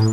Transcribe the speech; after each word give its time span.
Das 0.00 0.08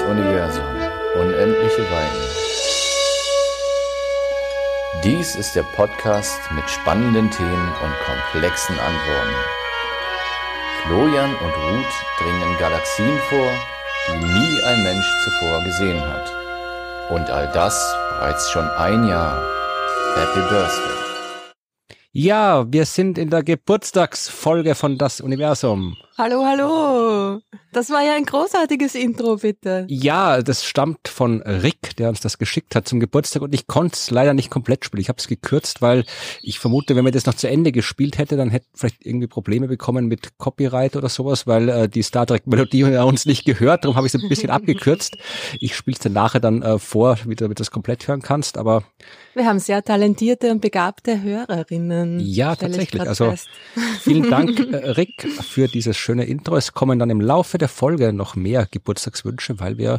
Universum. 0.00 0.64
Unendliche 1.16 1.82
Weiten. 1.90 2.24
Dies 5.04 5.36
ist 5.36 5.54
der 5.54 5.64
Podcast 5.64 6.40
mit 6.52 6.64
spannenden 6.70 7.30
Themen 7.30 7.74
und 7.82 7.94
komplexen 8.06 8.78
Antworten. 8.78 9.65
Florian 10.86 11.30
und 11.30 11.52
Ruth 11.64 11.94
dringen 12.20 12.58
Galaxien 12.60 13.18
vor, 13.28 13.50
die 14.06 14.24
nie 14.24 14.62
ein 14.62 14.84
Mensch 14.84 15.06
zuvor 15.24 15.64
gesehen 15.64 16.00
hat. 16.00 16.30
Und 17.10 17.28
all 17.28 17.50
das 17.52 17.92
bereits 18.10 18.52
schon 18.52 18.68
ein 18.68 19.08
Jahr. 19.08 19.42
Happy 20.14 20.38
Birthday. 20.48 20.96
Ja, 22.12 22.64
wir 22.72 22.86
sind 22.86 23.18
in 23.18 23.30
der 23.30 23.42
Geburtstagsfolge 23.42 24.76
von 24.76 24.96
Das 24.96 25.20
Universum. 25.20 25.96
Hallo, 26.18 26.46
hallo. 26.46 27.40
Das 27.74 27.90
war 27.90 28.02
ja 28.02 28.14
ein 28.14 28.24
großartiges 28.24 28.94
Intro, 28.94 29.36
bitte. 29.36 29.84
Ja, 29.90 30.40
das 30.40 30.64
stammt 30.64 31.08
von 31.08 31.42
Rick, 31.42 31.94
der 31.96 32.08
uns 32.08 32.20
das 32.20 32.38
geschickt 32.38 32.74
hat 32.74 32.88
zum 32.88 33.00
Geburtstag 33.00 33.42
und 33.42 33.54
ich 33.54 33.66
konnte 33.66 33.96
es 33.96 34.10
leider 34.10 34.32
nicht 34.32 34.48
komplett 34.48 34.86
spielen. 34.86 35.02
Ich 35.02 35.10
habe 35.10 35.18
es 35.18 35.28
gekürzt, 35.28 35.82
weil 35.82 36.06
ich 36.40 36.58
vermute, 36.58 36.96
wenn 36.96 37.04
man 37.04 37.12
das 37.12 37.26
noch 37.26 37.34
zu 37.34 37.50
Ende 37.50 37.70
gespielt 37.70 38.16
hätte, 38.16 38.38
dann 38.38 38.48
hätte 38.48 38.64
vielleicht 38.72 39.04
irgendwie 39.04 39.26
Probleme 39.26 39.68
bekommen 39.68 40.06
mit 40.06 40.38
Copyright 40.38 40.96
oder 40.96 41.10
sowas, 41.10 41.46
weil 41.46 41.68
äh, 41.68 41.86
die 41.86 42.02
Star 42.02 42.24
Trek 42.24 42.46
Melodie 42.46 42.84
uns 42.96 43.26
nicht 43.26 43.44
gehört. 43.44 43.84
Darum 43.84 43.98
habe 43.98 44.06
ich 44.06 44.14
es 44.14 44.22
ein 44.22 44.30
bisschen 44.30 44.48
abgekürzt. 44.48 45.18
Ich 45.60 45.76
spiele 45.76 45.96
es 45.96 46.00
dir 46.00 46.08
nachher 46.08 46.40
dann 46.40 46.62
äh, 46.62 46.78
vor, 46.78 47.18
wie 47.26 47.34
du 47.34 47.44
damit 47.44 47.60
das 47.60 47.70
komplett 47.70 48.08
hören 48.08 48.22
kannst. 48.22 48.56
Aber 48.56 48.84
wir 49.34 49.44
haben 49.44 49.58
sehr 49.58 49.84
talentierte 49.84 50.50
und 50.50 50.62
begabte 50.62 51.20
Hörerinnen. 51.20 52.20
Ja, 52.20 52.56
tatsächlich. 52.56 53.02
Also 53.02 53.32
fest. 53.32 53.48
vielen 54.00 54.30
Dank, 54.30 54.58
äh, 54.72 54.76
Rick, 54.92 55.28
für 55.42 55.68
dieses 55.68 56.05
schöne 56.06 56.24
Intro. 56.24 56.56
Es 56.56 56.72
kommen 56.72 57.00
dann 57.00 57.10
im 57.10 57.20
Laufe 57.20 57.58
der 57.58 57.68
Folge 57.68 58.12
noch 58.12 58.36
mehr 58.36 58.68
Geburtstagswünsche, 58.70 59.58
weil 59.58 59.76
wir 59.76 59.98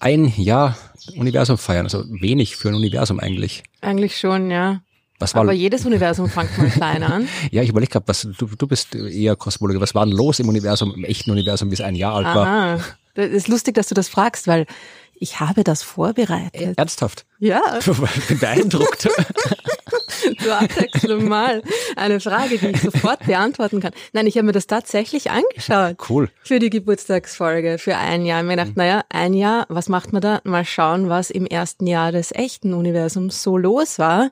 ein 0.00 0.32
Jahr 0.36 0.78
Universum 1.14 1.58
feiern. 1.58 1.84
Also 1.84 2.04
wenig 2.08 2.56
für 2.56 2.68
ein 2.70 2.74
Universum 2.74 3.20
eigentlich. 3.20 3.62
Eigentlich 3.82 4.18
schon, 4.18 4.50
ja. 4.50 4.80
Was 5.18 5.34
war 5.34 5.42
Aber 5.42 5.52
jedes 5.52 5.84
Universum 5.84 6.28
fängt 6.30 6.56
mal 6.56 6.70
klein 6.70 7.02
an. 7.02 7.28
ja, 7.50 7.62
ich 7.62 7.68
überlege 7.68 7.92
gerade, 7.92 8.08
was 8.08 8.22
du, 8.22 8.46
du 8.46 8.66
bist 8.66 8.94
eher 8.94 9.36
Kosmologe. 9.36 9.80
Was 9.80 9.94
war 9.94 10.06
denn 10.06 10.16
los 10.16 10.40
im 10.40 10.48
Universum, 10.48 10.94
im 10.94 11.04
echten 11.04 11.30
Universum, 11.30 11.68
bis 11.68 11.82
ein 11.82 11.94
Jahr 11.94 12.14
alt 12.14 12.26
Aha. 12.26 12.34
war? 12.34 12.80
Das 13.14 13.28
ist 13.28 13.46
lustig, 13.48 13.74
dass 13.74 13.88
du 13.88 13.94
das 13.94 14.08
fragst, 14.08 14.46
weil 14.46 14.66
ich 15.14 15.38
habe 15.38 15.64
das 15.64 15.82
vorbereitet. 15.82 16.78
Ernsthaft? 16.78 17.26
Ja. 17.38 17.60
Ich 17.78 17.86
bin 18.28 18.38
beeindruckt. 18.38 19.06
Zur 20.42 20.60
Abwechslung 20.60 21.28
mal 21.28 21.62
eine 21.96 22.20
Frage, 22.20 22.58
die 22.58 22.68
ich 22.68 22.80
sofort 22.80 23.26
beantworten 23.26 23.80
kann. 23.80 23.92
Nein, 24.12 24.26
ich 24.26 24.36
habe 24.36 24.46
mir 24.46 24.52
das 24.52 24.66
tatsächlich 24.66 25.30
angeschaut. 25.30 25.96
Cool. 26.08 26.28
Für 26.42 26.58
die 26.58 26.70
Geburtstagsfolge, 26.70 27.78
für 27.78 27.96
ein 27.96 28.24
Jahr. 28.24 28.40
Ich 28.40 28.46
mir 28.46 28.56
gedacht, 28.56 28.68
mhm. 28.68 28.74
naja, 28.76 29.04
ein 29.08 29.34
Jahr, 29.34 29.66
was 29.68 29.88
macht 29.88 30.12
man 30.12 30.22
da? 30.22 30.40
Mal 30.44 30.64
schauen, 30.64 31.08
was 31.08 31.30
im 31.30 31.46
ersten 31.46 31.86
Jahr 31.86 32.12
des 32.12 32.32
echten 32.32 32.74
Universums 32.74 33.42
so 33.42 33.56
los 33.56 33.98
war. 33.98 34.30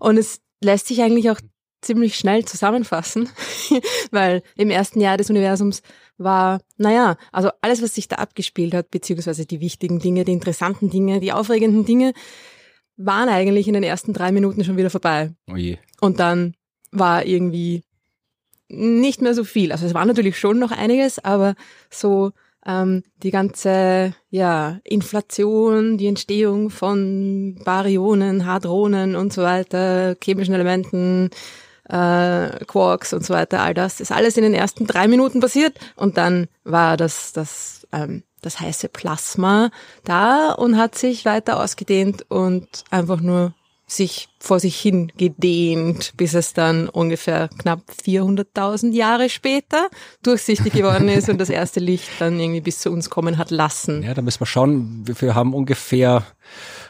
Und 0.00 0.18
es 0.18 0.40
lässt 0.60 0.88
sich 0.88 1.02
eigentlich 1.02 1.30
auch 1.30 1.38
ziemlich 1.82 2.16
schnell 2.16 2.44
zusammenfassen, 2.44 3.28
weil 4.10 4.42
im 4.56 4.70
ersten 4.70 5.00
Jahr 5.00 5.16
des 5.16 5.30
Universums 5.30 5.82
war, 6.16 6.60
naja, 6.76 7.16
also 7.32 7.50
alles, 7.60 7.82
was 7.82 7.94
sich 7.94 8.08
da 8.08 8.16
abgespielt 8.16 8.74
hat, 8.74 8.90
beziehungsweise 8.90 9.44
die 9.44 9.60
wichtigen 9.60 9.98
Dinge, 9.98 10.24
die 10.24 10.32
interessanten 10.32 10.90
Dinge, 10.90 11.20
die 11.20 11.32
aufregenden 11.32 11.84
Dinge, 11.84 12.12
waren 13.04 13.28
eigentlich 13.28 13.68
in 13.68 13.74
den 13.74 13.82
ersten 13.82 14.12
drei 14.12 14.32
Minuten 14.32 14.64
schon 14.64 14.76
wieder 14.76 14.90
vorbei. 14.90 15.32
Oh 15.50 15.56
je. 15.56 15.78
Und 16.00 16.20
dann 16.20 16.54
war 16.90 17.24
irgendwie 17.24 17.82
nicht 18.68 19.20
mehr 19.20 19.34
so 19.34 19.44
viel. 19.44 19.72
Also 19.72 19.86
es 19.86 19.94
war 19.94 20.04
natürlich 20.04 20.38
schon 20.38 20.58
noch 20.58 20.70
einiges, 20.70 21.18
aber 21.18 21.54
so 21.90 22.32
ähm, 22.66 23.02
die 23.22 23.30
ganze 23.30 24.14
ja, 24.30 24.80
Inflation, 24.84 25.98
die 25.98 26.06
Entstehung 26.06 26.70
von 26.70 27.60
Baryonen, 27.64 28.46
Hadronen 28.46 29.16
und 29.16 29.32
so 29.32 29.42
weiter, 29.42 30.16
chemischen 30.22 30.54
Elementen, 30.54 31.30
äh, 31.88 32.64
Quarks 32.66 33.12
und 33.12 33.24
so 33.24 33.34
weiter, 33.34 33.60
all 33.60 33.74
das 33.74 34.00
ist 34.00 34.12
alles 34.12 34.36
in 34.36 34.44
den 34.44 34.54
ersten 34.54 34.86
drei 34.86 35.08
Minuten 35.08 35.40
passiert 35.40 35.78
und 35.96 36.16
dann 36.16 36.46
war 36.64 36.96
das, 36.96 37.32
das, 37.32 37.86
ähm, 37.92 38.22
das 38.42 38.60
heiße 38.60 38.88
Plasma 38.88 39.70
da 40.04 40.52
und 40.52 40.76
hat 40.76 40.96
sich 40.96 41.24
weiter 41.24 41.62
ausgedehnt 41.62 42.26
und 42.30 42.84
einfach 42.90 43.20
nur 43.20 43.54
sich 43.86 44.28
vor 44.38 44.58
sich 44.58 44.80
hin 44.80 45.12
gedehnt, 45.16 46.14
bis 46.16 46.34
es 46.34 46.54
dann 46.54 46.88
ungefähr 46.88 47.48
knapp 47.58 47.80
400.000 48.04 48.92
Jahre 48.92 49.28
später 49.28 49.88
durchsichtig 50.22 50.72
geworden 50.72 51.08
ist 51.08 51.28
und 51.28 51.38
das 51.38 51.50
erste 51.50 51.80
Licht 51.80 52.08
dann 52.18 52.40
irgendwie 52.40 52.60
bis 52.60 52.80
zu 52.80 52.90
uns 52.90 53.10
kommen 53.10 53.38
hat 53.38 53.50
lassen. 53.50 54.02
Ja, 54.02 54.14
da 54.14 54.22
müssen 54.22 54.40
wir 54.40 54.46
schauen. 54.46 55.04
Wir 55.06 55.34
haben 55.34 55.54
ungefähr 55.54 56.24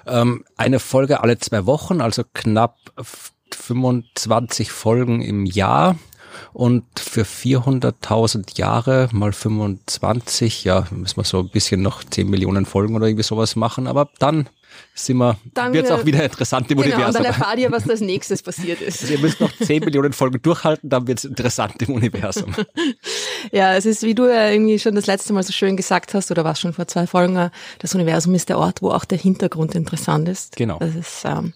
ähm, 0.07 0.45
eine 0.57 0.79
Folge 0.79 1.21
alle 1.21 1.39
zwei 1.39 1.67
Wochen, 1.67 2.01
also 2.01 2.23
knapp 2.33 2.77
25 3.53 4.71
Folgen 4.71 5.21
im 5.23 5.45
Jahr 5.45 5.97
und 6.53 6.85
für 6.99 7.23
400.000 7.23 8.59
Jahre 8.59 9.09
mal 9.13 9.33
25, 9.33 10.65
ja, 10.65 10.87
müssen 10.91 11.17
wir 11.17 11.25
so 11.25 11.41
ein 11.41 11.49
bisschen 11.49 11.83
noch 11.83 12.05
10 12.05 12.29
Millionen 12.29 12.67
Folgen 12.67 12.97
oder 12.97 13.07
irgendwie 13.07 13.25
sowas 13.25 13.57
machen, 13.57 13.87
aber 13.87 14.09
dann 14.19 14.49
sind 14.95 15.19
wir, 15.19 15.39
dann 15.55 15.73
wird's 15.73 15.91
auch 15.91 16.05
wieder 16.05 16.23
interessant 16.23 16.71
im 16.71 16.79
genau, 16.79 16.95
Universum. 16.95 17.07
Und 17.07 17.15
dann 17.15 17.25
erfahrt 17.25 17.59
ihr, 17.59 17.73
was 17.73 17.89
als 17.89 18.01
nächstes 18.01 18.43
passiert 18.43 18.81
ist. 18.81 19.03
Also 19.03 19.15
ihr 19.15 19.21
müsst 19.21 19.41
noch 19.41 19.53
10 19.53 19.85
Millionen 19.85 20.13
Folgen 20.13 20.41
durchhalten, 20.43 20.91
dann 20.91 21.07
wird's 21.07 21.25
interessant 21.25 21.81
im 21.83 21.95
Universum. 21.95 22.55
ja, 23.53 23.75
es 23.75 23.87
ist, 23.87 24.03
wie 24.03 24.15
du 24.15 24.27
ja 24.27 24.51
irgendwie 24.51 24.79
schon 24.79 24.95
das 24.95 25.07
letzte 25.07 25.33
Mal 25.33 25.43
so 25.43 25.53
schön 25.53 25.77
gesagt 25.77 26.15
hast, 26.15 26.31
oder 26.31 26.45
was 26.45 26.61
schon 26.61 26.73
vor 26.73 26.87
zwei 26.89 27.07
Folgen, 27.07 27.51
das 27.79 27.95
Universum 27.95 28.35
ist 28.35 28.49
der 28.49 28.59
Ort, 28.59 28.83
wo 28.83 28.91
auch 28.91 29.05
der 29.05 29.19
Hintergrund 29.19 29.75
interessant 29.75 30.29
ist. 30.29 30.57
Genau. 30.57 30.79
Das 30.79 30.95
ist, 30.95 31.25
ähm, 31.25 31.55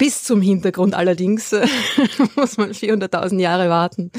bis 0.00 0.22
zum 0.24 0.40
Hintergrund 0.40 0.94
allerdings 0.94 1.52
muss 2.34 2.56
man 2.56 2.72
400.000 2.72 3.38
Jahre 3.38 3.68
warten. 3.68 4.10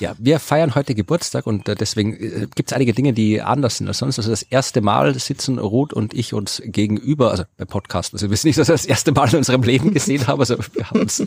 Ja, 0.00 0.14
wir 0.18 0.40
feiern 0.40 0.74
heute 0.74 0.94
Geburtstag 0.94 1.46
und 1.46 1.68
äh, 1.68 1.74
deswegen 1.74 2.14
äh, 2.14 2.46
gibt 2.54 2.70
es 2.70 2.72
einige 2.72 2.92
Dinge, 2.92 3.12
die 3.12 3.40
anders 3.40 3.76
sind 3.76 3.88
als 3.88 3.98
sonst. 3.98 4.18
Also 4.18 4.30
das 4.30 4.42
erste 4.42 4.80
Mal 4.80 5.16
sitzen 5.18 5.58
Ruth 5.58 5.92
und 5.92 6.14
ich 6.14 6.34
uns 6.34 6.62
gegenüber, 6.64 7.30
also 7.30 7.44
beim 7.56 7.68
Podcast. 7.68 8.12
Also 8.12 8.26
wir 8.26 8.30
wissen 8.30 8.48
nicht, 8.48 8.58
dass 8.58 8.68
wir 8.68 8.74
das 8.74 8.86
erste 8.86 9.12
Mal 9.12 9.28
in 9.30 9.36
unserem 9.36 9.62
Leben 9.62 9.92
gesehen 9.94 10.26
haben. 10.26 10.40
Also 10.40 10.56
wir 10.72 10.90
haben 10.90 11.00
uns 11.00 11.22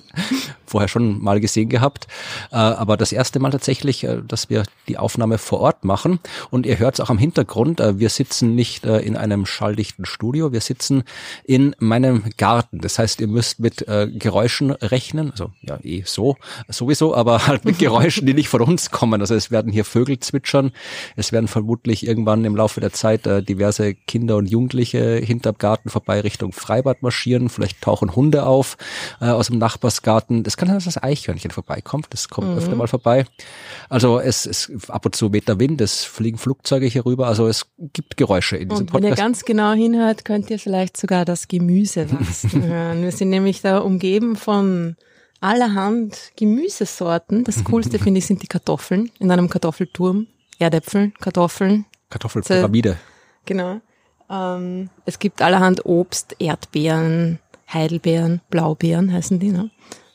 vorher 0.66 0.88
schon 0.88 1.22
mal 1.22 1.40
gesehen 1.40 1.70
gehabt. 1.70 2.08
Äh, 2.52 2.56
aber 2.56 2.98
das 2.98 3.12
erste 3.12 3.40
Mal 3.40 3.52
tatsächlich, 3.52 4.06
dass 4.28 4.50
wir 4.50 4.64
die 4.88 4.97
Aufnahme 4.97 5.38
vor 5.38 5.59
Ort 5.59 5.86
machen. 5.86 6.20
Und 6.50 6.66
ihr 6.66 6.80
hört 6.80 6.96
es 6.96 7.00
auch 7.00 7.09
am 7.09 7.18
Hintergrund. 7.18 7.80
Wir 7.80 8.09
sitzen 8.09 8.56
nicht 8.56 8.86
in 8.86 9.16
einem 9.16 9.46
schalldichten 9.46 10.06
Studio. 10.06 10.52
Wir 10.52 10.62
sitzen 10.62 11.03
in 11.44 11.76
meinem 11.80 12.24
Garten. 12.38 12.80
Das 12.80 13.00
heißt, 13.00 13.22
ihr 13.22 13.28
müsst 13.28 13.59
mit 13.59 13.86
Geräuschen 13.88 14.72
rechnen. 14.72 15.32
Also 15.32 15.52
ja, 15.62 15.80
eh 15.84 16.03
so, 16.06 16.38
sowieso, 16.68 17.16
aber 17.16 17.47
halt 17.47 17.66
mit 17.66 17.80
Geräuschen, 17.86 18.26
die 18.26 18.34
nicht 18.34 18.50
von 18.50 18.65
uns 18.66 18.92
kommen. 18.92 19.22
Also 19.22 19.36
es 19.36 19.52
werden 19.52 19.72
hier 19.72 19.86
Vögel 19.86 20.20
zwitschern. 20.20 20.72
Es 21.16 21.31
werden 21.31 21.48
vermutlich 21.48 22.06
irgendwann 22.06 22.46
im 22.46 22.56
Laufe 22.56 22.81
der 22.81 22.92
Zeit 22.92 23.28
äh, 23.28 23.44
diverse 23.44 23.94
Kinder 23.94 24.38
und 24.38 24.48
Jugendliche 24.48 25.18
hinterm 25.18 25.58
Garten 25.58 25.90
vorbei 25.90 26.22
Richtung 26.22 26.52
Freibad 26.52 27.02
marschieren. 27.02 27.50
Vielleicht 27.50 27.81
tauchen 27.81 28.16
Hunde 28.16 28.46
auf 28.46 28.78
äh, 29.22 29.26
aus 29.26 29.48
dem 29.48 29.58
Nachbarsgarten. 29.58 30.44
Das 30.44 30.58
kann 30.58 30.68
sein, 30.68 30.78
dass 30.78 30.86
das 30.86 31.02
Eichhörnchen 31.02 31.52
vorbeikommt. 31.52 32.08
Das 32.09 32.30
kommt 32.30 32.50
mhm. 32.50 32.58
öfter 32.58 32.76
mal 32.76 32.88
vorbei. 32.88 33.26
Also 33.90 34.20
es, 34.20 34.46
es 34.46 34.72
ab 34.90 35.06
und 35.06 35.16
zu 35.16 35.32
weht 35.34 35.47
der 35.47 35.59
Wind, 35.59 35.82
es 35.82 36.03
fliegen 36.03 36.38
Flugzeuge 36.38 36.85
hier 36.88 37.06
rüber. 37.06 37.28
Also 37.28 37.47
es 37.47 37.68
gibt 37.94 38.18
Geräusche 38.18 38.58
in 38.58 38.70
diesem 38.70 38.84
und 38.84 38.91
Podcast. 38.91 39.03
Wenn 39.03 39.11
ihr 39.11 39.16
ganz 39.16 39.46
genau 39.46 39.73
hinhört, 39.73 40.26
könnt 40.26 40.50
ihr 40.50 40.59
vielleicht 40.59 40.97
sogar 40.97 41.26
das 41.26 41.47
Gemüse 41.47 42.11
wachsen 42.11 42.64
hören. 42.64 43.02
Wir 43.03 43.11
sind 43.11 43.29
nämlich 43.29 43.61
da 43.61 43.79
umgeben 43.79 44.35
von 44.35 44.96
allerhand 45.46 46.32
Gemüsesorten. 46.36 47.44
Das 47.44 47.64
Coolste 47.64 48.00
finde 48.00 48.18
ich 48.18 48.26
sind 48.26 48.42
die 48.42 48.47
Kartoffeln 48.47 49.12
in 49.20 49.32
einem 49.32 49.47
Kartoffelturm. 49.47 50.28
Erdäpfel, 50.58 51.12
Kartoffeln. 51.20 51.86
Kartoffelpyramide. 52.09 52.97
Genau. 53.46 53.80
Ähm, 54.30 54.90
es 55.06 55.20
gibt 55.20 55.42
allerhand 55.42 55.86
Obst, 55.86 56.36
Erdbeeren, 56.40 57.40
Heidelbeeren, 57.72 58.42
Blaubeeren 58.50 59.14
heißen 59.14 59.40
die, 59.40 59.52
ne? 59.52 59.70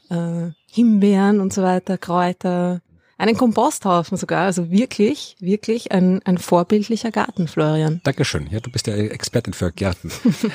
Äh, 0.09 0.53
Himbeeren 0.73 1.41
und 1.41 1.53
so 1.53 1.62
weiter, 1.62 1.97
Kräuter. 1.97 2.81
Einen 3.20 3.37
Komposthaufen 3.37 4.17
sogar. 4.17 4.46
Also 4.46 4.70
wirklich, 4.70 5.37
wirklich 5.40 5.93
ein, 5.93 6.20
ein 6.25 6.38
vorbildlicher 6.38 7.11
Garten, 7.11 7.49
Florian. 7.49 8.00
Dankeschön. 8.02 8.49
Ja, 8.50 8.61
du 8.61 8.70
bist 8.70 8.87
ja 8.87 8.94
Expertin 8.94 9.52
für 9.52 9.70
Gärten. 9.70 10.11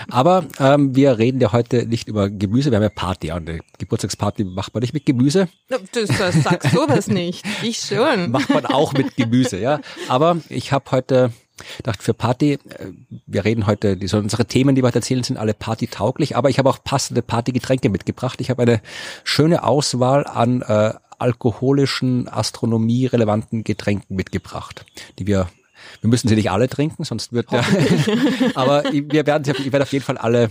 Aber 0.10 0.46
ähm, 0.60 0.96
wir 0.96 1.18
reden 1.18 1.40
ja 1.40 1.52
heute 1.52 1.86
nicht 1.86 2.08
über 2.08 2.30
Gemüse, 2.30 2.72
wir 2.72 2.78
haben 2.78 2.84
ja 2.84 2.90
Party. 2.90 3.32
Eine 3.32 3.60
Geburtstagsparty 3.78 4.44
macht 4.44 4.74
man 4.74 4.82
nicht 4.82 4.94
mit 4.94 5.06
Gemüse. 5.06 5.48
Das, 5.70 5.82
das 5.92 6.44
sagst 6.44 6.74
du 6.74 6.88
was 6.88 7.08
nicht. 7.08 7.46
Ich 7.62 7.80
schon. 7.80 8.32
Macht 8.32 8.50
man 8.50 8.66
auch 8.66 8.94
mit 8.94 9.16
Gemüse, 9.16 9.60
ja. 9.60 9.80
Aber 10.08 10.38
ich 10.50 10.72
habe 10.72 10.90
heute 10.92 11.32
dachte 11.84 12.04
für 12.04 12.14
Party, 12.14 12.54
äh, 12.54 12.60
wir 13.26 13.46
reden 13.46 13.68
heute, 13.68 13.98
die, 13.98 14.08
so 14.08 14.18
unsere 14.18 14.46
Themen, 14.46 14.76
die 14.76 14.82
wir 14.82 14.88
heute 14.88 15.00
erzählen, 15.00 15.24
sind 15.24 15.38
alle 15.38 15.54
partytauglich, 15.54 16.36
aber 16.36 16.50
ich 16.50 16.60
habe 16.60 16.70
auch 16.70 16.84
passende 16.84 17.22
Partygetränke 17.22 17.90
mitgebracht. 17.90 18.42
Ich 18.42 18.50
habe 18.50 18.64
eine 18.64 18.82
schöne 19.24 19.64
Auswahl 19.64 20.26
an 20.26 20.62
äh, 20.62 20.94
alkoholischen, 21.18 22.28
astronomie-relevanten 22.28 23.64
Getränken 23.64 24.16
mitgebracht, 24.16 24.86
die 25.20 25.28
wir 25.28 25.48
wir 26.02 26.10
müssen 26.10 26.28
sie 26.28 26.36
nicht 26.36 26.52
alle 26.52 26.68
trinken, 26.68 27.04
sonst 27.04 27.32
wird 27.32 27.52
der, 27.52 27.64
aber 28.56 28.84
wir 28.92 29.26
werden, 29.28 29.44
ich 29.58 29.72
werde 29.72 29.84
auf 29.84 29.92
jeden 29.92 30.06
Fall 30.06 30.18
alle 30.18 30.50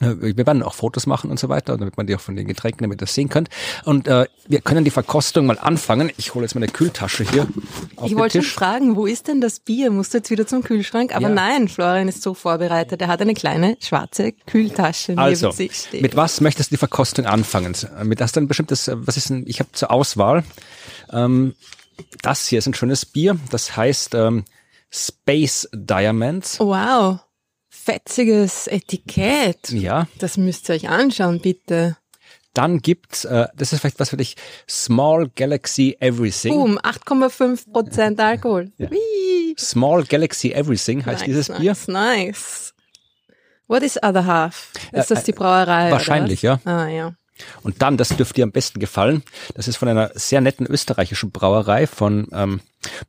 wir 0.00 0.46
werden 0.46 0.62
auch 0.62 0.74
Fotos 0.74 1.06
machen 1.06 1.30
und 1.30 1.38
so 1.38 1.48
weiter, 1.48 1.76
damit 1.78 1.96
man 1.96 2.06
die 2.06 2.16
auch 2.16 2.20
von 2.20 2.34
den 2.34 2.48
Getränken, 2.48 2.82
damit 2.82 3.00
das 3.00 3.14
sehen 3.14 3.28
könnt. 3.28 3.48
Und 3.84 4.08
äh, 4.08 4.26
wir 4.48 4.60
können 4.60 4.84
die 4.84 4.90
Verkostung 4.90 5.46
mal 5.46 5.58
anfangen. 5.58 6.10
Ich 6.16 6.34
hole 6.34 6.44
jetzt 6.44 6.54
meine 6.54 6.66
Kühltasche 6.66 7.24
hier. 7.24 7.46
ich 8.04 8.16
wollte 8.16 8.42
schon 8.42 8.50
fragen, 8.50 8.96
wo 8.96 9.06
ist 9.06 9.28
denn 9.28 9.40
das 9.40 9.60
Bier? 9.60 9.92
Musst 9.92 10.12
du 10.12 10.18
jetzt 10.18 10.30
wieder 10.30 10.48
zum 10.48 10.64
Kühlschrank? 10.64 11.14
Aber 11.14 11.28
ja. 11.28 11.34
nein, 11.34 11.68
Florian 11.68 12.08
ist 12.08 12.22
so 12.22 12.34
vorbereitet. 12.34 13.00
Er 13.02 13.08
hat 13.08 13.20
eine 13.20 13.34
kleine 13.34 13.76
schwarze 13.80 14.32
Kühltasche 14.32 15.16
also, 15.16 15.46
neben 15.46 15.56
sich 15.56 15.74
stehen. 15.74 16.02
Mit 16.02 16.16
was 16.16 16.40
möchtest 16.40 16.70
du 16.70 16.74
die 16.74 16.78
Verkostung 16.78 17.26
anfangen? 17.26 17.76
Mit 18.02 18.20
das 18.20 18.32
dann 18.32 18.48
bestimmtes, 18.48 18.90
was 18.92 19.16
ist 19.16 19.30
denn, 19.30 19.44
ich 19.46 19.60
habe 19.60 19.70
zur 19.72 19.92
Auswahl. 19.92 20.42
Ähm, 21.12 21.54
das 22.22 22.48
hier 22.48 22.58
ist 22.58 22.66
ein 22.66 22.74
schönes 22.74 23.06
Bier. 23.06 23.38
Das 23.50 23.76
heißt 23.76 24.16
ähm, 24.16 24.44
Space 24.90 25.68
Diamonds. 25.72 26.58
Wow 26.58 27.20
fetziges 27.84 28.66
Etikett. 28.66 29.70
Ja. 29.70 30.08
Das 30.18 30.36
müsst 30.36 30.68
ihr 30.68 30.76
euch 30.76 30.88
anschauen, 30.88 31.40
bitte. 31.40 31.96
Dann 32.54 32.78
gibt's, 32.78 33.24
äh, 33.24 33.48
das 33.56 33.72
ist 33.72 33.80
vielleicht 33.80 33.98
was 33.98 34.10
für 34.10 34.16
dich, 34.16 34.36
Small 34.68 35.28
Galaxy 35.34 35.96
Everything. 35.98 36.54
Boom, 36.54 36.78
8,5 36.78 37.72
Prozent 37.72 38.20
Alkohol. 38.20 38.70
ja. 38.78 38.88
Small 39.58 40.04
Galaxy 40.04 40.52
Everything 40.52 41.04
heißt 41.04 41.20
nice, 41.20 41.26
dieses 41.26 41.48
nice, 41.48 41.60
Bier. 41.60 41.76
Nice. 41.88 42.74
What 43.66 43.82
is 43.82 43.96
other 44.02 44.26
half? 44.26 44.70
Ist 44.92 45.10
das 45.10 45.24
die 45.24 45.32
Brauerei? 45.32 45.90
Wahrscheinlich, 45.90 46.42
ja. 46.42 46.60
Ah, 46.64 46.86
ja. 46.86 47.14
Und 47.62 47.82
dann, 47.82 47.96
das 47.96 48.10
dürfte 48.10 48.34
dir 48.34 48.44
am 48.44 48.52
besten 48.52 48.80
gefallen, 48.80 49.22
das 49.54 49.68
ist 49.68 49.76
von 49.76 49.88
einer 49.88 50.10
sehr 50.14 50.40
netten 50.40 50.66
österreichischen 50.66 51.30
Brauerei 51.30 51.86
von 51.86 52.28
ähm, 52.32 52.60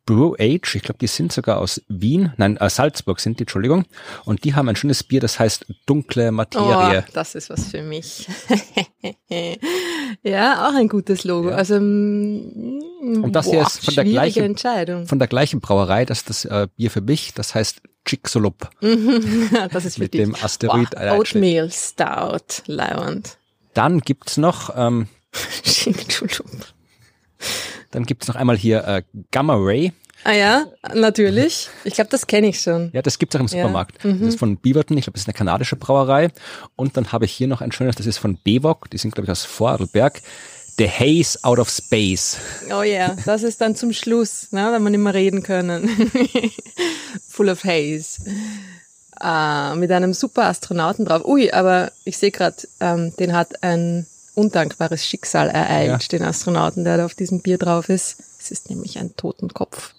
Brew 0.05 0.35
Age. 0.39 0.75
Ich 0.75 0.83
glaube, 0.83 0.97
die 0.99 1.07
sind 1.07 1.31
sogar 1.31 1.59
aus 1.59 1.81
Wien, 1.87 2.33
nein, 2.37 2.57
äh, 2.57 2.69
Salzburg 2.69 3.19
sind 3.19 3.39
die, 3.39 3.43
Entschuldigung. 3.43 3.85
Und 4.23 4.43
die 4.43 4.55
haben 4.55 4.69
ein 4.69 4.75
schönes 4.75 5.03
Bier, 5.03 5.19
das 5.19 5.39
heißt 5.39 5.65
Dunkle 5.85 6.31
Materie. 6.31 7.03
Oh, 7.07 7.11
das 7.13 7.35
ist 7.35 7.49
was 7.49 7.67
für 7.69 7.81
mich. 7.81 8.27
ja, 10.23 10.67
auch 10.67 10.75
ein 10.75 10.87
gutes 10.87 11.23
Logo. 11.23 11.49
Ja. 11.49 11.55
Also 11.55 11.79
mm, 11.79 13.23
und 13.23 13.33
das 13.33 13.45
boah, 13.45 13.51
hier 13.51 13.61
ist 13.61 13.85
von 13.85 13.95
der 13.95 14.05
gleichen 14.05 14.57
von 15.07 15.19
der 15.19 15.27
gleichen 15.27 15.59
Brauerei, 15.59 16.05
das 16.05 16.19
ist 16.19 16.29
das 16.29 16.45
äh, 16.45 16.67
Bier 16.75 16.91
für 16.91 17.01
mich. 17.01 17.33
Das 17.33 17.53
heißt 17.53 17.81
Chicxulub. 18.05 18.69
das 19.71 19.85
ist 19.85 19.95
für 19.95 20.01
mit 20.01 20.13
dich. 20.13 20.21
dem 20.21 20.35
Asteroid. 20.35 20.89
Wow. 20.95 21.19
Oatmeal 21.19 21.71
Stout, 21.71 22.63
Leiwand. 22.67 23.37
Dann 23.75 23.99
gibt's 23.99 24.37
noch 24.37 24.73
ähm, 24.75 25.07
dann 27.91 28.05
gibt's 28.05 28.27
noch 28.27 28.35
einmal 28.35 28.57
hier 28.57 28.83
äh, 28.87 29.03
Gamma 29.31 29.55
Ray. 29.55 29.93
Ah 30.23 30.33
ja, 30.33 30.65
natürlich. 30.95 31.69
Ich 31.83 31.93
glaube, 31.93 32.09
das 32.09 32.25
kenne 32.25 32.47
ich 32.47 32.59
schon. 32.59 32.89
Ja, 32.93 33.03
das 33.03 33.19
gibt's 33.19 33.35
auch 33.35 33.39
im 33.39 33.47
Supermarkt. 33.47 34.03
Ja. 34.03 34.11
Mhm. 34.11 34.19
Das 34.21 34.29
ist 34.29 34.39
von 34.39 34.57
Beaverton, 34.57 34.97
ich 34.97 35.03
glaube, 35.03 35.13
das 35.13 35.21
ist 35.21 35.27
eine 35.27 35.35
kanadische 35.35 35.75
Brauerei. 35.75 36.29
Und 36.75 36.97
dann 36.97 37.11
habe 37.11 37.25
ich 37.25 37.31
hier 37.31 37.47
noch 37.47 37.61
ein 37.61 37.71
schönes, 37.71 37.95
das 37.95 38.07
ist 38.07 38.17
von 38.17 38.39
Bewok, 38.43 38.89
die 38.89 38.97
sind, 38.97 39.13
glaube 39.13 39.25
ich, 39.25 39.31
aus 39.31 39.43
Vorarlberg. 39.45 40.21
The 40.77 40.89
Haze 40.89 41.37
Out 41.43 41.59
of 41.59 41.69
Space. 41.69 42.37
Oh 42.69 42.81
ja, 42.81 42.83
yeah. 42.83 43.17
das 43.23 43.43
ist 43.43 43.61
dann 43.61 43.75
zum 43.75 43.93
Schluss, 43.93 44.51
ne, 44.51 44.71
wenn 44.73 44.83
wir 44.83 44.89
nicht 44.89 44.99
mehr 44.99 45.13
reden 45.13 45.41
können. 45.41 45.89
Full 47.29 47.47
of 47.47 47.63
Haze 47.63 48.19
äh, 49.21 49.75
mit 49.75 49.91
einem 49.91 50.13
super 50.13 50.45
Astronauten 50.45 51.05
drauf. 51.05 51.25
Ui, 51.25 51.51
aber 51.51 51.91
ich 52.03 52.17
sehe 52.17 52.31
gerade, 52.31 52.57
ähm, 52.79 53.15
den 53.17 53.33
hat 53.33 53.63
ein 53.63 54.05
undankbares 54.35 55.05
Schicksal 55.05 55.49
ereilt, 55.49 56.03
ja. 56.03 56.17
den 56.17 56.23
Astronauten, 56.23 56.83
der 56.83 56.97
da 56.97 57.05
auf 57.05 57.15
diesem 57.15 57.41
Bier 57.41 57.57
drauf 57.57 57.89
ist. 57.89 58.17
Es 58.39 58.51
ist 58.51 58.69
nämlich 58.69 58.99
ein 58.99 59.15
Totenkopf 59.15 59.93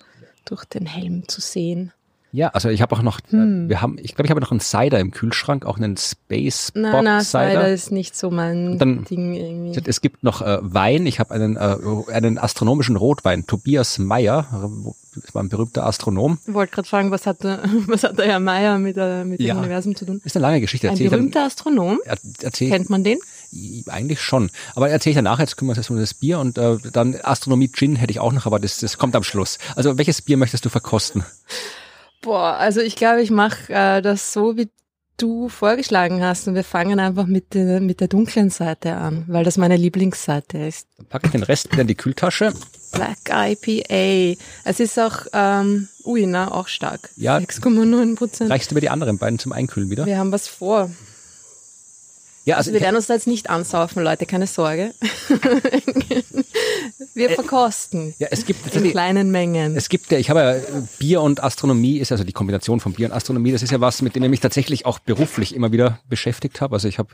durch 0.45 0.65
den 0.65 0.87
Helm 0.87 1.27
zu 1.29 1.41
sehen. 1.41 1.93
Ja, 2.37 2.49
also 2.49 2.69
ich 2.69 2.83
habe 2.83 2.95
auch 2.95 3.01
noch, 3.01 3.19
hm. 3.31 3.71
wir 3.71 3.81
haben, 3.81 3.97
ich 3.99 4.15
glaube, 4.15 4.27
ich 4.27 4.31
habe 4.31 4.43
noch 4.43 4.51
einen 4.51 4.61
Cider 4.61 5.01
im 5.01 5.11
Kühlschrank, 5.11 5.65
auch 5.65 5.79
einen 5.79 5.97
Space 5.97 6.71
Bob 6.71 6.83
nein, 6.83 7.05
nein, 7.05 7.21
Cider. 7.23 7.49
Cider 7.49 7.69
ist 7.73 7.93
nicht 7.93 8.15
so 8.15 8.31
mein 8.31 8.79
dann, 8.79 9.05
Ding 9.05 9.33
irgendwie. 9.33 9.81
Es 9.87 10.03
gibt 10.03 10.23
noch 10.23 10.43
äh, 10.43 10.59
Wein. 10.61 11.07
Ich 11.07 11.19
habe 11.19 11.33
einen 11.33 11.57
äh, 11.57 11.77
einen 12.13 12.37
astronomischen 12.37 12.97
Rotwein. 12.97 13.47
Tobias 13.47 13.99
Meyer, 13.99 14.71
das 15.15 15.35
war 15.35 15.43
ein 15.43 15.49
berühmter 15.49 15.87
Astronom. 15.87 16.39
Ich 16.47 16.53
wollte 16.53 16.75
gerade 16.75 16.87
fragen, 16.87 17.11
was 17.11 17.27
hat 17.27 17.43
der, 17.43 17.63
was 17.87 18.03
hat 18.03 18.19
der 18.19 18.27
Herr 18.27 18.41
Meyer 18.41 18.79
mit, 18.79 18.99
äh, 18.99 19.25
mit 19.25 19.41
ja, 19.41 19.55
dem 19.55 19.61
Universum 19.61 19.97
zu 19.97 20.05
tun? 20.05 20.21
Ist 20.23 20.37
eine 20.37 20.43
lange 20.43 20.61
Geschichte. 20.61 20.91
Ein 20.91 20.99
berühmter 20.99 21.41
dann, 21.41 21.47
Astronom. 21.47 22.01
Er, 22.05 22.19
erzähl, 22.43 22.69
Kennt 22.69 22.91
man 22.91 23.03
den? 23.03 23.19
Eigentlich 23.87 24.21
schon. 24.21 24.51
Aber 24.75 24.91
erzähle 24.91 25.13
ich 25.13 25.17
danach, 25.17 25.39
jetzt 25.39 25.57
kümmern 25.57 25.75
wir 25.75 25.79
uns 25.79 25.89
um 25.89 25.97
das 25.97 26.13
Bier 26.13 26.39
und 26.39 26.59
äh, 26.59 26.77
dann 26.93 27.17
Astronomie 27.23 27.71
Gin 27.73 27.97
hätte 27.97 28.11
ich 28.11 28.21
auch 28.21 28.35
noch, 28.35 28.45
aber 28.45 28.59
das, 28.59 28.77
das 28.77 28.99
kommt 28.99 29.17
am 29.17 29.23
Schluss. 29.23 29.57
Also 29.75 29.97
welches 29.97 30.21
Bier 30.21 30.37
möchtest 30.37 30.67
du 30.67 30.69
verkosten? 30.69 31.25
Boah, 32.23 32.55
also 32.55 32.81
ich 32.81 32.97
glaube, 32.97 33.23
ich 33.23 33.31
mache 33.31 33.73
äh, 33.73 34.03
das 34.03 34.33
so, 34.33 34.57
wie 34.57 34.69
du 35.17 35.49
vorgeschlagen 35.49 36.23
hast 36.23 36.47
und 36.49 36.55
wir 36.55 36.65
fangen 36.65 37.01
einfach 37.01 37.27
mit 37.27 37.55
der, 37.55 37.81
mit 37.81 38.01
der 38.01 38.09
dunklen 38.09 38.51
Seite 38.51 38.95
an, 38.95 39.25
weil 39.29 39.45
das 39.45 39.57
meine 39.57 39.77
Lieblingsseite 39.77 40.59
ist. 40.59 40.89
Dann 40.99 41.07
packe 41.07 41.27
ich 41.27 41.33
den 41.33 41.43
Rest 41.43 41.73
wieder 41.73 41.83
in 41.83 41.89
die 41.89 41.95
Kühltasche. 41.95 42.53
Black 42.93 43.19
IPA. 43.31 44.39
Es 44.65 44.81
ist 44.81 44.99
auch, 44.99 45.27
ähm, 45.33 45.89
ui, 46.05 46.27
na, 46.27 46.53
auch 46.53 46.69
stark. 46.69 47.11
Ja. 47.17 47.39
6,9 47.39 48.17
Prozent. 48.17 48.51
Reichst 48.51 48.71
du 48.71 48.75
mir 48.75 48.81
die 48.81 48.91
anderen 48.91 49.19
beiden 49.19 49.39
zum 49.39 49.53
Einkühlen 49.53 49.91
wieder? 49.91 50.07
Wir 50.07 50.19
haben 50.19 50.33
was 50.33 50.49
vor. 50.49 50.91
Ja, 52.47 52.57
also, 52.57 52.71
also 52.71 52.75
wir 52.75 52.81
werden 52.81 52.95
uns 52.95 53.09
da 53.09 53.15
jetzt 53.15 53.27
nicht 53.27 53.51
ansaufen, 53.51 54.05
Leute, 54.05 54.25
keine 54.25 54.47
Sorge. 54.47 54.95
wir 57.15 57.31
äh, 57.31 57.35
verkosten. 57.35 58.15
Ja, 58.19 58.29
es 58.31 58.47
gibt 58.47 58.73
in 58.73 58.89
kleinen 58.93 59.33
Mengen. 59.33 59.77
Es 59.77 59.89
gibt 59.89 60.13
ja, 60.13 60.19
ich 60.19 60.31
habe 60.31 60.41
ja 60.41 60.55
Bier 61.01 61.23
und 61.23 61.43
Astronomie 61.43 61.99
ist 61.99 62.13
also 62.13 62.23
die 62.23 62.33
Kombination 62.33 62.79
von 62.79 62.93
Bier 62.93 63.09
und 63.09 63.13
Astronomie. 63.13 63.51
Das 63.51 63.65
ist 63.65 63.73
ja 63.73 63.81
was, 63.81 64.01
mit 64.01 64.15
dem 64.15 64.23
ich 64.23 64.31
mich 64.31 64.39
tatsächlich 64.39 64.87
auch 64.87 65.01
beruflich 65.01 65.57
immer 65.57 65.73
wieder 65.73 65.99
beschäftigt 66.09 66.61
habe. 66.61 66.77
Also 66.77 66.87
ich 66.87 67.01
habe 67.01 67.09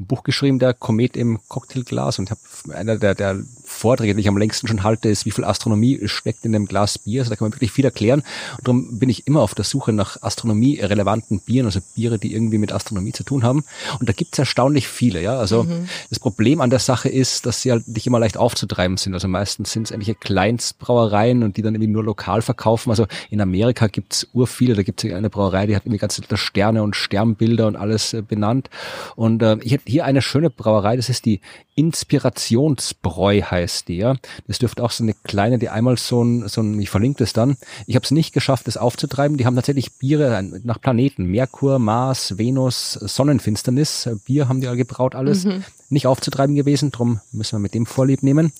ein 0.00 0.06
Buch 0.06 0.22
geschrieben, 0.22 0.58
der 0.58 0.72
Komet 0.72 1.18
im 1.18 1.38
Cocktailglas 1.48 2.18
und 2.18 2.30
habe 2.30 2.40
einer 2.72 2.96
der, 2.96 3.14
der 3.14 3.42
Vorträge, 3.78 4.14
die 4.14 4.20
ich 4.20 4.28
am 4.28 4.36
längsten 4.36 4.66
schon 4.66 4.82
halte, 4.82 5.08
ist, 5.08 5.24
wie 5.24 5.30
viel 5.30 5.44
Astronomie 5.44 6.00
steckt 6.04 6.44
in 6.44 6.54
einem 6.54 6.66
Glas 6.66 6.98
Bier. 6.98 7.22
Also 7.22 7.30
da 7.30 7.36
kann 7.36 7.46
man 7.46 7.54
wirklich 7.54 7.72
viel 7.72 7.84
erklären. 7.84 8.22
Und 8.58 8.68
darum 8.68 8.98
bin 8.98 9.08
ich 9.08 9.26
immer 9.26 9.40
auf 9.40 9.54
der 9.54 9.64
Suche 9.64 9.92
nach 9.92 10.20
astronomie-relevanten 10.20 11.40
Bieren, 11.40 11.66
also 11.66 11.80
Biere, 11.94 12.18
die 12.18 12.34
irgendwie 12.34 12.58
mit 12.58 12.72
Astronomie 12.72 13.12
zu 13.12 13.22
tun 13.22 13.44
haben. 13.44 13.64
Und 14.00 14.08
da 14.08 14.12
gibt 14.12 14.34
es 14.34 14.38
erstaunlich 14.38 14.88
viele, 14.88 15.22
ja. 15.22 15.38
Also 15.38 15.62
mhm. 15.62 15.88
das 16.10 16.18
Problem 16.18 16.60
an 16.60 16.70
der 16.70 16.80
Sache 16.80 17.08
ist, 17.08 17.46
dass 17.46 17.62
sie 17.62 17.70
halt 17.70 17.86
nicht 17.88 18.06
immer 18.06 18.18
leicht 18.18 18.36
aufzutreiben 18.36 18.96
sind. 18.96 19.14
Also 19.14 19.28
meistens 19.28 19.72
sind 19.72 19.84
es 19.84 19.90
irgendwelche 19.92 20.18
Kleinstbrauereien 20.18 21.42
und 21.44 21.56
die 21.56 21.62
dann 21.62 21.74
irgendwie 21.74 21.92
nur 21.92 22.04
lokal 22.04 22.42
verkaufen. 22.42 22.90
Also 22.90 23.06
in 23.30 23.40
Amerika 23.40 23.86
gibt's 23.86 24.26
urviele, 24.32 24.74
da 24.74 24.82
gibt's 24.82 25.04
eine 25.04 25.30
Brauerei, 25.30 25.66
die 25.66 25.76
hat 25.76 25.84
irgendwie 25.84 25.98
ganz 25.98 26.16
viele 26.16 26.36
Sterne 26.36 26.82
und 26.82 26.96
Sternbilder 26.96 27.66
und 27.66 27.76
alles 27.76 28.12
äh, 28.12 28.22
benannt. 28.22 28.70
Und 29.14 29.42
äh, 29.42 29.56
ich 29.62 29.72
habe 29.72 29.82
hier 29.86 30.04
eine 30.04 30.22
schöne 30.22 30.50
Brauerei, 30.50 30.96
das 30.96 31.08
ist 31.08 31.24
die 31.24 31.40
Inspirationsbräu 31.78 33.40
heißt 33.42 33.67
die, 33.84 33.96
ja. 33.96 34.16
Das 34.46 34.58
dürfte 34.58 34.82
auch 34.82 34.90
so 34.90 35.04
eine 35.04 35.14
kleine, 35.24 35.58
die 35.58 35.68
einmal 35.68 35.96
so 35.96 36.22
ein, 36.22 36.48
so 36.48 36.60
ein 36.60 36.78
ich 36.80 36.90
verlinke 36.90 37.18
das 37.18 37.32
dann. 37.32 37.56
Ich 37.86 37.94
habe 37.94 38.04
es 38.04 38.10
nicht 38.10 38.32
geschafft, 38.32 38.66
das 38.66 38.76
aufzutreiben. 38.76 39.36
Die 39.36 39.46
haben 39.46 39.56
tatsächlich 39.56 39.92
Biere 39.94 40.42
nach 40.64 40.80
Planeten. 40.80 41.24
Merkur, 41.24 41.78
Mars, 41.78 42.38
Venus, 42.38 42.92
Sonnenfinsternis. 42.92 44.08
Bier 44.24 44.48
haben 44.48 44.60
die 44.60 44.68
all 44.68 44.76
gebraut, 44.76 45.14
alles. 45.14 45.44
Mhm. 45.44 45.64
Nicht 45.90 46.06
aufzutreiben 46.06 46.54
gewesen, 46.54 46.90
drum 46.90 47.20
müssen 47.32 47.52
wir 47.52 47.60
mit 47.60 47.74
dem 47.74 47.86
Vorlieb 47.86 48.22
nehmen. 48.22 48.52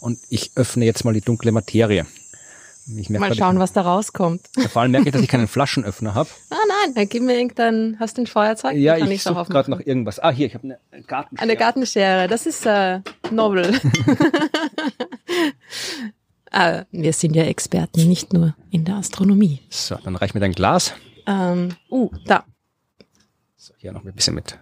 Und 0.00 0.18
ich 0.28 0.52
öffne 0.54 0.84
jetzt 0.84 1.04
mal 1.04 1.14
die 1.14 1.20
dunkle 1.20 1.52
Materie. 1.52 2.06
Mal 2.86 3.34
schauen, 3.34 3.58
was 3.58 3.72
da 3.72 3.82
rauskommt. 3.82 4.42
Vor 4.70 4.82
allem 4.82 4.92
merke 4.92 5.08
ich, 5.08 5.12
dass 5.12 5.22
ich 5.22 5.28
keinen 5.28 5.48
Flaschenöffner 5.48 6.14
habe. 6.14 6.28
Ah 6.50 6.56
nein, 6.68 6.94
dann 6.94 7.08
gib 7.08 7.22
mir 7.22 7.36
irgendein, 7.36 7.96
hast 8.00 8.18
du 8.18 8.22
ein 8.22 8.26
Feuerzeug? 8.26 8.74
Ja, 8.74 8.96
ich, 8.96 9.08
ich 9.08 9.22
suche 9.22 9.44
gerade 9.44 9.70
noch 9.70 9.80
irgendwas. 9.80 10.18
Ah, 10.18 10.30
hier, 10.30 10.46
ich 10.46 10.54
habe 10.54 10.78
eine 10.90 11.02
Gartenschere. 11.02 11.42
Eine 11.42 11.56
Gartenschere, 11.56 12.28
das 12.28 12.46
ist 12.46 12.66
äh, 12.66 13.00
Novel. 13.30 13.74
äh, 16.50 16.84
wir 16.90 17.12
sind 17.12 17.36
ja 17.36 17.44
Experten, 17.44 18.08
nicht 18.08 18.32
nur 18.32 18.54
in 18.70 18.84
der 18.84 18.96
Astronomie. 18.96 19.60
So, 19.68 19.96
dann 19.96 20.16
reich 20.16 20.34
mir 20.34 20.40
dein 20.40 20.52
Glas. 20.52 20.94
Ähm, 21.26 21.76
uh, 21.90 22.10
da. 22.26 22.44
So, 23.56 23.74
hier 23.76 23.92
noch 23.92 24.04
ein 24.04 24.12
bisschen 24.12 24.34
mit 24.34 24.58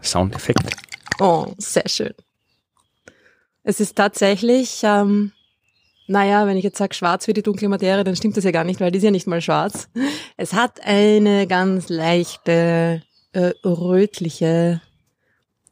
naja, 6.09 6.47
wenn 6.47 6.57
ich 6.57 6.65
jetzt 6.65 6.79
sage 6.79 6.95
schwarz 6.95 7.29
wie 7.29 7.33
die 7.33 7.43
dunkle 7.43 7.69
Materie, 7.69 8.03
dann 8.05 8.17
stimmt 8.17 8.37
das 8.37 8.45
ja 8.45 8.51
gar 8.51 8.65
nicht, 8.65 8.81
weil 8.81 8.91
die 8.91 8.99
ist 8.99 9.05
ja 9.05 9.11
nicht 9.11 9.27
mal 9.27 9.41
schwarz. 9.41 9.89
Es 10.37 10.53
hat 10.55 10.81
eine 10.85 11.47
ganz 11.47 11.89
leichte, 11.89 13.03
äh, 13.33 13.53
rötliche, 13.65 14.81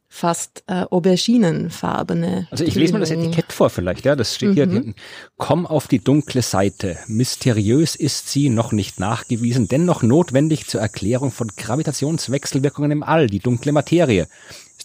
fast 0.08 0.62
äh, 0.66 0.84
auberginenfarbene. 0.90 2.48
Also 2.50 2.64
ich 2.64 2.74
lese 2.74 2.92
mal 2.94 3.00
das. 3.00 3.10
Etikett 3.10 3.52
vor 3.52 3.68
vielleicht, 3.70 4.04
ja, 4.04 4.16
das 4.16 4.34
steht 4.34 4.54
hier 4.54 4.66
Mhm. 4.66 4.72
hinten. 4.72 4.94
Komm 5.36 5.66
auf 5.66 5.88
die 5.88 5.98
dunkle 5.98 6.42
Seite. 6.42 6.96
Mysteriös 7.06 7.96
ist 7.96 8.30
sie, 8.30 8.48
noch 8.48 8.72
nicht 8.72 8.98
nachgewiesen, 9.00 9.68
dennoch 9.68 10.02
notwendig 10.02 10.66
zur 10.66 10.80
Erklärung 10.80 11.32
von 11.32 11.48
Gravitationswechselwirkungen 11.56 12.90
im 12.92 13.02
All, 13.02 13.26
die 13.26 13.40
dunkle 13.40 13.72
Materie. 13.72 14.26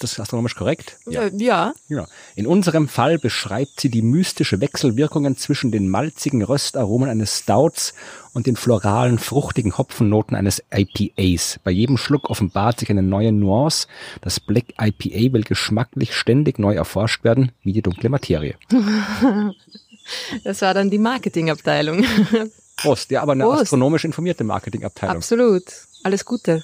Ist 0.03 0.13
das 0.13 0.20
astronomisch 0.22 0.55
korrekt? 0.55 0.98
Ja. 1.08 1.24
Äh, 1.24 1.31
ja, 1.38 1.74
Ja. 1.88 2.08
In 2.36 2.48
unserem 2.48 2.88
Fall 2.88 3.17
beschreibt 3.20 3.79
sie 3.79 3.89
die 3.89 4.01
mystische 4.01 4.60
Wechselwirkungen 4.62 5.38
zwischen 5.38 5.72
den 5.72 5.89
malzigen 5.89 6.41
Röstaromen 6.43 7.10
eines 7.10 7.39
Stouts 7.39 7.93
und 8.34 8.48
den 8.48 8.55
floralen, 8.55 9.20
fruchtigen 9.20 9.77
Hopfennoten 9.77 10.36
eines 10.36 10.63
IPAs. 10.74 11.60
Bei 11.63 11.72
jedem 11.72 11.98
Schluck 11.98 12.29
offenbart 12.29 12.79
sich 12.79 12.89
eine 12.89 13.03
neue 13.03 13.31
Nuance. 13.31 13.88
Das 14.22 14.39
Black 14.39 14.74
IPA 14.79 15.34
will 15.34 15.43
geschmacklich 15.43 16.15
ständig 16.15 16.58
neu 16.60 16.74
erforscht 16.75 17.24
werden, 17.24 17.51
wie 17.63 17.74
die 17.74 17.81
dunkle 17.81 18.10
Materie. 18.10 18.55
das 20.43 20.62
war 20.62 20.74
dann 20.74 20.89
die 20.89 20.98
Marketingabteilung. 20.98 22.05
Prost, 22.77 23.12
ja, 23.12 23.22
aber 23.22 23.34
eine 23.34 23.43
Prost. 23.43 23.63
astronomisch 23.63 24.05
informierte 24.05 24.43
Marketingabteilung. 24.43 25.17
Absolut. 25.17 25.63
Alles 26.03 26.25
Gute 26.25 26.63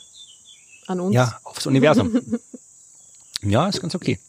an 0.88 1.00
uns. 1.00 1.14
Ja, 1.16 1.40
aufs 1.44 1.68
Universum. 1.68 2.20
ja, 3.42 3.68
ist 3.68 3.82
ganz 3.82 3.96
okay. 3.96 4.20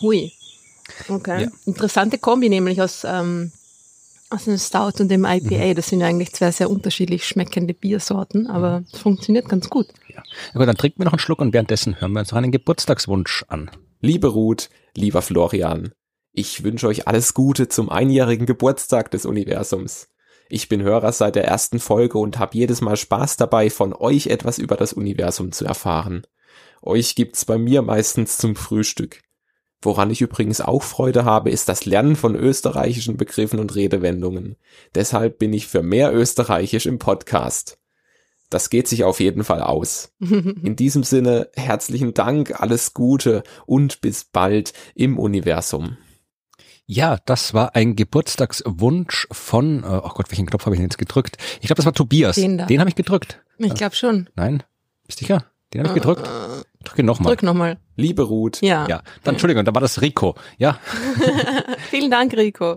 Hui. 0.00 0.32
Okay. 1.08 1.44
Ja. 1.44 1.50
Interessante 1.64 2.18
Kombi 2.18 2.48
nämlich 2.48 2.82
aus, 2.82 3.04
ähm, 3.04 3.52
aus 4.30 4.44
dem 4.44 4.58
Stout 4.58 5.00
und 5.00 5.08
dem 5.08 5.24
IPA. 5.24 5.68
Mhm. 5.68 5.74
Das 5.74 5.88
sind 5.88 6.00
ja 6.00 6.06
eigentlich 6.06 6.32
zwei 6.32 6.50
sehr 6.50 6.70
unterschiedlich 6.70 7.26
schmeckende 7.26 7.74
Biersorten, 7.74 8.46
aber 8.46 8.84
es 8.92 8.98
funktioniert 8.98 9.48
ganz 9.48 9.70
gut. 9.70 9.88
Ja. 10.08 10.22
Na 10.52 10.60
gut, 10.60 10.68
dann 10.68 10.76
trinken 10.76 10.98
wir 11.00 11.04
noch 11.04 11.12
einen 11.12 11.20
Schluck 11.20 11.40
und 11.40 11.52
währenddessen 11.52 12.00
hören 12.00 12.12
wir 12.12 12.20
uns 12.20 12.30
noch 12.30 12.38
einen 12.38 12.52
Geburtstagswunsch 12.52 13.44
an. 13.48 13.70
Liebe 14.00 14.28
Ruth, 14.28 14.68
lieber 14.94 15.22
Florian, 15.22 15.92
ich 16.32 16.64
wünsche 16.64 16.88
euch 16.88 17.06
alles 17.06 17.34
Gute 17.34 17.68
zum 17.68 17.88
einjährigen 17.88 18.46
Geburtstag 18.46 19.10
des 19.10 19.26
Universums. 19.26 20.08
Ich 20.54 20.68
bin 20.68 20.82
Hörer 20.82 21.12
seit 21.12 21.34
der 21.34 21.46
ersten 21.46 21.78
Folge 21.78 22.18
und 22.18 22.38
habe 22.38 22.58
jedes 22.58 22.82
Mal 22.82 22.98
Spaß 22.98 23.38
dabei, 23.38 23.70
von 23.70 23.94
euch 23.94 24.26
etwas 24.26 24.58
über 24.58 24.76
das 24.76 24.92
Universum 24.92 25.50
zu 25.50 25.64
erfahren. 25.64 26.26
Euch 26.82 27.14
gibt's 27.14 27.46
bei 27.46 27.56
mir 27.56 27.80
meistens 27.80 28.36
zum 28.36 28.54
Frühstück. 28.54 29.22
Woran 29.80 30.10
ich 30.10 30.20
übrigens 30.20 30.60
auch 30.60 30.82
Freude 30.82 31.24
habe, 31.24 31.48
ist 31.48 31.70
das 31.70 31.86
Lernen 31.86 32.16
von 32.16 32.36
österreichischen 32.36 33.16
Begriffen 33.16 33.60
und 33.60 33.74
Redewendungen. 33.74 34.56
Deshalb 34.94 35.38
bin 35.38 35.54
ich 35.54 35.68
für 35.68 35.82
mehr 35.82 36.14
Österreichisch 36.14 36.84
im 36.84 36.98
Podcast. 36.98 37.78
Das 38.50 38.68
geht 38.68 38.88
sich 38.88 39.04
auf 39.04 39.20
jeden 39.20 39.44
Fall 39.44 39.62
aus. 39.62 40.12
In 40.20 40.76
diesem 40.76 41.02
Sinne, 41.02 41.48
herzlichen 41.54 42.12
Dank, 42.12 42.60
alles 42.60 42.92
Gute 42.92 43.42
und 43.64 44.02
bis 44.02 44.24
bald 44.24 44.74
im 44.94 45.18
Universum. 45.18 45.96
Ja, 46.94 47.16
das 47.24 47.54
war 47.54 47.74
ein 47.74 47.96
Geburtstagswunsch 47.96 49.26
von, 49.32 49.82
äh, 49.82 49.86
oh 49.86 50.10
Gott, 50.10 50.30
welchen 50.30 50.44
Knopf 50.44 50.66
habe 50.66 50.74
ich 50.74 50.78
denn 50.78 50.90
jetzt 50.90 50.98
gedrückt? 50.98 51.38
Ich 51.60 51.66
glaube, 51.66 51.76
das 51.76 51.86
war 51.86 51.94
Tobias. 51.94 52.36
Den 52.36 52.58
da. 52.58 52.66
Den 52.66 52.80
habe 52.80 52.90
ich 52.90 52.96
gedrückt. 52.96 53.40
Ich 53.56 53.72
glaube 53.72 53.94
schon. 53.96 54.28
Nein? 54.34 54.62
Bist 55.06 55.18
du 55.20 55.24
sicher? 55.24 55.46
Den 55.72 55.80
habe 55.80 55.88
ich 55.88 55.94
gedrückt. 55.94 56.28
Drücke 56.84 57.02
nochmal. 57.02 57.30
Drück 57.32 57.44
nochmal. 57.44 57.78
Liebe 57.96 58.22
Ruth, 58.22 58.60
Ja. 58.60 58.86
Ja, 58.88 59.02
dann 59.24 59.36
Entschuldigung, 59.36 59.64
da 59.64 59.72
war 59.72 59.80
das 59.80 60.02
Rico. 60.02 60.34
Ja, 60.58 60.78
Vielen 61.90 62.10
Dank, 62.10 62.34
Rico. 62.36 62.76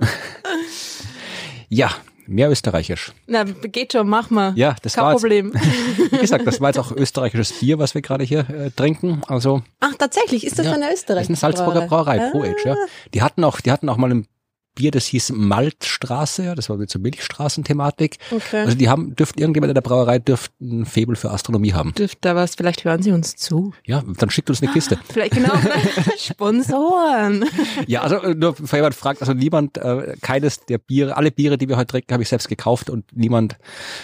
ja, 1.68 1.90
mehr 2.28 2.50
österreichisch. 2.50 3.14
Na, 3.28 3.44
geht 3.44 3.94
schon, 3.94 4.08
mach 4.10 4.30
mal. 4.30 4.54
Ja, 4.56 4.76
das 4.82 4.94
Kein 4.94 5.04
war 5.04 5.12
jetzt- 5.12 5.22
Problem. 5.22 5.54
Wie 6.12 6.18
gesagt, 6.18 6.46
das 6.48 6.60
war 6.62 6.70
jetzt 6.70 6.80
auch 6.80 6.92
österreichisches 6.96 7.60
Bier, 7.60 7.80
was 7.80 7.94
wir 7.96 8.02
gerade 8.02 8.24
hier 8.24 8.50
äh, 8.50 8.72
trinken. 8.72 9.22
Also 9.28 9.62
Ach, 9.80 9.94
tatsächlich, 9.98 10.46
ist 10.46 10.58
das 10.60 10.66
ja, 10.68 10.74
eine 10.74 10.86
das 10.86 10.96
Österreich? 10.96 11.22
ist 11.24 11.30
eine 11.30 11.38
Salzburger 11.38 11.82
Brauerei, 11.88 12.30
Pro 12.32 12.42
Age, 12.44 12.66
ja. 12.66 12.76
Die 13.14 13.22
hatten 13.22 13.44
auch, 13.44 13.62
die 13.62 13.72
hatten 13.72 13.90
auch 13.90 13.98
mal 13.98 14.12
ein 14.12 14.28
Bier, 14.76 14.92
das 14.92 15.06
hieß 15.08 15.32
Maltstraße, 15.34 16.44
ja, 16.44 16.56
das 16.56 16.70
war 16.70 16.78
mit 16.78 16.90
so 16.90 17.00
Milchstraßenthematik. 17.00 18.18
Okay. 18.32 18.62
Also 18.66 18.78
die 18.78 18.90
haben, 18.90 19.16
dürften 19.16 19.40
irgendjemand 19.40 19.72
in 19.72 19.76
der 19.76 19.82
Brauerei 19.82 20.20
dürften 20.20 20.82
ein 20.82 20.86
Faible 20.86 21.16
für 21.16 21.32
Astronomie 21.32 21.74
haben. 21.74 21.94
Dürft 21.94 22.20
da 22.22 22.36
was, 22.36 22.56
vielleicht 22.56 22.84
hören 22.84 23.02
Sie 23.02 23.12
uns 23.12 23.36
zu. 23.36 23.74
Ja, 23.86 24.04
dann 24.18 24.30
schickt 24.30 24.50
uns 24.50 24.62
eine 24.62 24.72
Kiste. 24.72 25.00
Vielleicht 25.10 25.34
genau. 25.34 25.54
Sponsoren. 26.18 27.46
Ja, 27.88 28.02
also 28.02 28.18
äh, 28.18 28.36
nur 28.36 28.56
für 28.56 28.76
jemand 28.76 28.96
fragt, 28.96 29.22
also 29.22 29.34
niemand, 29.34 29.78
äh, 29.78 30.16
keines 30.22 30.66
der 30.66 30.78
Biere, 30.78 31.18
alle 31.18 31.32
Biere, 31.32 31.58
die 31.58 31.68
wir 31.70 31.78
heute 31.78 31.88
trinken, 31.88 32.14
habe 32.14 32.24
ich 32.24 32.30
selbst 32.30 32.48
gekauft 32.50 32.90
und 32.90 33.06
niemand 33.16 33.58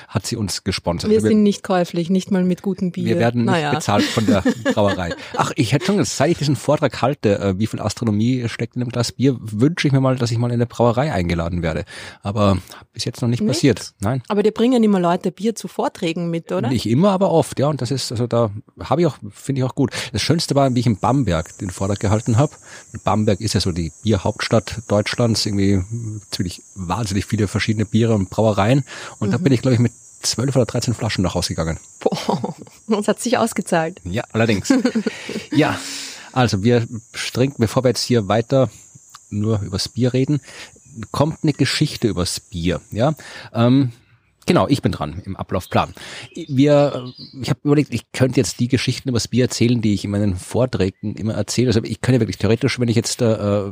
hat 0.08 0.26
sie 0.26 0.36
uns 0.36 0.64
gesponsert. 0.64 1.10
Wir 1.10 1.18
Also 1.18 1.28
sind 1.28 1.44
nicht 1.44 1.64
käuflich, 1.64 2.10
nicht 2.10 2.32
mal 2.32 2.44
mit 2.44 2.62
gutem 2.62 2.92
Bier. 2.92 3.06
wir 3.06 3.20
werden 3.20 3.42
nicht 3.44 3.52
naja. 3.52 3.74
bezahlt 3.74 4.04
von 4.04 4.26
der 4.26 4.44
Brauerei. 4.74 5.14
Ach, 5.36 5.52
ich 5.56 5.74
hätte 5.74 5.86
schon, 5.86 5.98
gesagt, 5.98 6.18
seit 6.18 6.32
ich 6.32 6.38
diesen 6.38 6.56
Vortrag 6.56 7.02
halte, 7.02 7.40
äh, 7.40 7.60
wie 7.60 7.68
viel 7.68 7.82
Astronomie 7.82 8.48
steckt 8.48 8.76
in 8.76 8.82
einem 8.82 8.92
Glas 8.92 9.12
Bier, 9.12 9.36
wünsche 9.40 9.88
ich 9.88 9.94
mir 9.94 10.00
mal, 10.02 10.16
dass 10.16 10.32
ich 10.32 10.38
mal 10.38 10.52
in 10.52 10.61
eine 10.62 10.68
Brauerei 10.68 11.12
eingeladen 11.12 11.64
werde. 11.64 11.86
Aber 12.24 12.58
bis 12.94 13.06
jetzt 13.06 13.22
noch 13.22 13.30
nicht, 13.30 13.42
Nicht? 13.42 13.50
passiert. 13.50 13.94
Nein. 14.00 14.22
Aber 14.28 14.44
die 14.44 14.52
bringen 14.52 14.84
immer 14.84 15.00
Leute 15.00 15.32
Bier 15.32 15.56
zu 15.56 15.68
Vorträgen 15.68 16.30
mit, 16.30 16.52
oder? 16.52 16.70
Nicht 16.70 16.86
immer, 16.86 17.12
aber 17.12 17.32
oft, 17.32 17.60
ja. 17.60 17.68
Und 17.68 17.82
das 17.82 17.92
ist, 17.92 18.12
also 18.12 18.28
da 18.28 18.52
habe 18.80 19.02
ich 19.02 19.08
auch, 19.08 19.18
finde 19.32 19.62
ich 19.62 19.66
auch 19.66 19.76
gut. 19.76 19.92
Das 20.14 20.22
Schönste 20.22 20.56
war, 20.56 20.74
wie 20.74 20.80
ich 20.80 20.86
in 20.86 20.98
Bamberg 20.98 21.58
den 21.58 21.70
Vortrag 21.70 22.00
gehalten 22.00 22.38
habe. 22.38 22.54
Bamberg 23.04 23.42
ist 23.42 23.54
ja 23.54 23.60
so 23.60 23.72
die 23.72 23.92
Bierhauptstadt 24.04 24.84
Deutschlands, 24.88 25.46
irgendwie 25.46 25.84
ziemlich 26.30 26.62
wahnsinnig 26.76 27.26
viele 27.26 27.48
verschiedene 27.48 27.86
Biere 27.86 28.14
und 28.14 28.30
Brauereien. 28.30 28.86
Und 29.20 29.32
da 29.34 29.38
bin 29.38 29.52
ich, 29.52 29.62
glaube 29.62 29.76
ich, 29.76 29.82
mit 29.82 29.94
zwölf 30.22 30.56
oder 30.56 30.66
13 30.66 30.94
Flaschen 30.94 31.24
nach 31.24 31.36
Hause 31.36 31.50
gegangen. 31.50 31.80
Boah, 32.00 32.56
das 32.88 33.08
hat 33.08 33.20
sich 33.20 33.38
ausgezahlt. 33.38 34.00
Ja, 34.04 34.24
allerdings. 34.32 34.72
ja, 35.52 35.78
also 36.32 36.64
wir 36.64 36.88
trinken, 37.34 37.58
bevor 37.60 37.84
wir 37.84 37.90
jetzt 37.90 38.04
hier 38.04 38.28
weiter 38.28 38.70
nur 39.32 39.62
übers 39.62 39.90
Bier 39.90 40.14
reden, 40.14 40.42
kommt 41.12 41.40
eine 41.44 41.54
Geschichte 41.54 42.08
übers 42.08 42.40
Bier. 42.40 42.82
Ja, 42.92 43.16
ähm, 43.54 43.92
genau, 44.46 44.68
ich 44.68 44.82
bin 44.82 44.92
dran 44.92 45.22
im 45.26 45.36
Ablaufplan. 45.36 45.94
Wir, 46.48 47.12
ich 47.42 47.50
habe 47.50 47.60
überlegt, 47.64 47.94
ich 47.94 48.12
könnte 48.12 48.40
jetzt 48.40 48.60
die 48.60 48.68
Geschichten 48.68 49.10
übers 49.10 49.28
Bier 49.28 49.46
erzählen, 49.46 49.82
die 49.82 49.94
ich 49.94 50.06
in 50.06 50.12
meinen 50.12 50.36
Vorträgen 50.36 51.16
immer 51.16 51.34
erzähle. 51.34 51.68
Also 51.68 51.82
ich 51.84 52.02
könnte 52.02 52.20
wirklich 52.20 52.38
theoretisch, 52.38 52.80
wenn 52.80 52.90
ich 52.90 52.96
jetzt 52.96 53.22
äh, 53.22 53.72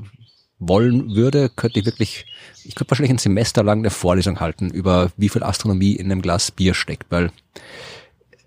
wollen 0.60 1.16
würde, 1.16 1.50
könnte 1.50 1.80
ich 1.80 1.86
wirklich, 1.86 2.26
ich 2.66 2.76
könnte 2.76 2.92
wahrscheinlich 2.92 3.12
ein 3.12 3.18
Semester 3.18 3.64
lang 3.64 3.80
eine 3.80 3.90
Vorlesung 3.90 4.40
halten 4.40 4.70
über 4.70 5.12
wie 5.18 5.30
viel 5.30 5.44
Astronomie 5.44 5.94
in 5.94 6.12
einem 6.12 6.22
Glas 6.22 6.52
Bier 6.52 6.74
steckt, 6.74 7.06
weil 7.10 7.32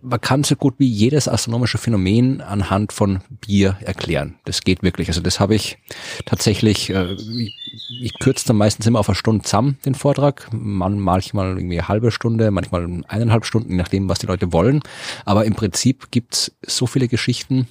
man 0.02 0.20
kann 0.20 0.42
so 0.44 0.56
gut 0.56 0.74
wie 0.78 0.88
jedes 0.88 1.28
astronomische 1.28 1.78
Phänomen 1.78 2.40
anhand 2.40 2.92
von 2.92 3.20
Bier 3.30 3.78
erklären. 3.80 4.34
Das 4.44 4.62
geht 4.62 4.82
wirklich. 4.82 5.08
Also 5.08 5.20
das 5.20 5.38
habe 5.38 5.54
ich 5.54 5.78
tatsächlich, 6.26 6.90
äh, 6.90 7.12
ich, 7.14 7.56
ich 8.00 8.18
kürze 8.18 8.46
dann 8.48 8.56
meistens 8.56 8.86
immer 8.86 8.98
auf 8.98 9.08
eine 9.08 9.16
Stunde 9.16 9.44
zusammen, 9.44 9.78
den 9.86 9.94
Vortrag. 9.94 10.48
Man, 10.52 10.98
manchmal 10.98 11.56
irgendwie 11.56 11.78
eine 11.78 11.88
halbe 11.88 12.10
Stunde, 12.10 12.50
manchmal 12.50 13.02
eineinhalb 13.06 13.46
Stunden, 13.46 13.70
je 13.70 13.76
nachdem, 13.76 14.08
was 14.08 14.18
die 14.18 14.26
Leute 14.26 14.52
wollen. 14.52 14.80
Aber 15.24 15.44
im 15.44 15.54
Prinzip 15.54 16.10
gibt's 16.10 16.52
so 16.66 16.86
viele 16.86 17.06
Geschichten, 17.06 17.68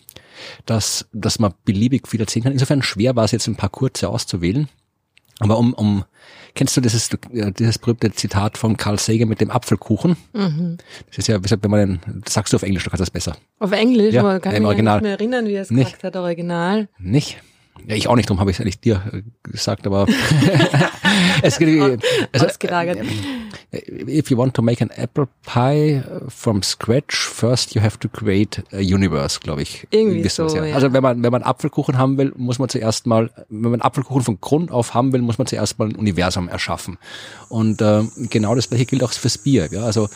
dass, 0.65 1.07
dass 1.11 1.39
man 1.39 1.53
beliebig 1.65 2.07
viel 2.07 2.21
erzählen 2.21 2.43
kann. 2.43 2.53
Insofern 2.53 2.81
schwer 2.81 3.15
war 3.15 3.25
es 3.25 3.31
jetzt 3.31 3.47
ein 3.47 3.57
paar 3.57 3.69
kurze 3.69 4.07
auszuwählen. 4.09 4.69
Aber 5.41 5.57
um, 5.57 5.73
um, 5.73 6.05
kennst 6.55 6.77
du 6.77 6.81
dieses, 6.81 7.09
äh, 7.33 7.51
dieses 7.51 7.77
berühmte 7.79 8.11
Zitat 8.11 8.57
von 8.57 8.77
Carl 8.77 8.99
Sagan 8.99 9.27
mit 9.27 9.41
dem 9.41 9.51
Apfelkuchen? 9.51 10.15
Mhm. 10.33 10.77
Das 11.09 11.17
ist 11.17 11.27
ja, 11.27 11.43
weshalb, 11.43 11.63
wenn 11.63 11.71
man 11.71 11.79
den, 11.79 12.21
das 12.23 12.33
sagst 12.33 12.53
du 12.53 12.57
auf 12.57 12.63
Englisch, 12.63 12.83
du 12.83 12.89
kannst 12.89 13.01
das 13.01 13.11
besser. 13.11 13.35
Auf 13.59 13.71
Englisch, 13.71 14.13
Ja, 14.13 14.21
aber 14.21 14.39
kann 14.39 14.53
ich 14.53 14.57
im 14.57 14.63
mich 14.63 14.67
Original. 14.67 14.97
nicht 14.97 15.03
mehr 15.03 15.11
erinnern, 15.13 15.45
wie 15.47 15.53
er 15.53 15.63
es 15.63 15.69
gesagt 15.69 16.03
hat, 16.03 16.15
Original. 16.15 16.87
Nicht? 16.99 17.37
Ja, 17.87 17.95
ich 17.95 18.07
auch 18.07 18.15
nicht, 18.15 18.29
darum 18.29 18.39
habe 18.39 18.51
ich 18.51 18.57
es 18.57 18.61
eigentlich 18.61 18.79
dir 18.79 19.01
äh, 19.11 19.21
gesagt, 19.49 19.87
aber 19.87 20.05
es 21.41 21.57
geht, 21.57 22.01
also, 22.31 22.45
Ausgelagert. 22.45 22.99
if 23.71 24.29
you 24.29 24.37
want 24.37 24.53
to 24.53 24.61
make 24.61 24.83
an 24.83 24.91
apple 24.95 25.27
pie 25.45 26.03
from 26.27 26.61
scratch, 26.61 27.15
first 27.15 27.73
you 27.73 27.81
have 27.81 27.97
to 27.99 28.07
create 28.07 28.63
a 28.71 28.77
universe, 28.77 29.39
glaube 29.39 29.63
ich. 29.63 29.87
Irgendwie 29.89 30.29
so, 30.29 30.47
ja. 30.47 30.75
Also 30.75 30.93
wenn 30.93 31.01
man, 31.01 31.23
wenn 31.23 31.31
man 31.31 31.43
Apfelkuchen 31.43 31.97
haben 31.97 32.17
will, 32.17 32.33
muss 32.35 32.59
man 32.59 32.69
zuerst 32.69 33.07
mal, 33.07 33.31
wenn 33.49 33.71
man 33.71 33.81
Apfelkuchen 33.81 34.23
von 34.23 34.41
Grund 34.41 34.71
auf 34.71 34.93
haben 34.93 35.11
will, 35.13 35.21
muss 35.21 35.37
man 35.37 35.47
zuerst 35.47 35.79
mal 35.79 35.89
ein 35.89 35.95
Universum 35.95 36.49
erschaffen. 36.49 36.97
Und 37.49 37.81
äh, 37.81 38.03
genau 38.29 38.53
das 38.53 38.69
gleiche 38.69 38.85
gilt 38.85 39.03
auch 39.03 39.11
fürs 39.11 39.37
Bier. 39.37 39.69
Ja? 39.71 39.83
Also 39.83 40.07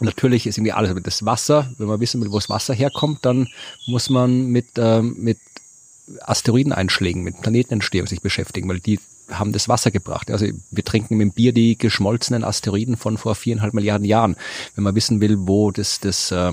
natürlich 0.00 0.46
ist 0.46 0.56
irgendwie 0.56 0.72
alles 0.72 0.94
mit 0.94 1.06
das 1.06 1.24
Wasser. 1.24 1.70
Wenn 1.78 1.88
man 1.88 2.00
wissen 2.00 2.20
will, 2.20 2.30
wo 2.30 2.36
das 2.36 2.48
Wasser 2.48 2.74
herkommt, 2.74 3.18
dann 3.22 3.48
muss 3.86 4.10
man 4.10 4.46
mit, 4.46 4.66
ähm, 4.78 5.16
mit 5.18 5.38
Asteroideneinschlägen, 6.20 7.22
mit 7.22 7.40
Planetenentstehung 7.40 8.06
sich 8.06 8.20
beschäftigen, 8.20 8.68
weil 8.68 8.80
die 8.80 9.00
haben 9.30 9.52
das 9.52 9.68
Wasser 9.68 9.90
gebracht. 9.90 10.30
Also 10.30 10.46
wir 10.70 10.84
trinken 10.84 11.16
mit 11.16 11.28
dem 11.28 11.34
Bier 11.34 11.52
die 11.52 11.78
geschmolzenen 11.78 12.44
Asteroiden 12.44 12.96
von 12.96 13.16
vor 13.16 13.34
viereinhalb 13.34 13.72
Milliarden 13.72 14.06
Jahren. 14.06 14.36
Wenn 14.74 14.84
man 14.84 14.94
wissen 14.94 15.20
will, 15.20 15.36
wo 15.40 15.70
das, 15.70 16.00
das 16.00 16.30
äh, 16.30 16.52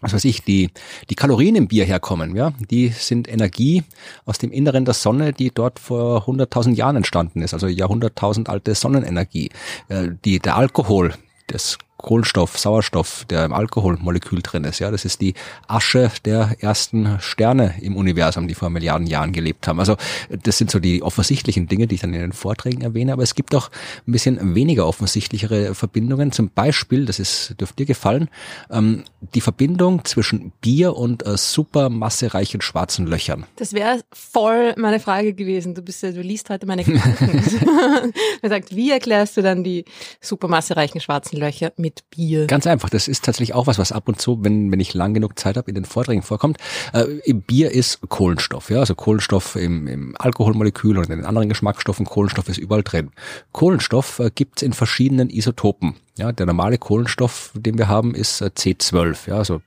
was 0.00 0.12
weiß 0.12 0.24
ich, 0.24 0.42
die, 0.42 0.70
die 1.10 1.14
Kalorien 1.14 1.56
im 1.56 1.68
Bier 1.68 1.84
herkommen, 1.84 2.34
ja, 2.36 2.52
die 2.70 2.88
sind 2.88 3.28
Energie 3.28 3.82
aus 4.24 4.38
dem 4.38 4.50
Inneren 4.50 4.84
der 4.84 4.94
Sonne, 4.94 5.32
die 5.32 5.50
dort 5.50 5.78
vor 5.78 6.26
100.000 6.26 6.74
Jahren 6.74 6.96
entstanden 6.96 7.42
ist, 7.42 7.54
also 7.54 7.66
Jahrhunderttausend 7.66 8.48
alte 8.48 8.74
Sonnenenergie. 8.74 9.50
Äh, 9.88 10.10
die, 10.24 10.38
der 10.38 10.56
Alkohol, 10.56 11.14
das 11.48 11.76
Kohlenstoff, 12.02 12.58
Sauerstoff, 12.58 13.24
der 13.28 13.44
im 13.44 13.52
Alkoholmolekül 13.52 14.40
drin 14.42 14.64
ist. 14.64 14.78
Ja, 14.78 14.90
das 14.90 15.04
ist 15.04 15.20
die 15.20 15.34
Asche 15.68 16.10
der 16.24 16.56
ersten 16.60 17.18
Sterne 17.20 17.74
im 17.80 17.96
Universum, 17.96 18.48
die 18.48 18.54
vor 18.54 18.70
Milliarden 18.70 19.06
Jahren 19.06 19.32
gelebt 19.32 19.68
haben. 19.68 19.78
Also 19.80 19.96
das 20.42 20.58
sind 20.58 20.70
so 20.70 20.78
die 20.78 21.02
offensichtlichen 21.02 21.68
Dinge, 21.68 21.86
die 21.86 21.96
ich 21.96 22.00
dann 22.00 22.14
in 22.14 22.20
den 22.20 22.32
Vorträgen 22.32 22.82
erwähne. 22.82 23.12
Aber 23.12 23.22
es 23.22 23.34
gibt 23.34 23.54
auch 23.54 23.70
ein 24.06 24.12
bisschen 24.12 24.54
weniger 24.54 24.86
offensichtlichere 24.86 25.74
Verbindungen. 25.74 26.32
Zum 26.32 26.50
Beispiel, 26.50 27.06
das 27.06 27.18
ist 27.18 27.54
dürfte 27.60 27.76
dir 27.76 27.86
gefallen, 27.86 28.28
ähm, 28.70 29.04
die 29.34 29.40
Verbindung 29.40 30.04
zwischen 30.04 30.52
Bier 30.60 30.96
und 30.96 31.26
äh, 31.26 31.36
supermassereichen 31.36 32.60
schwarzen 32.60 33.06
Löchern. 33.06 33.46
Das 33.56 33.72
wäre 33.72 34.00
voll 34.12 34.74
meine 34.76 35.00
Frage 35.00 35.34
gewesen. 35.34 35.74
Du 35.74 35.82
bist 35.82 36.02
ja, 36.02 36.12
du 36.12 36.20
liest 36.20 36.50
heute 36.50 36.66
meine 36.66 36.84
Gedanken. 36.84 37.42
er 38.42 38.48
sagt, 38.48 38.74
wie 38.74 38.90
erklärst 38.90 39.36
du 39.36 39.42
dann 39.42 39.64
die 39.64 39.84
supermassereichen 40.20 41.00
schwarzen 41.00 41.38
Löcher 41.38 41.72
mit 41.76 41.89
mit 41.90 42.08
Bier? 42.10 42.46
Ganz 42.46 42.66
einfach. 42.66 42.88
Das 42.88 43.08
ist 43.08 43.24
tatsächlich 43.24 43.54
auch 43.54 43.66
was, 43.66 43.78
was 43.78 43.92
ab 43.92 44.08
und 44.08 44.20
zu, 44.20 44.44
wenn, 44.44 44.70
wenn 44.70 44.80
ich 44.80 44.94
lang 44.94 45.14
genug 45.14 45.38
Zeit 45.38 45.56
habe, 45.56 45.68
in 45.68 45.74
den 45.74 45.84
Vorträgen 45.84 46.22
vorkommt. 46.22 46.58
Äh, 46.92 47.32
Bier 47.32 47.72
ist 47.72 48.00
Kohlenstoff, 48.08 48.70
ja, 48.70 48.78
also 48.78 48.94
Kohlenstoff 48.94 49.56
im, 49.56 49.88
im 49.88 50.14
Alkoholmolekül 50.18 50.98
und 50.98 51.10
in 51.10 51.18
den 51.18 51.26
anderen 51.26 51.48
Geschmacksstoffen. 51.48 52.06
Kohlenstoff 52.06 52.48
ist 52.48 52.58
überall 52.58 52.82
drin. 52.82 53.10
Kohlenstoff 53.52 54.20
äh, 54.20 54.30
gibt 54.32 54.58
es 54.58 54.62
in 54.62 54.72
verschiedenen 54.72 55.30
Isotopen. 55.30 55.96
Ja, 56.16 56.32
der 56.32 56.46
normale 56.46 56.78
Kohlenstoff, 56.78 57.50
den 57.54 57.78
wir 57.78 57.88
haben, 57.88 58.14
ist 58.14 58.40
äh, 58.40 58.50
C12, 58.56 59.28
ja, 59.28 59.36
also 59.36 59.60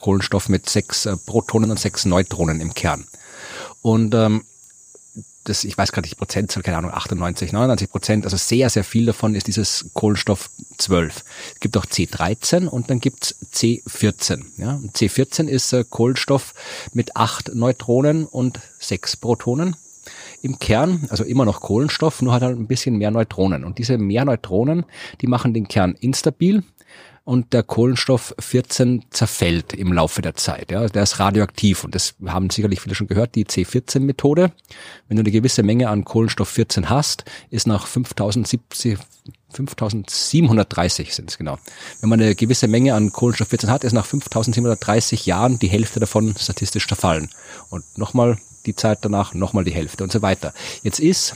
Kohlenstoff 0.00 0.48
mit 0.48 0.68
sechs 0.68 1.04
äh, 1.04 1.16
Protonen 1.26 1.70
und 1.70 1.78
sechs 1.78 2.06
Neutronen 2.06 2.60
im 2.60 2.72
Kern. 2.72 3.04
Und 3.82 4.14
ähm, 4.14 4.42
das, 5.48 5.64
ich 5.64 5.78
weiß 5.78 5.92
gerade 5.92 6.06
nicht 6.06 6.18
Prozentzahl, 6.18 6.62
keine 6.62 6.78
Ahnung, 6.78 6.92
98, 6.92 7.52
99 7.52 7.90
Prozent, 7.90 8.24
also 8.24 8.36
sehr, 8.36 8.68
sehr 8.70 8.84
viel 8.84 9.06
davon 9.06 9.34
ist 9.34 9.46
dieses 9.46 9.86
Kohlenstoff 9.94 10.50
12. 10.78 11.24
Es 11.54 11.60
gibt 11.60 11.76
auch 11.76 11.86
C13 11.86 12.66
und 12.66 12.90
dann 12.90 13.00
gibt's 13.00 13.36
C14. 13.52 14.44
Ja? 14.58 14.80
C14 14.94 15.46
ist 15.46 15.72
äh, 15.72 15.84
Kohlenstoff 15.88 16.54
mit 16.92 17.16
acht 17.16 17.54
Neutronen 17.54 18.26
und 18.26 18.60
sechs 18.78 19.16
Protonen 19.16 19.76
im 20.42 20.58
Kern, 20.58 21.06
also 21.08 21.24
immer 21.24 21.44
noch 21.44 21.60
Kohlenstoff, 21.60 22.22
nur 22.22 22.32
hat 22.32 22.42
halt 22.42 22.58
ein 22.58 22.66
bisschen 22.66 22.96
mehr 22.96 23.10
Neutronen. 23.10 23.64
Und 23.64 23.78
diese 23.78 23.98
mehr 23.98 24.24
Neutronen, 24.24 24.84
die 25.20 25.26
machen 25.26 25.54
den 25.54 25.68
Kern 25.68 25.96
instabil 26.00 26.62
und 27.26 27.52
der 27.52 27.64
Kohlenstoff 27.64 28.36
14 28.38 29.06
zerfällt 29.10 29.72
im 29.72 29.92
Laufe 29.92 30.22
der 30.22 30.36
Zeit. 30.36 30.70
Ja, 30.70 30.86
der 30.86 31.02
ist 31.02 31.18
radioaktiv 31.18 31.82
und 31.82 31.92
das 31.96 32.14
haben 32.24 32.50
sicherlich 32.50 32.80
viele 32.80 32.94
schon 32.94 33.08
gehört, 33.08 33.34
die 33.34 33.44
C14-Methode. 33.44 34.52
Wenn 35.08 35.16
du 35.16 35.22
eine 35.22 35.32
gewisse 35.32 35.64
Menge 35.64 35.88
an 35.88 36.04
Kohlenstoff 36.04 36.48
14 36.48 36.88
hast, 36.88 37.24
ist 37.50 37.66
nach 37.66 37.88
5070 37.88 38.98
5730 39.52 41.14
sind 41.14 41.30
es 41.30 41.38
genau. 41.38 41.58
Wenn 42.00 42.10
man 42.10 42.20
eine 42.20 42.36
gewisse 42.36 42.68
Menge 42.68 42.94
an 42.94 43.10
Kohlenstoff 43.10 43.48
14 43.48 43.70
hat, 43.70 43.82
ist 43.82 43.92
nach 43.92 44.06
5730 44.06 45.26
Jahren 45.26 45.58
die 45.58 45.68
Hälfte 45.68 45.98
davon 45.98 46.32
statistisch 46.38 46.86
zerfallen. 46.86 47.28
Und 47.70 47.84
nochmal 47.98 48.38
die 48.66 48.76
Zeit 48.76 48.98
danach, 49.02 49.34
nochmal 49.34 49.64
die 49.64 49.74
Hälfte 49.74 50.04
und 50.04 50.12
so 50.12 50.22
weiter. 50.22 50.54
Jetzt 50.84 51.00
ist 51.00 51.34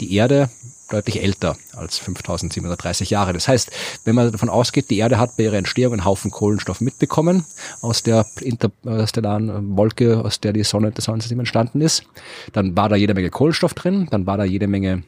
die 0.00 0.14
Erde 0.14 0.50
deutlich 0.92 1.22
älter 1.22 1.56
als 1.74 1.98
5730 1.98 3.10
Jahre. 3.10 3.32
Das 3.32 3.48
heißt, 3.48 3.70
wenn 4.04 4.14
man 4.14 4.30
davon 4.30 4.48
ausgeht, 4.48 4.90
die 4.90 4.98
Erde 4.98 5.18
hat 5.18 5.36
bei 5.36 5.44
ihrer 5.44 5.56
Entstehung 5.56 5.94
einen 5.94 6.04
Haufen 6.04 6.30
Kohlenstoff 6.30 6.80
mitbekommen 6.80 7.44
aus 7.80 8.02
der 8.02 8.26
interstellaren 8.40 9.76
Wolke, 9.76 10.24
aus 10.24 10.40
der 10.40 10.52
die 10.52 10.64
Sonne 10.64 10.92
des 10.92 11.04
Sonnensystem 11.04 11.38
entstanden 11.38 11.80
ist, 11.80 12.04
dann 12.52 12.76
war 12.76 12.88
da 12.88 12.96
jede 12.96 13.14
Menge 13.14 13.30
Kohlenstoff 13.30 13.74
drin, 13.74 14.08
dann 14.10 14.26
war 14.26 14.36
da 14.36 14.44
jede 14.44 14.66
Menge 14.66 15.04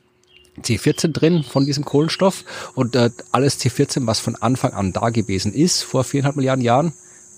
C14 0.63 1.13
drin 1.13 1.43
von 1.43 1.67
diesem 1.67 1.85
Kohlenstoff 1.85 2.45
und 2.75 2.95
äh, 2.95 3.11
alles 3.33 3.59
C14, 3.59 4.07
was 4.07 4.21
von 4.21 4.37
Anfang 4.37 4.73
an 4.73 4.93
da 4.93 5.11
gewesen 5.11 5.53
ist, 5.53 5.83
vor 5.83 6.05
viereinhalb 6.05 6.37
Milliarden 6.37 6.65
Jahren, 6.65 6.93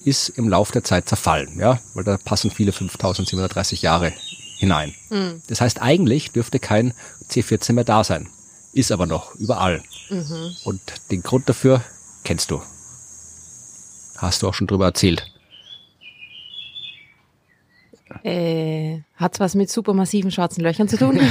ist 0.05 0.29
im 0.29 0.49
Lauf 0.49 0.71
der 0.71 0.85
Zeit 0.85 1.09
zerfallen, 1.09 1.59
ja, 1.59 1.81
weil 1.95 2.05
da 2.05 2.19
passen 2.23 2.51
viele 2.51 2.73
5730 2.73 3.83
Jahre 3.83 4.13
hinein. 4.59 4.95
Mhm. 5.11 5.43
Das 5.49 5.61
heißt, 5.61 5.83
eigentlich 5.83 6.31
dürfte 6.31 6.59
kein 6.59 6.93
C14 7.31 7.73
mehr 7.73 7.85
da 7.85 8.05
sein 8.05 8.29
ist 8.77 8.93
aber 8.93 9.07
noch 9.07 9.35
überall. 9.37 9.83
Mhm. 10.11 10.55
Und 10.65 10.81
den 11.11 11.23
Grund 11.23 11.49
dafür 11.49 11.83
kennst 12.25 12.51
du. 12.51 12.61
Hast 14.19 14.43
du 14.43 14.49
auch 14.49 14.55
schon 14.55 14.67
drüber 14.67 14.87
erzählt. 14.87 15.27
Äh, 18.23 19.01
hat's 19.17 19.41
was 19.41 19.55
mit 19.55 19.71
supermassiven 19.71 20.31
schwarzen 20.31 20.63
Löchern 20.63 20.89
zu 20.89 20.97
tun? 20.97 21.21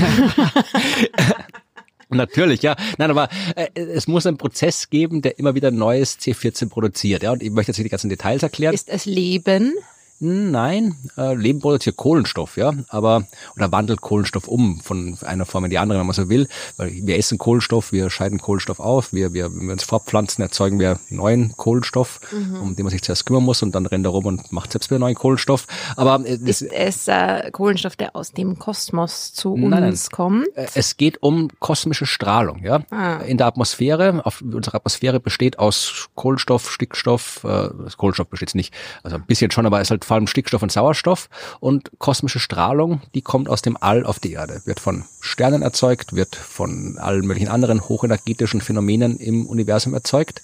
Natürlich, 2.10 2.62
ja. 2.62 2.76
Nein, 2.98 3.12
aber 3.12 3.30
äh, 3.56 3.70
es 3.76 4.08
muss 4.08 4.26
einen 4.26 4.38
Prozess 4.38 4.90
geben, 4.90 5.22
der 5.22 5.40
immer 5.40 5.56
wieder 5.56 5.72
neues 5.72 6.20
C14 6.20 6.70
produziert. 6.70 7.24
Ja, 7.24 7.32
und 7.32 7.44
ich 7.44 7.52
möchte 7.52 7.72
jetzt 7.72 7.78
nicht 7.78 7.86
die 7.86 7.92
ganzen 7.92 8.10
Details 8.10 8.44
erklären. 8.44 8.74
Ist 8.74 8.90
es 8.90 9.06
Leben? 9.06 9.74
Nein, 10.20 10.96
äh, 11.18 11.36
Leben 11.36 11.60
produziert 11.60 11.98
Kohlenstoff, 11.98 12.56
ja, 12.56 12.72
aber 12.88 13.26
oder 13.58 13.72
wandelt 13.74 14.00
Kohlenstoff 14.00 14.48
um 14.48 14.80
von 14.80 15.18
einer 15.22 15.46
Form 15.46 15.66
in 15.66 15.72
die 15.72 15.78
andere, 15.78 16.00
wenn 16.00 16.06
man 16.06 16.14
so 16.14 16.30
will. 16.30 16.48
Weil 16.78 16.92
wir 17.04 17.18
essen 17.18 17.38
Kohlenstoff, 17.38 17.92
wir 17.92 18.10
scheiden 18.10 18.40
Kohlenstoff 18.40 18.80
auf, 18.80 19.12
wir, 19.12 19.34
wir 19.34 19.54
wenn 19.54 19.68
wir 19.68 19.74
uns 19.74 19.84
fortpflanzen, 19.84 20.42
erzeugen 20.42 20.80
wir 20.80 21.00
neuen 21.10 21.58
Kohlenstoff, 21.58 22.22
mhm. 22.32 22.62
um 22.62 22.76
den 22.78 22.86
man 22.86 22.92
sich 22.92 23.02
zuerst 23.02 23.26
kümmern 23.26 23.44
muss 23.44 23.62
und 23.62 23.76
dann 23.76 23.86
rennt 23.86 24.06
er 24.06 24.12
rum 24.12 24.26
und 24.26 24.54
macht 24.54 24.72
selbst 24.72 24.90
wieder 24.90 25.00
neuen 25.00 25.16
Kohlenstoff. 25.16 25.68
Aber 25.98 26.26
äh, 26.26 26.36
ist 26.36 26.62
es 26.62 27.10
äh, 27.10 27.52
Kohlenstoff, 27.52 27.98
der 27.98 28.16
aus 28.16 28.32
dem 28.32 28.58
Kosmos 28.58 29.34
zu 29.34 29.54
uns 29.54 29.70
nein. 29.70 29.98
kommt? 30.12 30.48
Äh, 30.56 30.68
es 30.76 30.96
geht 30.96 31.22
um 31.24 31.50
kosmische 31.60 32.06
Strahlung, 32.06 32.64
ja. 32.64 32.84
Ah. 32.90 33.18
In 33.18 33.38
der 33.38 33.48
Atmosphäre, 33.48 34.26
auf, 34.26 34.42
unsere 34.42 34.78
Atmosphäre 34.78 35.20
besteht 35.20 35.60
aus 35.60 36.08
Kohlenstoff, 36.16 36.72
Stickstoff, 36.72 37.44
äh, 37.44 37.70
Kohlenstoff 37.98 38.30
besteht 38.30 38.56
nicht, 38.56 38.74
also 39.04 39.18
ein 39.18 39.26
bisschen 39.26 39.52
schon, 39.52 39.66
aber 39.66 39.82
es 39.82 39.88
ist 39.88 39.92
halt 39.92 40.05
vor 40.06 40.16
allem 40.16 40.28
Stickstoff 40.28 40.62
und 40.62 40.72
Sauerstoff 40.72 41.30
und 41.60 41.92
kosmische 41.98 42.40
Strahlung, 42.40 43.02
die 43.14 43.22
kommt 43.22 43.50
aus 43.50 43.62
dem 43.62 43.78
All 43.80 44.06
auf 44.06 44.20
die 44.20 44.34
Erde, 44.34 44.62
wird 44.66 44.80
von 44.80 45.06
Sternen 45.20 45.62
erzeugt, 45.62 46.14
wird 46.16 46.36
von 46.36 46.98
allen 46.98 47.26
möglichen 47.26 47.50
anderen 47.50 47.88
hochenergetischen 47.88 48.62
Phänomenen 48.62 49.18
im 49.18 49.48
Universum 49.48 49.94
erzeugt 49.94 50.42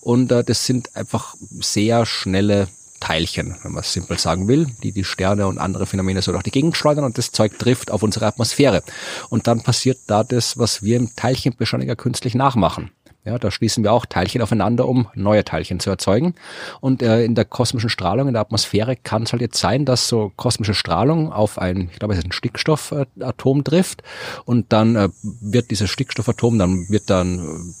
und 0.00 0.32
äh, 0.32 0.42
das 0.42 0.66
sind 0.66 0.96
einfach 0.96 1.34
sehr 1.60 2.06
schnelle 2.06 2.68
Teilchen, 3.02 3.56
wenn 3.62 3.72
man 3.72 3.82
es 3.82 3.92
simpel 3.92 4.16
sagen 4.16 4.46
will, 4.46 4.68
die 4.84 4.92
die 4.92 5.02
Sterne 5.02 5.48
und 5.48 5.58
andere 5.58 5.86
Phänomene 5.86 6.22
so 6.22 6.30
durch 6.30 6.44
die 6.44 6.52
Gegend 6.52 6.76
schleudern 6.76 7.04
und 7.04 7.18
das 7.18 7.32
Zeug 7.32 7.58
trifft 7.58 7.90
auf 7.90 8.04
unsere 8.04 8.26
Atmosphäre. 8.26 8.84
Und 9.28 9.48
dann 9.48 9.60
passiert 9.60 9.98
da 10.06 10.22
das, 10.22 10.56
was 10.56 10.84
wir 10.84 10.98
im 10.98 11.14
Teilchenbeschleuniger 11.16 11.96
künstlich 11.96 12.36
nachmachen. 12.36 12.92
Ja, 13.24 13.38
da 13.38 13.52
schließen 13.52 13.84
wir 13.84 13.92
auch 13.92 14.04
Teilchen 14.04 14.42
aufeinander, 14.42 14.88
um 14.88 15.06
neue 15.14 15.44
Teilchen 15.44 15.78
zu 15.78 15.90
erzeugen. 15.90 16.34
Und 16.80 17.02
äh, 17.02 17.24
in 17.24 17.36
der 17.36 17.44
kosmischen 17.44 17.88
Strahlung, 17.88 18.26
in 18.26 18.34
der 18.34 18.42
Atmosphäre 18.42 18.96
kann 18.96 19.22
es 19.22 19.32
halt 19.32 19.40
jetzt 19.40 19.58
sein, 19.58 19.84
dass 19.84 20.08
so 20.08 20.32
kosmische 20.34 20.74
Strahlung 20.74 21.32
auf 21.32 21.56
ein, 21.56 21.88
ich 21.92 22.00
glaube, 22.00 22.14
es 22.14 22.18
ist 22.18 22.26
ein 22.26 22.32
Stickstoffatom 22.32 23.62
trifft 23.62 24.02
und 24.44 24.72
dann 24.72 24.96
äh, 24.96 25.08
wird 25.22 25.70
dieses 25.70 25.88
Stickstoffatom, 25.88 26.58
dann 26.58 26.88
wird 26.88 27.10
dann 27.10 27.74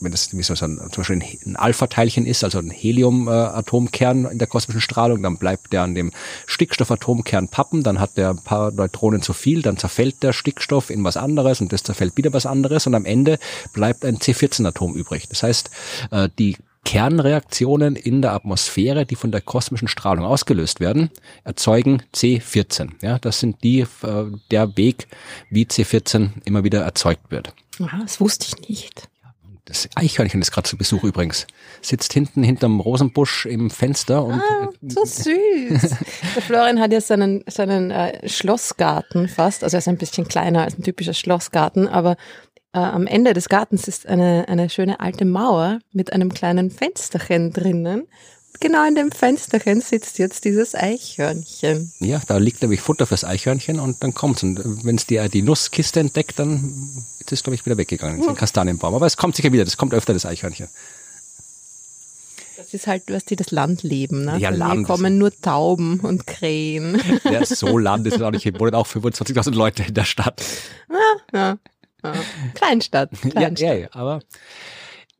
wenn 0.00 0.12
das 0.12 0.30
so 0.30 0.64
ein, 0.64 0.78
zum 0.90 1.02
Beispiel 1.02 1.22
ein 1.46 1.56
Alpha-Teilchen 1.56 2.26
ist, 2.26 2.44
also 2.44 2.58
ein 2.58 2.70
Helium-Atomkern 2.70 4.26
in 4.26 4.38
der 4.38 4.48
kosmischen 4.48 4.80
Strahlung, 4.80 5.22
dann 5.22 5.38
bleibt 5.38 5.72
der 5.72 5.82
an 5.82 5.94
dem 5.94 6.12
Stickstoff-Atomkern 6.46 7.48
pappen, 7.48 7.82
dann 7.82 8.00
hat 8.00 8.16
der 8.16 8.30
ein 8.30 8.42
paar 8.42 8.70
Neutronen 8.70 9.22
zu 9.22 9.32
viel, 9.32 9.62
dann 9.62 9.76
zerfällt 9.76 10.22
der 10.22 10.32
Stickstoff 10.32 10.90
in 10.90 11.04
was 11.04 11.16
anderes 11.16 11.60
und 11.60 11.72
das 11.72 11.82
zerfällt 11.82 12.16
wieder 12.16 12.32
was 12.32 12.46
anderes 12.46 12.86
und 12.86 12.94
am 12.94 13.04
Ende 13.04 13.38
bleibt 13.72 14.04
ein 14.04 14.18
C14-Atom 14.18 14.94
übrig. 14.94 15.28
Das 15.28 15.42
heißt, 15.42 15.70
äh, 16.10 16.28
die 16.38 16.56
Kernreaktionen 16.84 17.94
in 17.94 18.22
der 18.22 18.32
Atmosphäre, 18.32 19.04
die 19.04 19.14
von 19.14 19.30
der 19.30 19.40
kosmischen 19.40 19.88
Strahlung 19.88 20.24
ausgelöst 20.24 20.80
werden, 20.80 21.10
erzeugen 21.44 22.02
C14. 22.14 22.92
Ja, 23.02 23.18
das 23.18 23.40
sind 23.40 23.62
die, 23.62 23.80
äh, 23.80 24.24
der 24.50 24.76
Weg, 24.76 25.06
wie 25.50 25.64
C14 25.64 26.30
immer 26.44 26.64
wieder 26.64 26.80
erzeugt 26.82 27.30
wird. 27.30 27.54
Aha, 27.80 27.98
das 28.02 28.20
wusste 28.20 28.46
ich 28.48 28.68
nicht. 28.68 29.09
Das 29.70 29.88
Eichhörnchen 29.94 30.40
ist 30.40 30.50
gerade 30.50 30.68
zu 30.68 30.76
Besuch 30.76 31.04
übrigens. 31.04 31.46
Sitzt 31.80 32.12
hinten 32.12 32.42
hinterm 32.42 32.80
Rosenbusch 32.80 33.46
im 33.46 33.70
Fenster 33.70 34.24
und. 34.24 34.40
Ah, 34.40 34.68
so 34.82 35.04
süß. 35.04 35.22
Der 36.34 36.42
Florian 36.42 36.80
hat 36.80 36.92
ja 36.92 37.00
seinen, 37.00 37.44
seinen 37.46 37.92
äh, 37.92 38.28
Schlossgarten 38.28 39.28
fast. 39.28 39.62
Also 39.62 39.76
er 39.76 39.78
ist 39.78 39.86
ein 39.86 39.96
bisschen 39.96 40.26
kleiner 40.26 40.64
als 40.64 40.76
ein 40.76 40.82
typischer 40.82 41.14
Schlossgarten, 41.14 41.86
aber 41.86 42.16
äh, 42.72 42.80
am 42.80 43.06
Ende 43.06 43.32
des 43.32 43.48
Gartens 43.48 43.86
ist 43.86 44.08
eine, 44.08 44.48
eine 44.48 44.70
schöne 44.70 44.98
alte 44.98 45.24
Mauer 45.24 45.78
mit 45.92 46.12
einem 46.12 46.34
kleinen 46.34 46.72
Fensterchen 46.72 47.52
drinnen 47.52 48.08
genau 48.60 48.86
in 48.86 48.94
dem 48.94 49.10
Fensterchen 49.10 49.80
sitzt 49.80 50.18
jetzt 50.18 50.44
dieses 50.44 50.74
Eichhörnchen. 50.74 51.92
Ja, 51.98 52.20
da 52.26 52.36
liegt 52.36 52.62
nämlich 52.62 52.80
Futter 52.80 53.06
fürs 53.06 53.24
Eichhörnchen 53.24 53.80
und 53.80 54.02
dann 54.02 54.14
kommt's. 54.14 54.42
Und 54.42 54.84
wenn 54.84 54.96
es 54.96 55.06
die, 55.06 55.26
die 55.28 55.42
Nusskiste 55.42 56.00
entdeckt, 56.00 56.38
dann 56.38 56.74
ist 57.32 57.44
glaube 57.44 57.54
ich, 57.54 57.66
wieder 57.66 57.76
weggegangen, 57.76 58.22
ja. 58.22 58.32
Kastanienbaum. 58.34 58.94
Aber 58.94 59.06
es 59.06 59.16
kommt 59.16 59.36
sicher 59.36 59.52
wieder, 59.52 59.64
das 59.64 59.76
kommt 59.76 59.94
öfter, 59.94 60.12
das 60.12 60.26
Eichhörnchen. 60.26 60.68
das 62.56 62.74
ist 62.74 62.86
halt, 62.86 63.04
was 63.08 63.24
die 63.24 63.36
das 63.36 63.50
Landleben. 63.50 64.24
Ne? 64.24 64.38
Ja, 64.38 64.50
Von 64.50 64.58
Land 64.58 64.74
Hier 64.74 64.86
kommen 64.86 65.18
nur 65.18 65.32
Tauben 65.40 66.00
und 66.00 66.26
Krähen. 66.26 66.94
Ist 67.24 67.56
so 67.56 67.78
Land 67.78 68.06
ist 68.06 68.16
es 68.16 68.22
auch 68.22 68.30
nicht. 68.30 68.42
Hier 68.42 68.58
wohnen 68.58 68.74
auch 68.74 68.86
25.000 68.86 69.52
Leute 69.54 69.82
in 69.84 69.94
der 69.94 70.04
Stadt. 70.04 70.42
ja. 71.32 71.58
Ja. 72.02 72.14
Kleinstadt. 72.54 73.10
Ja, 73.24 73.30
Kleinstadt. 73.30 73.58
ja, 73.60 73.74
ja, 73.74 73.88
aber 73.92 74.20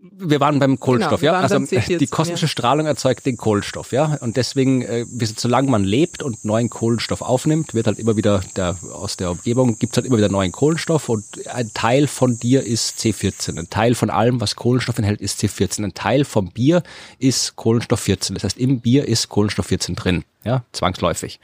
wir 0.03 0.41
waren 0.41 0.59
beim 0.59 0.81
Kohlenstoff, 0.81 1.21
Genau, 1.21 1.33
ja. 1.35 1.41
Also 1.41 1.57
beim 1.57 1.65
C14, 1.65 1.99
die 1.99 2.07
kosmische 2.07 2.45
ja. 2.45 2.49
Strahlung 2.49 2.87
erzeugt 2.87 3.27
den 3.27 3.37
Kohlenstoff, 3.37 3.93
ja. 3.93 4.17
Und 4.21 4.37
deswegen, 4.37 4.83
äh, 4.83 5.05
solange 5.37 5.71
man 5.71 5.85
lebt 5.85 6.23
und 6.23 6.45
neuen 6.45 6.71
Kohlenstoff 6.71 7.23
aufnimmt, 7.23 7.75
wird 7.75 7.87
halt 7.87 7.99
immer 7.99 8.17
wieder 8.17 8.41
der, 8.57 8.77
aus 8.93 9.17
der 9.17 9.31
Umgebung 9.31 9.79
gibt's 9.79 9.97
halt 9.97 10.07
immer 10.07 10.17
wieder 10.17 10.29
neuen 10.29 10.53
Kohlenstoff 10.53 11.09
und 11.09 11.25
ein 11.49 11.71
Teil 11.75 12.07
von 12.07 12.39
dir 12.39 12.65
ist 12.65 12.99
C14. 12.99 13.59
Ein 13.59 13.71
Teil 13.71 13.95
von 13.95 14.11
allem, 14.11 14.41
was 14.41 14.57
Kohlenstoff 14.57 14.99
enthält, 14.99 15.21
ist 15.21 15.41
C14. 15.41 15.85
Ein 15.85 15.95
Teil 15.95 16.25
vom 16.25 16.51
Bier 16.51 16.83
ist 17.19 17.57
Kohlenstoff 17.57 18.01
14. 18.01 18.35
Das 18.35 18.45
heißt, 18.45 18.59
im 18.59 18.81
Bier 18.81 19.07
ist 19.07 19.29
Kohlenstoff 19.29 19.67
14 19.67 19.97
drin. 19.97 20.25
Ja, 20.43 20.65
zwangsläufig. 20.73 21.39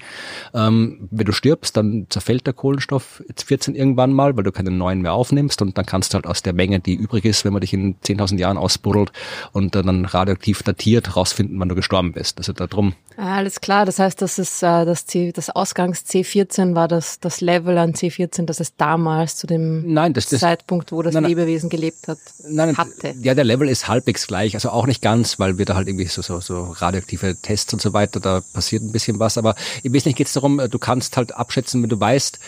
Ähm, 0.55 1.09
wenn 1.11 1.27
du 1.27 1.33
stirbst, 1.33 1.77
dann 1.77 2.07
zerfällt 2.09 2.47
der 2.47 2.55
Kohlenstoff 2.55 3.23
14 3.37 3.75
irgendwann 3.75 4.11
mal, 4.13 4.37
weil 4.37 4.45
du 4.45 4.53
keinen 4.53 4.79
neuen 4.79 5.03
mehr 5.03 5.13
aufnimmst 5.13 5.61
und 5.61 5.77
dann 5.77 5.85
kannst 5.85 6.13
du 6.13 6.17
halt 6.17 6.27
aus 6.27 6.43
der 6.43 6.55
Menge, 6.55 6.81
die 6.81 6.95
übrig 6.95 7.27
ist, 7.27 7.45
wenn 7.45 7.53
man 7.53 7.61
dich 7.61 7.75
in 7.75 7.97
10.000 8.01 8.39
Jahren 8.39 8.57
ausbuddelt 8.57 9.13
und 9.53 9.75
dann 9.75 10.07
radioaktiv 10.07 10.63
datiert, 10.63 11.15
rausfinden, 11.15 11.61
wann 11.61 11.69
du 11.69 11.75
gestorben 11.75 12.13
bist. 12.13 12.39
Also 12.39 12.53
darum, 12.55 12.95
Ah, 13.19 13.37
alles 13.37 13.63
klar, 13.63 13.87
das 13.87 13.99
heißt, 13.99 14.21
das 14.21 14.39
ist 14.39 14.63
äh, 14.63 14.85
das, 14.85 15.07
C, 15.07 15.33
das 15.33 15.49
Ausgangs 15.49 16.01
C14 16.07 16.75
war 16.75 16.87
das, 16.87 17.19
das 17.19 17.41
Level 17.41 17.79
an 17.79 17.93
C14, 17.95 18.45
das 18.45 18.61
es 18.61 18.77
damals 18.77 19.37
zu 19.37 19.47
dem 19.47 19.91
Nein, 19.93 20.13
das- 20.13 20.29
das- 20.29 20.41
Zeitpunkt, 20.41 20.93
wo 20.93 21.01
das 21.03 21.15
nein. 21.15 21.25
Lebewesen 21.25 21.71
gelebt 21.71 22.09
hat, 22.09 22.19
Nein, 22.47 22.77
hatte. 22.77 23.15
ja, 23.23 23.35
der 23.35 23.45
Level 23.45 23.69
ist 23.71 23.89
halbwegs 23.89 24.27
gleich, 24.27 24.55
also 24.55 24.69
auch 24.69 24.87
nicht 24.87 25.01
ganz, 25.01 25.39
weil 25.39 25.57
wir 25.57 25.65
da 25.65 25.77
halt 25.77 25.89
irgendwie 25.89 26.05
so, 26.07 26.21
so, 26.21 26.41
so 26.41 26.65
radioaktive 26.77 27.37
Tests 27.41 27.73
und 27.73 27.81
so 27.81 27.95
weiter, 27.95 28.21
da 28.21 28.43
passiert 28.53 28.86
ein 28.87 28.93
bisschen 28.93 29.19
was, 29.19 29.39
aber 29.39 29.55
im 29.83 29.93
Wesentlichen 29.93 30.17
geht 30.17 30.27
es 30.29 30.33
darum, 30.33 30.61
äh, 30.61 30.69
du 30.69 30.79
kannst 30.79 31.17
halt 31.17 31.35
abschätzen, 31.35 31.83
wenn 31.83 31.91
du 31.91 31.99
weißt, 31.99 32.39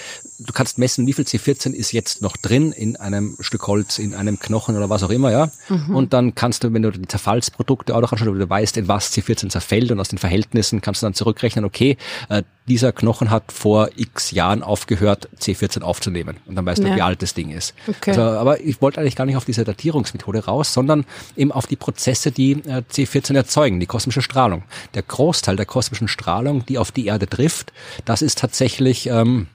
du 0.41 0.53
kannst 0.53 0.79
messen, 0.79 1.07
wie 1.07 1.13
viel 1.13 1.25
C14 1.25 1.73
ist 1.73 1.93
jetzt 1.93 2.23
noch 2.23 2.37
drin 2.37 2.73
in 2.73 2.97
einem 2.97 3.37
Stück 3.41 3.67
Holz, 3.67 3.99
in 3.99 4.15
einem 4.15 4.39
Knochen 4.39 4.77
oder 4.77 4.89
was 4.91 5.03
auch 5.03 5.11
immer, 5.11 5.31
ja. 5.31 5.51
Und 5.95 6.13
dann 6.13 6.35
kannst 6.35 6.65
du, 6.65 6.73
wenn 6.73 6.83
du 6.83 6.91
die 6.91 7.07
Zerfallsprodukte 7.09 7.95
auch 7.95 8.01
noch 8.01 8.13
anschaust, 8.13 8.31
wenn 8.31 8.39
du 8.39 8.51
weißt, 8.51 8.77
in 8.77 8.89
was 8.89 9.13
C14 9.13 9.51
zerfällt 9.51 9.91
und 9.91 10.01
aus 10.01 10.09
den 10.09 10.19
Verhältnissen 10.19 10.81
kannst 10.81 11.03
du 11.03 11.07
dann 11.07 11.15
zurückrechnen, 11.15 11.65
okay, 11.65 11.97
äh, 12.29 12.43
dieser 12.69 12.93
Knochen 12.93 13.31
hat 13.31 13.51
vor 13.51 13.91
x 13.97 14.31
Jahren 14.31 14.63
aufgehört, 14.63 15.29
C14 15.41 15.83
aufzunehmen. 15.83 16.37
Und 16.47 16.55
dann 16.55 16.65
weißt 16.65 16.83
du, 16.83 16.89
Ja. 16.89 16.97
wie 16.97 17.03
alt 17.03 17.23
das 17.23 17.35
Ding 17.35 17.51
ist. 17.51 17.75
Okay. 17.89 18.11
Also, 18.11 18.23
aber 18.23 18.61
ich 18.61 18.81
wollte 18.81 19.01
eigentlich 19.01 19.17
gar 19.17 19.25
nicht 19.27 19.37
auf 19.37 19.45
diese 19.45 19.65
Datierungsmethode 19.65 20.45
raus, 20.45 20.73
sondern 20.73 21.05
eben 21.37 21.51
auf 21.51 21.67
die 21.67 21.77
Prozesse, 21.77 22.31
die 22.31 22.53
äh, 22.53 22.83
C14 22.91 23.35
erzeugen, 23.35 23.81
die 23.81 23.87
kosmische 23.87 24.23
Strahlung. 24.23 24.63
Der 24.95 25.03
Großteil 25.03 25.57
der 25.57 25.67
kosmischen 25.67 26.07
Strahlung, 26.09 26.65
die 26.67 26.79
auf 26.79 26.93
die 26.93 27.07
Erde 27.07 27.27
trifft, 27.27 27.73
das 28.05 28.23
ist 28.23 28.39
tatsächlich 28.39 29.09
ähm, 29.09 29.49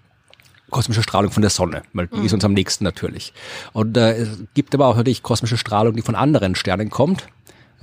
kosmische 0.69 1.03
Strahlung 1.03 1.31
von 1.31 1.41
der 1.41 1.51
Sonne, 1.51 1.83
weil 1.93 2.07
die 2.07 2.25
ist 2.25 2.33
uns 2.33 2.43
am 2.43 2.53
nächsten 2.53 2.83
natürlich. 2.83 3.31
Und 3.73 3.95
äh, 3.95 4.15
es 4.17 4.29
gibt 4.55 4.73
aber 4.73 4.87
auch 4.87 4.95
natürlich 4.97 5.23
kosmische 5.23 5.57
Strahlung, 5.57 5.95
die 5.95 6.01
von 6.01 6.15
anderen 6.15 6.55
Sternen 6.55 6.89
kommt 6.89 7.27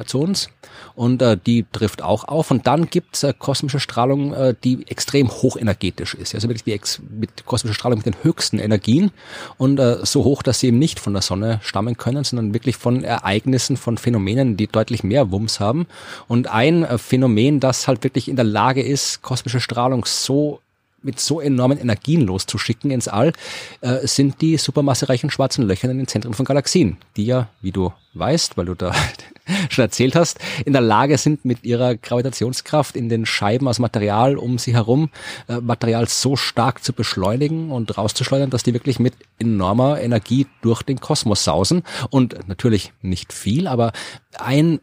zu 0.06 0.20
uns. 0.20 0.48
Und 0.94 1.22
äh, 1.22 1.36
die 1.36 1.64
trifft 1.70 2.02
auch 2.02 2.24
auf. 2.24 2.50
Und 2.50 2.66
dann 2.66 2.90
gibt's 2.90 3.22
äh, 3.22 3.32
kosmische 3.38 3.80
Strahlung, 3.80 4.32
äh, 4.32 4.54
die 4.62 4.86
extrem 4.88 5.30
hochenergetisch 5.30 6.14
ist, 6.14 6.34
also 6.34 6.48
wirklich 6.48 6.64
die 6.64 6.72
ex 6.72 7.00
mit 7.08 7.46
kosmischer 7.46 7.74
Strahlung 7.74 7.98
mit 7.98 8.06
den 8.06 8.16
höchsten 8.22 8.58
Energien. 8.58 9.10
Und 9.56 9.78
äh, 9.78 10.04
so 10.04 10.24
hoch, 10.24 10.42
dass 10.42 10.60
sie 10.60 10.68
eben 10.68 10.78
nicht 10.78 11.00
von 11.00 11.12
der 11.12 11.22
Sonne 11.22 11.60
stammen 11.62 11.96
können, 11.96 12.24
sondern 12.24 12.54
wirklich 12.54 12.76
von 12.76 13.04
Ereignissen, 13.04 13.76
von 13.76 13.98
Phänomenen, 13.98 14.56
die 14.56 14.66
deutlich 14.66 15.04
mehr 15.04 15.30
Wumms 15.30 15.60
haben. 15.60 15.86
Und 16.28 16.48
ein 16.48 16.84
äh, 16.84 16.98
Phänomen, 16.98 17.60
das 17.60 17.88
halt 17.88 18.04
wirklich 18.04 18.28
in 18.28 18.36
der 18.36 18.44
Lage 18.44 18.82
ist, 18.82 19.22
kosmische 19.22 19.60
Strahlung 19.60 20.04
so 20.04 20.60
mit 21.02 21.20
so 21.20 21.40
enormen 21.40 21.78
Energien 21.78 22.22
loszuschicken 22.22 22.90
ins 22.90 23.08
All, 23.08 23.32
äh, 23.80 24.06
sind 24.06 24.40
die 24.40 24.56
supermassereichen 24.56 25.30
schwarzen 25.30 25.66
Löcher 25.66 25.90
in 25.90 25.98
den 25.98 26.06
Zentren 26.06 26.34
von 26.34 26.44
Galaxien, 26.44 26.98
die 27.16 27.24
ja, 27.24 27.48
wie 27.62 27.72
du 27.72 27.92
weißt, 28.14 28.56
weil 28.56 28.66
du 28.66 28.74
da 28.74 28.94
schon 29.70 29.85
erzählt 29.85 30.14
hast, 30.16 30.38
in 30.64 30.72
der 30.72 30.83
Lage 30.83 31.18
sind, 31.18 31.44
mit 31.44 31.64
ihrer 31.64 31.94
Gravitationskraft 31.94 32.96
in 32.96 33.09
den 33.09 33.26
Scheiben 33.26 33.68
aus 33.68 33.79
Material 33.79 34.37
um 34.37 34.59
sie 34.59 34.74
herum 34.74 35.11
äh, 35.48 35.61
Material 35.61 36.09
so 36.09 36.37
stark 36.37 36.83
zu 36.85 36.92
beschleunigen 36.92 37.70
und 37.70 37.96
rauszuschleudern, 37.96 38.50
dass 38.50 38.62
die 38.62 38.74
wirklich 38.74 38.98
mit 38.98 39.14
enormer 39.38 40.00
Energie 40.00 40.46
durch 40.62 40.83
den 40.83 41.00
Kosmos 41.00 41.44
sausen. 41.44 41.83
Und 42.11 42.48
natürlich 42.48 42.92
nicht 43.03 43.33
viel, 43.33 43.66
aber 43.66 43.92
ein 44.38 44.81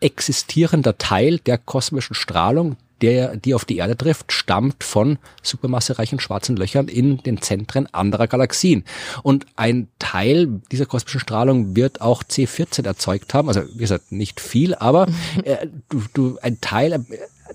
existierender 0.00 0.98
Teil 0.98 1.38
der 1.38 1.58
kosmischen 1.58 2.14
Strahlung, 2.14 2.76
der, 3.02 3.36
die 3.36 3.54
auf 3.54 3.64
die 3.64 3.78
Erde 3.78 3.96
trifft, 3.96 4.32
stammt 4.32 4.84
von 4.84 5.18
supermassereichen 5.42 6.20
schwarzen 6.20 6.56
Löchern 6.56 6.88
in 6.88 7.18
den 7.18 7.40
Zentren 7.40 7.92
anderer 7.92 8.26
Galaxien. 8.26 8.84
Und 9.22 9.46
ein 9.56 9.88
Teil 9.98 10.60
dieser 10.70 10.86
kosmischen 10.86 11.20
Strahlung 11.20 11.76
wird 11.76 12.00
auch 12.00 12.22
C14 12.22 12.86
erzeugt 12.86 13.34
haben. 13.34 13.48
Also, 13.48 13.62
wie 13.74 13.78
gesagt, 13.78 14.12
nicht 14.12 14.40
viel, 14.40 14.74
aber 14.74 15.06
äh, 15.44 15.66
du, 15.88 16.02
du, 16.12 16.38
ein 16.42 16.60
Teil, 16.60 16.92
äh, 16.92 17.00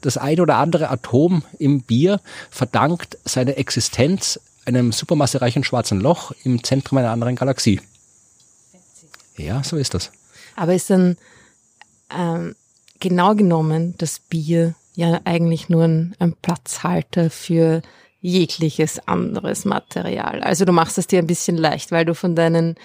das 0.01 0.17
ein 0.17 0.39
oder 0.39 0.57
andere 0.57 0.89
Atom 0.89 1.43
im 1.57 1.81
Bier 1.81 2.19
verdankt 2.49 3.17
seine 3.23 3.55
Existenz 3.55 4.39
einem 4.65 4.91
supermassereichen 4.91 5.63
schwarzen 5.63 6.01
Loch 6.01 6.31
im 6.43 6.63
Zentrum 6.63 6.97
einer 6.97 7.11
anderen 7.11 7.35
Galaxie. 7.35 7.79
Ja, 9.37 9.63
so 9.63 9.77
ist 9.77 9.93
das. 9.93 10.11
Aber 10.55 10.73
ist 10.73 10.89
dann 10.89 11.17
ähm, 12.09 12.55
genau 12.99 13.35
genommen 13.35 13.95
das 13.97 14.19
Bier 14.19 14.75
ja 14.95 15.19
eigentlich 15.25 15.69
nur 15.69 15.83
ein, 15.83 16.15
ein 16.19 16.33
Platzhalter 16.33 17.29
für 17.29 17.81
jegliches 18.21 19.07
anderes 19.07 19.65
Material. 19.65 20.41
Also 20.41 20.65
du 20.65 20.71
machst 20.71 20.97
es 20.97 21.07
dir 21.07 21.19
ein 21.19 21.27
bisschen 21.27 21.57
leicht, 21.57 21.91
weil 21.91 22.05
du 22.05 22.15
von 22.15 22.35
deinen 22.35 22.75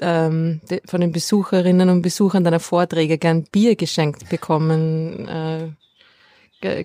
ähm, 0.00 0.60
von 0.86 1.00
den 1.00 1.12
Besucherinnen 1.12 1.88
und 1.88 2.02
Besuchern 2.02 2.44
deiner 2.44 2.60
Vorträge 2.60 3.18
gern 3.18 3.44
Bier 3.44 3.76
geschenkt 3.76 4.28
bekommen 4.28 5.26
äh, 5.26 5.68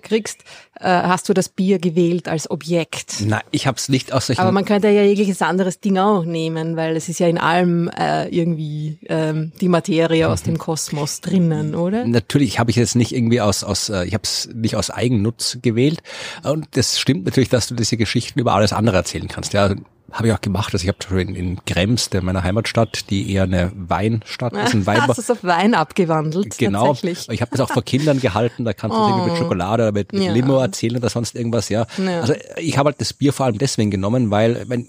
kriegst, 0.00 0.44
äh, 0.78 0.86
hast 0.86 1.28
du 1.28 1.34
das 1.34 1.48
Bier 1.48 1.78
gewählt 1.78 2.28
als 2.28 2.50
Objekt. 2.50 3.16
Na, 3.26 3.40
ich 3.50 3.66
habe 3.66 3.76
es 3.76 3.88
nicht 3.88 4.12
aus 4.12 4.26
solchen 4.26 4.40
Aber 4.40 4.52
man 4.52 4.64
könnte 4.64 4.88
ja 4.88 5.02
jegliches 5.02 5.42
anderes 5.42 5.80
Ding 5.80 5.98
auch 5.98 6.24
nehmen, 6.24 6.76
weil 6.76 6.96
es 6.96 7.08
ist 7.08 7.20
ja 7.20 7.28
in 7.28 7.38
allem 7.38 7.88
äh, 7.88 8.28
irgendwie 8.28 8.98
ähm, 9.08 9.52
die 9.60 9.68
Materie 9.68 10.28
aus 10.28 10.42
dem 10.42 10.58
Kosmos 10.58 11.20
drinnen, 11.20 11.74
oder? 11.74 12.04
Natürlich 12.06 12.58
habe 12.58 12.70
ich 12.70 12.76
jetzt 12.76 12.96
nicht 12.96 13.14
irgendwie 13.14 13.40
aus, 13.40 13.64
aus 13.64 13.88
äh, 13.88 14.04
ich 14.04 14.14
habe 14.14 14.24
es 14.24 14.48
nicht 14.54 14.76
aus 14.76 14.90
Eigennutz 14.90 15.58
gewählt. 15.62 16.02
Und 16.42 16.68
das 16.72 16.98
stimmt 16.98 17.24
natürlich, 17.24 17.48
dass 17.48 17.66
du 17.68 17.74
diese 17.74 17.96
Geschichten 17.96 18.38
über 18.38 18.54
alles 18.54 18.72
andere 18.72 18.96
erzählen 18.96 19.28
kannst. 19.28 19.52
Ja, 19.52 19.74
habe 20.10 20.28
ich 20.28 20.32
auch 20.34 20.40
gemacht. 20.40 20.72
Also 20.74 20.84
ich 20.86 20.88
habe 20.88 21.20
in, 21.20 21.34
in 21.34 21.64
Krems, 21.64 22.10
der 22.10 22.22
meiner 22.22 22.42
Heimatstadt, 22.42 23.10
die 23.10 23.32
eher 23.32 23.44
eine 23.44 23.72
Weinstadt 23.74 24.52
ist, 24.52 24.74
ein 24.74 24.86
Weinbau. 24.86 25.08
Hast 25.08 25.18
du 25.18 25.22
es 25.22 25.30
auf 25.30 25.44
Wein 25.44 25.74
abgewandelt? 25.74 26.58
Genau. 26.58 26.88
Tatsächlich. 26.88 27.28
Ich 27.30 27.40
habe 27.40 27.50
das 27.50 27.60
auch 27.60 27.70
vor 27.72 27.82
Kindern 27.82 28.20
gehalten, 28.20 28.64
da 28.64 28.72
kannst 28.72 28.96
du 28.96 29.00
irgendwie 29.00 29.30
mit 29.30 29.38
Schokolade 29.38 29.84
oder 29.84 29.92
mit, 29.92 30.12
mit 30.12 30.22
Ja. 30.22 30.32
Limo 30.32 30.58
erzählen 30.58 30.96
oder 30.96 31.08
sonst 31.08 31.34
irgendwas, 31.34 31.68
ja. 31.68 31.86
Ja. 31.98 32.20
Also 32.20 32.34
ich 32.58 32.76
habe 32.76 32.88
halt 32.88 33.00
das 33.00 33.12
Bier 33.12 33.32
vor 33.32 33.46
allem 33.46 33.58
deswegen 33.58 33.90
genommen, 33.90 34.30
weil 34.30 34.64
wenn 34.68 34.86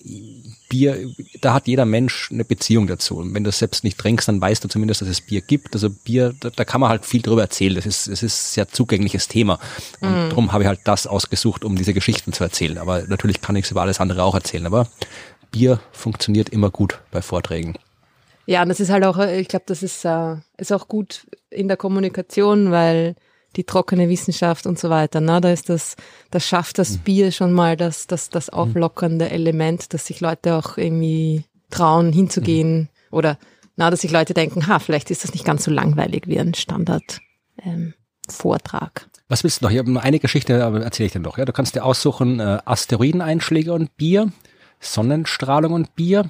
Bier, 0.73 1.07
da 1.39 1.53
hat 1.53 1.67
jeder 1.67 1.85
Mensch 1.85 2.31
eine 2.31 2.43
Beziehung 2.43 2.87
dazu. 2.87 3.17
Und 3.17 3.35
wenn 3.35 3.43
du 3.43 3.49
es 3.49 3.59
selbst 3.59 3.83
nicht 3.83 3.95
trinkst, 3.99 4.27
dann 4.27 4.41
weißt 4.41 4.63
du 4.63 4.67
zumindest, 4.67 5.01
dass 5.01 5.07
es 5.07 5.21
Bier 5.21 5.41
gibt. 5.41 5.75
Also 5.75 5.91
Bier, 5.91 6.33
da, 6.39 6.49
da 6.49 6.65
kann 6.65 6.81
man 6.81 6.89
halt 6.89 7.05
viel 7.05 7.21
drüber 7.21 7.43
erzählen. 7.43 7.75
Das 7.75 7.85
ist, 7.85 8.07
das 8.07 8.23
ist 8.23 8.33
ein 8.33 8.53
sehr 8.55 8.69
zugängliches 8.69 9.27
Thema. 9.27 9.59
Und 10.01 10.09
Mhm. 10.09 10.29
darum 10.29 10.51
habe 10.51 10.63
ich 10.63 10.67
halt 10.67 10.79
das 10.85 11.05
ausgesucht, 11.05 11.63
um 11.63 11.75
diese 11.75 11.93
Geschichten 11.93 12.33
zu 12.33 12.43
erzählen. 12.43 12.79
Aber 12.79 13.03
natürlich 13.03 13.39
kann 13.39 13.55
ich 13.55 13.65
es 13.65 13.71
über 13.71 13.83
alles 13.83 13.99
andere 13.99 14.23
auch 14.23 14.33
erzählen. 14.33 14.65
Aber 14.65 14.87
Bier 15.51 15.79
funktioniert 15.91 16.49
immer 16.49 16.71
gut 16.71 16.99
bei 17.11 17.21
Vorträgen. 17.21 17.75
Ja, 18.47 18.63
und 18.63 18.69
das 18.69 18.79
ist 18.79 18.89
halt 18.89 19.03
auch, 19.05 19.19
äh, 19.19 19.39
ich 19.39 19.49
glaube, 19.49 19.65
das 19.67 19.83
ist, 19.83 20.03
äh, 20.05 20.37
ist 20.57 20.73
auch 20.73 20.87
gut 20.87 21.27
in 21.51 21.67
der 21.67 21.77
Kommunikation, 21.77 22.71
weil 22.71 23.15
die 23.55 23.63
trockene 23.63 24.09
Wissenschaft 24.09 24.65
und 24.65 24.79
so 24.79 24.89
weiter, 24.89 25.21
na, 25.21 25.39
da 25.39 25.51
ist 25.51 25.69
das, 25.69 25.95
das 26.31 26.47
schafft 26.47 26.79
das 26.79 26.97
Bier 26.97 27.31
schon 27.31 27.53
mal 27.53 27.77
das, 27.77 28.07
das, 28.07 28.29
das 28.29 28.49
auflockernde 28.49 29.29
Element, 29.29 29.93
dass 29.93 30.07
sich 30.07 30.21
Leute 30.21 30.55
auch 30.55 30.77
irgendwie 30.77 31.45
trauen, 31.69 32.11
hinzugehen 32.11 32.89
oder, 33.11 33.37
na, 33.75 33.89
dass 33.89 34.01
sich 34.01 34.11
Leute 34.11 34.33
denken, 34.33 34.67
ha, 34.67 34.79
vielleicht 34.79 35.11
ist 35.11 35.23
das 35.23 35.33
nicht 35.33 35.45
ganz 35.45 35.63
so 35.63 35.71
langweilig 35.71 36.27
wie 36.27 36.39
ein 36.39 36.53
Standard, 36.53 37.19
ähm, 37.63 37.93
Vortrag. 38.29 39.07
Was 39.27 39.43
willst 39.43 39.61
du 39.61 39.65
noch? 39.65 39.71
Ich 39.71 39.77
habe 39.77 39.91
nur 39.91 40.01
eine 40.01 40.19
Geschichte, 40.19 40.63
aber 40.63 40.81
erzähle 40.81 41.07
ich 41.07 41.13
dir 41.13 41.19
noch. 41.19 41.37
Ja, 41.37 41.45
du 41.45 41.53
kannst 41.53 41.75
dir 41.75 41.83
aussuchen 41.83 42.39
äh, 42.39 42.59
Asteroideneinschläge 42.65 43.73
und 43.73 43.95
Bier, 43.97 44.31
Sonnenstrahlung 44.79 45.73
und 45.73 45.95
Bier, 45.95 46.29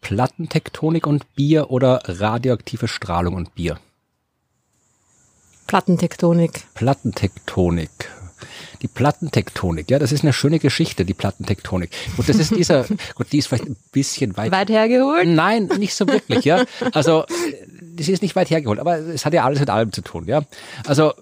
Plattentektonik 0.00 1.06
und 1.06 1.34
Bier 1.34 1.70
oder 1.70 2.02
radioaktive 2.04 2.88
Strahlung 2.88 3.34
und 3.34 3.54
Bier. 3.54 3.78
Plattentektonik. 5.68 6.64
Plattentektonik. 6.74 7.90
Die 8.82 8.88
Plattentektonik, 8.88 9.90
ja, 9.90 9.98
das 9.98 10.12
ist 10.12 10.22
eine 10.22 10.32
schöne 10.32 10.58
Geschichte, 10.60 11.04
die 11.04 11.14
Plattentektonik. 11.14 11.90
Gut, 12.16 12.28
das 12.28 12.36
ist 12.36 12.54
dieser, 12.54 12.84
gut, 13.14 13.30
die 13.32 13.38
ist 13.38 13.48
vielleicht 13.48 13.66
ein 13.66 13.76
bisschen 13.92 14.36
weit 14.36 14.50
Weit 14.52 14.70
hergeholt? 14.70 15.26
Nein, 15.26 15.68
nicht 15.78 15.94
so 15.94 16.06
wirklich, 16.06 16.44
ja. 16.44 16.64
Also 16.92 17.24
das 17.96 18.08
ist 18.08 18.22
nicht 18.22 18.34
weit 18.36 18.50
hergeholt, 18.50 18.78
aber 18.78 18.98
es 18.98 19.24
hat 19.24 19.34
ja 19.34 19.44
alles 19.44 19.58
mit 19.60 19.68
allem 19.70 19.92
zu 19.92 20.00
tun, 20.02 20.24
ja. 20.26 20.42
Also 20.86 21.12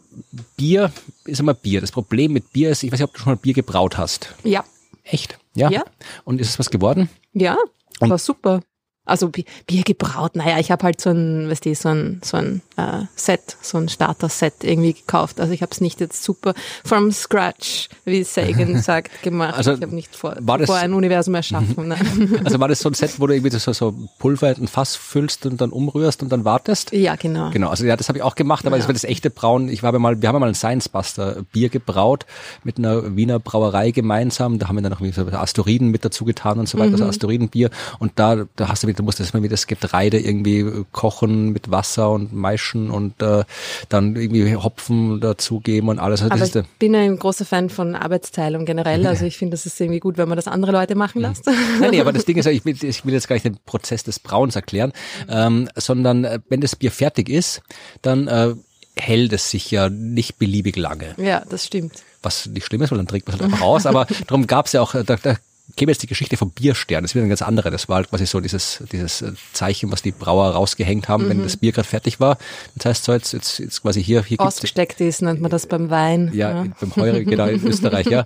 Bier 0.57 0.93
ist 1.25 1.41
immer 1.41 1.55
Bier. 1.55 1.81
Das 1.81 1.91
Problem 1.93 2.33
mit 2.33 2.53
Bier 2.53 2.71
ist, 2.71 2.83
ich 2.83 2.93
weiß 2.93 3.01
nicht, 3.01 3.09
ob 3.09 3.15
du 3.15 3.21
schon 3.21 3.33
mal 3.33 3.37
Bier 3.37 3.55
gebraut 3.55 3.97
hast. 3.99 4.35
Ja. 4.45 4.65
Echt? 5.03 5.39
Ja. 5.55 5.71
Ja. 5.71 5.85
Und 6.25 6.41
ist 6.41 6.51
es 6.51 6.59
was 6.59 6.71
geworden? 6.71 7.09
Ja, 7.33 7.57
Und- 8.01 8.11
war 8.11 8.19
super. 8.19 8.61
Also 9.07 9.29
Bi- 9.31 9.45
Bier 9.67 9.83
gebraut, 9.85 10.37
naja, 10.37 10.59
ich 10.59 10.71
habe 10.71 10.83
halt 10.85 11.01
so 11.01 11.11
ein, 11.11 11.49
weißt 11.49 11.65
du, 11.65 11.75
so 11.75 11.89
ein, 11.89 12.21
so 12.25 12.37
ein 12.37 12.61
äh, 12.77 13.03
Set, 13.15 13.57
so 13.63 13.79
ein 13.79 13.89
Starter-Set 13.89 14.65
irgendwie 14.65 14.93
gekauft. 14.93 15.41
Also 15.41 15.53
ich 15.53 15.63
habe 15.63 15.73
es 15.73 15.81
nicht 15.81 16.01
jetzt 16.01 16.23
super 16.23 16.53
from 16.85 17.13
scratch, 17.13 17.89
wie 18.05 18.23
Sagan 18.25 18.79
sagt, 18.83 19.23
gemacht. 19.23 19.55
Also 19.57 19.73
ich 19.75 19.81
habe 19.83 19.95
nicht 19.95 20.15
vor, 20.15 20.37
war 20.41 20.59
das- 20.59 20.67
vor 20.67 20.77
ein 20.77 20.93
Universum 20.93 21.35
erschaffen. 21.35 21.89
Nein. 21.89 22.41
Also 22.45 22.61
war 22.61 22.69
das 22.69 22.81
so 22.81 22.91
ein 22.91 22.95
Set, 22.95 23.19
wo 23.19 23.27
du 23.27 23.35
irgendwie 23.35 23.57
so, 23.59 23.73
so 23.73 23.95
Pulver 24.19 24.51
in 24.57 24.65
ein 24.65 24.69
Fass 24.69 24.97
füllst 24.97 25.47
und 25.47 25.61
dann 25.61 25.71
umrührst 25.71 26.23
und 26.23 26.31
dann 26.31 26.45
wartest? 26.45 26.93
ja, 26.93 27.15
genau. 27.17 27.51
Genau, 27.51 27.69
also 27.71 27.85
ja, 27.87 27.97
das 27.97 28.09
habe 28.09 28.19
ich 28.19 28.23
auch 28.25 28.35
gemacht, 28.35 28.67
aber 28.67 28.77
Ja. 28.77 28.81
das 28.81 28.89
war 28.89 28.93
das 28.93 29.05
echte 29.05 29.31
Brauen. 29.31 29.69
Ich 29.69 29.83
habe 29.83 29.99
mal, 29.99 30.21
wir 30.21 30.29
haben 30.29 30.41
mal 30.41 30.49
ein 30.49 30.55
Science 30.55 30.89
Buster 30.89 31.43
Bier 31.53 31.69
gebraut 31.69 32.27
mit 32.65 32.79
einer 32.79 33.17
Wiener 33.17 33.39
Brauerei 33.39 33.93
gemeinsam. 33.93 34.59
Da 34.59 34.69
haben 34.69 34.77
wir 34.77 34.83
dann 34.83 34.93
noch 34.93 35.01
so 35.13 35.27
Astoriden 35.37 35.91
mit 35.91 36.05
dazu 36.05 36.25
getan 36.25 36.59
und 36.59 36.69
so 36.69 36.77
weiter, 36.79 36.89
Mhm. 36.89 36.95
also 36.95 37.05
Astoridenbier. 37.07 37.71
Und 38.01 38.13
da, 38.17 38.45
da 38.57 38.69
hast 38.69 38.83
du, 38.83 38.89
wieder- 38.89 38.96
du 38.97 39.03
musst 39.03 39.21
erstmal 39.21 39.43
wieder 39.43 39.53
das 39.53 39.67
Getreide 39.67 40.19
irgendwie 40.19 40.85
kochen 40.93 41.51
mit 41.51 41.71
Wasser 41.71 42.11
und 42.11 42.33
Maischen 42.33 42.91
und 42.91 43.23
äh, 43.23 43.45
dann 43.89 44.17
irgendwie 44.17 44.57
Hopfen 44.57 45.21
dazugeben 45.21 45.89
und 45.89 45.99
alles. 45.99 46.23
Also 46.23 46.33
Aber 46.33 46.41
das 46.41 46.49
ich 46.49 46.55
ist 46.57 46.67
der, 46.67 46.79
bin 46.79 46.95
ein 46.95 47.19
großer 47.19 47.45
Fan 47.45 47.71
von 47.71 47.95
Arbeitsteilung 47.95 48.65
generell. 48.65 49.07
Also 49.07 49.25
ich 49.27 49.37
finde, 49.37 49.53
das 49.53 49.67
ist 49.67 49.81
irgendwie 49.81 50.01
gut, 50.01 50.19
wenn 50.19 50.29
man 50.29 50.37
das 50.37 50.49
andere 50.49 50.73
Leute 50.73 50.95
machen 50.95 51.21
lässt. 51.21 51.47
Nein, 51.47 51.91
nee, 51.91 52.01
aber 52.01 52.13
das 52.13 52.25
Ding 52.27 52.37
ist, 52.37 52.47
ich 52.47 52.65
will, 52.65 52.77
ich 52.83 53.05
will 53.05 53.15
jetzt 53.15 53.29
gar 53.29 53.37
nicht 53.37 53.45
den 53.45 53.59
Prozess 53.65 54.03
des 54.03 54.19
Brauens 54.19 54.57
erklären, 54.57 54.93
ähm, 55.29 55.69
sondern 55.77 56.25
äh, 56.25 56.41
wenn 56.49 56.61
das 56.61 56.77
Bier 56.77 56.91
fertig 56.91 57.29
ist, 57.29 57.63
dann 58.03 58.29
äh, 58.29 58.55
hält 58.97 59.33
es 59.33 59.51
sich 59.51 59.71
ja 59.71 59.89
nicht 59.89 60.39
beliebig 60.39 60.77
lange. 60.77 61.15
ja, 61.19 61.43
das 61.49 61.67
stimmt. 61.67 62.03
was 62.23 62.47
nicht 62.47 62.65
schlimm 62.65 62.83
ist, 62.83 62.91
weil 62.91 62.99
dann 62.99 63.07
trinkt 63.07 63.29
man 63.29 63.37
es 63.37 63.43
halt 63.43 63.53
einfach 63.53 63.65
raus. 63.65 63.87
Aber 63.87 64.07
darum 64.27 64.47
gab 64.47 64.67
es 64.67 64.73
ja 64.73 64.81
auch, 64.81 64.95
äh, 64.95 65.05
da, 65.05 65.17
da 65.17 65.37
käme 65.77 65.93
jetzt 65.93 66.03
die 66.03 66.07
Geschichte 66.07 66.37
vom 66.37 66.51
Bierstern. 66.51 67.03
Das 67.03 67.11
ist 67.11 67.15
wieder 67.15 67.23
eine 67.25 67.29
ganz 67.29 67.43
andere. 67.43 67.71
Das 67.71 67.89
war 67.89 67.97
halt 67.97 68.11
quasi 68.11 68.27
so 68.27 68.41
dieses, 68.41 68.83
dieses 68.91 69.23
äh, 69.23 69.33
Zeichen, 69.53 69.93
was 69.93 70.03
die 70.03 70.13
Brauer 70.13 70.51
rausgehängt 70.51 71.09
haben, 71.09 71.25
Mhm. 71.25 71.29
wenn 71.29 71.43
das 71.43 71.57
Bier 71.59 71.73
gerade 71.73 71.87
fertig 71.89 72.19
war. 72.19 72.39
Das 72.75 72.87
heißt 72.87 73.05
so 73.05 73.13
jetzt, 73.13 73.33
jetzt, 73.33 73.59
jetzt 73.59 73.83
quasi 73.83 74.03
hier, 74.03 74.23
hier 74.25 74.41
Ausgesteckt 74.41 75.01
ist, 75.01 75.23
nennt 75.23 75.41
man 75.41 75.51
das 75.51 75.67
beim 75.67 75.91
Wein. 75.91 76.31
ja, 76.35 76.65
beim 76.81 76.97
Heure, 76.97 77.25
genau, 77.25 77.47
in 77.47 77.63
Österreich, 77.67 78.07
ja. 78.07 78.25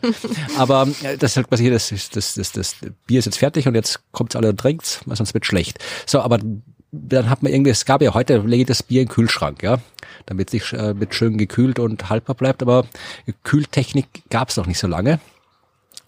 Aber 0.57 0.89
äh, 1.03 1.17
das 1.19 1.33
ist 1.33 1.37
halt 1.37 1.49
quasi 1.49 1.65
hier, 1.65 1.73
das, 1.73 1.93
das, 2.13 2.35
das, 2.35 2.53
das 2.53 2.77
Bier 3.07 3.19
ist 3.19 3.25
jetzt 3.27 3.39
fertig 3.39 3.67
und 3.69 3.75
jetzt 3.75 4.01
kommt's 4.13 4.37
alle 4.37 4.51
und 4.51 4.59
trinkt's, 4.61 5.01
weil 5.07 5.17
sonst 5.17 5.35
wird 5.35 5.45
schlecht. 5.47 5.79
So, 6.07 6.21
aber 6.21 6.39
dann 6.93 7.31
hat 7.31 7.43
man 7.43 7.53
irgendwie, 7.53 7.71
es 7.71 7.85
gab 7.85 8.03
ja 8.03 8.15
heute, 8.15 8.39
lege 8.39 8.63
ich 8.63 8.67
das 8.67 8.83
Bier 8.83 9.03
in 9.03 9.07
den 9.09 9.13
Kühlschrank, 9.15 9.63
ja, 9.63 9.79
damit 10.27 10.51
sich 10.51 10.73
äh, 10.73 10.93
mit 10.95 11.15
schön 11.15 11.39
gekühlt 11.39 11.79
und 11.79 12.11
haltbar 12.11 12.35
bleibt, 12.35 12.63
aber 12.63 12.85
Kühltechnik 13.45 14.07
gab's 14.31 14.57
noch 14.57 14.67
nicht 14.67 14.79
so 14.79 14.87
lange. 14.87 15.21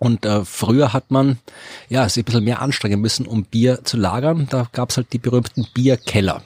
Und 0.03 0.27
äh, 0.27 0.45
früher 0.45 0.93
hat 0.93 1.13
man 1.13 1.39
ja 1.89 2.09
sich 2.09 2.23
ein 2.23 2.25
bisschen 2.25 2.43
mehr 2.43 2.61
anstrengen 2.61 3.01
müssen, 3.01 3.25
um 3.25 3.45
Bier 3.45 3.85
zu 3.85 3.97
lagern. 3.97 4.49
Da 4.51 4.67
gab's 4.73 4.97
halt 4.97 5.13
die 5.13 5.21
berühmten 5.21 5.65
Bierkeller. 5.75 6.43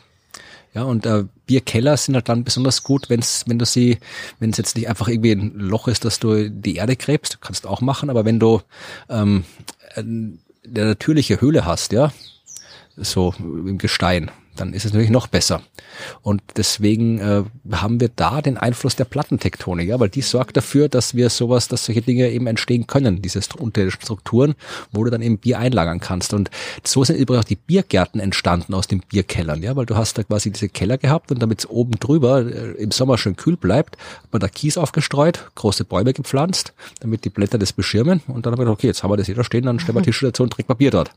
Ja, 0.75 0.83
und 0.83 1.07
äh, 1.07 1.25
Bierkeller 1.47 1.97
sind 1.97 2.17
halt 2.17 2.29
dann 2.29 2.45
besonders 2.45 2.83
gut, 2.83 3.09
wenn's, 3.09 3.45
wenn 3.47 3.59
du 3.59 3.65
sie, 3.65 3.97
wenn 4.41 4.51
es 4.51 4.59
jetzt 4.59 4.77
nicht 4.77 4.91
einfach 4.91 5.09
irgendwie 5.09 5.33
ein 5.33 5.55
Loch 5.55 5.89
ist, 5.89 6.05
dass 6.05 6.21
du 6.21 6.51
die 6.51 6.77
Erde 6.77 6.97
gräbst, 6.97 7.41
kannst 7.41 7.65
du 7.65 7.71
auch 7.71 7.81
machen, 7.81 8.11
aber 8.11 8.27
wenn 8.27 8.39
du 8.39 8.61
ähm, 9.09 9.45
eine 9.95 10.39
natürliche 10.67 11.41
Höhle 11.41 11.65
hast, 11.65 11.93
ja, 11.93 12.13
so 12.95 13.33
im 13.39 13.79
Gestein, 13.79 14.31
dann 14.57 14.73
ist 14.73 14.85
es 14.85 14.93
natürlich 14.93 15.11
noch 15.11 15.27
besser. 15.27 15.63
Und 16.23 16.43
deswegen 16.57 17.19
äh, 17.19 17.45
haben 17.73 18.01
wir 18.01 18.11
da 18.15 18.43
den 18.43 18.57
Einfluss 18.57 18.97
der 18.97 19.05
Plattentektonik, 19.05 19.89
ja, 19.89 20.01
weil 20.01 20.09
die 20.09 20.23
sorgt 20.23 20.57
dafür, 20.57 20.89
dass 20.89 21.15
wir 21.15 21.31
sowas, 21.31 21.69
dass 21.69 21.87
solche 21.87 22.03
Dinge 22.03 22.29
eben 22.31 22.47
entstehen 22.47 22.87
können, 22.87 23.23
diese 23.23 23.41
unterirdischen 23.59 24.03
Strukturen, 24.03 24.55
wo 24.93 25.05
du 25.05 25.11
dann 25.11 25.23
eben 25.23 25.39
Bier 25.39 25.59
einlagern 25.59 26.01
kannst. 26.01 26.35
Und 26.35 26.51
so 26.85 27.05
sind 27.05 27.17
übrigens 27.17 27.45
auch 27.45 27.49
die 27.49 27.57
Biergärten 27.57 28.21
entstanden 28.21 28.75
aus 28.75 28.87
den 28.87 29.01
Bierkellern, 29.01 29.63
ja, 29.63 29.77
weil 29.77 29.87
du 29.87 29.97
hast 29.97 30.19
da 30.19 30.23
quasi 30.23 30.51
diese 30.51 30.69
Keller 30.69 30.99
gehabt 30.99 31.31
und 31.31 31.41
damit 31.41 31.61
es 31.61 31.71
oben 31.71 31.93
drüber 32.01 32.41
äh, 32.41 32.73
im 32.73 32.91
Sommer 32.91 33.19
schön 33.19 33.37
kühl 33.37 33.57
bleibt, 33.57 33.97
hat 33.97 34.33
man 34.33 34.41
da 34.41 34.49
Kies 34.49 34.79
aufgestreut, 34.79 35.51
große 35.55 35.85
Bäume 35.85 36.13
gepflanzt, 36.13 36.73
damit 37.01 37.25
die 37.25 37.31
Blätter 37.31 37.59
das 37.59 37.73
beschirmen 37.73 38.23
und 38.27 38.47
dann 38.47 38.53
haben 38.53 38.61
wir 38.61 38.65
gedacht, 38.65 38.79
okay, 38.79 38.89
jetzt 38.89 39.03
haben 39.03 39.11
wir 39.11 39.17
das 39.17 39.27
hier 39.27 39.35
da 39.35 39.45
stehen, 39.45 39.65
dann 39.65 39.79
stellen 39.79 39.97
wir 39.97 40.03
Tische 40.07 40.27
dazu 40.27 40.43
und 40.43 40.51
trinken 40.51 40.71
wir 40.71 40.77
Bier 40.77 40.91
dort. 40.91 41.11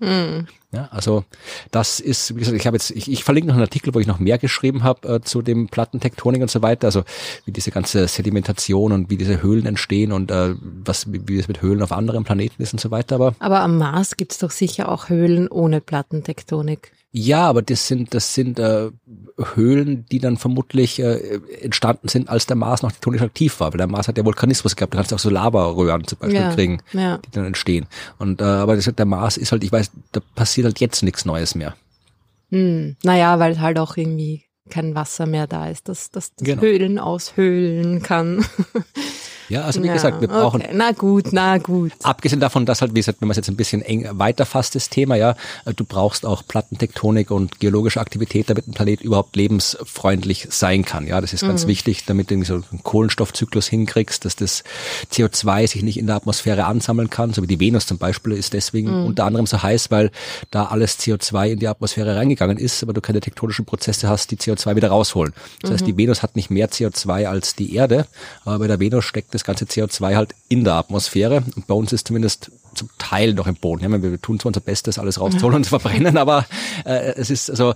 Ja, 0.71 0.87
also 0.91 1.23
das 1.71 1.99
ist, 1.99 2.35
wie 2.35 2.39
gesagt, 2.39 2.55
ich 2.55 2.67
habe 2.67 2.75
jetzt, 2.77 2.91
ich, 2.91 3.11
ich 3.11 3.23
verlinke 3.29 3.47
noch 3.49 3.55
einen 3.55 3.63
Artikel, 3.63 3.93
wo 3.93 3.99
ich 3.99 4.07
noch 4.07 4.17
mehr 4.17 4.39
geschrieben 4.39 4.81
habe 4.83 5.07
äh, 5.07 5.21
zu 5.21 5.43
dem 5.43 5.67
Plattentektonik 5.67 6.41
und 6.41 6.49
so 6.49 6.63
weiter, 6.63 6.87
also 6.87 7.03
wie 7.45 7.51
diese 7.51 7.69
ganze 7.69 8.07
Sedimentation 8.07 8.91
und 8.91 9.11
wie 9.11 9.17
diese 9.17 9.43
Höhlen 9.43 9.67
entstehen 9.67 10.11
und 10.11 10.31
äh, 10.31 10.55
was, 10.59 11.13
wie, 11.13 11.21
wie 11.27 11.37
es 11.37 11.47
mit 11.47 11.61
Höhlen 11.61 11.83
auf 11.83 11.91
anderen 11.91 12.23
Planeten 12.23 12.61
ist 12.63 12.73
und 12.73 12.79
so 12.79 12.89
weiter. 12.89 13.15
Aber 13.15 13.35
Aber 13.39 13.59
am 13.59 13.77
Mars 13.77 14.17
gibt's 14.17 14.39
doch 14.39 14.49
sicher 14.49 14.89
auch 14.89 15.09
Höhlen 15.09 15.47
ohne 15.47 15.79
Plattentektonik. 15.79 16.91
ja, 17.11 17.47
aber 17.47 17.61
das 17.61 17.87
sind, 17.87 18.13
das 18.15 18.33
sind 18.33 18.57
äh, 18.59 18.89
Höhlen, 19.55 20.05
die 20.11 20.19
dann 20.19 20.37
vermutlich 20.37 20.99
äh, 20.99 21.39
entstanden 21.61 22.07
sind, 22.07 22.29
als 22.29 22.45
der 22.47 22.55
Mars 22.55 22.81
noch 22.81 22.91
tektonisch 22.91 23.21
aktiv 23.21 23.59
war, 23.59 23.71
weil 23.73 23.77
der 23.77 23.87
Mars 23.87 24.07
hat 24.07 24.17
ja 24.17 24.25
Vulkanismus 24.25 24.75
gehabt, 24.75 24.93
da 24.93 24.97
kannst 24.97 25.11
du 25.11 25.15
auch 25.15 25.19
so 25.19 25.29
Lavaröhren 25.29 26.05
zum 26.07 26.17
Beispiel 26.19 26.39
Ja, 26.39 26.53
kriegen, 26.53 26.81
ja. 26.93 27.17
die 27.19 27.31
dann 27.31 27.45
entstehen. 27.45 27.85
Und 28.17 28.41
äh, 28.41 28.43
aber 28.43 28.75
das, 28.75 28.85
der 28.85 29.05
Mars 29.05 29.37
ist 29.37 29.51
halt, 29.51 29.63
ich 29.63 29.71
weiß, 29.71 29.91
da 30.13 30.19
passiert 30.35 30.65
halt 30.65 30.79
jetzt 30.79 31.03
nichts 31.03 31.25
Neues 31.25 31.53
mehr. 31.55 31.75
Hm. 32.49 32.95
Naja, 33.03 33.39
weil 33.39 33.59
halt 33.59 33.79
auch 33.79 33.97
irgendwie 33.97 34.45
kein 34.69 34.95
Wasser 34.95 35.25
mehr 35.25 35.47
da 35.47 35.67
ist, 35.69 35.89
dass 35.89 36.11
das, 36.11 36.35
das 36.35 36.45
Genau. 36.45 36.61
Höhlen 36.61 36.99
aushöhlen 36.99 38.01
kann. 38.01 38.45
Ja, 39.49 39.63
also 39.63 39.81
wie 39.81 39.87
ja, 39.87 39.93
gesagt, 39.93 40.21
wir 40.21 40.27
brauchen 40.27 40.59
Okay. 40.61 40.71
Na 40.73 40.91
gut, 40.91 41.27
na 41.31 41.57
gut. 41.57 41.91
Abgesehen 42.03 42.39
davon, 42.39 42.65
dass 42.65 42.81
halt, 42.81 42.91
wie 42.91 42.99
gesagt, 42.99 43.21
wenn 43.21 43.27
man 43.27 43.31
es 43.31 43.37
jetzt 43.37 43.49
ein 43.49 43.55
bisschen 43.55 43.81
eng 43.81 44.07
weiterfasst, 44.11 44.75
das 44.75 44.89
Thema, 44.89 45.15
ja, 45.15 45.35
äh, 45.65 45.73
du 45.73 45.83
brauchst 45.83 46.25
auch 46.25 46.43
Plattentektonik 46.47 47.31
und 47.31 47.59
geologische 47.59 47.99
Aktivität, 47.99 48.49
damit 48.49 48.67
ein 48.67 48.73
Planet 48.73 49.01
überhaupt 49.01 49.35
lebensfreundlich 49.35 50.47
sein 50.49 50.85
kann. 50.85 51.07
Ja, 51.07 51.21
das 51.21 51.33
ist 51.33 51.41
ganz 51.41 51.67
wichtig, 51.67 52.05
damit 52.05 52.29
du 52.29 52.35
irgendwie 52.35 52.47
so 52.47 52.55
einen 52.55 52.83
Kohlenstoffzyklus 52.83 53.67
hinkriegst, 53.67 54.25
dass 54.25 54.35
das 54.35 54.63
CO2 55.11 55.67
sich 55.67 55.83
nicht 55.83 55.97
in 55.97 56.07
der 56.07 56.15
Atmosphäre 56.15 56.65
ansammeln 56.65 57.09
kann, 57.09 57.33
so 57.33 57.41
wie 57.41 57.47
die 57.47 57.59
Venus 57.59 57.87
zum 57.87 57.97
Beispiel 57.97 58.33
ist 58.33 58.53
deswegen 58.53 59.05
unter 59.05 59.25
anderem 59.25 59.45
so 59.45 59.61
heiß, 59.61 59.91
weil 59.91 60.11
da 60.51 60.65
alles 60.65 60.99
CO2 60.99 61.51
in 61.51 61.59
die 61.59 61.67
Atmosphäre 61.67 62.15
reingegangen 62.15 62.57
ist, 62.57 62.83
aber 62.83 62.93
du 62.93 63.01
keine 63.01 63.19
tektonischen 63.19 63.65
Prozesse 63.65 64.07
hast, 64.07 64.31
die 64.31 64.37
CO2 64.37 64.75
wieder 64.75 64.89
rausholen. 64.89 65.33
Das 65.61 65.71
heißt, 65.71 65.87
die 65.87 65.97
Venus 65.97 66.23
hat 66.23 66.35
nicht 66.35 66.49
mehr 66.49 66.69
CO2 66.69 67.25
als 67.25 67.55
die 67.55 67.75
Erde, 67.75 68.05
aber 68.45 68.59
bei 68.59 68.67
der 68.67 68.79
Venus 68.79 69.05
steckt 69.05 69.33
das 69.39 69.45
ganze 69.45 69.65
CO2 69.65 70.15
halt 70.15 70.35
in 70.47 70.63
der 70.63 70.73
Atmosphäre 70.73 71.43
und 71.55 71.67
bei 71.67 71.73
uns 71.73 71.93
ist 71.93 72.07
zumindest 72.07 72.51
zum 72.75 72.89
Teil 72.97 73.33
noch 73.33 73.47
im 73.47 73.55
Boden. 73.55 73.83
Ja, 73.83 74.01
wir 74.01 74.21
tun 74.21 74.39
zwar 74.39 74.49
unser 74.49 74.61
Bestes, 74.61 74.99
alles 74.99 75.19
rauszuholen 75.19 75.57
und 75.57 75.63
zu 75.63 75.69
verbrennen, 75.69 76.17
aber 76.17 76.45
äh, 76.85 77.13
es 77.15 77.29
ist 77.29 77.49
also 77.49 77.73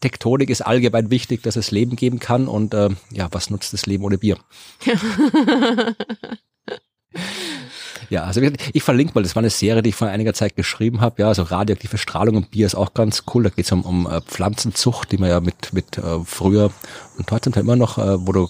Tektonik 0.00 0.50
ist 0.50 0.60
allgemein 0.60 1.10
wichtig, 1.10 1.42
dass 1.42 1.56
es 1.56 1.70
Leben 1.70 1.96
geben 1.96 2.18
kann 2.18 2.48
und 2.48 2.74
äh, 2.74 2.90
ja, 3.10 3.28
was 3.32 3.48
nutzt 3.48 3.72
das 3.72 3.86
Leben 3.86 4.04
ohne 4.04 4.18
Bier? 4.18 4.36
Ja, 8.10 8.24
also 8.24 8.40
ich 8.72 8.82
verlinke 8.82 9.14
mal, 9.14 9.22
das 9.22 9.34
war 9.34 9.40
eine 9.40 9.50
Serie, 9.50 9.82
die 9.82 9.90
ich 9.90 9.94
vor 9.94 10.08
einiger 10.08 10.34
Zeit 10.34 10.56
geschrieben 10.56 11.00
habe. 11.00 11.22
Ja, 11.22 11.28
also 11.28 11.42
radioaktive 11.42 11.98
Strahlung 11.98 12.36
und 12.36 12.50
Bier 12.50 12.66
ist 12.66 12.74
auch 12.74 12.94
ganz 12.94 13.24
cool. 13.32 13.44
Da 13.44 13.50
geht 13.50 13.64
es 13.64 13.72
um, 13.72 13.82
um 13.82 14.06
äh, 14.06 14.20
Pflanzenzucht, 14.20 15.10
die 15.12 15.18
man 15.18 15.30
ja 15.30 15.40
mit, 15.40 15.72
mit 15.72 15.98
äh, 15.98 16.20
früher 16.24 16.70
und 17.16 17.30
heute 17.30 17.44
zum 17.44 17.52
Teil 17.54 17.62
immer 17.62 17.76
noch, 17.76 17.98
äh, 17.98 18.26
wo 18.26 18.32
du 18.32 18.48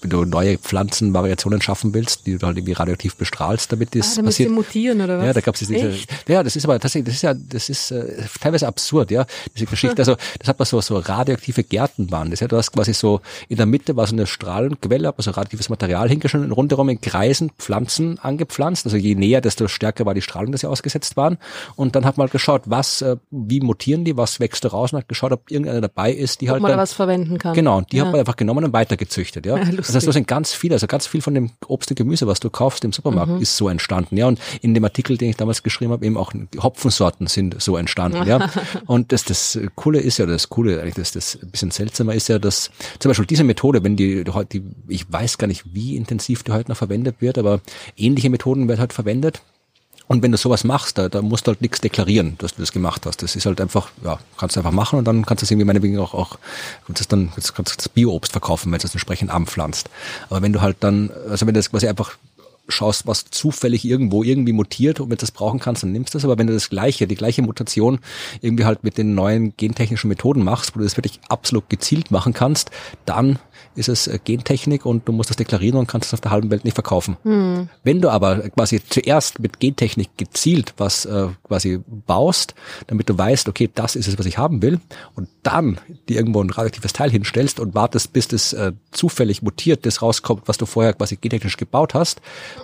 wenn 0.00 0.10
du 0.10 0.24
neue 0.24 0.58
Pflanzenvariationen 0.58 1.60
schaffen 1.60 1.94
willst, 1.94 2.26
die 2.26 2.38
du 2.38 2.46
halt 2.46 2.56
irgendwie 2.56 2.72
radioaktiv 2.72 3.16
bestrahlst, 3.16 3.72
damit 3.72 3.94
das 3.94 4.12
Ah, 4.12 4.16
da 4.16 4.22
müsst 4.22 4.36
passiert. 4.38 4.48
ihr 4.50 4.54
mutieren 4.54 5.00
oder 5.00 5.18
was? 5.18 5.26
Ja, 5.26 5.32
da 5.32 5.40
gab 5.40 5.54
es 5.54 5.60
diese, 5.60 5.74
Echt? 5.74 6.10
ja, 6.28 6.42
das 6.42 6.56
ist 6.56 6.64
aber 6.64 6.78
tatsächlich, 6.78 7.06
das 7.06 7.14
ist 7.16 7.22
ja, 7.22 7.34
das 7.34 7.68
ist 7.68 7.90
äh, 7.90 8.22
teilweise 8.40 8.66
absurd, 8.68 9.10
ja, 9.10 9.26
diese 9.54 9.66
Geschichte. 9.66 9.98
Also 9.98 10.16
das 10.38 10.48
hat 10.48 10.58
man 10.58 10.66
so 10.66 10.80
so 10.80 10.98
radioaktive 10.98 11.64
Gärten 11.64 12.10
waren. 12.10 12.30
Das 12.30 12.40
ja, 12.40 12.48
du 12.48 12.56
hast 12.56 12.72
quasi 12.72 12.94
so 12.94 13.20
in 13.48 13.56
der 13.56 13.66
Mitte 13.66 13.96
war 13.96 14.06
so 14.06 14.14
eine 14.14 14.26
Strahlenquelle, 14.26 15.08
aber 15.08 15.22
so 15.22 15.30
radioaktives 15.30 15.68
Material 15.68 16.08
hingeschnitten 16.08 16.48
und 16.50 16.52
rundherum 16.56 16.88
in 16.88 17.00
Kreisen 17.00 17.50
Pflanzen 17.58 18.18
angepflanzt. 18.18 18.86
Also 18.86 18.96
je 18.96 19.14
näher, 19.14 19.40
desto 19.40 19.68
stärker 19.68 20.06
war 20.06 20.14
die 20.14 20.22
Strahlung, 20.22 20.52
dass 20.52 20.62
sie 20.62 20.68
ausgesetzt 20.68 21.16
waren. 21.16 21.38
Und 21.76 21.96
dann 21.96 22.04
hat 22.04 22.16
man 22.16 22.24
halt 22.26 22.32
geschaut, 22.32 22.62
was, 22.66 23.02
äh, 23.02 23.16
wie 23.30 23.60
mutieren 23.60 24.04
die, 24.04 24.16
was 24.16 24.40
wächst 24.40 24.64
da 24.64 24.68
raus 24.68 24.92
und 24.92 24.98
hat 25.00 25.08
geschaut, 25.08 25.32
ob 25.32 25.50
irgendeiner 25.50 25.80
dabei 25.80 26.12
ist, 26.12 26.40
die 26.40 26.46
Ob 26.48 26.52
halt 26.52 26.62
man 26.62 26.70
da 26.70 26.76
dann, 26.76 26.82
was 26.82 26.92
verwenden 26.92 27.38
kann. 27.38 27.54
Genau, 27.54 27.78
und 27.78 27.92
die 27.92 27.96
ja. 27.96 28.04
hat 28.04 28.12
man 28.12 28.20
einfach 28.20 28.36
genommen 28.36 28.64
und 28.64 28.72
weitergezüchtet, 28.72 29.46
ja. 29.46 29.58
Ja. 29.87 29.87
Das 29.88 29.96
heißt, 29.96 30.06
so 30.06 30.12
sind 30.12 30.26
ganz 30.28 30.52
viele, 30.52 30.74
also 30.74 30.86
ganz 30.86 31.06
viel 31.06 31.20
von 31.22 31.34
dem 31.34 31.50
Obst 31.66 31.90
und 31.90 31.96
Gemüse, 31.96 32.26
was 32.26 32.40
du 32.40 32.50
kaufst 32.50 32.84
im 32.84 32.92
Supermarkt, 32.92 33.32
Mhm. 33.32 33.42
ist 33.42 33.56
so 33.56 33.68
entstanden, 33.68 34.16
ja. 34.16 34.26
Und 34.26 34.38
in 34.62 34.74
dem 34.74 34.84
Artikel, 34.84 35.16
den 35.16 35.30
ich 35.30 35.36
damals 35.36 35.62
geschrieben 35.62 35.92
habe, 35.92 36.04
eben 36.06 36.16
auch 36.16 36.32
Hopfensorten 36.62 37.26
sind 37.26 37.60
so 37.60 37.76
entstanden, 37.76 38.26
ja. 38.26 38.50
Und 38.86 39.12
das, 39.12 39.24
das 39.24 39.58
Coole 39.74 40.00
ist 40.00 40.18
ja, 40.18 40.26
das 40.26 40.48
Coole, 40.48 40.80
eigentlich 40.80 40.94
das, 40.94 41.12
das 41.12 41.38
ein 41.42 41.50
bisschen 41.50 41.70
seltsamer 41.70 42.14
ist 42.14 42.28
ja, 42.28 42.38
dass 42.38 42.70
zum 42.98 43.10
Beispiel 43.10 43.26
diese 43.26 43.44
Methode, 43.44 43.82
wenn 43.84 43.96
die, 43.96 44.24
die 44.52 44.62
ich 44.88 45.10
weiß 45.12 45.38
gar 45.38 45.46
nicht, 45.46 45.64
wie 45.74 45.96
intensiv 45.96 46.42
die 46.42 46.52
heute 46.52 46.70
noch 46.70 46.76
verwendet 46.78 47.16
wird, 47.20 47.38
aber 47.38 47.60
ähnliche 47.96 48.30
Methoden 48.30 48.68
werden 48.68 48.80
halt 48.80 48.92
verwendet. 48.92 49.42
Und 50.08 50.22
wenn 50.22 50.32
du 50.32 50.38
sowas 50.38 50.64
machst, 50.64 50.98
da, 50.98 51.08
da 51.08 51.22
musst 51.22 51.46
du 51.46 51.50
halt 51.50 51.60
nichts 51.60 51.80
deklarieren, 51.80 52.36
dass 52.38 52.54
du 52.54 52.62
das 52.62 52.72
gemacht 52.72 53.04
hast. 53.06 53.22
Das 53.22 53.36
ist 53.36 53.46
halt 53.46 53.60
einfach, 53.60 53.90
ja, 54.02 54.18
kannst 54.38 54.56
du 54.56 54.60
einfach 54.60 54.72
machen 54.72 54.98
und 54.98 55.04
dann 55.04 55.24
kannst 55.24 55.42
du 55.42 55.44
es 55.44 55.50
irgendwie 55.50 55.66
meinetwegen 55.66 55.98
auch, 55.98 56.14
auch 56.14 56.38
kannst 56.86 57.02
du 57.02 57.08
dann 57.08 57.30
kannst, 57.32 57.54
kannst 57.54 57.78
das 57.78 57.88
Bio-Obst 57.90 58.32
verkaufen, 58.32 58.72
wenn 58.72 58.78
du 58.78 58.86
es 58.86 58.94
entsprechend 58.94 59.30
anpflanzt. 59.30 59.90
Aber 60.30 60.42
wenn 60.42 60.52
du 60.52 60.62
halt 60.62 60.78
dann, 60.80 61.10
also 61.28 61.46
wenn 61.46 61.54
du 61.54 61.58
das 61.58 61.70
quasi 61.70 61.86
einfach 61.86 62.16
schaust, 62.68 63.06
was 63.06 63.24
zufällig 63.30 63.84
irgendwo 63.84 64.22
irgendwie 64.22 64.52
mutiert 64.52 65.00
und 65.00 65.06
wenn 65.06 65.16
du 65.16 65.20
das 65.20 65.30
brauchen 65.30 65.58
kannst, 65.58 65.82
dann 65.82 65.92
nimmst 65.92 66.14
du 66.14 66.18
das. 66.18 66.24
Aber 66.24 66.38
wenn 66.38 66.46
du 66.46 66.52
das 66.52 66.70
gleiche, 66.70 67.06
die 67.06 67.14
gleiche 67.14 67.42
Mutation 67.42 67.98
irgendwie 68.40 68.64
halt 68.64 68.84
mit 68.84 68.98
den 68.98 69.14
neuen 69.14 69.56
gentechnischen 69.56 70.08
Methoden 70.08 70.44
machst, 70.44 70.74
wo 70.74 70.78
du 70.78 70.84
das 70.84 70.96
wirklich 70.96 71.20
absolut 71.28 71.68
gezielt 71.68 72.10
machen 72.10 72.32
kannst, 72.32 72.70
dann 73.06 73.38
ist 73.78 73.88
es 73.88 74.06
äh, 74.06 74.18
Gentechnik 74.22 74.84
und 74.84 75.08
du 75.08 75.12
musst 75.12 75.30
das 75.30 75.36
deklarieren 75.36 75.78
und 75.78 75.86
kannst 75.86 76.08
es 76.08 76.14
auf 76.14 76.20
der 76.20 76.30
halben 76.30 76.50
Welt 76.50 76.64
nicht 76.64 76.74
verkaufen. 76.74 77.16
Hm. 77.22 77.68
Wenn 77.84 78.00
du 78.00 78.10
aber 78.10 78.50
quasi 78.50 78.82
zuerst 78.86 79.38
mit 79.40 79.60
Gentechnik 79.60 80.10
gezielt 80.16 80.74
was 80.76 81.06
äh, 81.06 81.28
quasi 81.44 81.80
baust, 82.06 82.54
damit 82.88 83.08
du 83.08 83.16
weißt, 83.16 83.48
okay, 83.48 83.70
das 83.74 83.96
ist 83.96 84.08
es, 84.08 84.18
was 84.18 84.26
ich 84.26 84.38
haben 84.38 84.60
will, 84.62 84.80
und 85.14 85.28
dann 85.42 85.78
dir 86.08 86.16
irgendwo 86.16 86.42
ein 86.42 86.50
radioaktives 86.50 86.92
Teil 86.92 87.10
hinstellst 87.10 87.60
und 87.60 87.74
wartest, 87.74 88.12
bis 88.12 88.28
das 88.28 88.52
äh, 88.52 88.72
zufällig 88.90 89.42
mutiert, 89.42 89.86
das 89.86 90.02
rauskommt, 90.02 90.42
was 90.46 90.58
du 90.58 90.66
vorher 90.66 90.92
quasi 90.92 91.16
gentechnisch 91.16 91.56
gebaut 91.56 91.94
hast, 91.94 92.20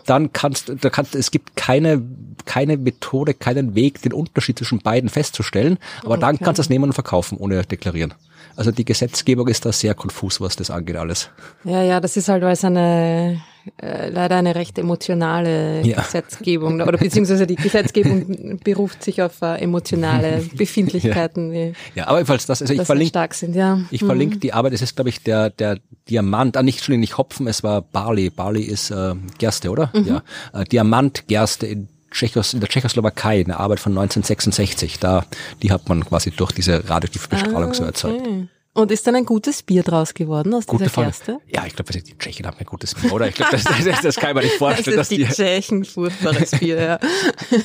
dann 0.06 0.32
kannst 0.32 0.72
da 0.80 0.90
kannst 0.90 1.14
es 1.14 1.30
gibt 1.30 1.56
keine 1.56 2.02
keine 2.44 2.76
Methode, 2.76 3.34
keinen 3.34 3.74
Weg, 3.74 4.02
den 4.02 4.12
Unterschied 4.12 4.58
zwischen 4.58 4.80
beiden 4.80 5.08
festzustellen, 5.08 5.78
aber 6.04 6.18
dann 6.18 6.34
Okay. 6.34 6.44
kannst 6.44 6.58
du 6.58 6.62
es 6.62 6.68
nehmen 6.68 6.84
und 6.84 6.92
verkaufen, 6.92 7.38
ohne 7.38 7.62
deklarieren. 7.64 8.14
Also 8.56 8.70
die 8.70 8.84
Gesetzgebung 8.84 9.48
ist 9.48 9.64
da 9.66 9.72
sehr 9.72 9.94
konfus, 9.94 10.40
was 10.40 10.56
das 10.56 10.70
angeht 10.70 10.96
alles. 10.96 11.30
Ja, 11.64 11.82
ja, 11.82 12.00
das 12.00 12.16
ist 12.16 12.28
halt 12.28 12.42
alles 12.44 12.64
eine 12.64 13.40
äh, 13.80 14.10
leider 14.10 14.36
eine 14.36 14.54
recht 14.54 14.78
emotionale 14.78 15.80
Ja. 15.86 16.02
Gesetzgebung 16.02 16.80
oder 16.82 16.98
beziehungsweise 16.98 17.46
die 17.46 17.56
Gesetzgebung 17.56 18.58
beruft 18.64 19.02
sich 19.02 19.22
auf 19.22 19.40
äh, 19.40 19.56
emotionale 19.62 20.42
Befindlichkeiten, 20.56 21.50
die 21.50 21.72
Ja, 21.94 22.08
aber 22.08 22.18
jedenfalls 22.18 22.44
das, 22.46 22.60
also 22.60 22.74
ich 22.74 22.82
verlinke 22.82 23.08
stark 23.08 23.32
sind, 23.34 23.54
ja. 23.56 23.80
Ich 23.90 24.02
Mhm. 24.02 24.06
verlinke 24.06 24.36
die 24.38 24.52
Arbeit, 24.52 24.74
es 24.74 24.82
ist, 24.82 24.96
glaube 24.96 25.08
ich, 25.08 25.22
der, 25.22 25.48
der 25.50 25.78
Diamant, 26.10 26.56
ah, 26.58 26.62
nicht, 26.62 26.76
Entschuldigung, 26.76 27.00
nicht 27.00 27.16
Hopfen, 27.16 27.46
es 27.46 27.62
war 27.62 27.80
Barley. 27.80 28.28
Barley 28.28 28.62
ist 28.64 28.90
äh, 28.90 29.14
Gerste, 29.38 29.70
oder? 29.70 29.90
Mhm. 29.94 30.04
Ja. 30.06 30.22
Äh, 30.52 30.64
Diamantgerste 30.64 31.66
in, 31.66 31.88
Tschechos, 32.14 32.54
in 32.54 32.60
der 32.60 32.68
Tschechoslowakei, 32.68 33.40
eine 33.40 33.58
Arbeit 33.58 33.80
von 33.80 33.92
1966. 33.92 35.00
Da, 35.00 35.26
die 35.62 35.72
hat 35.72 35.88
man 35.88 36.04
quasi 36.06 36.30
durch 36.30 36.52
diese 36.52 36.88
radioaktive 36.88 37.26
Bestrahlung 37.28 37.74
so 37.74 37.84
erzeugt. 37.84 38.22
Ah, 38.24 38.28
Okay. 38.30 38.48
Und 38.76 38.90
ist 38.90 39.06
dann 39.06 39.14
ein 39.14 39.24
gutes 39.24 39.62
Bier 39.62 39.84
draus 39.84 40.14
geworden 40.14 40.52
aus 40.52 40.66
Gute 40.66 40.82
dieser 40.82 40.94
Frage. 40.94 41.06
Gerste? 41.10 41.38
Ja, 41.46 41.64
ich 41.64 41.76
glaube, 41.76 41.92
die 41.92 42.18
Tschechen 42.18 42.44
haben 42.44 42.56
ein 42.58 42.66
gutes 42.66 42.92
Bier, 42.96 43.12
oder? 43.12 43.28
Ich 43.28 43.36
glaube, 43.36 43.52
das, 43.52 43.62
das, 43.62 44.00
das 44.02 44.16
kann 44.16 44.34
man 44.34 44.42
nicht 44.42 44.54
vorstellen, 44.58 44.96
das 44.96 45.10
dass 45.10 45.16
ist 45.16 45.20
die, 45.20 45.24
die 45.28 45.32
Tschechen 45.32 45.84
furchtbares 45.84 46.50
Bier, 46.58 46.82
ja. 46.82 46.98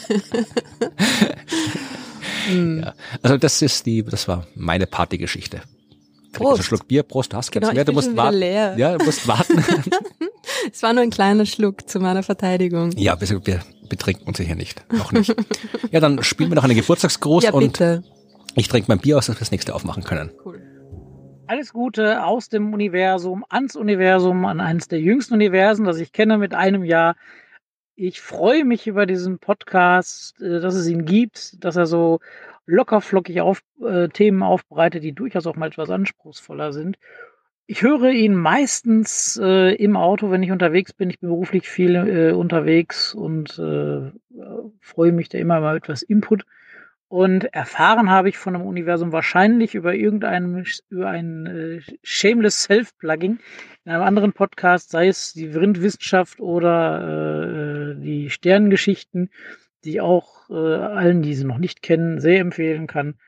ja. 2.53 2.93
Also 3.21 3.37
das 3.37 3.61
ist 3.61 3.85
die, 3.85 4.03
das 4.03 4.27
war 4.27 4.45
meine 4.55 4.85
Partygeschichte. 4.85 5.57
Trink 5.57 6.33
Prost. 6.33 6.51
Also 6.51 6.63
Schluck 6.63 6.87
Bier, 6.87 7.03
Prost, 7.03 7.33
hast 7.33 7.51
Genau, 7.51 7.71
mehr, 7.73 7.85
du 7.85 7.93
musst 7.93 8.15
warten. 8.15 8.37
leer. 8.37 8.75
Ja, 8.77 8.97
du 8.97 9.05
musst 9.05 9.27
warten. 9.27 9.63
Es 10.73 10.83
war 10.83 10.93
nur 10.93 11.03
ein 11.03 11.09
kleiner 11.09 11.45
Schluck 11.45 11.89
zu 11.89 11.99
meiner 11.99 12.21
Verteidigung. 12.21 12.91
Ja, 12.97 13.19
wir, 13.19 13.45
wir 13.45 13.59
betrinken 13.89 14.27
uns 14.27 14.39
hier 14.39 14.55
nicht. 14.55 14.85
Noch 14.91 15.11
nicht. 15.11 15.35
Ja, 15.91 15.99
dann 15.99 16.21
spielen 16.23 16.51
wir 16.51 16.55
noch 16.55 16.63
einen 16.63 16.75
Geburtstagsgruß 16.75 17.43
Ja, 17.43 17.51
und 17.51 17.81
ich 18.55 18.67
trinke 18.67 18.89
mein 18.89 18.99
Bier 18.99 19.17
aus, 19.17 19.25
dass 19.25 19.35
wir 19.35 19.39
das 19.39 19.51
nächste 19.51 19.73
aufmachen 19.73 20.03
können. 20.03 20.31
Cool. 20.45 20.61
Alles 21.47 21.73
Gute 21.73 22.23
aus 22.23 22.49
dem 22.49 22.73
Universum, 22.73 23.43
ans 23.49 23.75
Universum, 23.75 24.45
an 24.45 24.59
eines 24.59 24.87
der 24.87 24.99
jüngsten 24.99 25.33
Universen, 25.33 25.83
das 25.85 25.97
ich 25.97 26.11
kenne 26.11 26.37
mit 26.37 26.53
einem 26.53 26.83
Jahr. 26.83 27.15
Ich 27.95 28.21
freue 28.21 28.65
mich 28.65 28.85
über 28.85 29.05
diesen 29.05 29.39
Podcast, 29.39 30.39
äh, 30.41 30.59
dass 30.59 30.75
es 30.75 30.87
ihn 30.87 31.05
gibt, 31.05 31.63
dass 31.63 31.75
er 31.75 31.87
so 31.87 32.19
lockerflockig 32.67 33.41
auf, 33.41 33.61
äh, 33.83 34.09
Themen 34.09 34.43
aufbereitet, 34.43 35.03
die 35.03 35.13
durchaus 35.13 35.47
auch 35.47 35.55
mal 35.55 35.67
etwas 35.67 35.89
anspruchsvoller 35.89 36.71
sind. 36.71 36.97
Ich 37.71 37.83
höre 37.83 38.09
ihn 38.09 38.33
meistens 38.33 39.39
äh, 39.39 39.75
im 39.75 39.95
Auto, 39.95 40.31
wenn 40.31 40.41
ich 40.41 40.51
unterwegs 40.51 40.91
bin. 40.91 41.11
Ich 41.11 41.19
bin 41.19 41.29
beruflich 41.29 41.69
viel 41.69 41.93
äh, 41.93 42.31
unterwegs 42.31 43.13
und 43.13 43.59
äh, 43.59 44.11
freue 44.79 45.11
mich 45.11 45.29
da 45.29 45.37
immer 45.37 45.59
mal 45.59 45.77
etwas 45.77 46.01
Input. 46.01 46.47
Und 47.09 47.43
erfahren 47.53 48.09
habe 48.09 48.27
ich 48.27 48.39
von 48.39 48.53
dem 48.53 48.63
Universum 48.63 49.11
wahrscheinlich 49.11 49.75
über 49.75 49.93
irgendeinem, 49.93 50.63
über 50.89 51.09
ein 51.11 51.45
äh, 51.45 51.81
Shameless 52.01 52.63
Self-Plugin 52.63 53.37
in 53.85 53.91
einem 53.91 54.01
anderen 54.01 54.33
Podcast, 54.33 54.89
sei 54.89 55.07
es 55.07 55.33
die 55.33 55.51
Vrindwissenschaft 55.51 56.39
oder 56.39 57.91
äh, 57.91 58.01
die 58.01 58.31
Sternengeschichten, 58.31 59.29
die 59.83 59.91
ich 59.91 60.01
auch 60.01 60.49
äh, 60.49 60.55
allen, 60.55 61.21
die 61.21 61.35
sie 61.35 61.45
noch 61.45 61.59
nicht 61.59 61.83
kennen, 61.83 62.19
sehr 62.19 62.39
empfehlen 62.39 62.87
kann. 62.87 63.19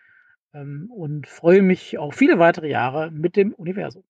Ähm, 0.51 0.89
und 0.91 1.27
freue 1.27 1.61
mich 1.61 1.99
auf 1.99 2.15
viele 2.15 2.39
weitere 2.39 2.71
Jahre 2.71 3.11
mit 3.11 3.35
dem 3.35 3.53
Universum. 3.53 4.03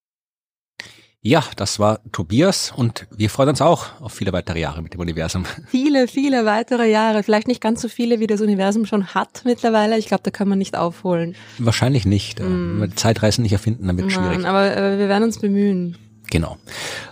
Ja, 1.23 1.43
das 1.55 1.77
war 1.77 1.99
Tobias 2.11 2.73
und 2.75 3.05
wir 3.15 3.29
freuen 3.29 3.49
uns 3.49 3.61
auch 3.61 4.01
auf 4.01 4.11
viele 4.11 4.33
weitere 4.33 4.59
Jahre 4.59 4.81
mit 4.81 4.95
dem 4.95 5.01
Universum. 5.01 5.45
Viele, 5.67 6.07
viele 6.07 6.45
weitere 6.45 6.89
Jahre. 6.89 7.21
Vielleicht 7.21 7.47
nicht 7.47 7.61
ganz 7.61 7.79
so 7.81 7.89
viele, 7.89 8.19
wie 8.19 8.25
das 8.25 8.41
Universum 8.41 8.87
schon 8.87 9.05
hat 9.13 9.43
mittlerweile. 9.45 9.99
Ich 9.99 10.07
glaube, 10.07 10.23
da 10.23 10.31
kann 10.31 10.47
man 10.49 10.57
nicht 10.57 10.75
aufholen. 10.75 11.35
Wahrscheinlich 11.59 12.05
nicht. 12.05 12.39
äh, 12.39 12.43
Mm. 12.43 12.91
Zeitreisen 12.95 13.43
nicht 13.43 13.51
erfinden, 13.53 13.85
dann 13.85 13.97
wird 13.97 14.07
es 14.07 14.13
schwierig. 14.13 14.37
Nein, 14.39 14.45
aber 14.45 14.75
äh, 14.75 14.97
wir 14.97 15.07
werden 15.09 15.23
uns 15.25 15.37
bemühen. 15.37 15.95
Genau. 16.31 16.57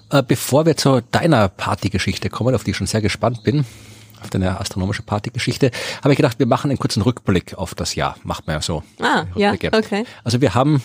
Äh, 0.09 0.23
bevor 0.27 0.65
wir 0.65 0.75
zu 0.75 1.01
deiner 1.11 1.47
Partygeschichte 1.47 2.31
kommen, 2.31 2.55
auf 2.55 2.63
die 2.63 2.71
ich 2.71 2.77
schon 2.77 2.87
sehr 2.87 3.01
gespannt 3.01 3.43
bin, 3.43 3.63
auf 4.23 4.31
deine 4.31 4.59
astronomische 4.59 5.03
Partygeschichte, 5.03 5.69
habe 6.03 6.13
ich 6.13 6.17
gedacht, 6.17 6.39
wir 6.39 6.47
machen 6.47 6.71
einen 6.71 6.79
kurzen 6.79 7.03
Rückblick 7.03 7.53
auf 7.53 7.75
das 7.75 7.93
Jahr. 7.93 8.15
Macht 8.23 8.47
man 8.47 8.55
ja 8.55 8.61
so. 8.63 8.81
Ah, 8.99 9.25
ja, 9.35 9.53
okay. 9.53 10.03
Also 10.23 10.41
wir 10.41 10.55
haben 10.55 10.81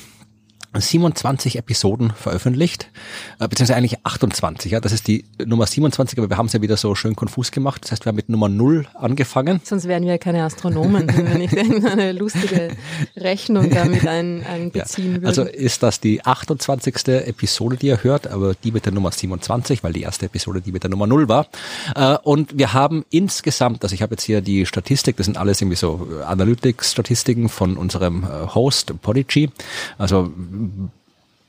27 0.81 1.57
Episoden 1.57 2.13
veröffentlicht, 2.13 2.91
äh, 3.39 3.49
beziehungsweise 3.49 3.77
eigentlich 3.77 4.05
28, 4.05 4.73
ja, 4.73 4.81
das 4.81 4.93
ist 4.93 5.07
die 5.09 5.25
Nummer 5.45 5.67
27, 5.67 6.19
aber 6.19 6.29
wir 6.29 6.37
haben 6.37 6.47
es 6.47 6.53
ja 6.53 6.63
wieder 6.63 6.77
so 6.77 6.95
schön 6.95 7.17
konfus 7.17 7.51
gemacht. 7.51 7.85
Das 7.85 7.93
heißt, 7.93 8.05
wir 8.05 8.11
haben 8.11 8.17
mit 8.17 8.29
Nummer 8.29 8.49
0 8.49 8.87
angefangen. 8.95 9.61
Sonst 9.65 9.87
wären 9.87 10.03
wir 10.05 10.13
ja 10.13 10.19
keine 10.19 10.43
Astronomen, 10.45 11.09
wenn 11.17 11.29
wir 11.29 11.39
nicht 11.39 11.53
irgendeine 11.53 12.13
lustige 12.13 12.71
Rechnung 13.17 13.71
damit 13.71 14.07
ein, 14.07 14.45
einbeziehen 14.51 15.15
würden. 15.15 15.27
Also 15.27 15.43
ist 15.43 15.83
das 15.83 16.01
die 16.01 16.25
28. 16.25 17.09
Episode, 17.09 17.77
die 17.77 17.87
ihr 17.87 18.03
hört, 18.03 18.27
aber 18.27 18.55
die 18.55 18.73
mit 18.73 18.87
der 18.87 18.93
Nummer 18.93 19.13
27, 19.13 19.83
weil 19.83 19.93
die 19.93 20.03
erste 20.03 20.27
Episode 20.27 20.61
die 20.61 20.73
mit 20.73 20.83
der 20.83 20.91
Nummer 20.91 21.07
0 21.07 21.29
war. 21.29 21.47
Äh, 21.95 22.17
Und 22.23 22.59
wir 22.59 22.73
haben 22.73 23.05
insgesamt, 23.11 23.83
also 23.83 23.95
ich 23.95 24.03
habe 24.03 24.15
jetzt 24.15 24.25
hier 24.25 24.41
die 24.41 24.67
Statistik, 24.67 25.17
das 25.17 25.27
sind 25.27 25.37
alles 25.37 25.61
irgendwie 25.61 25.77
so 25.77 26.09
äh, 26.21 26.25
Analytics-Statistiken 26.25 27.49
von 27.49 27.77
unserem 27.77 28.27
Host 28.55 28.93
Podigy. 29.03 29.51
Also 29.99 30.33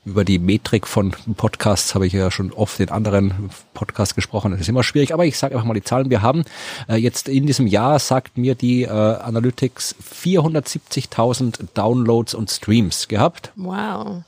über 0.06 0.24
die 0.24 0.38
Metrik 0.38 0.86
von 0.86 1.12
Podcasts 1.36 1.94
habe 1.94 2.06
ich 2.06 2.12
ja 2.12 2.30
schon 2.30 2.52
oft 2.52 2.78
in 2.78 2.90
anderen 2.90 3.50
Podcasts 3.74 4.14
gesprochen. 4.14 4.52
Das 4.52 4.60
ist 4.60 4.68
immer 4.68 4.84
schwierig, 4.84 5.12
aber 5.12 5.26
ich 5.26 5.36
sage 5.36 5.56
einfach 5.56 5.66
mal 5.66 5.74
die 5.74 5.82
Zahlen. 5.82 6.10
Wir 6.10 6.22
haben 6.22 6.44
äh, 6.88 6.94
jetzt 6.94 7.28
in 7.28 7.44
diesem 7.44 7.66
Jahr, 7.66 7.98
sagt 7.98 8.38
mir 8.38 8.54
die 8.54 8.84
äh, 8.84 8.88
Analytics, 8.88 9.96
470.000 10.22 11.68
Downloads 11.74 12.34
und 12.34 12.50
Streams 12.50 13.08
gehabt. 13.08 13.52
wow. 13.56 14.22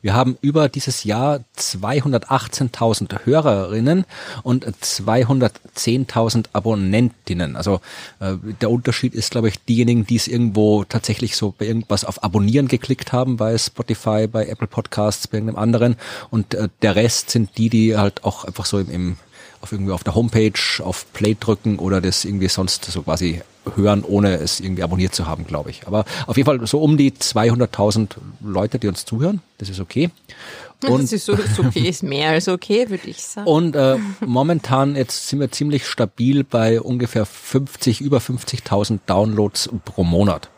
Wir 0.00 0.14
haben 0.14 0.36
über 0.40 0.68
dieses 0.68 1.04
Jahr 1.04 1.40
218.000 1.58 3.24
Hörerinnen 3.24 4.04
und 4.42 4.66
210.000 4.66 6.46
Abonnentinnen. 6.52 7.56
Also 7.56 7.80
äh, 8.20 8.34
der 8.60 8.70
Unterschied 8.70 9.14
ist, 9.14 9.30
glaube 9.30 9.48
ich, 9.48 9.62
diejenigen, 9.64 10.06
die 10.06 10.16
es 10.16 10.28
irgendwo 10.28 10.84
tatsächlich 10.84 11.36
so 11.36 11.54
bei 11.56 11.66
irgendwas 11.66 12.04
auf 12.04 12.22
Abonnieren 12.22 12.68
geklickt 12.68 13.12
haben, 13.12 13.36
bei 13.36 13.56
Spotify, 13.58 14.26
bei 14.26 14.46
Apple 14.46 14.66
Podcasts, 14.66 15.28
bei 15.28 15.38
irgendeinem 15.38 15.62
anderen. 15.62 15.96
Und 16.30 16.54
äh, 16.54 16.68
der 16.82 16.96
Rest 16.96 17.30
sind 17.30 17.56
die, 17.58 17.68
die 17.68 17.96
halt 17.96 18.24
auch 18.24 18.44
einfach 18.44 18.66
so 18.66 18.78
im, 18.78 18.90
im 18.90 19.16
auf 19.62 19.72
irgendwie 19.72 19.92
auf 19.92 20.04
der 20.04 20.14
Homepage 20.14 20.52
auf 20.82 21.10
Play 21.12 21.36
drücken 21.38 21.78
oder 21.78 22.00
das 22.00 22.24
irgendwie 22.24 22.48
sonst 22.48 22.84
so 22.84 23.02
quasi 23.02 23.42
hören, 23.76 24.02
ohne 24.04 24.36
es 24.36 24.60
irgendwie 24.60 24.82
abonniert 24.82 25.14
zu 25.14 25.26
haben, 25.26 25.46
glaube 25.46 25.70
ich. 25.70 25.86
Aber 25.86 26.04
auf 26.26 26.36
jeden 26.36 26.46
Fall 26.46 26.66
so 26.66 26.80
um 26.80 26.96
die 26.96 27.12
200.000 27.12 28.16
Leute, 28.42 28.78
die 28.78 28.88
uns 28.88 29.04
zuhören. 29.04 29.40
Das 29.58 29.68
ist 29.68 29.80
okay. 29.80 30.10
Und, 30.88 31.04
das 31.04 31.12
ist 31.12 31.26
so 31.26 31.32
ist 31.34 31.60
okay, 31.60 31.88
ist 31.88 32.02
mehr 32.02 32.30
als 32.30 32.48
okay, 32.48 32.90
würde 32.90 33.06
ich 33.06 33.22
sagen. 33.22 33.46
und 33.46 33.76
äh, 33.76 33.98
momentan 34.26 34.96
jetzt 34.96 35.28
sind 35.28 35.38
wir 35.38 35.48
ziemlich 35.48 35.86
stabil 35.86 36.42
bei 36.42 36.80
ungefähr 36.80 37.24
50, 37.24 38.00
über 38.00 38.18
50.000 38.18 38.98
Downloads 39.06 39.70
pro 39.84 40.02
Monat. 40.02 40.50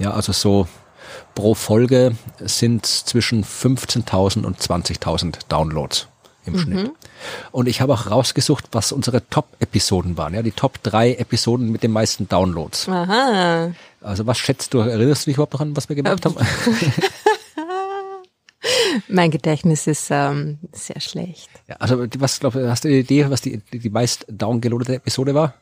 Ja, 0.00 0.10
also 0.10 0.32
so 0.32 0.66
pro 1.36 1.54
Folge 1.54 2.16
sind 2.40 2.84
zwischen 2.84 3.44
15.000 3.44 4.44
und 4.44 4.58
20.000 4.58 5.36
Downloads 5.48 6.08
im 6.46 6.58
Schnitt. 6.58 6.90
Und 7.52 7.68
ich 7.68 7.80
habe 7.80 7.92
auch 7.92 8.10
rausgesucht, 8.10 8.66
was 8.72 8.92
unsere 8.92 9.28
Top-Episoden 9.28 10.16
waren. 10.16 10.34
Ja, 10.34 10.42
die 10.42 10.52
Top 10.52 10.82
drei 10.82 11.14
Episoden 11.14 11.70
mit 11.70 11.82
den 11.82 11.92
meisten 11.92 12.28
Downloads. 12.28 12.88
Aha. 12.88 13.72
Also 14.00 14.26
was 14.26 14.38
schätzt 14.38 14.74
du, 14.74 14.78
erinnerst 14.78 15.26
du 15.26 15.30
dich 15.30 15.36
überhaupt 15.36 15.52
noch 15.54 15.60
an, 15.60 15.76
was 15.76 15.88
wir 15.88 15.96
gemacht 15.96 16.24
haben? 16.24 16.36
Mein 19.08 19.30
Gedächtnis 19.30 19.86
ist 19.86 20.08
ähm, 20.10 20.58
sehr 20.72 21.00
schlecht. 21.00 21.48
Ja, 21.68 21.76
also 21.76 22.04
was 22.18 22.40
glaub, 22.40 22.54
hast 22.54 22.84
du 22.84 22.88
eine 22.88 22.98
Idee, 22.98 23.28
was 23.30 23.40
die, 23.40 23.58
die, 23.72 23.78
die 23.78 23.90
meist 23.90 24.26
downgeloadete 24.28 24.94
Episode 24.96 25.34
war? 25.34 25.54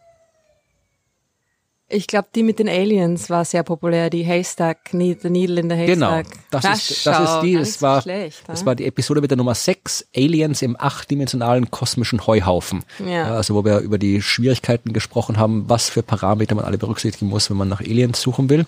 Ich 1.91 2.07
glaube, 2.07 2.29
die 2.35 2.43
mit 2.43 2.59
den 2.59 2.69
Aliens 2.69 3.31
war 3.31 3.47
sehr 3.47 3.63
populär, 3.63 4.11
die 4.11 4.23
Haystack, 4.23 4.91
The 4.93 4.99
Needle 5.31 5.61
in 5.61 5.71
the 5.71 5.77
Haystack. 5.77 6.27
Genau, 6.27 6.39
das, 6.51 6.91
ist, 6.91 7.07
das 7.07 7.21
ist 7.21 7.41
die, 7.41 7.55
das 7.55 7.81
war, 7.81 8.03
schlecht, 8.03 8.43
das 8.47 8.61
ne? 8.61 8.67
war 8.67 8.75
die 8.75 8.85
Episode 8.85 9.23
mit 9.23 9.31
der 9.31 9.39
Nummer 9.39 9.55
6, 9.55 10.09
Aliens 10.15 10.61
im 10.61 10.77
achtdimensionalen 10.79 11.71
kosmischen 11.71 12.27
Heuhaufen. 12.27 12.85
Ja. 13.07 13.35
Also 13.35 13.55
wo 13.55 13.65
wir 13.65 13.79
über 13.79 13.97
die 13.97 14.21
Schwierigkeiten 14.21 14.93
gesprochen 14.93 15.39
haben, 15.39 15.65
was 15.69 15.89
für 15.89 16.03
Parameter 16.03 16.55
man 16.55 16.67
alle 16.67 16.77
berücksichtigen 16.77 17.29
muss, 17.29 17.49
wenn 17.49 17.57
man 17.57 17.69
nach 17.69 17.81
Aliens 17.81 18.21
suchen 18.21 18.51
will. 18.51 18.67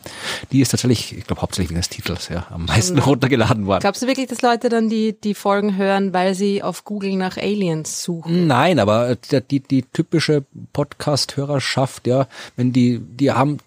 Die 0.50 0.60
ist 0.62 0.70
tatsächlich, 0.70 1.16
ich 1.16 1.26
glaube 1.26 1.42
hauptsächlich 1.42 1.70
wegen 1.70 1.80
des 1.80 1.90
Titels, 1.90 2.28
ja, 2.28 2.46
am 2.48 2.64
meisten 2.64 2.98
runtergeladen 3.00 3.66
worden. 3.66 3.80
Glaubst 3.80 4.00
du 4.00 4.06
wirklich, 4.06 4.28
dass 4.28 4.40
Leute 4.40 4.70
dann 4.70 4.88
die, 4.88 5.12
die 5.12 5.34
Folgen 5.34 5.76
hören, 5.76 6.14
weil 6.14 6.34
sie 6.34 6.62
auf 6.62 6.84
Google 6.84 7.16
nach 7.16 7.36
Aliens 7.36 8.02
suchen? 8.02 8.46
Nein, 8.46 8.78
aber 8.78 9.16
der, 9.30 9.42
die, 9.42 9.60
die 9.60 9.82
typische 9.82 10.44
Podcast-Hörerschaft, 10.72 12.06
ja, 12.06 12.26
wenn 12.56 12.72
die, 12.72 13.02
die 13.11 13.32
haben 13.32 13.58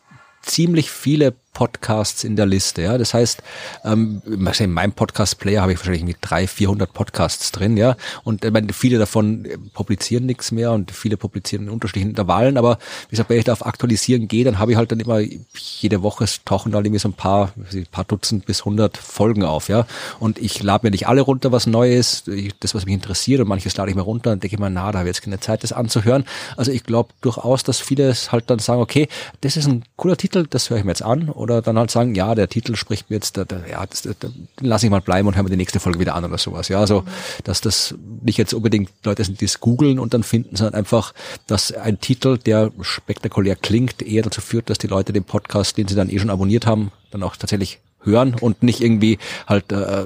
ziemlich 0.41 0.89
viele 0.91 1.35
Podcasts 1.53 2.23
in 2.23 2.35
der 2.35 2.45
Liste. 2.45 2.81
Ja, 2.81 2.97
das 2.97 3.13
heißt, 3.13 3.41
ähm, 3.85 4.21
in 4.25 4.71
meinem 4.71 4.91
Podcast-Player 4.91 5.61
habe 5.61 5.73
ich 5.73 5.79
wahrscheinlich 5.79 6.03
mit 6.03 6.17
drei, 6.21 6.47
400 6.47 6.91
Podcasts 6.91 7.51
drin. 7.51 7.77
Ja, 7.77 7.95
und 8.23 8.43
ich 8.43 8.51
meine, 8.51 8.73
viele 8.73 8.97
davon 8.97 9.45
äh, 9.45 9.57
publizieren 9.73 10.25
nichts 10.25 10.51
mehr 10.51 10.71
und 10.71 10.91
viele 10.91 11.17
publizieren 11.17 11.65
in 11.65 11.69
unterschiedlichen 11.69 12.09
Intervallen. 12.09 12.57
Aber 12.57 12.77
wie 13.09 13.11
gesagt, 13.11 13.29
wenn 13.29 13.37
ich 13.37 13.45
da 13.45 13.53
auf 13.53 13.65
Aktualisieren 13.65 14.27
gehe, 14.27 14.43
dann 14.43 14.59
habe 14.59 14.71
ich 14.71 14.77
halt 14.77 14.91
dann 14.91 14.99
immer 14.99 15.19
jede 15.19 16.01
Woche 16.01 16.25
tauchen 16.45 16.71
da 16.71 16.79
irgendwie 16.79 16.99
so 16.99 17.09
ein 17.09 17.13
paar, 17.13 17.53
ein 17.71 17.87
paar 17.91 18.03
Dutzend 18.03 18.45
bis 18.45 18.61
100 18.61 18.97
Folgen 18.97 19.43
auf. 19.43 19.69
Ja, 19.69 19.85
und 20.19 20.39
ich 20.39 20.61
lade 20.63 20.85
mir 20.85 20.91
nicht 20.91 21.07
alle 21.07 21.21
runter, 21.21 21.51
was 21.51 21.67
neu 21.67 21.93
ist, 21.93 22.29
das 22.59 22.75
was 22.75 22.85
mich 22.85 22.93
interessiert 22.93 23.41
und 23.41 23.47
manches 23.47 23.77
lade 23.77 23.89
ich 23.91 23.95
mir 23.95 24.01
runter 24.01 24.31
und 24.31 24.43
denke 24.43 24.55
ich 24.55 24.59
mir, 24.59 24.69
na, 24.69 24.91
da 24.91 24.99
habe 24.99 25.09
ich 25.09 25.15
jetzt 25.15 25.23
keine 25.23 25.39
Zeit, 25.39 25.63
das 25.63 25.71
anzuhören. 25.71 26.25
Also 26.57 26.71
ich 26.71 26.83
glaube 26.83 27.13
durchaus, 27.21 27.63
dass 27.63 27.79
viele 27.79 28.13
halt 28.13 28.49
dann 28.49 28.59
sagen, 28.59 28.81
okay, 28.81 29.07
das 29.41 29.57
ist 29.57 29.67
ein 29.67 29.83
cooler 29.95 30.17
Titel, 30.17 30.45
das 30.49 30.69
höre 30.69 30.77
ich 30.77 30.83
mir 30.83 30.91
jetzt 30.91 31.03
an 31.03 31.29
oder 31.43 31.61
dann 31.61 31.77
halt 31.77 31.91
sagen, 31.91 32.15
ja, 32.15 32.33
der 32.33 32.47
Titel 32.47 32.75
spricht 32.75 33.09
mir 33.09 33.17
jetzt, 33.17 33.37
da, 33.37 33.43
da, 33.43 33.61
ja, 33.69 33.85
das, 33.85 34.01
da, 34.01 34.13
den 34.13 34.47
lasse 34.61 34.85
ich 34.85 34.89
mal 34.89 35.01
bleiben 35.01 35.27
und 35.27 35.35
höre 35.35 35.43
mir 35.43 35.49
die 35.49 35.57
nächste 35.57 35.79
Folge 35.79 35.99
wieder 35.99 36.15
an 36.15 36.25
oder 36.25 36.37
sowas. 36.37 36.69
Ja, 36.69 36.79
also 36.79 37.03
dass 37.43 37.61
das 37.61 37.93
nicht 38.23 38.37
jetzt 38.37 38.53
unbedingt 38.53 38.89
Leute 39.03 39.23
sind, 39.23 39.41
die 39.41 39.45
es 39.45 39.59
googeln 39.59 39.99
und 39.99 40.13
dann 40.13 40.23
finden, 40.23 40.55
sondern 40.55 40.75
einfach, 40.75 41.13
dass 41.45 41.71
ein 41.73 41.99
Titel, 41.99 42.37
der 42.37 42.71
spektakulär 42.81 43.55
klingt, 43.55 44.01
eher 44.01 44.23
dazu 44.23 44.41
führt, 44.41 44.69
dass 44.69 44.77
die 44.77 44.87
Leute 44.87 45.13
den 45.13 45.25
Podcast, 45.25 45.77
den 45.77 45.87
sie 45.87 45.95
dann 45.95 46.09
eh 46.09 46.17
schon 46.17 46.29
abonniert 46.29 46.65
haben, 46.65 46.91
dann 47.11 47.21
auch 47.21 47.35
tatsächlich 47.35 47.79
hören 48.01 48.35
und 48.39 48.63
nicht 48.63 48.81
irgendwie 48.81 49.19
halt 49.47 49.71
äh, 49.71 50.05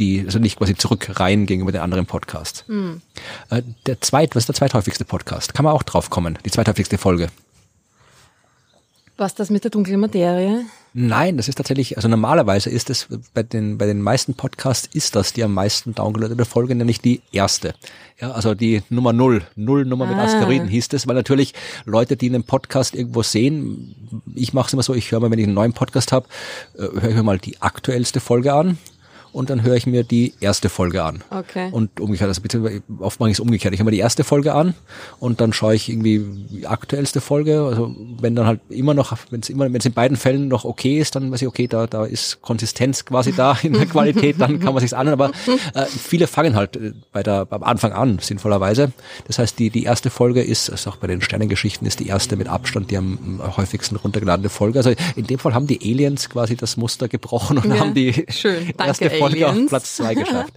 die, 0.00 0.22
also 0.26 0.38
nicht 0.38 0.58
quasi 0.58 0.74
zurückreihen 0.74 1.46
gegenüber 1.46 1.72
den 1.72 1.80
anderen 1.80 2.06
Podcasts. 2.06 2.64
Äh, 3.50 3.62
der 3.86 4.00
zweit, 4.00 4.34
was 4.34 4.42
ist 4.42 4.48
der 4.48 4.54
zweithäufigste 4.54 5.04
Podcast? 5.04 5.54
Kann 5.54 5.64
man 5.64 5.72
auch 5.72 5.82
drauf 5.82 6.10
kommen, 6.10 6.38
die 6.44 6.50
zweithäufigste 6.50 6.98
Folge. 6.98 7.28
Was 9.16 9.34
das 9.34 9.48
mit 9.48 9.62
der 9.62 9.70
dunklen 9.70 10.00
Materie? 10.00 10.64
Nein, 10.92 11.36
das 11.36 11.48
ist 11.48 11.54
tatsächlich, 11.56 11.96
also 11.96 12.08
normalerweise 12.08 12.68
ist 12.70 12.90
es 12.90 13.08
bei 13.32 13.42
den, 13.44 13.78
bei 13.78 13.86
den 13.86 14.00
meisten 14.00 14.34
Podcasts 14.34 14.88
ist 14.92 15.14
das 15.14 15.32
die 15.32 15.44
am 15.44 15.54
meisten 15.54 15.94
downgeloadete 15.94 16.44
Folge, 16.44 16.74
nämlich 16.74 17.00
die 17.00 17.20
erste. 17.32 17.74
Ja, 18.20 18.32
also 18.32 18.54
die 18.54 18.82
Nummer 18.90 19.12
null, 19.12 19.42
null 19.56 19.84
Nummer 19.84 20.06
mit 20.06 20.16
Ah. 20.16 20.24
Asteroiden 20.24 20.68
hieß 20.68 20.88
es, 20.92 21.06
weil 21.06 21.14
natürlich 21.14 21.54
Leute, 21.84 22.16
die 22.16 22.28
einen 22.28 22.44
Podcast 22.44 22.94
irgendwo 22.94 23.22
sehen, 23.22 23.94
ich 24.34 24.52
mache 24.52 24.68
es 24.68 24.72
immer 24.72 24.82
so, 24.82 24.94
ich 24.94 25.10
höre 25.10 25.20
mal, 25.20 25.30
wenn 25.30 25.38
ich 25.38 25.46
einen 25.46 25.54
neuen 25.54 25.72
Podcast 25.72 26.12
habe, 26.12 26.26
äh, 26.76 26.82
höre 26.82 27.10
ich 27.10 27.16
mir 27.16 27.22
mal 27.22 27.38
die 27.38 27.60
aktuellste 27.62 28.20
Folge 28.20 28.52
an 28.52 28.78
und 29.34 29.50
dann 29.50 29.62
höre 29.62 29.74
ich 29.74 29.86
mir 29.86 30.04
die 30.04 30.32
erste 30.40 30.68
Folge 30.68 31.02
an. 31.02 31.22
Okay. 31.30 31.68
Und 31.72 32.00
umgekehrt, 32.00 32.28
also 32.28 32.40
beziehungsweise 32.40 32.82
oft 33.00 33.18
mache 33.18 33.30
ich 33.30 33.34
es 33.34 33.40
umgekehrt. 33.40 33.74
Ich 33.74 33.80
höre 33.80 33.84
mir 33.84 33.90
die 33.90 33.98
erste 33.98 34.22
Folge 34.22 34.54
an 34.54 34.74
und 35.18 35.40
dann 35.40 35.52
schaue 35.52 35.74
ich 35.74 35.88
irgendwie 35.88 36.24
die 36.50 36.66
aktuellste 36.66 37.20
Folge. 37.20 37.62
Also 37.62 37.94
wenn 38.20 38.36
dann 38.36 38.46
halt 38.46 38.60
immer 38.68 38.94
noch, 38.94 39.16
wenn 39.30 39.40
es 39.40 39.50
immer, 39.50 39.64
wenn 39.64 39.76
es 39.76 39.86
in 39.86 39.92
beiden 39.92 40.16
Fällen 40.16 40.48
noch 40.48 40.64
okay 40.64 40.98
ist, 40.98 41.16
dann 41.16 41.32
weiß 41.32 41.42
ich, 41.42 41.48
okay, 41.48 41.66
da, 41.66 41.86
da 41.86 42.04
ist 42.04 42.42
Konsistenz 42.42 43.04
quasi 43.04 43.32
da 43.32 43.58
in 43.62 43.72
der 43.72 43.86
Qualität, 43.86 44.36
dann 44.40 44.60
kann 44.60 44.72
man 44.72 44.80
sich's 44.80 44.92
anhören. 44.92 45.20
Aber 45.20 45.32
äh, 45.74 45.86
viele 45.86 46.26
fangen 46.26 46.54
halt 46.54 46.76
äh, 46.76 46.92
bei 47.12 47.22
der, 47.22 47.46
am 47.50 47.64
Anfang 47.64 47.92
an, 47.92 48.18
sinnvollerweise. 48.20 48.92
Das 49.26 49.38
heißt, 49.38 49.58
die, 49.58 49.70
die 49.70 49.82
erste 49.82 50.10
Folge 50.10 50.42
ist, 50.42 50.70
also 50.70 50.90
auch 50.90 50.96
bei 50.96 51.08
den 51.08 51.20
Sternengeschichten 51.20 51.86
ist 51.86 51.98
die 51.98 52.06
erste 52.06 52.36
mit 52.36 52.48
Abstand 52.48 52.90
die 52.90 52.96
am 52.96 53.40
häufigsten 53.56 53.96
runtergeladene 53.96 54.48
Folge. 54.48 54.78
Also 54.78 54.92
in 55.16 55.26
dem 55.26 55.38
Fall 55.38 55.54
haben 55.54 55.66
die 55.66 55.80
Aliens 55.80 56.30
quasi 56.30 56.56
das 56.56 56.76
Muster 56.76 57.08
gebrochen 57.08 57.58
und 57.58 57.66
Ja, 57.66 57.80
haben 57.80 57.94
die 57.94 58.26
schön. 58.28 58.66
Danke, 58.76 58.84
erste 58.86 59.10
Folge 59.30 59.48
auf. 59.48 59.66
Platz 59.68 59.96
zwei 59.96 60.14
geschafft. 60.14 60.52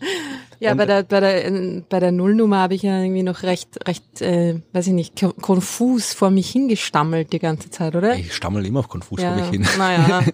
Ja, 0.59 0.71
Und- 0.71 0.77
bei 0.77 0.85
der, 0.85 1.03
bei 1.03 1.19
der, 1.19 1.81
bei 1.87 1.99
der 1.99 2.11
Nullnummer 2.11 2.57
habe 2.57 2.73
ich 2.75 2.81
ja 2.81 2.99
irgendwie 3.01 3.23
noch 3.23 3.43
recht, 3.43 3.87
recht, 3.87 4.21
äh, 4.21 4.59
weiß 4.73 4.87
ich 4.87 4.93
nicht, 4.93 5.19
ko- 5.19 5.33
konfus 5.33 6.13
vor 6.13 6.29
mich 6.31 6.49
hingestammelt 6.49 7.31
die 7.31 7.39
ganze 7.39 7.69
Zeit, 7.69 7.95
oder? 7.95 8.15
Ich 8.15 8.33
stammel 8.33 8.65
immer 8.65 8.79
auf 8.79 8.89
konfus 8.89 9.21
ja, 9.21 9.33
vor 9.33 9.41
mich 9.41 9.49
hin. 9.51 9.67
naja. 9.77 10.21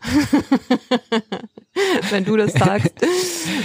Wenn 2.09 2.25
du 2.25 2.37
das 2.37 2.53
sagst. 2.53 2.91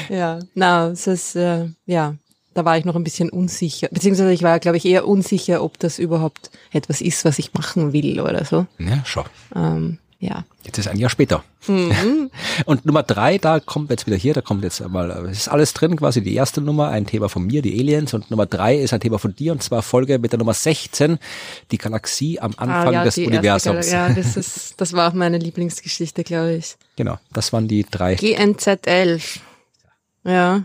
ja, 0.09 0.41
na, 0.55 0.89
es 0.89 1.07
ist, 1.07 1.37
äh, 1.37 1.67
ja, 1.87 2.15
da 2.55 2.65
war 2.65 2.77
ich 2.79 2.85
noch 2.85 2.97
ein 2.97 3.05
bisschen 3.05 3.31
unsicher. 3.31 3.89
Beziehungsweise 3.91 4.33
ich 4.33 4.43
war, 4.43 4.59
glaube 4.59 4.79
ich, 4.79 4.85
eher 4.85 5.07
unsicher, 5.07 5.63
ob 5.63 5.79
das 5.79 5.99
überhaupt 5.99 6.51
etwas 6.73 7.01
ist, 7.01 7.25
was 7.25 7.39
ich 7.39 7.55
machen 7.55 7.93
will 7.93 8.21
oder 8.21 8.45
so. 8.45 8.67
Ja, 8.79 9.03
schau. 9.05 9.25
Ähm, 9.55 9.99
ja. 10.21 10.45
Jetzt 10.65 10.79
ist 10.79 10.89
ein 10.89 10.99
Jahr 10.99 11.11
später. 11.11 11.45
Und 12.65 12.87
Nummer 12.87 13.03
drei, 13.05 13.39
da 13.39 13.61
kommt 13.61 13.91
jetzt 13.91 14.07
wieder 14.07 14.17
hier, 14.17 14.35
da 14.35 14.41
kommt 14.41 14.65
jetzt 14.65 14.87
mal, 14.89 15.11
es 15.31 15.39
ist 15.39 15.49
alles 15.49 15.75
drin, 15.75 15.97
quasi 15.97 16.23
die 16.23 16.35
erste 16.35 16.61
Nummer, 16.61 16.89
ein 16.89 17.07
Thema 17.07 17.29
von 17.29 17.47
mir, 17.47 17.63
die 17.63 17.79
Aliens, 17.79 18.15
und 18.15 18.31
Nummer 18.31 18.47
drei 18.47 18.77
ist 18.77 18.93
ein 18.93 19.01
Thema 19.01 19.19
von 19.19 19.35
dir, 19.35 19.53
und 19.53 19.63
zwar 19.63 19.83
Folge 19.83 20.19
mit 20.19 20.33
der 20.33 20.39
Nummer 20.39 20.55
16, 20.55 21.19
die 21.71 21.79
Galaxie 21.79 22.41
am 22.41 22.53
Anfang 22.57 22.89
ah, 22.89 22.93
ja, 22.93 23.05
des 23.05 23.19
Universums. 23.19 23.77
Erste, 23.77 23.93
ja, 23.93 24.09
das 24.15 24.37
ist, 24.37 24.81
das 24.81 24.93
war 24.93 25.09
auch 25.09 25.15
meine 25.15 25.39
Lieblingsgeschichte, 25.39 26.25
glaube 26.25 26.55
ich. 26.55 26.77
Genau, 26.97 27.19
das 27.33 27.53
waren 27.53 27.69
die 27.69 27.87
drei. 27.89 28.17
GNZ 28.17 28.87
11. 28.87 29.41
Ja, 30.25 30.65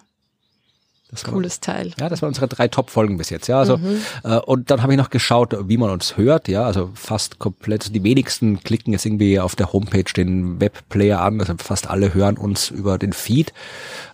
Das 1.13 1.23
cooles 1.23 1.59
Teil. 1.59 1.91
Ja, 1.99 2.09
das 2.09 2.21
waren 2.21 2.29
unsere 2.29 2.47
drei 2.47 2.67
Top-Folgen 2.67 3.17
bis 3.17 3.29
jetzt, 3.29 3.47
ja. 3.47 3.59
Also, 3.59 3.79
äh, 4.23 4.37
und 4.39 4.71
dann 4.71 4.81
habe 4.81 4.93
ich 4.93 4.97
noch 4.97 5.11
geschaut, 5.11 5.55
wie 5.69 5.77
man 5.77 5.91
uns 5.91 6.17
hört, 6.17 6.47
ja, 6.47 6.63
also 6.63 6.89
fast 6.95 7.39
komplett, 7.39 7.93
die 7.93 8.03
wenigsten 8.03 8.61
klicken 8.63 8.93
jetzt 8.93 9.05
irgendwie 9.05 9.39
auf 9.39 9.55
der 9.55 9.71
Homepage 9.71 10.11
den 10.15 10.59
Webplayer 10.59 11.21
an, 11.21 11.39
also 11.39 11.53
fast 11.57 11.89
alle 11.89 12.13
hören 12.13 12.37
uns 12.37 12.71
über 12.71 12.97
den 12.97 13.13
Feed. 13.13 13.53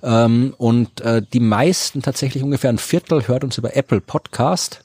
Ähm, 0.03 0.53
und 0.57 1.01
äh, 1.01 1.21
die 1.33 1.39
meisten, 1.39 2.01
tatsächlich 2.01 2.43
ungefähr 2.43 2.69
ein 2.69 2.77
Viertel, 2.77 3.27
hört 3.27 3.43
uns 3.43 3.57
über 3.57 3.75
Apple 3.75 4.01
Podcast. 4.01 4.83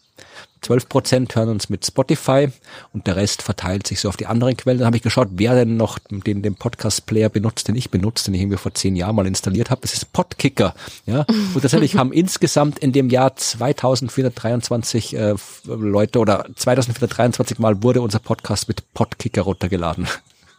12 0.64 0.88
Prozent 0.88 1.36
hören 1.36 1.50
uns 1.50 1.68
mit 1.68 1.84
Spotify 1.84 2.48
und 2.92 3.06
der 3.06 3.16
Rest 3.16 3.42
verteilt 3.42 3.86
sich 3.86 4.00
so 4.00 4.08
auf 4.08 4.16
die 4.16 4.26
anderen 4.26 4.56
Quellen. 4.56 4.78
Dann 4.78 4.86
habe 4.86 4.96
ich 4.96 5.02
geschaut, 5.02 5.28
wer 5.32 5.54
denn 5.54 5.76
noch 5.76 5.98
den, 5.98 6.42
den 6.42 6.54
Podcast-Player 6.54 7.28
benutzt, 7.28 7.68
den 7.68 7.76
ich 7.76 7.90
benutze, 7.90 8.24
den 8.24 8.34
ich 8.34 8.40
irgendwie 8.40 8.56
vor 8.56 8.72
zehn 8.72 8.96
Jahren 8.96 9.14
mal 9.14 9.26
installiert 9.26 9.70
habe. 9.70 9.82
Das 9.82 9.92
ist 9.92 10.12
Podkicker. 10.12 10.74
Ja? 11.04 11.26
Und 11.54 11.60
tatsächlich 11.60 11.96
haben 11.96 12.12
insgesamt 12.14 12.78
in 12.78 12.92
dem 12.92 13.10
Jahr 13.10 13.36
2423 13.36 15.16
äh, 15.16 15.34
Leute 15.66 16.18
oder 16.18 16.46
2423 16.54 17.58
Mal 17.58 17.82
wurde 17.82 18.00
unser 18.00 18.18
Podcast 18.18 18.68
mit 18.68 18.94
Podkicker 18.94 19.42
runtergeladen. 19.42 20.08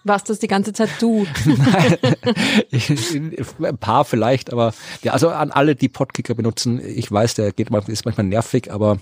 Warst 0.03 0.29
das 0.29 0.37
die 0.37 0.47
ganze 0.47 0.71
Zeit 0.71 0.91
du? 0.99 1.25
Ein 2.71 3.77
paar 3.79 4.05
vielleicht, 4.05 4.53
aber 4.53 4.75
ja, 5.01 5.13
also 5.13 5.29
an 5.29 5.49
alle, 5.49 5.73
die 5.75 5.89
Podkicker 5.89 6.35
benutzen, 6.35 6.79
ich 6.79 7.11
weiß, 7.11 7.33
der 7.33 7.51
geht 7.51 7.71
mal, 7.71 7.81
ist 7.87 8.05
manchmal 8.05 8.27
nervig, 8.27 8.71
aber 8.71 8.99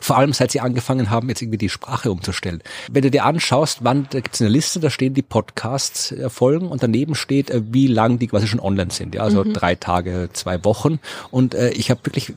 vor 0.00 0.16
allem 0.16 0.32
seit 0.32 0.50
sie 0.52 0.60
angefangen 0.60 1.10
haben, 1.10 1.28
jetzt 1.28 1.42
irgendwie 1.42 1.58
die 1.58 1.68
Sprache 1.68 2.10
umzustellen. 2.10 2.62
Wenn 2.90 3.02
du 3.02 3.10
dir 3.10 3.24
anschaust, 3.24 3.78
wann, 3.82 4.06
da 4.10 4.20
gibt's 4.20 4.40
eine 4.40 4.48
Liste, 4.50 4.80
da 4.80 4.88
stehen 4.90 5.14
die 5.14 5.22
Podcasts 5.22 6.12
äh, 6.12 6.30
Folgen 6.30 6.68
und 6.68 6.82
daneben 6.82 7.14
steht, 7.14 7.50
äh, 7.50 7.62
wie 7.70 7.86
lang 7.86 8.18
die 8.18 8.26
quasi 8.28 8.46
schon 8.48 8.60
online 8.60 8.90
sind. 8.90 9.14
Ja, 9.14 9.22
also 9.22 9.44
drei 9.44 9.74
Tage, 9.74 10.30
zwei 10.32 10.64
Wochen. 10.64 10.98
Und 11.30 11.54
äh, 11.54 11.70
ich 11.70 11.90
habe 11.90 12.00
wirklich, 12.04 12.32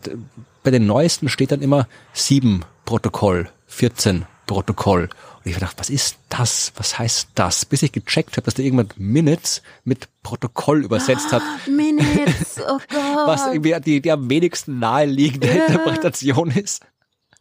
bei 0.64 0.72
den 0.72 0.86
neuesten 0.86 1.30
steht 1.30 1.52
dann 1.52 1.62
immer 1.62 1.88
sieben 2.14 2.66
Protokoll, 2.86 3.50
14 3.68 4.26
Protokoll. 4.46 5.04
Und 5.38 5.46
ich 5.46 5.54
gedacht, 5.54 5.76
was 5.78 5.90
ist 5.90 6.18
das? 6.28 6.74
Was 6.76 7.00
heißt 7.00 7.30
das? 7.36 7.64
Bis 7.64 7.84
ich 7.84 7.94
gecheckt 7.94 8.36
habe, 8.36 8.44
dass 8.44 8.56
da 8.56 8.64
irgendwann 8.64 8.90
Minutes 8.98 9.62
mit 9.86 10.10
Protokoll 10.24 10.84
übersetzt 10.84 11.32
hat, 11.32 11.42
Minutes, 11.68 12.58
oh 12.68 12.80
Gott. 12.90 13.28
was 13.28 13.48
irgendwie 13.48 13.76
die, 13.80 14.02
die 14.02 14.12
am 14.12 14.30
wenigsten 14.30 14.80
naheliegende 14.80 15.48
Ja. 15.48 15.66
Interpretation 15.68 16.52
ist. 16.52 16.84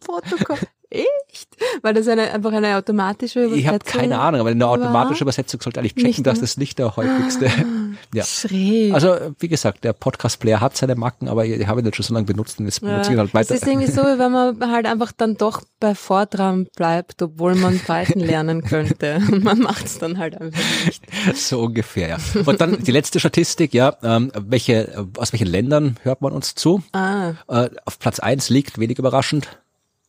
Protokoll. 0.00 0.58
Echt? 0.90 1.50
Weil 1.82 1.92
das 1.92 2.08
eine, 2.08 2.30
einfach 2.32 2.50
eine 2.50 2.76
automatische 2.78 3.40
Übersetzung 3.40 3.58
Ich 3.60 3.66
habe 3.68 3.78
keine 3.80 4.18
Ahnung, 4.18 4.40
aber 4.40 4.48
eine 4.50 4.66
automatische 4.66 5.22
Übersetzung 5.22 5.60
sollte 5.60 5.80
eigentlich 5.80 5.96
checken, 5.96 6.24
dass 6.24 6.40
das 6.40 6.56
nicht 6.56 6.78
der 6.78 6.96
häufigste. 6.96 7.50
ja. 8.14 8.24
Schräg. 8.24 8.94
Also 8.94 9.14
wie 9.38 9.48
gesagt, 9.48 9.84
der 9.84 9.92
Podcast-Player 9.92 10.62
hat 10.62 10.78
seine 10.78 10.94
Macken, 10.94 11.28
aber 11.28 11.44
ich 11.44 11.66
habe 11.66 11.80
ihn 11.80 11.84
jetzt 11.84 11.96
schon 11.96 12.04
so 12.06 12.14
lange 12.14 12.24
benutzt 12.24 12.58
und 12.58 12.64
jetzt 12.64 12.80
benutze 12.80 13.10
ich 13.10 13.16
ihn 13.16 13.18
halt 13.18 13.28
Es 13.28 13.34
weiter. 13.34 13.54
ist 13.56 13.66
irgendwie 13.66 13.86
so, 13.90 14.00
wenn 14.02 14.32
man 14.32 14.72
halt 14.72 14.86
einfach 14.86 15.12
dann 15.12 15.36
doch 15.36 15.60
bei 15.78 15.94
Fortran 15.94 16.66
bleibt, 16.74 17.20
obwohl 17.20 17.54
man 17.54 17.78
Python 17.80 18.22
lernen 18.22 18.62
könnte. 18.64 19.20
Man 19.28 19.58
macht 19.60 19.84
es 19.84 19.98
dann 19.98 20.16
halt 20.16 20.40
einfach 20.40 20.58
nicht. 20.86 21.02
so 21.36 21.60
ungefähr, 21.60 22.08
ja. 22.08 22.18
Und 22.46 22.60
dann 22.62 22.82
die 22.82 22.92
letzte 22.92 23.20
Statistik, 23.20 23.74
ja, 23.74 23.94
ähm, 24.02 24.32
welche, 24.34 25.06
aus 25.18 25.32
welchen 25.32 25.46
Ländern 25.48 25.98
hört 26.02 26.22
man 26.22 26.32
uns 26.32 26.54
zu? 26.54 26.82
Ah, 26.92 27.32
Äh, 27.48 27.68
auf 27.84 27.98
Platz 27.98 28.18
eins 28.20 28.48
liegt, 28.48 28.78
wenig 28.78 28.98
überraschend, 28.98 29.48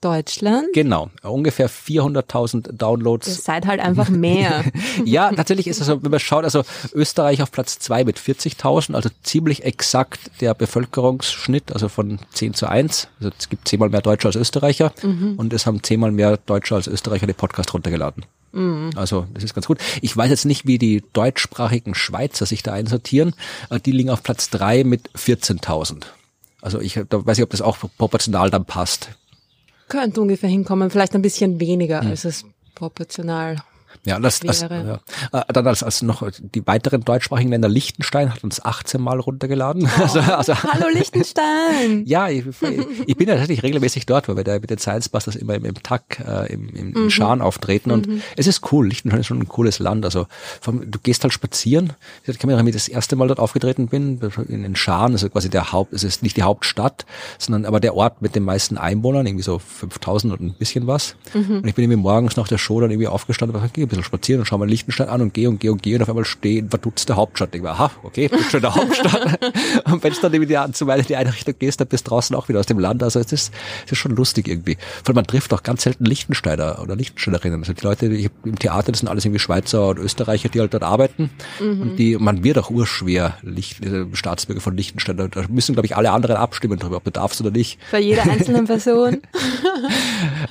Deutschland? 0.02 0.68
Genau, 0.74 1.10
ungefähr 1.24 1.70
400.000 1.70 2.68
Ihr 2.68 2.74
Downloads. 2.74 3.43
seid 3.43 3.66
halt 3.68 3.80
einfach 3.80 4.10
mehr. 4.10 4.64
Ja, 5.06 5.32
tatsächlich 5.32 5.68
ist 5.68 5.80
es 5.82 5.88
so, 5.88 6.02
wenn 6.04 6.12
man 6.12 6.20
schaut, 6.20 6.43
also 6.43 6.64
Österreich 6.93 7.41
auf 7.41 7.52
Platz 7.52 7.80
zwei 7.80 8.04
mit 8.04 8.18
40.000, 8.20 8.93
also 8.95 9.10
ziemlich 9.24 9.64
exakt 9.64 10.20
der 10.41 10.54
Bevölkerungsschnitt, 10.54 11.72
also 11.72 11.89
von 11.89 12.20
10 12.34 12.54
zu 12.54 12.68
1. 12.68 13.08
Also 13.20 13.32
es 13.38 13.50
gibt 13.50 13.68
zehnmal 13.68 13.89
mehr 13.89 14.02
Deutsche 14.02 14.28
als 14.28 14.36
Österreicher 14.36 14.93
und 15.38 15.54
es 15.54 15.66
haben 15.66 15.84
zehnmal 15.84 16.12
mehr 16.12 16.38
Deutsche 16.38 16.76
als 16.76 16.88
Österreicher 16.88 17.28
den 17.28 17.36
Podcast 17.36 17.74
runtergeladen. 17.74 18.26
Also 18.95 19.28
das 19.34 19.43
ist 19.43 19.54
ganz 19.54 19.68
gut. 19.68 19.78
Ich 20.02 20.16
weiß 20.18 20.30
jetzt 20.32 20.45
nicht, 20.45 20.66
wie 20.66 20.80
die 20.80 21.04
deutschsprachigen 21.14 21.93
Schweizer 21.93 22.45
sich 22.47 22.64
da 22.64 22.74
einsortieren. 22.74 23.36
Äh, 23.70 23.80
Die 23.80 23.91
liegen 23.91 24.10
auf 24.10 24.24
Platz 24.24 24.50
drei 24.50 24.84
mit 24.84 25.10
14.000. 25.12 26.04
Also 26.62 26.82
ich 26.82 27.00
da 27.10 27.26
weiß 27.26 27.38
ich, 27.38 27.43
ob 27.43 27.52
das 27.52 27.62
auch 27.62 27.78
proportional 27.97 28.50
dann 28.50 28.66
passt. 28.66 29.10
Könnte 29.90 30.22
ungefähr 30.22 30.50
hinkommen, 30.50 30.90
vielleicht 30.90 31.14
ein 31.16 31.22
bisschen 31.22 31.60
weniger, 31.60 32.02
Hm. 32.02 32.12
als 32.12 32.24
es 32.24 32.46
proportional. 32.76 33.58
Ja, 34.06 34.20
das, 34.20 34.39
das 34.39 34.62
ja. 34.62 35.00
Äh, 35.32 35.54
Dann 35.54 35.68
als, 35.68 35.84
als 35.84 36.02
noch 36.02 36.24
die 36.39 36.66
weiteren 36.66 37.02
deutschsprachigen 37.04 37.50
Länder, 37.50 37.68
Liechtenstein 37.68 38.34
hat 38.34 38.43
uns 38.43 38.64
18 38.64 39.02
Mal 39.02 39.20
runtergeladen. 39.20 39.89
Also, 40.00 40.20
also 40.20 40.56
Hallo 40.56 40.88
Liechtenstein! 40.93 42.04
ja, 42.06 42.30
ich, 42.30 42.45
ich 43.06 43.18
bin 43.18 43.28
ja 43.28 43.36
tatsächlich 43.36 43.64
regelmäßig 43.64 44.06
dort, 44.06 44.30
weil 44.30 44.38
wir 44.38 44.43
da 44.43 44.58
mit 44.58 44.70
den 44.70 44.78
Science 44.78 45.10
Busters 45.10 45.36
immer 45.36 45.56
im, 45.56 45.66
im 45.66 45.76
TAC, 45.84 46.24
äh, 46.26 46.54
im, 46.54 46.70
im, 46.70 46.93
im 46.95 47.10
Schan 47.10 47.41
auftreten 47.41 47.91
und 47.91 48.08
es 48.38 48.47
ist 48.47 48.72
cool. 48.72 48.88
Liechtenstein 48.88 49.20
ist 49.20 49.28
schon 49.28 49.39
ein 49.39 49.47
cooles 49.47 49.80
Land. 49.80 50.06
Also 50.06 50.26
vom, 50.62 50.89
du 50.89 51.00
gehst 51.00 51.24
halt 51.24 51.34
spazieren. 51.34 51.93
Ich 52.26 52.39
kann 52.39 52.47
mich 52.47 52.54
erinnern, 52.54 52.66
wie 52.66 52.70
ich 52.70 52.76
das 52.76 52.88
erste 52.88 53.16
Mal 53.18 53.28
dort 53.28 53.39
aufgetreten 53.39 53.88
bin, 53.88 54.20
in 54.47 54.64
den 54.64 54.76
Schan, 54.76 55.12
also 55.12 55.30
quasi 55.30 55.50
der 55.50 55.72
Haupt, 55.74 55.93
es 55.93 56.04
ist 56.04 56.24
nicht 56.24 56.38
die 56.38 56.43
Hauptstadt, 56.43 57.06
sondern 57.38 57.66
aber 57.66 57.80
der 57.80 57.95
Ort 57.95 58.22
mit 58.22 58.36
den 58.36 58.43
meisten 58.43 58.78
Einwohnern, 58.78 59.28
irgendwie 59.28 59.43
so 59.43 59.60
5000 59.60 60.34
und 60.34 60.41
ein 60.41 60.54
bisschen 60.54 60.88
was. 60.88 61.16
Und 61.34 61.68
ich 61.68 61.76
bin 61.76 61.84
irgendwie 61.84 62.02
morgens 62.02 62.38
nach 62.38 62.47
der 62.47 62.58
Show 62.58 62.80
dann 62.80 62.89
irgendwie 62.89 63.08
aufgestanden 63.08 63.60
und 63.60 63.64
ein 63.64 63.88
bisschen 63.88 63.99
spazieren 64.04 64.41
und 64.41 64.45
schau 64.45 64.58
mal 64.58 64.68
Liechtenstein 64.68 65.10
an 65.10 65.22
und 65.22 65.34
gehe 65.34 65.50
und 65.50 65.60
gehe 65.60 65.72
und 65.72 65.82
gehe 65.82 65.95
und 65.95 66.02
auf 66.02 66.10
einmal 66.10 66.26
stehen 66.26 66.70
verdutzte 66.70 67.16
Hauptstadt. 67.16 67.54
Ich 67.56 67.64
war, 67.64 67.74
aha, 67.74 67.91
okay, 68.04 68.28
bist 68.28 68.52
schon 68.52 68.60
in 68.60 68.62
der 68.64 68.76
Hauptstadt. 68.76 69.39
und 69.86 70.04
wenn 70.04 70.14
du 70.14 70.20
dann 70.22 70.32
die, 70.32 70.74
zu 70.74 70.88
weit 70.88 71.00
in 71.00 71.06
die 71.08 71.16
eine 71.16 71.34
Richtung 71.34 71.56
gehst, 71.58 71.80
dann 71.80 71.88
bist 71.88 72.08
du 72.08 72.10
draußen 72.10 72.36
auch 72.36 72.50
wieder 72.50 72.60
aus 72.60 72.66
dem 72.66 72.80
Land. 72.80 73.04
Also 73.04 73.20
es 73.20 73.32
ist, 73.32 73.54
es 73.86 73.91
ist 73.91 73.97
schon 73.97 74.16
lustig 74.16 74.47
irgendwie. 74.47 74.78
Vor 75.04 75.10
allem 75.10 75.16
man 75.16 75.28
trifft 75.28 75.54
auch 75.54 75.64
ganz 75.64 75.84
selten 75.84 76.06
Liechtensteiner 76.06 76.80
oder 76.82 76.95
Liechtensteinerinnen. 76.95 77.60
Also 77.60 77.74
die 77.74 77.84
Leute, 77.84 78.10
die 78.10 78.30
im 78.43 78.58
Theater, 78.58 78.91
das 78.91 79.00
sind 79.00 79.08
alles 79.08 79.26
irgendwie 79.26 79.39
Schweizer 79.39 79.89
und 79.89 80.00
Österreicher, 80.00 80.50
die 80.50 80.60
halt 80.60 80.74
dort 80.74 80.84
arbeiten. 80.84 81.30
Und 81.60 81.97
die, 81.97 82.18
man 82.18 82.43
wird 82.43 82.58
auch 82.58 82.70
urschwer 82.70 83.38
Licht, 83.41 83.84
äh, 83.86 84.06
Staatsbürger 84.14 84.62
von 84.62 84.76
Liechtenstein. 84.76 85.18
Da 85.18 85.30
müssen, 85.50 85.74
glaube 85.74 85.86
ich, 85.86 85.95
alle 85.95 86.12
anderen 86.12 86.38
abstimmen 86.38 86.80
darüber, 86.80 86.97
ob 86.97 87.04
du 87.04 87.12
darfst 87.12 87.41
oder 87.41 87.52
nicht. 87.52 87.80
Bei 87.91 88.00
jeder 88.00 88.24
einzelnen 88.24 88.66
Person. 88.66 89.22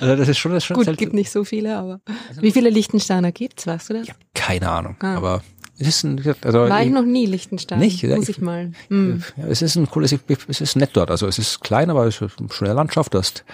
Also 0.00 0.16
das 0.16 0.28
ist 0.28 0.38
schon, 0.38 0.52
das 0.52 0.62
ist 0.62 0.66
schon 0.66 0.76
Gut, 0.76 0.84
selten. 0.84 0.98
gibt 0.98 1.14
nicht 1.14 1.30
so 1.30 1.44
viele, 1.44 1.76
aber. 1.76 2.00
Wie 2.40 2.52
viele 2.52 2.70
Liechtensteiner 2.70 3.27
gibt's, 3.32 3.66
weißt 3.66 3.90
du 3.90 3.94
das? 3.94 4.08
Keine 4.34 4.68
Ahnung. 4.70 4.96
Ah. 5.00 5.16
Aber 5.16 5.42
es 5.80 5.86
ist 5.86 6.02
ein, 6.02 6.20
also 6.42 6.58
War 6.68 6.82
ich 6.82 6.90
noch 6.90 7.04
nie 7.04 7.26
Liechtenstein. 7.26 7.78
Nicht? 7.78 8.02
Ja, 8.02 8.16
Muss 8.16 8.28
ich- 8.28 8.38
ich 8.38 8.42
mal. 8.42 8.72
Ja, 8.90 9.46
es 9.48 9.62
ist 9.62 9.76
ein 9.76 9.88
cooles, 9.88 10.12
es 10.48 10.60
ist 10.60 10.74
nett 10.74 10.90
dort. 10.94 11.08
Also 11.10 11.28
es 11.28 11.38
ist 11.38 11.60
klein, 11.60 11.88
aber 11.88 12.04
es 12.06 12.20
ist 12.20 12.40
eine 12.40 12.48
schöne 12.52 12.72
Landschaft. 12.72 13.14
Du 13.14 13.18
hast 13.18 13.44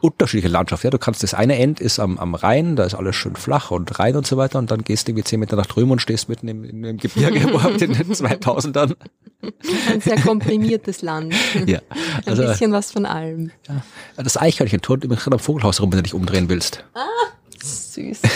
unterschiedliche 0.00 0.48
Landschaft. 0.48 0.84
Ja, 0.84 0.90
du 0.90 0.98
kannst 0.98 1.22
das 1.22 1.34
eine 1.34 1.58
End 1.58 1.80
ist 1.80 1.98
am, 1.98 2.16
am 2.18 2.34
Rhein, 2.34 2.76
da 2.76 2.84
ist 2.84 2.94
alles 2.94 3.14
schön 3.14 3.36
flach 3.36 3.70
und 3.70 3.98
Rhein 3.98 4.16
und 4.16 4.26
so 4.26 4.38
weiter. 4.38 4.58
Und 4.58 4.70
dann 4.70 4.84
gehst 4.84 5.06
du 5.06 5.12
irgendwie 5.12 5.24
zehn 5.24 5.38
Meter 5.38 5.56
nach 5.56 5.66
drüben 5.66 5.90
und 5.90 6.00
stehst 6.00 6.30
mitten 6.30 6.48
im, 6.48 6.64
in 6.64 6.82
dem 6.82 6.96
Gebirge 6.96 7.44
wo 7.52 7.58
in 7.68 7.76
den 7.78 7.92
2000ern. 7.94 8.96
Ein 9.92 10.00
sehr 10.00 10.18
komprimiertes 10.20 11.02
Land. 11.02 11.34
Ja, 11.66 11.80
Ein 11.90 12.22
also 12.26 12.42
bisschen 12.42 12.72
was 12.72 12.90
von 12.90 13.04
allem. 13.04 13.50
das 14.16 14.36
Eichhörnchen 14.38 14.80
turnt 14.80 15.02
gerade 15.02 15.32
am 15.32 15.38
Vogelhaus 15.38 15.80
rum, 15.82 15.92
wenn 15.92 15.98
du 15.98 16.02
dich 16.04 16.14
umdrehen 16.14 16.48
willst. 16.48 16.84
Süß. 17.62 18.20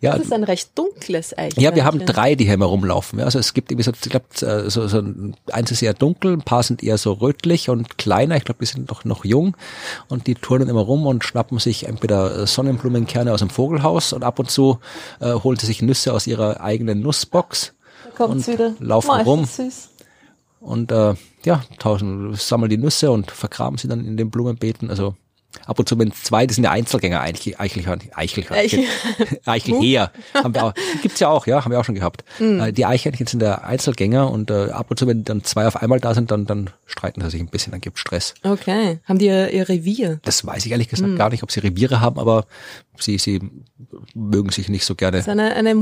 Ja, 0.00 0.12
Das 0.16 0.22
ist 0.22 0.32
ein 0.32 0.42
recht 0.42 0.76
dunkles 0.76 1.32
Eichhörnchen. 1.32 1.62
Ja, 1.62 1.74
wir 1.76 1.84
haben 1.84 2.04
drei, 2.04 2.34
die 2.34 2.44
hier 2.46 2.54
immer 2.54 2.66
rumlaufen. 2.66 3.20
Ja, 3.20 3.24
also 3.26 3.38
es 3.38 3.54
gibt 3.54 3.70
irgendwie 3.70 3.84
so, 3.84 3.92
ich 3.92 4.10
glaube, 4.10 4.68
so, 4.68 4.88
so 4.88 4.98
ein- 4.98 5.36
eins 5.52 5.70
ist 5.70 5.80
eher 5.80 5.94
dunkel, 5.94 6.32
ein 6.32 6.42
paar 6.42 6.64
sind 6.64 6.82
eher 6.82 6.98
so 6.98 7.12
rötlich 7.12 7.68
und 7.70 7.98
kleiner. 7.98 8.36
Ich 8.36 8.42
glaube, 8.44 8.58
die 8.60 8.66
sind 8.66 8.88
noch, 8.90 9.04
noch 9.04 9.24
jung 9.24 9.56
und 10.08 10.26
die 10.26 10.34
turnen 10.34 10.68
immer 10.68 10.80
rum 10.80 11.06
und 11.06 11.22
schnappen 11.22 11.60
sich 11.60 11.86
entweder 11.86 12.36
äh, 12.36 12.46
Sonnenblumenkerne 12.48 13.32
aus 13.32 13.38
dem 13.40 13.50
Vogelhaus 13.50 14.12
und 14.12 14.24
ab 14.24 14.40
und 14.40 14.50
zu 14.50 14.80
äh, 15.20 15.34
holen 15.34 15.56
sie 15.56 15.66
sich 15.66 15.82
Nüsse 15.82 16.12
aus 16.12 16.26
ihrer 16.26 16.60
eigenen 16.60 16.98
Nussbox 17.00 17.72
Da 18.18 18.24
und 18.24 18.44
wieder. 18.48 18.74
laufen 18.80 19.20
ist 19.20 19.26
rum. 19.26 19.44
Süß. 19.44 19.88
und 20.60 20.90
äh, 20.90 21.14
ja, 21.44 21.62
tauschen, 21.78 22.34
sammeln 22.34 22.70
die 22.70 22.76
Nüsse 22.78 23.12
und 23.12 23.30
vergraben 23.30 23.78
sie 23.78 23.86
dann 23.86 24.04
in 24.04 24.16
den 24.16 24.30
Blumenbeeten. 24.30 24.90
Also 24.90 25.14
ab 25.66 25.78
und 25.78 25.88
zu, 25.88 25.98
wenn 25.98 26.12
zwei, 26.12 26.46
die 26.46 26.54
sind 26.54 26.64
ja 26.64 26.70
Einzelgänger, 26.70 27.20
Eichel, 27.20 27.54
Eichelhörnchen, 27.58 28.12
Eichelhörnchen, 28.14 28.84
Eichelheer, 29.44 30.12
haben 30.34 30.54
wir 30.54 30.64
auch, 30.64 30.74
gibt's 31.02 31.20
ja 31.20 31.28
auch, 31.28 31.46
ja, 31.46 31.64
haben 31.64 31.70
wir 31.70 31.80
auch 31.80 31.84
schon 31.84 31.94
gehabt. 31.94 32.24
Äh, 32.40 32.72
Die 32.72 32.86
Eichhörnchen 32.86 33.26
sind 33.26 33.40
der 33.40 33.64
Einzelgänger 33.64 34.30
und 34.30 34.50
äh, 34.50 34.70
ab 34.70 34.90
und 34.90 34.98
zu, 34.98 35.06
wenn 35.06 35.24
dann 35.24 35.44
zwei 35.44 35.66
auf 35.66 35.76
einmal 35.76 36.00
da 36.00 36.14
sind, 36.14 36.30
dann, 36.30 36.46
dann 36.46 36.70
streiten 36.86 37.20
sie 37.22 37.30
sich 37.30 37.40
ein 37.40 37.48
bisschen, 37.48 37.70
dann 37.72 37.80
gibt's 37.80 38.00
Stress. 38.00 38.34
Okay. 38.42 38.98
Haben 39.04 39.18
die 39.18 39.26
ihr, 39.26 39.50
ihr 39.50 39.68
Revier? 39.68 40.20
Das 40.22 40.44
weiß 40.44 40.64
ich 40.66 40.72
ehrlich 40.72 40.88
gesagt 40.88 41.16
gar 41.16 41.30
nicht, 41.30 41.42
ob 41.42 41.50
sie 41.50 41.60
Reviere 41.60 42.00
haben, 42.00 42.18
aber 42.18 42.46
sie, 42.98 43.18
sie 43.18 43.40
mögen 44.14 44.50
sich 44.50 44.68
nicht 44.68 44.84
so 44.84 44.94
gerne. 44.94 45.18
Das 45.18 45.26
ist 45.26 45.32
eine, 45.32 45.54
eine 45.54 45.74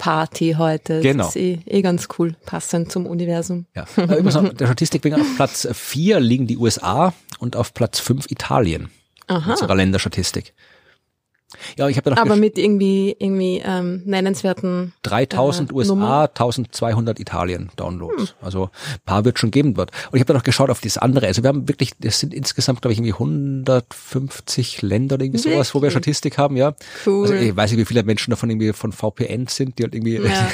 Multispezies-Party 0.00 0.54
heute. 0.58 1.00
Genau. 1.00 1.24
Das 1.24 1.36
ist 1.36 1.42
eh, 1.42 1.58
eh 1.66 1.82
ganz 1.82 2.08
cool, 2.18 2.34
passend 2.46 2.90
zum 2.90 3.06
Universum. 3.06 3.66
Ja. 3.74 3.84
Äh, 3.96 4.18
Übrigens 4.18 4.56
der 4.56 4.66
Statistik 4.66 5.04
wegen 5.04 5.20
auf 5.20 5.36
Platz 5.36 5.68
vier 5.72 6.20
liegen 6.20 6.46
die 6.46 6.56
USA 6.56 7.12
und 7.38 7.56
auf 7.56 7.74
Platz 7.74 8.00
fünf 8.00 8.30
Italien. 8.30 8.90
Aha. 9.26 9.52
Unserer 9.52 9.74
Länderstatistik. 9.74 10.54
Ja, 11.76 11.88
ich 11.88 11.96
habe 11.96 12.16
Aber 12.16 12.36
mit 12.36 12.58
irgendwie, 12.58 13.14
irgendwie 13.18 13.62
ähm, 13.64 14.02
nennenswerten 14.04 14.92
3000 15.02 15.70
äh, 15.70 15.74
USA, 15.74 15.94
Nummer. 15.94 16.22
1200 16.28 17.20
Italien 17.20 17.70
Downloads. 17.76 18.34
Also 18.40 18.64
ein 18.64 19.00
paar 19.04 19.24
wird 19.24 19.38
schon 19.38 19.50
geben 19.50 19.74
dort. 19.74 19.90
Und 20.10 20.16
ich 20.16 20.20
habe 20.20 20.32
da 20.32 20.34
noch 20.34 20.44
geschaut 20.44 20.70
auf 20.70 20.80
das 20.80 20.98
andere. 20.98 21.26
Also 21.26 21.42
wir 21.42 21.48
haben 21.48 21.68
wirklich, 21.68 21.92
das 21.98 22.20
sind 22.20 22.34
insgesamt, 22.34 22.82
glaube 22.82 22.92
ich, 22.92 22.98
irgendwie 22.98 23.12
150 23.12 24.82
Länder 24.82 25.14
oder 25.16 25.24
irgendwie 25.24 25.40
sowas, 25.40 25.74
wo 25.74 25.78
wir 25.78 25.82
Wirklich? 25.82 25.92
Statistik 26.04 26.38
haben, 26.38 26.56
ja. 26.56 26.74
Cool. 27.06 27.22
Also 27.22 27.34
ich 27.34 27.56
weiß 27.56 27.70
nicht, 27.72 27.80
wie 27.80 27.84
viele 27.84 28.02
Menschen 28.02 28.30
davon 28.30 28.50
irgendwie 28.50 28.72
von 28.72 28.92
VPN 28.92 29.46
sind, 29.48 29.78
die 29.78 29.84
halt 29.84 29.94
irgendwie. 29.94 30.16
Ja. 30.16 30.48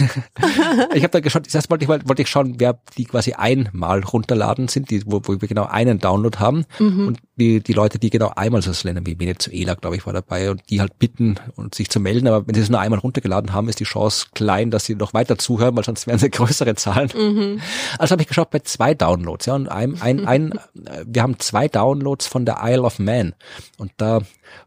ich 0.95 1.03
habe 1.03 1.11
da 1.11 1.21
geschaut, 1.21 1.53
das 1.53 1.71
wollte 1.71 1.85
ich, 1.85 1.89
mal- 1.89 2.07
wollte 2.09 2.23
ich 2.23 2.29
schauen, 2.29 2.55
wer 2.59 2.79
die 2.97 3.05
quasi 3.05 3.33
einmal 3.33 4.01
runterladen 4.01 4.69
sind, 4.69 4.91
die, 4.91 5.03
wo, 5.07 5.21
wo 5.25 5.41
wir 5.41 5.49
genau 5.49 5.67
einen 5.67 5.99
Download 5.99 6.39
haben. 6.39 6.65
Mhm. 6.79 7.09
Und 7.09 7.19
die, 7.37 7.61
die 7.61 7.73
Leute, 7.73 7.99
die 7.99 8.11
genau 8.11 8.33
einmal 8.35 8.63
so 8.63 8.73
Länder 8.87 9.03
wie 9.05 9.19
Venezuela, 9.19 9.75
glaube 9.75 9.97
ich, 9.97 10.07
war 10.07 10.13
dabei 10.13 10.51
und 10.51 10.63
die 10.71 10.81
halt 10.81 10.86
bitten 10.99 11.37
und 11.57 11.75
sich 11.75 11.91
zu 11.91 12.01
melden. 12.01 12.27
Aber 12.29 12.47
wenn 12.47 12.55
sie 12.55 12.61
es 12.61 12.71
nur 12.71 12.81
einmal 12.81 13.01
runtergeladen 13.01 13.53
haben, 13.53 13.69
ist 13.69 13.81
die 13.81 13.85
Chance 13.85 14.27
klein, 14.35 14.71
dass 14.71 14.85
sie 14.85 14.95
noch 14.95 15.15
weiter 15.15 15.39
zuhören, 15.39 15.77
weil 15.77 15.85
sonst 15.85 16.07
wären 16.07 16.19
sie 16.19 16.31
größere 16.31 16.75
Zahlen. 16.75 17.11
Mhm. 17.15 17.61
Also 17.99 18.13
habe 18.13 18.23
ich 18.23 18.29
geschaut 18.29 18.51
bei 18.51 18.61
zwei 18.61 18.95
Downloads, 18.95 19.47
ja, 19.47 19.55
und 19.55 19.69
ein, 19.69 20.01
ein, 20.01 20.27
ein, 20.27 20.53
äh, 20.53 21.05
wir 21.07 21.23
haben 21.23 21.39
zwei 21.39 21.69
Downloads 21.69 22.27
von 22.27 22.45
der 22.45 22.59
Isle 22.63 22.83
of 22.83 22.99
Man. 22.99 23.35
Und 23.79 23.93
da 23.97 24.21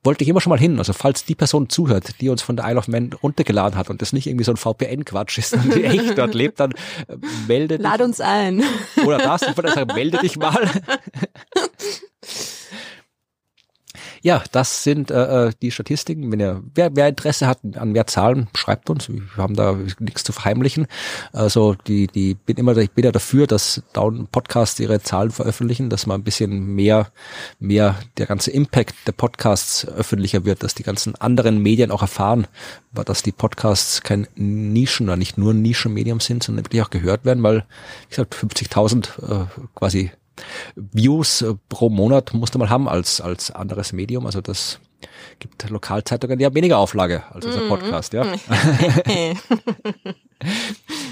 wollte 0.03 0.23
ich 0.23 0.29
immer 0.29 0.41
schon 0.41 0.51
mal 0.51 0.59
hin. 0.59 0.77
Also 0.77 0.93
falls 0.93 1.25
die 1.25 1.35
Person 1.35 1.69
zuhört, 1.69 2.21
die 2.21 2.29
uns 2.29 2.41
von 2.41 2.55
der 2.55 2.65
Isle 2.67 2.77
of 2.77 2.87
Man 2.87 3.13
runtergeladen 3.13 3.77
hat 3.77 3.89
und 3.89 4.01
das 4.01 4.13
nicht 4.13 4.27
irgendwie 4.27 4.45
so 4.45 4.51
ein 4.51 4.57
VPN-Quatsch 4.57 5.37
ist, 5.37 5.51
sondern 5.51 5.71
die 5.71 5.83
echt 5.83 6.17
dort 6.17 6.33
lebt, 6.33 6.59
dann 6.59 6.71
äh, 6.71 7.17
melde 7.47 7.77
dich. 7.77 7.83
Lad 7.83 8.01
uns 8.01 8.21
ein. 8.21 8.63
Oder 9.05 9.17
das, 9.17 9.41
ich 9.43 9.55
wollte 9.57 9.71
sagen, 9.71 9.93
melde 9.93 10.17
dich 10.19 10.37
mal. 10.37 10.69
Ja, 14.21 14.43
das 14.51 14.83
sind 14.83 15.11
äh, 15.11 15.47
äh, 15.47 15.51
die 15.61 15.71
Statistiken. 15.71 16.31
Wenn 16.31 16.39
ihr, 16.39 16.61
wer, 16.75 16.95
wer 16.95 17.07
Interesse 17.07 17.47
hat 17.47 17.59
an 17.75 17.91
mehr 17.91 18.07
Zahlen, 18.07 18.47
schreibt 18.53 18.89
uns. 18.89 19.09
Wir 19.09 19.21
haben 19.37 19.55
da 19.55 19.77
nichts 19.99 20.23
zu 20.23 20.31
verheimlichen. 20.31 20.87
Also 21.31 21.75
die, 21.87 22.07
die 22.07 22.35
bin 22.35 22.57
immer, 22.57 22.75
ich 22.77 22.91
bin 22.91 23.05
ja 23.05 23.11
dafür, 23.11 23.47
dass 23.47 23.83
Down 23.93 24.27
Podcasts 24.27 24.79
ihre 24.79 25.01
Zahlen 25.01 25.31
veröffentlichen, 25.31 25.89
dass 25.89 26.05
man 26.05 26.19
ein 26.19 26.23
bisschen 26.23 26.75
mehr, 26.75 27.07
mehr 27.59 27.95
der 28.17 28.25
ganze 28.25 28.51
Impact 28.51 28.95
der 29.07 29.13
Podcasts 29.13 29.87
öffentlicher 29.87 30.45
wird, 30.45 30.63
dass 30.63 30.75
die 30.75 30.83
ganzen 30.83 31.15
anderen 31.15 31.59
Medien 31.59 31.91
auch 31.91 32.01
erfahren, 32.01 32.47
dass 32.91 33.23
die 33.23 33.31
Podcasts 33.31 34.01
kein 34.01 34.27
Nischen 34.35 35.07
oder 35.07 35.17
nicht 35.17 35.37
nur 35.37 35.53
Nischenmedium 35.53 36.19
sind, 36.19 36.43
sondern 36.43 36.65
wirklich 36.65 36.81
auch 36.81 36.89
gehört 36.89 37.25
werden, 37.25 37.43
weil, 37.43 37.65
wie 38.07 38.09
gesagt, 38.09 38.35
50.000 38.35 39.43
äh, 39.43 39.45
quasi 39.75 40.11
Views 40.75 41.41
äh, 41.41 41.55
pro 41.69 41.89
Monat 41.89 42.33
musste 42.33 42.57
man 42.57 42.69
haben 42.69 42.87
als, 42.87 43.21
als 43.21 43.51
anderes 43.51 43.93
Medium. 43.93 44.25
Also 44.25 44.41
das 44.41 44.79
gibt 45.39 45.69
Lokalzeitungen, 45.69 46.37
die 46.37 46.45
haben 46.45 46.55
weniger 46.55 46.77
Auflage 46.77 47.23
als 47.31 47.45
unser 47.45 47.67
Podcast, 47.67 48.13
ja. 48.13 48.25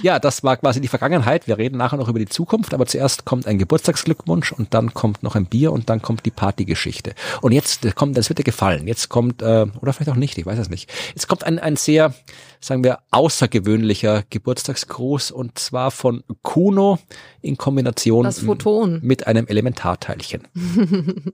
Ja, 0.01 0.19
das 0.19 0.41
war 0.43 0.55
quasi 0.55 0.79
die 0.79 0.87
Vergangenheit. 0.87 1.47
Wir 1.47 1.57
reden 1.57 1.77
nachher 1.77 1.97
noch 1.97 2.07
über 2.07 2.19
die 2.19 2.27
Zukunft, 2.27 2.73
aber 2.73 2.85
zuerst 2.85 3.25
kommt 3.25 3.45
ein 3.45 3.57
Geburtstagsglückwunsch 3.57 4.53
und 4.53 4.73
dann 4.73 4.93
kommt 4.93 5.21
noch 5.21 5.35
ein 5.35 5.47
Bier 5.47 5.73
und 5.73 5.89
dann 5.89 6.01
kommt 6.01 6.25
die 6.25 6.31
Partygeschichte. 6.31 7.13
Und 7.41 7.51
jetzt 7.51 7.83
äh, 7.83 7.91
kommt, 7.91 8.15
das 8.15 8.29
wird 8.29 8.39
dir 8.39 8.43
gefallen. 8.43 8.87
Jetzt 8.87 9.09
kommt, 9.09 9.41
äh, 9.41 9.65
oder 9.81 9.91
vielleicht 9.91 10.09
auch 10.11 10.15
nicht, 10.15 10.37
ich 10.37 10.45
weiß 10.45 10.59
es 10.59 10.69
nicht. 10.69 10.89
Jetzt 11.09 11.27
kommt 11.27 11.43
ein, 11.43 11.59
ein 11.59 11.75
sehr, 11.75 12.13
sagen 12.61 12.85
wir, 12.85 12.99
außergewöhnlicher 13.11 14.23
Geburtstagsgruß 14.29 15.31
und 15.31 15.59
zwar 15.59 15.91
von 15.91 16.23
Kuno 16.41 16.99
in 17.41 17.57
Kombination 17.57 18.23
Das 18.23 18.39
Photon. 18.39 18.99
mit 19.03 19.27
einem 19.27 19.47
Elementarteilchen. 19.47 20.47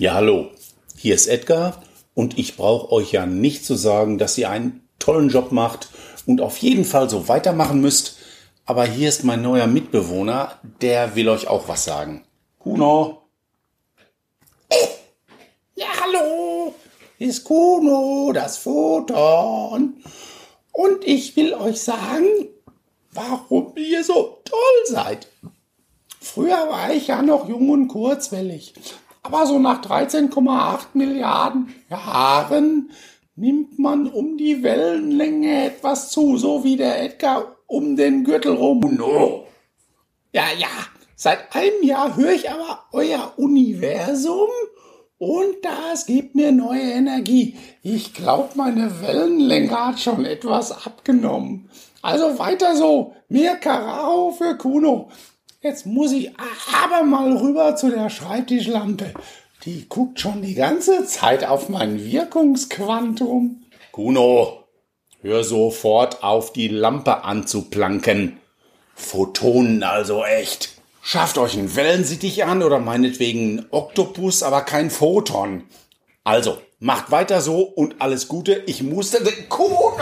Ja, 0.00 0.14
hallo. 0.14 0.52
Hier 1.00 1.14
ist 1.14 1.28
Edgar 1.28 1.80
und 2.14 2.38
ich 2.40 2.56
brauche 2.56 2.90
euch 2.90 3.12
ja 3.12 3.24
nicht 3.24 3.64
zu 3.64 3.76
sagen, 3.76 4.18
dass 4.18 4.36
ihr 4.36 4.50
einen 4.50 4.82
tollen 4.98 5.28
Job 5.28 5.52
macht 5.52 5.90
und 6.26 6.40
auf 6.40 6.56
jeden 6.58 6.84
Fall 6.84 7.08
so 7.08 7.28
weitermachen 7.28 7.80
müsst. 7.80 8.16
Aber 8.66 8.84
hier 8.84 9.08
ist 9.08 9.22
mein 9.22 9.40
neuer 9.40 9.68
Mitbewohner, 9.68 10.58
der 10.80 11.14
will 11.14 11.28
euch 11.28 11.46
auch 11.46 11.68
was 11.68 11.84
sagen. 11.84 12.24
Kuno. 12.58 13.22
Ja, 15.76 15.86
hallo. 16.02 16.74
Hier 17.16 17.28
ist 17.28 17.44
Kuno, 17.44 18.32
das 18.34 18.58
Photon. 18.58 20.02
Und 20.72 21.04
ich 21.04 21.36
will 21.36 21.54
euch 21.54 21.80
sagen, 21.80 22.26
warum 23.12 23.72
ihr 23.76 24.02
so 24.02 24.40
toll 24.44 24.86
seid. 24.86 25.28
Früher 26.20 26.68
war 26.68 26.92
ich 26.92 27.06
ja 27.06 27.22
noch 27.22 27.48
jung 27.48 27.70
und 27.70 27.86
kurzwellig. 27.86 28.74
Aber 29.22 29.46
so 29.46 29.58
nach 29.58 29.82
13,8 29.82 30.86
Milliarden 30.94 31.74
Jahren 31.90 32.90
nimmt 33.36 33.78
man 33.78 34.08
um 34.08 34.36
die 34.36 34.62
Wellenlänge 34.62 35.66
etwas 35.66 36.10
zu, 36.10 36.36
so 36.36 36.64
wie 36.64 36.76
der 36.76 37.02
Edgar 37.02 37.56
um 37.66 37.96
den 37.96 38.24
Gürtel 38.24 38.54
rum. 38.54 38.80
No. 38.96 39.44
Ja, 40.32 40.44
ja, 40.58 40.68
seit 41.14 41.54
einem 41.54 41.82
Jahr 41.82 42.16
höre 42.16 42.32
ich 42.32 42.50
aber 42.50 42.84
euer 42.92 43.34
Universum 43.36 44.48
und 45.18 45.56
das 45.62 46.06
gibt 46.06 46.34
mir 46.36 46.52
neue 46.52 46.92
Energie. 46.92 47.56
Ich 47.82 48.14
glaube, 48.14 48.50
meine 48.54 49.00
Wellenlänge 49.00 49.70
hat 49.70 50.00
schon 50.00 50.24
etwas 50.24 50.86
abgenommen. 50.86 51.68
Also 52.02 52.38
weiter 52.38 52.76
so. 52.76 53.14
Mehr 53.28 53.56
Karao 53.56 54.30
für 54.30 54.56
Kuno. 54.56 55.10
Jetzt 55.60 55.86
muss 55.86 56.12
ich 56.12 56.30
aber 56.84 57.02
mal 57.02 57.36
rüber 57.36 57.74
zu 57.74 57.90
der 57.90 58.10
Schreibtischlampe. 58.10 59.12
Die 59.64 59.88
guckt 59.88 60.20
schon 60.20 60.40
die 60.40 60.54
ganze 60.54 61.04
Zeit 61.04 61.44
auf 61.44 61.68
mein 61.68 62.04
Wirkungsquantum. 62.04 63.64
Kuno, 63.90 64.64
hör 65.20 65.42
sofort 65.42 66.22
auf, 66.22 66.52
die 66.52 66.68
Lampe 66.68 67.24
anzuplanken. 67.24 68.38
Photonen 68.94 69.82
also 69.82 70.24
echt. 70.24 70.80
Schafft 71.02 71.38
euch 71.38 71.58
einen 71.58 71.74
Wellensittich 71.74 72.44
an 72.44 72.62
oder 72.62 72.78
meinetwegen 72.78 73.58
einen 73.58 73.66
Oktopus, 73.72 74.44
aber 74.44 74.60
kein 74.60 74.90
Photon. 74.90 75.64
Also, 76.22 76.58
macht 76.78 77.10
weiter 77.10 77.40
so 77.40 77.62
und 77.62 78.00
alles 78.00 78.28
Gute. 78.28 78.62
Ich 78.66 78.84
musste 78.84 79.24
den 79.24 79.48
Kuno! 79.48 79.96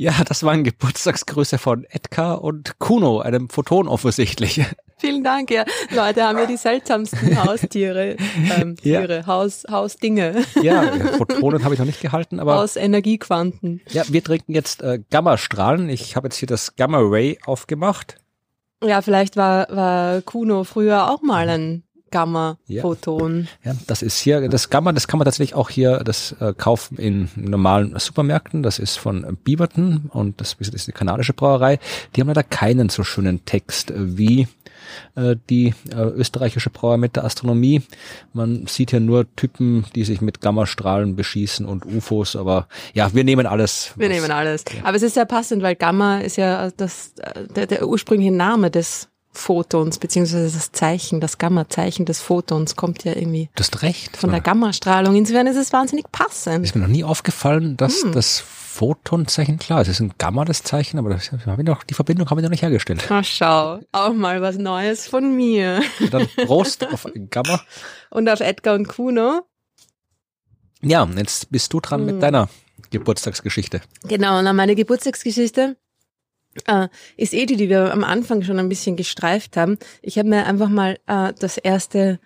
Ja, 0.00 0.12
das 0.24 0.44
waren 0.44 0.62
Geburtstagsgrüße 0.62 1.58
von 1.58 1.84
Edgar 1.90 2.44
und 2.44 2.78
Kuno, 2.78 3.18
einem 3.18 3.48
Photon 3.48 3.88
offensichtlich. 3.88 4.64
Vielen 4.98 5.24
Dank, 5.24 5.50
ja. 5.50 5.64
Leute 5.90 6.22
haben 6.22 6.38
ja 6.38 6.46
die 6.46 6.56
seltsamsten 6.56 7.36
Haustiere, 7.44 8.14
ähm, 8.56 8.76
Ja. 8.82 9.00
Tiere, 9.00 9.26
Haus, 9.26 9.64
Hausdinge. 9.68 10.44
Ja, 10.62 10.92
Photonen 11.16 11.64
habe 11.64 11.74
ich 11.74 11.80
noch 11.80 11.86
nicht 11.86 12.00
gehalten, 12.00 12.38
aber 12.38 12.60
Aus 12.62 12.76
Energiequanten. 12.76 13.80
ja, 13.88 14.04
wir 14.08 14.22
trinken 14.22 14.54
jetzt 14.54 14.82
äh, 14.82 15.00
Gammastrahlen. 15.10 15.88
Ich 15.88 16.14
habe 16.14 16.28
jetzt 16.28 16.36
hier 16.36 16.46
das 16.48 16.76
Gamma 16.76 16.98
Ray 17.00 17.40
aufgemacht. 17.44 18.18
Ja, 18.80 19.02
vielleicht 19.02 19.36
war, 19.36 19.66
war 19.74 20.22
Kuno 20.22 20.62
früher 20.62 21.10
auch 21.10 21.22
mal 21.22 21.48
ein 21.48 21.82
Gamma-Photon. 22.10 23.48
Ja, 23.64 23.74
das 23.86 24.02
ist 24.02 24.18
hier, 24.18 24.48
das 24.48 24.70
Gamma, 24.70 24.92
das 24.92 25.08
kann 25.08 25.18
man 25.18 25.24
tatsächlich 25.24 25.54
auch 25.54 25.70
hier 25.70 25.98
das 25.98 26.32
äh, 26.40 26.54
kaufen 26.56 26.98
in 26.98 27.28
normalen 27.36 27.98
Supermärkten. 27.98 28.62
Das 28.62 28.78
ist 28.78 28.96
von 28.98 29.38
Beaverton 29.44 30.10
und 30.12 30.40
das 30.40 30.54
ist 30.54 30.86
die 30.86 30.92
kanadische 30.92 31.32
Brauerei. 31.32 31.78
Die 32.14 32.20
haben 32.20 32.28
leider 32.28 32.42
keinen 32.42 32.88
so 32.88 33.04
schönen 33.04 33.44
Text 33.44 33.90
äh, 33.90 34.18
wie 34.18 34.48
äh, 35.14 35.36
die 35.50 35.74
äh, 35.90 36.02
österreichische 36.02 36.70
Brauerei 36.70 36.96
mit 36.96 37.16
der 37.16 37.24
Astronomie. 37.24 37.82
Man 38.32 38.66
sieht 38.66 38.90
hier 38.90 39.00
nur 39.00 39.26
Typen, 39.36 39.84
die 39.94 40.04
sich 40.04 40.20
mit 40.20 40.40
Gammastrahlen 40.40 41.16
beschießen 41.16 41.66
und 41.66 41.84
UFOs, 41.86 42.36
aber 42.36 42.68
ja, 42.94 43.12
wir 43.14 43.24
nehmen 43.24 43.46
alles. 43.46 43.92
Wir 43.96 44.08
nehmen 44.08 44.30
alles. 44.30 44.64
Aber 44.82 44.96
es 44.96 45.02
ist 45.02 45.14
sehr 45.14 45.26
passend, 45.26 45.62
weil 45.62 45.74
Gamma 45.74 46.18
ist 46.18 46.36
ja 46.36 46.70
das, 46.70 47.14
der, 47.54 47.66
der 47.66 47.88
ursprüngliche 47.88 48.32
Name 48.32 48.70
des 48.70 49.08
Photons, 49.32 49.98
beziehungsweise 49.98 50.50
das 50.56 50.72
Zeichen, 50.72 51.20
das 51.20 51.38
Gamma-Zeichen 51.38 52.06
des 52.06 52.20
Photons 52.20 52.74
kommt 52.76 53.04
ja 53.04 53.14
irgendwie 53.14 53.50
Du 53.54 53.60
hast 53.60 53.82
recht. 53.82 54.16
von 54.16 54.30
der 54.30 54.40
Gammastrahlung. 54.40 55.14
Insofern 55.14 55.46
ist 55.46 55.56
es 55.56 55.72
wahnsinnig 55.72 56.10
passend. 56.10 56.64
ist 56.64 56.74
mir 56.74 56.82
noch 56.82 56.88
nie 56.88 57.04
aufgefallen, 57.04 57.76
dass 57.76 58.02
Hm. 58.02 58.12
das 58.12 58.40
Photonzeichen, 58.40 59.58
klar, 59.58 59.80
es 59.80 59.88
ist 59.88 60.00
ein 60.00 60.12
Gamma, 60.18 60.44
das 60.44 60.62
Zeichen, 60.62 60.98
aber 60.98 61.10
das, 61.10 61.30
hab 61.32 61.58
ich 61.58 61.64
noch, 61.64 61.82
die 61.84 61.94
Verbindung 61.94 62.30
haben 62.30 62.38
wir 62.38 62.42
noch 62.42 62.50
nicht 62.50 62.62
hergestellt. 62.62 63.04
Na 63.10 63.22
schau, 63.24 63.80
auch 63.92 64.12
mal 64.12 64.40
was 64.40 64.56
Neues 64.56 65.06
von 65.08 65.34
mir. 65.36 65.82
Dann 66.10 66.28
Prost 66.46 66.86
auf 66.92 67.06
Gamma. 67.30 67.60
Und 68.10 68.28
auf 68.28 68.40
Edgar 68.40 68.74
und 68.74 68.88
Kuno. 68.88 69.42
Ja, 70.80 71.02
und 71.02 71.18
jetzt 71.18 71.50
bist 71.50 71.72
du 71.72 71.80
dran 71.80 72.00
Hm. 72.00 72.06
mit 72.06 72.22
deiner 72.22 72.48
Geburtstagsgeschichte. 72.90 73.80
Genau, 74.04 74.40
na 74.42 74.52
meine 74.52 74.74
Geburtstagsgeschichte 74.74 75.76
äh, 76.66 76.88
ist 77.16 77.34
eh 77.34 77.46
die, 77.46 77.56
die 77.56 77.68
wir 77.68 77.92
am 77.92 78.04
Anfang 78.04 78.42
schon 78.42 78.58
ein 78.58 78.68
bisschen 78.68 78.96
gestreift 78.96 79.56
haben. 79.56 79.78
Ich 80.02 80.18
habe 80.18 80.28
mir 80.28 80.46
einfach 80.46 80.68
mal 80.68 80.98
äh, 81.06 81.32
das 81.38 81.58
erste 81.58 82.18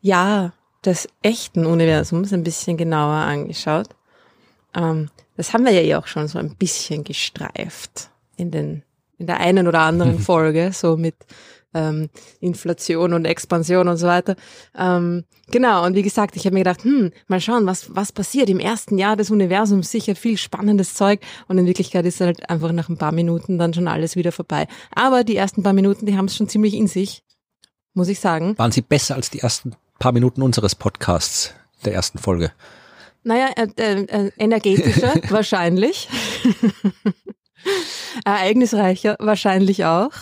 Jahr 0.00 0.52
des 0.84 1.08
echten 1.22 1.66
Universums 1.66 2.32
ein 2.32 2.44
bisschen 2.44 2.76
genauer 2.76 3.14
angeschaut. 3.14 3.88
Ähm, 4.74 5.10
das 5.36 5.52
haben 5.52 5.64
wir 5.64 5.72
ja 5.72 5.80
eh 5.80 5.94
auch 5.96 6.06
schon 6.06 6.28
so 6.28 6.38
ein 6.38 6.56
bisschen 6.56 7.04
gestreift 7.04 8.10
in 8.36 8.50
den 8.50 8.82
in 9.18 9.26
der 9.26 9.40
einen 9.40 9.68
oder 9.68 9.80
anderen 9.80 10.18
Folge, 10.30 10.72
so 10.72 10.96
mit 10.96 11.14
ähm, 11.74 12.08
Inflation 12.40 13.12
und 13.12 13.24
Expansion 13.24 13.88
und 13.88 13.96
so 13.96 14.06
weiter. 14.06 14.36
Ähm, 14.76 15.24
genau, 15.50 15.84
und 15.84 15.94
wie 15.94 16.02
gesagt, 16.02 16.36
ich 16.36 16.46
habe 16.46 16.54
mir 16.54 16.60
gedacht, 16.60 16.84
hm, 16.84 17.10
mal 17.26 17.40
schauen, 17.40 17.66
was, 17.66 17.94
was 17.94 18.12
passiert 18.12 18.48
im 18.48 18.60
ersten 18.60 18.98
Jahr 18.98 19.16
des 19.16 19.30
Universums, 19.30 19.90
sicher 19.90 20.16
viel 20.16 20.38
spannendes 20.38 20.94
Zeug 20.94 21.20
und 21.48 21.58
in 21.58 21.66
Wirklichkeit 21.66 22.06
ist 22.06 22.20
halt 22.20 22.48
einfach 22.48 22.72
nach 22.72 22.88
ein 22.88 22.98
paar 22.98 23.12
Minuten 23.12 23.58
dann 23.58 23.74
schon 23.74 23.88
alles 23.88 24.16
wieder 24.16 24.32
vorbei. 24.32 24.66
Aber 24.94 25.24
die 25.24 25.36
ersten 25.36 25.62
paar 25.62 25.72
Minuten, 25.72 26.06
die 26.06 26.16
haben 26.16 26.26
es 26.26 26.36
schon 26.36 26.48
ziemlich 26.48 26.74
in 26.74 26.86
sich, 26.86 27.22
muss 27.92 28.08
ich 28.08 28.20
sagen. 28.20 28.56
Waren 28.58 28.72
sie 28.72 28.82
besser 28.82 29.16
als 29.16 29.30
die 29.30 29.40
ersten 29.40 29.74
paar 29.98 30.12
Minuten 30.12 30.42
unseres 30.42 30.74
Podcasts, 30.74 31.52
der 31.84 31.94
ersten 31.94 32.18
Folge? 32.18 32.52
Naja, 33.22 33.48
äh, 33.56 33.68
äh, 33.76 34.02
äh, 34.02 34.30
energetischer 34.38 35.14
wahrscheinlich. 35.30 36.08
Ereignisreicher 38.24 39.16
wahrscheinlich 39.18 39.86
auch. 39.86 40.12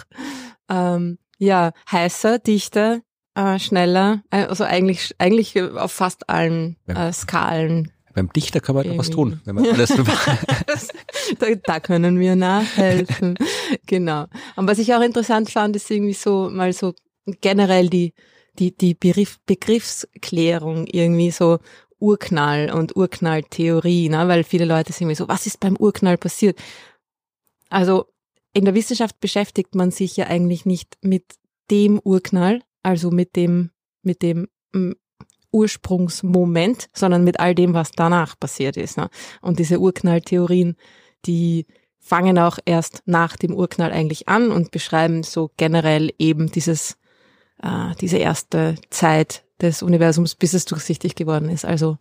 Ähm, 0.69 1.19
ja, 1.43 1.73
heißer, 1.91 2.39
dichter, 2.39 3.01
äh, 3.35 3.59
schneller, 3.59 4.23
äh, 4.31 4.45
also 4.45 4.63
eigentlich, 4.63 5.13
eigentlich 5.19 5.61
auf 5.61 5.91
fast 5.91 6.31
allen 6.31 6.77
äh, 6.87 7.13
Skalen. 7.13 7.91
Beim 8.15 8.33
Dichter 8.33 8.61
kann 8.61 8.77
man 8.77 8.85
Irgendwie. 8.85 9.11
tun, 9.11 9.41
wenn 9.45 9.57
man 9.57 9.67
alles 9.67 9.93
Das, 10.67 10.89
da, 11.41 11.47
da 11.65 11.81
können 11.81 12.21
wir 12.21 12.37
nachhelfen. 12.37 13.37
genau. 13.87 14.27
Und 14.55 14.69
was 14.69 14.79
ich 14.79 14.95
auch 14.95 15.01
interessant 15.01 15.51
fand, 15.51 15.75
ist 15.75 15.91
irgendwie 15.91 16.13
so 16.13 16.49
mal 16.49 16.73
so 16.73 16.95
generell 17.41 17.89
die, 17.89 18.13
die, 18.61 18.77
die 18.77 18.95
Begriff, 18.95 19.39
Begriffsklärung 19.47 20.87
irgendwie 20.87 21.33
so 21.33 21.59
Urknall 21.99 22.71
und 22.71 22.95
Urknalltheorie, 22.95 24.11
ne? 24.11 24.29
weil 24.29 24.45
viele 24.45 24.67
Leute 24.67 24.93
sind 24.93 25.07
irgendwie 25.07 25.17
so, 25.17 25.29
was 25.29 25.47
ist 25.47 25.59
beim 25.59 25.77
Urknall 25.77 26.19
passiert? 26.19 26.57
Also 27.71 28.12
in 28.53 28.65
der 28.65 28.75
Wissenschaft 28.75 29.21
beschäftigt 29.21 29.75
man 29.75 29.91
sich 29.91 30.17
ja 30.17 30.27
eigentlich 30.27 30.67
nicht 30.67 30.99
mit 31.03 31.25
dem 31.71 32.01
Urknall, 32.03 32.63
also 32.83 33.11
mit 33.11 33.37
dem, 33.37 33.71
mit 34.03 34.23
dem 34.23 34.49
mm, 34.73 34.93
Ursprungsmoment, 35.53 36.89
sondern 36.93 37.25
mit 37.25 37.41
all 37.41 37.55
dem, 37.55 37.75
was 37.75 37.93
danach 37.93 38.39
passiert 38.39 38.77
ist. 38.77 38.97
Ne? 38.97 39.09
Und 39.41 39.59
diese 39.59 39.79
Urknalltheorien, 39.79 40.77
die 41.27 41.67
fangen 41.99 42.39
auch 42.39 42.59
erst 42.65 43.03
nach 43.07 43.37
dem 43.37 43.55
Urknall 43.55 43.93
eigentlich 43.93 44.29
an 44.29 44.51
und 44.51 44.71
beschreiben 44.71 45.23
so 45.23 45.51
generell 45.57 46.13
eben 46.19 46.51
dieses, 46.51 46.97
äh, 47.63 47.95
diese 48.01 48.19
erste 48.19 48.75
Zeit 48.91 49.45
des 49.61 49.83
Universums, 49.83 50.35
bis 50.35 50.55
es 50.55 50.65
durchsichtig 50.65 51.15
geworden 51.15 51.49
ist. 51.49 51.65
Also 51.65 51.99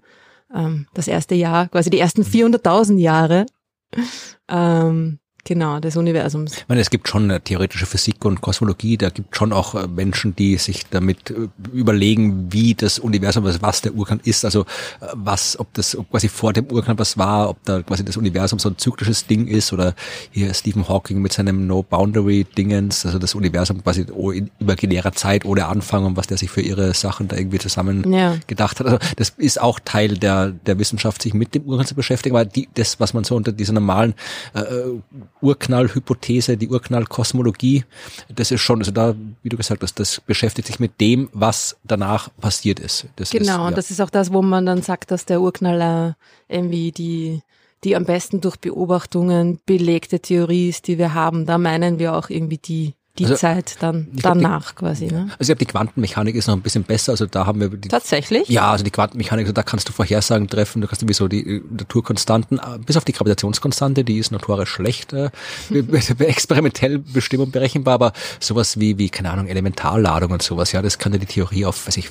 ähm, 0.54 0.88
das 0.94 1.08
erste 1.08 1.36
Jahr, 1.36 1.68
quasi 1.68 1.90
die 1.90 2.00
ersten 2.00 2.24
400.000 2.24 2.98
Jahre 2.98 3.46
ähm, 4.48 5.20
genau 5.44 5.80
des 5.80 5.96
Universums. 5.98 6.58
Ich 6.58 6.66
meine, 6.68 6.82
es 6.82 6.90
gibt 6.90 7.08
schon 7.08 7.24
eine 7.24 7.42
theoretische 7.42 7.86
Physik 7.86 8.24
und 8.26 8.42
Kosmologie, 8.42 8.98
da 8.98 9.10
gibt 9.10 9.36
schon 9.36 9.54
auch 9.54 9.76
äh, 9.76 9.88
Menschen, 9.88 10.36
die 10.36 10.58
sich 10.58 10.86
damit 10.90 11.32
äh, 11.32 11.48
überlegen, 11.74 12.52
wie 12.54 12.74
das 12.76 13.00
Universum, 13.00 13.44
was- 13.62 13.82
der 13.82 13.94
Urknall 13.96 14.20
ist, 14.24 14.46
also 14.46 14.62
äh, 14.62 15.08
was, 15.14 15.60
ob 15.60 15.74
das 15.74 15.96
ob 15.96 16.10
quasi 16.12 16.30
vor 16.30 16.54
dem 16.54 16.66
Urknall 16.72 16.98
was 17.00 17.18
war, 17.18 17.50
ob 17.50 17.64
da 17.66 17.82
quasi 17.82 18.04
das 18.06 18.18
Universum 18.18 18.60
so 18.60 18.70
ein 18.70 18.78
zyklisches 18.78 19.26
Ding 19.28 19.48
ist 19.48 19.74
oder 19.74 19.96
hier 20.32 20.54
Stephen 20.54 20.88
Hawking 20.88 21.22
mit 21.22 21.34
seinem 21.34 21.68
No-Boundary-Dingens, 21.68 23.06
also 23.06 23.20
das 23.20 23.36
Universum 23.36 23.84
quasi 23.84 24.06
in 24.34 24.52
imaginärer 24.60 25.12
Zeit 25.14 25.46
ohne 25.46 25.66
Anfang 25.68 26.06
und 26.06 26.18
was 26.18 26.28
der 26.28 26.38
sich 26.38 26.50
für 26.52 26.62
ihre 26.62 26.94
Sachen 26.94 27.28
da 27.28 27.36
irgendwie 27.38 27.60
zusammen 27.60 28.12
Ja. 28.14 28.38
gedacht 28.48 28.80
hat. 28.80 28.86
Also 28.88 29.00
das 29.16 29.30
ist 29.38 29.60
auch 29.62 29.80
Teil 29.84 30.18
der, 30.18 30.50
der 30.52 30.78
Wissenschaft, 30.80 31.22
sich 31.22 31.34
mit 31.34 31.56
dem 31.56 31.64
Urknall 31.64 31.88
zu 31.88 31.96
beschäftigen, 31.96 32.36
aber 32.36 32.46
die, 32.46 32.70
das, 32.76 33.00
was 33.00 33.14
man 33.14 33.24
so 33.24 33.36
unter 33.36 33.52
dieser 33.52 33.74
normalen 33.74 34.14
äh, 34.54 34.62
Urknallhypothese, 35.42 36.58
die 36.58 36.70
Urknallkosmologie, 36.70 37.84
das 38.30 38.52
ist 38.52 38.62
schon, 38.62 38.80
also 38.80 38.92
da, 38.92 39.16
wie 39.44 39.50
du 39.50 39.58
gesagt 39.58 39.84
hast, 39.84 40.00
das 40.00 40.22
beschäftigt 40.22 40.68
sich 40.68 40.80
mit 40.80 41.00
dem, 41.02 41.30
was 41.34 41.78
danach 41.84 42.30
passiert 42.40 42.80
ist. 42.80 43.08
Das 43.16 43.32
genau, 43.32 43.42
ist, 43.42 43.48
ja. 43.48 43.68
und 43.68 43.78
das 43.78 43.92
ist 43.92 44.02
auch 44.02 44.10
das, 44.10 44.32
wo 44.32 44.42
man 44.42 44.66
dann 44.66 44.82
sagt, 44.82 45.12
dass 45.12 45.26
der 45.26 45.42
Urknall 45.42 46.16
äh, 46.50 46.54
irgendwie 46.56 46.92
die, 46.92 47.42
die 47.84 47.96
am 47.96 48.06
besten 48.06 48.42
durch 48.42 48.58
Beobachtungen 48.58 49.60
belegte 49.66 50.20
Theorie 50.20 50.70
ist, 50.70 50.88
die 50.88 50.98
wir 50.98 51.14
haben. 51.14 51.46
Da 51.46 51.58
meinen 51.58 52.00
wir 52.00 52.16
auch 52.16 52.30
irgendwie 52.30 52.60
die, 52.60 52.94
die 53.20 53.26
Also, 53.26 53.36
Zeit 53.36 53.76
dann 53.82 54.06
glaub, 54.16 54.36
die- 54.36 54.42
danach 54.42 54.74
quasi. 54.76 55.08
Ne? 55.08 55.24
Also 55.38 55.42
ich 55.42 55.48
glaube, 55.48 55.60
die 55.60 55.66
Quantenmechanik 55.66 56.34
ist 56.36 56.48
noch 56.48 56.56
ein 56.56 56.62
bisschen 56.62 56.84
besser. 56.84 57.12
Also 57.12 57.26
da 57.26 57.46
haben 57.46 57.60
wir 57.60 57.68
die, 57.70 57.90
Tatsächlich? 57.90 58.48
ja, 58.48 58.72
also 58.72 58.84
die 58.86 58.92
Quantenmechanik, 58.92 59.46
also 59.46 59.54
da 59.54 59.64
kannst 59.64 59.90
du 59.90 59.94
Vorhersagen 59.94 60.48
treffen. 60.48 60.82
Du 60.82 60.88
kannst 60.88 61.02
irgendwie 61.02 61.14
so 61.16 61.28
die 61.28 61.58
äh, 61.58 61.62
Naturkonstanten, 61.70 62.60
äh, 62.60 62.80
bis 62.86 62.96
auf 62.96 63.04
die 63.04 63.12
Gravitationskonstante, 63.12 64.04
die 64.06 64.18
ist 64.18 64.32
notorisch 64.32 64.70
schlecht, 64.70 65.12
äh, 65.14 65.30
experimentell 66.20 67.00
bestimmt 67.00 67.44
und 67.44 67.52
berechenbar, 67.52 67.96
aber 67.96 68.14
sowas 68.40 68.80
wie, 68.80 68.98
wie, 68.98 69.10
keine 69.10 69.32
Ahnung, 69.32 69.48
Elementarladung 69.48 70.32
und 70.32 70.42
sowas, 70.42 70.72
ja, 70.72 70.82
das 70.82 70.98
kann 70.98 71.12
dir 71.12 71.20
die 71.20 71.26
Theorie 71.26 71.66
auf, 71.66 71.88
weiß 71.88 71.98
ich, 71.98 72.10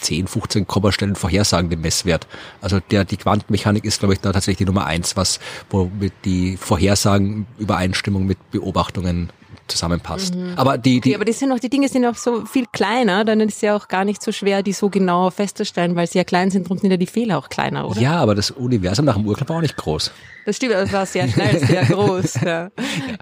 10, 0.00 0.28
15 0.28 0.66
Kommastellen 0.66 1.16
vorhersagen, 1.16 1.70
den 1.70 1.80
Messwert. 1.80 2.26
Also 2.60 2.78
der, 2.90 3.04
die 3.04 3.16
Quantenmechanik 3.16 3.84
ist, 3.84 3.98
glaube 3.98 4.14
ich, 4.14 4.20
da 4.20 4.32
tatsächlich 4.32 4.58
die 4.58 4.64
Nummer 4.64 4.86
eins, 4.86 5.16
was, 5.16 5.40
womit 5.70 6.12
die 6.24 6.56
Vorhersagen 6.56 7.46
Übereinstimmung 7.58 8.24
mit 8.24 8.38
Beobachtungen 8.52 9.30
zusammenpasst. 9.68 10.34
Aber 10.56 10.78
die, 10.78 11.00
die, 11.00 11.10
Okay, 11.10 11.14
aber 11.16 11.24
die 11.24 11.32
sind 11.32 11.52
auch, 11.52 11.58
die 11.58 11.68
Dinge 11.70 11.88
sind 11.88 12.04
auch 12.06 12.14
so 12.16 12.44
viel 12.46 12.64
kleiner, 12.72 13.24
dann 13.24 13.40
ist 13.40 13.56
es 13.56 13.60
ja 13.60 13.76
auch 13.76 13.88
gar 13.88 14.04
nicht 14.04 14.22
so 14.22 14.32
schwer, 14.32 14.62
die 14.62 14.72
so 14.72 14.88
genau 14.90 15.30
festzustellen, 15.30 15.94
weil 15.96 16.06
sie 16.06 16.18
ja 16.18 16.24
klein 16.24 16.50
sind, 16.50 16.64
darum 16.66 16.78
sind 16.78 16.90
ja 16.90 16.96
die 16.96 17.06
Fehler 17.06 17.38
auch 17.38 17.48
kleiner, 17.48 17.88
oder? 17.88 18.00
ja, 18.00 18.16
aber 18.16 18.34
das 18.34 18.50
Universum 18.50 19.04
nach 19.04 19.16
dem 19.16 19.26
Urknall 19.26 19.48
war 19.48 19.56
auch 19.56 19.60
nicht 19.62 19.76
groß. 19.76 20.10
Das 20.46 20.56
stimmt, 20.56 20.72
das 20.74 20.92
war 20.92 21.04
sehr 21.06 21.28
schnell, 21.28 21.58
sehr 21.60 21.84
groß. 21.86 22.34
Ja. 22.44 22.70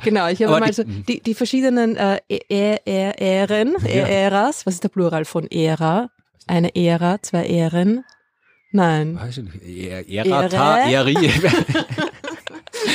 Genau, 0.04 0.28
ich 0.28 0.42
habe 0.42 0.52
Aber 0.52 0.60
mal 0.60 0.66
die- 0.66 0.72
so 0.74 0.84
die, 0.84 1.20
die 1.20 1.34
verschiedenen 1.34 1.96
äh, 1.96 2.20
Ä- 2.30 2.78
Ä- 2.86 3.18
Ähren, 3.18 3.74
Ä- 3.78 3.88
Äras, 4.06 4.64
was 4.66 4.74
ist 4.74 4.84
der 4.84 4.88
Plural 4.90 5.24
von 5.24 5.50
Ära? 5.50 6.10
Eine 6.46 6.74
Ära, 6.76 7.20
zwei 7.22 7.46
Ähren? 7.46 8.04
Nein. 8.72 9.18
Weiß 9.18 9.38
ich 9.38 9.44
nicht. 9.44 9.62
Er- 9.88 10.08
Erata. 10.26 10.78
Eri. 10.88 11.16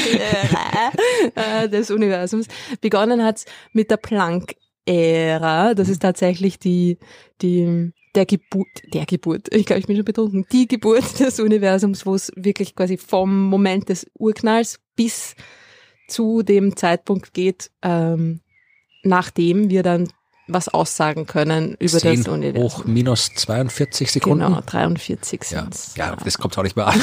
Ära 0.06 1.64
äh, 1.64 1.70
des 1.70 1.92
Universums. 1.92 2.48
Begonnen 2.82 3.24
hat's 3.24 3.46
mit 3.74 3.92
der 3.92 3.98
Planck-Ära. 3.98 5.74
Das 5.74 5.90
ist 5.90 6.02
tatsächlich 6.02 6.60
die, 6.60 6.98
die, 7.42 7.92
der 8.16 8.26
Geburt, 8.26 8.68
der 8.94 9.06
Geburt, 9.06 9.54
ich 9.54 9.66
glaube, 9.66 9.80
ich 9.80 9.88
bin 9.88 9.96
schon 9.96 10.06
betrunken, 10.06 10.46
die 10.52 10.68
Geburt 10.68 11.20
des 11.20 11.40
Universums, 11.40 12.06
wo 12.06 12.16
es 12.16 12.32
wirklich 12.36 12.76
quasi 12.76 12.98
vom 12.98 13.48
Moment 13.50 13.90
des 13.90 14.06
Urknalls 14.18 14.80
bis 14.96 15.36
zu 16.08 16.44
dem 16.44 16.76
Zeitpunkt 16.76 17.34
geht, 17.34 17.72
ähm, 17.82 18.42
nachdem 19.04 19.70
wir 19.70 19.84
dann 19.84 20.10
was 20.54 20.70
aussagen 20.70 21.26
können 21.26 21.76
über 21.80 22.00
10 22.00 22.24
das 22.24 22.28
Universum. 22.28 22.64
hoch 22.64 22.86
minus 22.86 23.30
42 23.36 24.12
Sekunden. 24.12 24.46
Genau, 24.46 24.62
43 24.66 25.42
Ja, 25.52 25.62
sind's. 25.62 25.94
ja, 25.96 26.16
das 26.16 26.38
kommt 26.38 26.58
auch 26.58 26.64
nicht 26.64 26.76
mehr 26.76 26.88
an. 26.88 27.02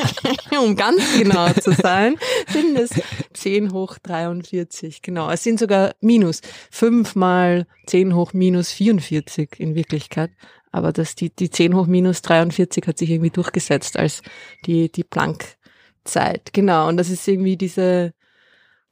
um 0.64 0.76
ganz 0.76 1.02
genau 1.18 1.48
zu 1.52 1.72
sein, 1.82 2.16
sind 2.52 2.76
es 2.78 2.90
10 3.34 3.72
hoch 3.72 3.98
43. 4.02 5.02
Genau, 5.02 5.30
es 5.30 5.42
sind 5.42 5.58
sogar 5.58 5.94
minus. 6.00 6.40
5 6.70 7.14
mal 7.14 7.66
10 7.86 8.14
hoch 8.14 8.32
minus 8.32 8.70
44 8.72 9.58
in 9.58 9.74
Wirklichkeit. 9.74 10.30
Aber 10.72 10.92
das, 10.92 11.14
die, 11.14 11.30
die 11.34 11.50
10 11.50 11.74
hoch 11.74 11.86
minus 11.86 12.22
43 12.22 12.86
hat 12.86 12.98
sich 12.98 13.10
irgendwie 13.10 13.30
durchgesetzt 13.30 13.96
als 13.98 14.22
die, 14.66 14.90
die 14.92 15.04
Planck-Zeit. 15.04 16.52
Genau, 16.52 16.88
und 16.88 16.96
das 16.96 17.08
ist 17.08 17.26
irgendwie 17.26 17.56
diese, 17.56 18.12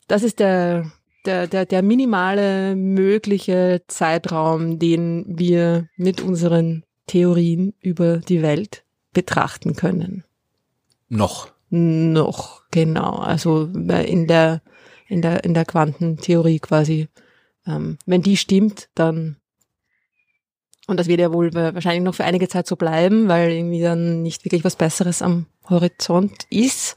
das 0.07 0.23
ist 0.23 0.39
der, 0.39 0.91
der, 1.25 1.47
der, 1.47 1.66
der 1.66 1.83
minimale 1.83 2.77
mögliche 2.77 3.83
Zeitraum, 3.89 4.79
den 4.79 5.25
wir 5.27 5.89
mit 5.97 6.20
unseren 6.20 6.85
Theorien 7.07 7.75
über 7.81 8.18
die 8.18 8.43
Welt 8.43 8.85
betrachten 9.12 9.75
können. 9.77 10.25
Noch. 11.09 11.49
Noch, 11.70 12.62
genau. 12.70 13.16
Also 13.16 13.68
äh, 13.89 14.09
in 14.11 14.27
der, 14.27 14.62
in 15.09 15.22
der, 15.22 15.45
in 15.45 15.55
der 15.55 15.64
Quantentheorie 15.64 16.61
quasi. 16.61 17.09
Ähm, 17.66 17.99
wenn 18.07 18.22
die 18.22 18.37
stimmt, 18.37 18.89
dann, 18.95 19.37
und 20.87 21.01
das 21.01 21.09
wird 21.09 21.20
ja 21.20 21.33
wohl 21.33 21.53
wahrscheinlich 21.55 22.05
noch 22.05 22.14
für 22.14 22.25
einige 22.25 22.49
Zeit 22.49 22.66
so 22.66 22.77
bleiben, 22.77 23.29
weil 23.29 23.51
irgendwie 23.51 23.81
dann 23.81 24.22
nicht 24.22 24.45
wirklich 24.45 24.64
was 24.64 24.77
Besseres 24.77 25.22
am 25.22 25.47
Horizont 25.68 26.45
ist. 26.51 26.97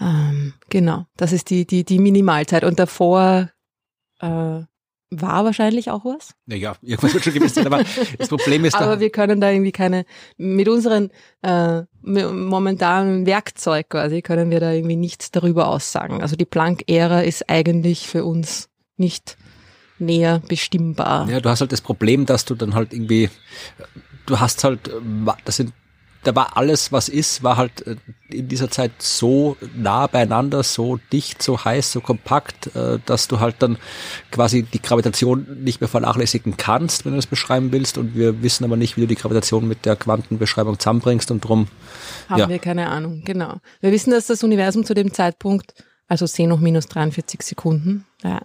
Ähm, 0.00 0.54
genau, 0.70 1.06
das 1.16 1.32
ist 1.32 1.50
die, 1.50 1.66
die, 1.66 1.84
die 1.84 1.98
Minimalzeit. 1.98 2.64
Und 2.64 2.78
davor 2.78 3.50
äh, 4.20 4.60
war 5.10 5.44
wahrscheinlich 5.44 5.90
auch 5.90 6.04
was. 6.04 6.34
Naja, 6.46 6.76
irgendwas 6.82 7.14
wird 7.14 7.24
schon 7.24 7.34
gewesen 7.34 7.54
sein, 7.54 7.66
aber 7.66 7.84
das 8.18 8.28
Problem 8.28 8.64
ist, 8.64 8.74
Aber 8.74 8.96
da, 8.96 9.00
wir 9.00 9.10
können 9.10 9.40
da 9.40 9.50
irgendwie 9.50 9.72
keine, 9.72 10.04
mit 10.36 10.68
unseren 10.68 11.10
äh, 11.42 11.82
momentanen 12.02 13.26
Werkzeug 13.26 13.88
quasi, 13.88 14.22
können 14.22 14.50
wir 14.50 14.60
da 14.60 14.72
irgendwie 14.72 14.96
nichts 14.96 15.30
darüber 15.30 15.68
aussagen. 15.68 16.22
Also 16.22 16.36
die 16.36 16.44
Planck-Ära 16.44 17.22
ist 17.22 17.48
eigentlich 17.48 18.06
für 18.06 18.24
uns 18.24 18.68
nicht 18.96 19.36
näher 19.98 20.40
bestimmbar. 20.46 21.28
ja, 21.28 21.40
du 21.40 21.48
hast 21.48 21.60
halt 21.60 21.72
das 21.72 21.80
Problem, 21.80 22.26
dass 22.26 22.44
du 22.44 22.54
dann 22.54 22.74
halt 22.74 22.92
irgendwie, 22.92 23.30
du 24.26 24.38
hast 24.38 24.62
halt, 24.62 24.88
äh, 24.88 24.92
das 25.44 25.56
sind, 25.56 25.72
da 26.24 26.34
war 26.34 26.56
alles, 26.56 26.90
was 26.92 27.08
ist, 27.08 27.42
war 27.42 27.56
halt 27.56 27.86
äh, 27.86 27.96
in 28.28 28.48
dieser 28.48 28.70
Zeit 28.70 28.92
so 28.98 29.56
nah 29.74 30.06
beieinander, 30.06 30.62
so 30.62 30.98
dicht, 31.12 31.42
so 31.42 31.64
heiß, 31.64 31.92
so 31.92 32.00
kompakt, 32.00 32.74
äh, 32.74 32.98
dass 33.06 33.28
du 33.28 33.40
halt 33.40 33.56
dann 33.60 33.78
quasi 34.30 34.62
die 34.62 34.82
Gravitation 34.82 35.46
nicht 35.62 35.80
mehr 35.80 35.88
vernachlässigen 35.88 36.56
kannst, 36.56 37.04
wenn 37.04 37.12
du 37.12 37.16
das 37.16 37.26
beschreiben 37.26 37.72
willst. 37.72 37.98
Und 37.98 38.14
wir 38.14 38.42
wissen 38.42 38.64
aber 38.64 38.76
nicht, 38.76 38.96
wie 38.96 39.02
du 39.02 39.06
die 39.06 39.14
Gravitation 39.14 39.68
mit 39.68 39.86
der 39.86 39.96
Quantenbeschreibung 39.96 40.78
zusammenbringst 40.78 41.30
und 41.30 41.40
drum 41.40 41.68
Haben 42.28 42.40
ja. 42.40 42.48
wir 42.48 42.58
keine 42.58 42.88
Ahnung, 42.88 43.22
genau. 43.24 43.58
Wir 43.80 43.92
wissen, 43.92 44.10
dass 44.10 44.26
das 44.26 44.42
Universum 44.42 44.84
zu 44.84 44.94
dem 44.94 45.14
Zeitpunkt, 45.14 45.74
also 46.08 46.26
10 46.26 46.52
hoch 46.52 46.58
minus 46.58 46.88
43 46.88 47.42
Sekunden, 47.42 48.06
ja, 48.24 48.40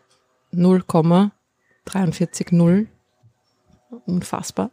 0,430, 0.51 2.87
unfassbar, 4.05 4.69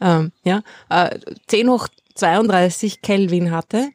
ähm, 0.00 0.32
ja, 0.44 0.62
äh, 0.88 1.18
10 1.46 1.68
hoch 1.68 1.88
32 2.18 3.02
Kelvin 3.02 3.50
hatte. 3.50 3.90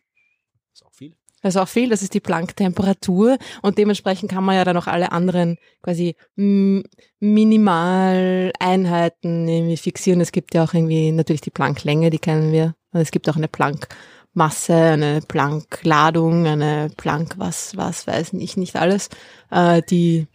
ist 0.73 0.85
auch 0.85 0.93
viel. 0.93 1.15
Das 1.41 1.55
ist 1.55 1.61
auch 1.61 1.67
viel, 1.67 1.89
das 1.89 2.01
ist 2.01 2.13
die 2.13 2.21
Planck-Temperatur 2.21 3.37
und 3.61 3.77
dementsprechend 3.77 4.31
kann 4.31 4.45
man 4.45 4.55
ja 4.55 4.63
dann 4.63 4.77
auch 4.77 4.87
alle 4.87 5.11
anderen 5.11 5.57
quasi 5.81 6.15
mm, 6.37 6.79
Minimaleinheiten 7.19 9.47
irgendwie 9.47 9.77
fixieren. 9.77 10.21
Es 10.21 10.31
gibt 10.31 10.55
ja 10.55 10.63
auch 10.63 10.73
irgendwie 10.73 11.11
natürlich 11.11 11.41
die 11.41 11.51
Planck-Länge, 11.51 12.09
die 12.09 12.19
kennen 12.19 12.53
wir. 12.53 12.75
Und 12.93 13.01
es 13.01 13.11
gibt 13.11 13.29
auch 13.29 13.35
eine 13.35 13.49
Planck-Masse, 13.49 14.73
eine 14.73 15.19
Planck-Ladung, 15.21 16.47
eine 16.47 16.89
Planck, 16.95 17.33
was, 17.37 17.75
was 17.75 18.07
weiß 18.07 18.31
ich 18.33 18.55
nicht 18.55 18.77
alles, 18.77 19.09
äh, 19.51 19.81
die 19.89 20.27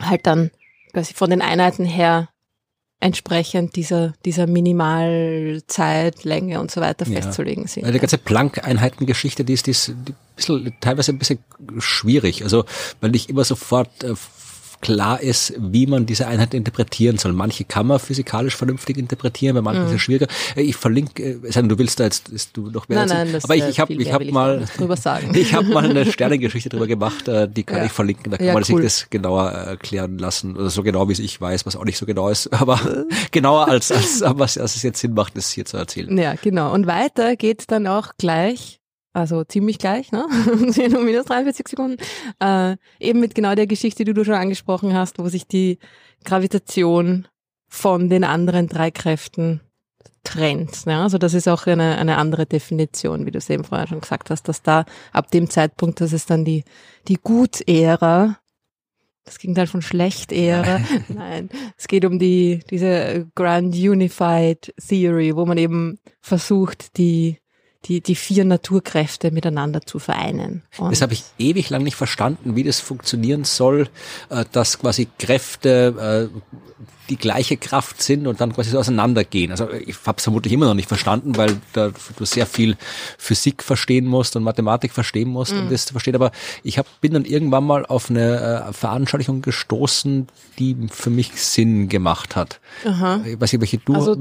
halt 0.00 0.26
dann 0.26 0.50
quasi 0.92 1.14
von 1.14 1.30
den 1.30 1.42
Einheiten 1.42 1.84
her 1.84 2.28
entsprechend 3.00 3.76
dieser, 3.76 4.12
dieser 4.24 4.46
Minimalzeit, 4.46 6.24
Länge 6.24 6.60
und 6.60 6.70
so 6.70 6.80
weiter 6.80 7.06
Ja. 7.06 7.20
festzulegen 7.20 7.66
sind. 7.66 7.86
Die 7.92 7.98
ganze 7.98 8.18
Planck-Einheitengeschichte, 8.18 9.44
die 9.44 9.52
ist, 9.52 9.66
die 9.66 9.70
ist 9.72 9.88
die 9.88 10.14
bisschen, 10.36 10.72
teilweise 10.80 11.12
ein 11.12 11.18
bisschen 11.18 11.38
schwierig. 11.78 12.42
Also, 12.42 12.64
weil 13.00 13.10
nicht 13.10 13.30
immer 13.30 13.44
sofort 13.44 14.02
äh, 14.02 14.14
klar 14.80 15.20
ist, 15.20 15.54
wie 15.58 15.86
man 15.86 16.06
diese 16.06 16.26
Einheit 16.26 16.54
interpretieren 16.54 17.18
soll. 17.18 17.32
Manche 17.32 17.64
kann 17.64 17.86
man 17.86 17.98
physikalisch 17.98 18.56
vernünftig 18.56 18.96
interpretieren, 18.96 19.54
bei 19.54 19.62
manchen 19.62 19.86
ist 19.86 19.92
es 19.92 20.00
schwieriger. 20.00 20.26
Äh, 20.56 20.62
Ich 20.62 20.76
verlinke, 20.76 21.22
äh, 21.22 21.62
du 21.62 21.78
willst 21.78 22.00
da 22.00 22.04
jetzt, 22.04 22.28
ist 22.28 22.56
du 22.56 22.70
noch 22.70 22.88
mehr 22.88 22.98
Nein, 23.00 23.08
nein, 23.08 23.32
das 23.32 23.44
aber 23.44 23.56
ich, 23.56 23.62
äh, 23.64 23.70
ich 23.70 23.80
habe 23.80 23.92
ich 23.94 24.12
hab 24.12 24.24
mal, 24.30 24.64
ich 25.34 25.54
habe 25.54 25.68
mal 25.68 25.84
eine 25.88 26.04
Sternengeschichte 26.12 26.68
drüber 26.68 26.86
gemacht, 26.86 27.28
äh, 27.28 27.48
die 27.48 27.64
kann 27.64 27.78
Ja. 27.78 27.84
ich 27.86 27.92
verlinken, 27.92 28.30
da 28.30 28.36
kann 28.38 28.46
Ja, 28.46 28.52
man 28.54 28.62
cool. 28.62 28.82
sich 28.82 29.02
das 29.02 29.10
genauer 29.10 29.48
erklären 29.50 30.18
lassen. 30.18 30.56
Oder 30.56 30.70
so 30.70 30.82
genau, 30.82 31.08
wie 31.08 31.12
es 31.12 31.18
ich 31.18 31.40
weiß, 31.40 31.66
was 31.66 31.76
auch 31.76 31.84
nicht 31.84 31.98
so 31.98 32.06
genau 32.06 32.28
ist. 32.28 32.52
Aber 32.52 32.80
genauer 33.30 33.68
als, 33.68 33.90
als 33.92 34.22
was, 34.24 34.58
als 34.58 34.76
es 34.76 34.82
jetzt 34.82 35.00
Sinn 35.00 35.14
macht, 35.14 35.36
das 35.36 35.50
hier 35.50 35.64
zu 35.64 35.76
erzählen. 35.76 36.16
Ja, 36.18 36.34
genau. 36.34 36.72
Und 36.72 36.86
weiter 36.86 37.36
geht's 37.36 37.66
dann 37.66 37.86
auch 37.86 38.12
gleich, 38.18 38.77
also 39.18 39.44
ziemlich 39.44 39.78
gleich, 39.78 40.12
ne? 40.12 40.26
10 40.70 40.96
um 40.96 41.04
minus 41.04 41.26
43 41.26 41.68
Sekunden. 41.68 42.02
Äh, 42.40 42.76
eben 43.00 43.20
mit 43.20 43.34
genau 43.34 43.54
der 43.54 43.66
Geschichte, 43.66 44.04
die 44.04 44.14
du 44.14 44.24
schon 44.24 44.34
angesprochen 44.34 44.94
hast, 44.94 45.18
wo 45.18 45.28
sich 45.28 45.46
die 45.46 45.78
Gravitation 46.24 47.28
von 47.68 48.08
den 48.08 48.24
anderen 48.24 48.68
drei 48.68 48.90
Kräften 48.90 49.60
trennt. 50.24 50.86
Ne? 50.86 51.00
Also 51.00 51.18
das 51.18 51.34
ist 51.34 51.48
auch 51.48 51.66
eine, 51.66 51.98
eine 51.98 52.16
andere 52.16 52.46
Definition, 52.46 53.26
wie 53.26 53.30
du 53.30 53.38
es 53.38 53.50
eben 53.50 53.64
vorher 53.64 53.86
schon 53.86 54.00
gesagt 54.00 54.30
hast, 54.30 54.48
dass 54.48 54.62
da 54.62 54.84
ab 55.12 55.30
dem 55.30 55.48
Zeitpunkt, 55.48 56.00
das 56.00 56.12
ist 56.12 56.30
dann 56.30 56.44
die, 56.44 56.64
die 57.08 57.16
Gut-Ära, 57.16 58.38
das 59.24 59.38
Gegenteil 59.38 59.66
von 59.66 59.82
Schlecht-Ära. 59.82 60.80
Nein, 61.08 61.50
es 61.76 61.88
geht 61.88 62.04
um 62.04 62.18
die, 62.18 62.60
diese 62.70 63.26
Grand 63.34 63.74
Unified 63.74 64.74
Theory, 64.86 65.36
wo 65.36 65.46
man 65.46 65.58
eben 65.58 65.98
versucht, 66.20 66.96
die, 66.96 67.38
die, 67.84 68.00
die 68.00 68.16
vier 68.16 68.44
Naturkräfte 68.44 69.30
miteinander 69.30 69.82
zu 69.82 69.98
vereinen. 69.98 70.62
Und 70.78 70.90
Das 70.90 71.00
habe 71.00 71.12
ich 71.12 71.24
ewig 71.38 71.70
lang 71.70 71.84
nicht 71.84 71.96
verstanden, 71.96 72.56
wie 72.56 72.64
das 72.64 72.80
funktionieren 72.80 73.44
soll, 73.44 73.88
äh, 74.30 74.44
dass 74.50 74.78
quasi 74.78 75.08
Kräfte 75.18 76.30
äh, 76.32 76.38
die 77.08 77.16
gleiche 77.16 77.56
Kraft 77.56 78.02
sind 78.02 78.26
und 78.26 78.40
dann 78.40 78.52
quasi 78.52 78.70
so 78.70 78.78
auseinandergehen. 78.78 79.50
Also 79.50 79.70
ich 79.72 79.96
habe 80.04 80.18
es 80.18 80.24
vermutlich 80.24 80.52
immer 80.52 80.66
noch 80.66 80.74
nicht 80.74 80.88
verstanden, 80.88 81.36
weil 81.36 81.56
da 81.72 81.90
du 82.16 82.24
sehr 82.24 82.46
viel 82.46 82.76
Physik 83.16 83.62
verstehen 83.62 84.06
musst 84.06 84.36
und 84.36 84.42
Mathematik 84.42 84.92
verstehen 84.92 85.28
musst, 85.28 85.52
um 85.52 85.70
das 85.70 85.86
zu 85.86 85.94
verstehen. 85.94 86.14
Aber 86.14 86.32
ich 86.62 86.78
hab, 86.78 86.86
bin 87.00 87.14
dann 87.14 87.24
irgendwann 87.24 87.64
mal 87.64 87.86
auf 87.86 88.10
eine 88.10 88.66
äh, 88.68 88.72
Veranschaulichung 88.72 89.40
gestoßen, 89.40 90.26
die 90.58 90.76
für 90.90 91.10
mich 91.10 91.32
Sinn 91.32 91.88
gemacht 91.88 92.36
hat. 92.36 92.60
Aha. 92.84 93.22
Ich 93.24 93.40
weiß 93.40 93.52
nicht, 93.52 93.60
welche 93.62 93.78
du... 93.78 93.94
Also 93.94 94.16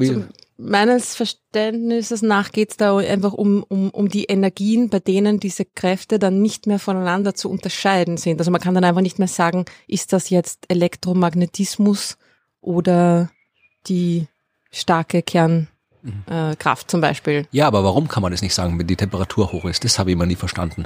meines 0.57 1.15
Verständnisses 1.15 2.21
nach 2.21 2.51
geht 2.51 2.71
es 2.71 2.77
da 2.77 2.97
einfach 2.97 3.33
um, 3.33 3.63
um, 3.63 3.89
um 3.91 4.09
die 4.09 4.25
Energien, 4.25 4.89
bei 4.89 4.99
denen 4.99 5.39
diese 5.39 5.65
Kräfte 5.65 6.19
dann 6.19 6.41
nicht 6.41 6.67
mehr 6.67 6.79
voneinander 6.79 7.35
zu 7.35 7.49
unterscheiden 7.49 8.17
sind. 8.17 8.39
Also 8.39 8.51
man 8.51 8.61
kann 8.61 8.73
dann 8.73 8.83
einfach 8.83 9.01
nicht 9.01 9.19
mehr 9.19 9.27
sagen, 9.27 9.65
ist 9.87 10.13
das 10.13 10.29
jetzt 10.29 10.65
Elektromagnetismus 10.67 12.17
oder 12.61 13.29
die 13.87 14.27
starke 14.71 15.21
Kernkraft 15.21 15.71
äh, 16.27 16.55
Kraft 16.55 16.91
zum 16.91 17.01
Beispiel. 17.01 17.47
Ja, 17.51 17.67
aber 17.67 17.83
warum 17.83 18.07
kann 18.07 18.23
man 18.23 18.31
das 18.31 18.41
nicht 18.41 18.53
sagen, 18.53 18.77
wenn 18.79 18.87
die 18.87 18.95
Temperatur 18.95 19.51
hoch 19.51 19.65
ist? 19.65 19.83
Das 19.83 19.99
habe 19.99 20.09
ich 20.09 20.13
immer 20.13 20.25
nie 20.25 20.35
verstanden. 20.35 20.85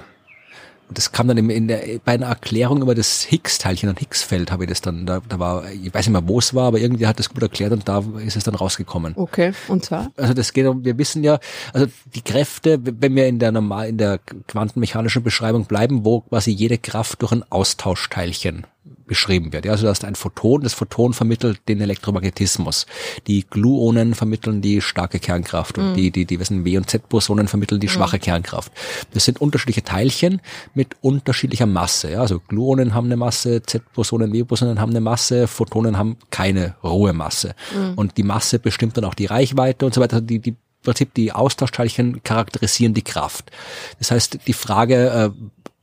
Das 0.93 1.11
kam 1.11 1.27
dann 1.27 1.37
in, 1.37 1.49
in 1.49 1.67
der, 1.67 1.99
bei 2.03 2.13
einer 2.13 2.27
Erklärung 2.27 2.81
über 2.81 2.95
das 2.95 3.23
Higgs-Teilchen 3.23 3.89
und 3.89 3.99
Higgs-Feld 3.99 4.51
habe 4.51 4.63
ich 4.63 4.69
das 4.69 4.81
dann, 4.81 5.05
da, 5.05 5.21
da 5.27 5.39
war, 5.39 5.69
ich 5.71 5.93
weiß 5.93 6.07
nicht 6.07 6.13
mehr, 6.13 6.27
wo 6.27 6.39
es 6.39 6.53
war, 6.53 6.67
aber 6.67 6.79
irgendwie 6.79 7.07
hat 7.07 7.19
das 7.19 7.29
gut 7.29 7.41
erklärt 7.41 7.71
und 7.71 7.87
da 7.87 8.03
ist 8.25 8.35
es 8.35 8.43
dann 8.43 8.55
rausgekommen. 8.55 9.13
Okay, 9.15 9.53
und 9.67 9.85
zwar? 9.85 10.11
Also 10.17 10.33
das 10.33 10.53
geht 10.53 10.67
um, 10.67 10.83
wir 10.83 10.97
wissen 10.97 11.23
ja, 11.23 11.39
also 11.73 11.87
die 12.13 12.21
Kräfte, 12.21 12.79
wenn 12.81 13.15
wir 13.15 13.27
in 13.27 13.39
der 13.39 13.51
normal, 13.51 13.89
in 13.89 13.97
der 13.97 14.19
quantenmechanischen 14.47 15.23
Beschreibung 15.23 15.65
bleiben, 15.65 16.05
wo 16.05 16.21
quasi 16.21 16.51
jede 16.51 16.77
Kraft 16.77 17.21
durch 17.21 17.31
ein 17.31 17.43
Austauschteilchen 17.49 18.65
beschrieben 19.05 19.53
wird. 19.53 19.65
Ja, 19.65 19.73
also 19.73 19.83
du 19.83 19.89
hast 19.89 20.05
ein 20.05 20.15
Photon, 20.15 20.61
das 20.61 20.73
Photon 20.73 21.13
vermittelt 21.13 21.61
den 21.67 21.81
Elektromagnetismus. 21.81 22.85
Die 23.27 23.45
Gluonen 23.47 24.15
vermitteln 24.15 24.61
die 24.61 24.81
starke 24.81 25.19
Kernkraft 25.19 25.77
und 25.77 25.93
die, 25.95 26.11
die, 26.11 26.25
die 26.25 26.39
wissen 26.39 26.65
W- 26.65 26.77
und 26.77 26.89
Z-Bosonen 26.89 27.47
vermitteln 27.47 27.79
die 27.79 27.89
schwache 27.89 28.19
Kernkraft. 28.19 28.71
Das 29.13 29.25
sind 29.25 29.39
unterschiedliche 29.39 29.83
Teilchen 29.83 30.41
mit 30.73 30.95
unterschiedlicher 31.01 31.65
Masse. 31.67 32.11
Ja, 32.11 32.21
also 32.21 32.39
Gluonen 32.39 32.93
haben 32.93 33.05
eine 33.05 33.17
Masse, 33.17 33.61
Z-Bosonen, 33.61 34.33
W-Bosonen 34.33 34.79
haben 34.79 34.91
eine 34.91 35.01
Masse, 35.01 35.47
Photonen 35.47 35.97
haben 35.97 36.17
keine 36.31 36.75
rohe 36.83 37.13
Masse. 37.13 37.53
Und 37.95 38.17
die 38.17 38.23
Masse 38.23 38.59
bestimmt 38.59 38.97
dann 38.97 39.05
auch 39.05 39.13
die 39.13 39.25
Reichweite 39.25 39.85
und 39.85 39.93
so 39.93 40.01
weiter. 40.01 40.21
Die, 40.21 40.39
die 40.39 40.49
im 40.49 40.57
Prinzip 40.83 41.13
die 41.13 41.31
Austauschteilchen 41.31 42.23
charakterisieren 42.23 42.93
die 42.93 43.03
Kraft. 43.03 43.51
Das 43.99 44.11
heißt, 44.11 44.39
die 44.47 44.53
Frage, 44.53 45.09
äh, 45.09 45.29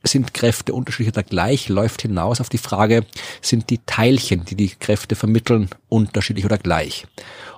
sind 0.03 0.33
Kräfte 0.33 0.73
unterschiedlich 0.73 1.13
oder 1.13 1.23
gleich, 1.23 1.67
läuft 1.67 2.01
hinaus 2.01 2.39
auf 2.39 2.49
die 2.49 2.57
Frage, 2.57 3.05
sind 3.41 3.69
die 3.69 3.79
Teilchen, 3.85 4.45
die 4.45 4.55
die 4.55 4.69
Kräfte 4.69 5.15
vermitteln, 5.15 5.69
unterschiedlich 5.89 6.45
oder 6.45 6.57
gleich? 6.57 7.05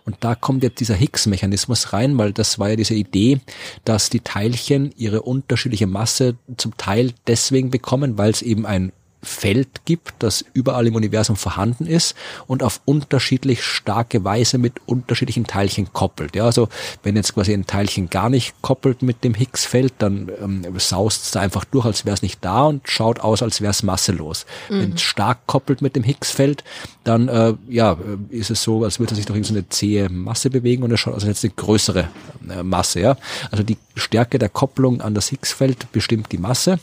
Und 0.06 0.18
da 0.22 0.34
kommt 0.34 0.64
jetzt 0.64 0.80
dieser 0.80 0.96
Higgs-Mechanismus 0.96 1.94
rein, 1.94 2.18
weil 2.18 2.34
das 2.34 2.58
war 2.58 2.70
ja 2.70 2.76
diese 2.76 2.96
Idee, 2.96 3.40
dass 3.86 4.10
die 4.10 4.22
Teilchen 4.22 4.92
ihre 4.98 5.22
unterschiedliche 5.22 5.86
Masse 5.86 6.36
zum 6.58 6.76
Teil 6.78 7.14
deswegen 7.28 7.70
bekommen, 7.70 8.18
weil 8.18 8.32
es 8.32 8.42
eben 8.42 8.66
ein 8.66 8.92
Feld 9.24 9.86
gibt, 9.86 10.16
das 10.20 10.44
überall 10.54 10.88
im 10.88 10.96
Universum 10.96 11.36
vorhanden 11.36 11.86
ist 11.86 12.16
und 12.48 12.64
auf 12.64 12.82
unterschiedlich 12.86 13.64
starke 13.64 14.24
Weise 14.24 14.58
mit 14.58 14.74
unterschiedlichen 14.86 15.46
Teilchen 15.46 15.94
koppelt. 15.94 16.36
Ja, 16.36 16.46
also 16.46 16.70
wenn 17.04 17.16
jetzt 17.16 17.34
quasi 17.34 17.54
ein 17.54 17.68
Teilchen 17.68 18.10
gar 18.10 18.30
nicht 18.30 18.54
koppelt 18.62 19.02
mit 19.02 19.24
dem 19.24 19.34
Higgs-Feld, 19.34 19.94
dann 20.00 20.32
ähm, 20.42 20.66
saust 20.78 21.26
es 21.26 21.32
da 21.32 21.42
einfach 21.42 21.66
durch, 21.66 21.86
als 21.86 22.06
wäre 22.06 22.16
es 22.16 22.22
nicht 22.22 22.44
da 22.44 22.64
und 22.64 22.90
schaut 22.90 23.20
aus, 23.20 23.44
als 23.44 23.62
wäre 23.62 23.72
es 23.72 23.84
masselos. 23.84 24.46
Wenn 24.70 24.94
es 24.94 25.02
stark 25.02 25.46
koppelt 25.48 25.82
mit 25.82 25.96
dem 25.96 26.04
Higgs-Feld, 26.04 26.64
dann 27.04 27.28
äh, 27.28 27.54
ja, 27.70 27.98
ist 28.30 28.50
es 28.50 28.64
so, 28.64 28.84
als 28.84 29.00
würde 29.00 29.14
es 29.14 29.18
sich 29.18 29.26
durch 29.26 29.38
irgendeine 29.38 29.70
zähe 29.70 30.10
Masse 30.10 30.50
bewegen 30.50 30.84
und 30.84 30.92
es 30.92 31.00
schaut 31.00 31.14
aus, 31.14 31.24
als 31.24 31.38
hätte 31.38 31.48
es 31.48 31.54
eine 31.54 31.66
größere 31.66 32.10
äh, 32.50 32.64
Masse. 32.64 33.00
Ja, 33.02 33.18
also 33.52 33.64
die 33.64 33.78
Stärke 33.96 34.40
der 34.40 34.50
Kopplung 34.50 35.02
an 35.02 35.14
das 35.14 35.30
Higgs-Feld 35.30 35.92
bestimmt 35.92 36.32
die 36.32 36.38
Masse 36.38 36.80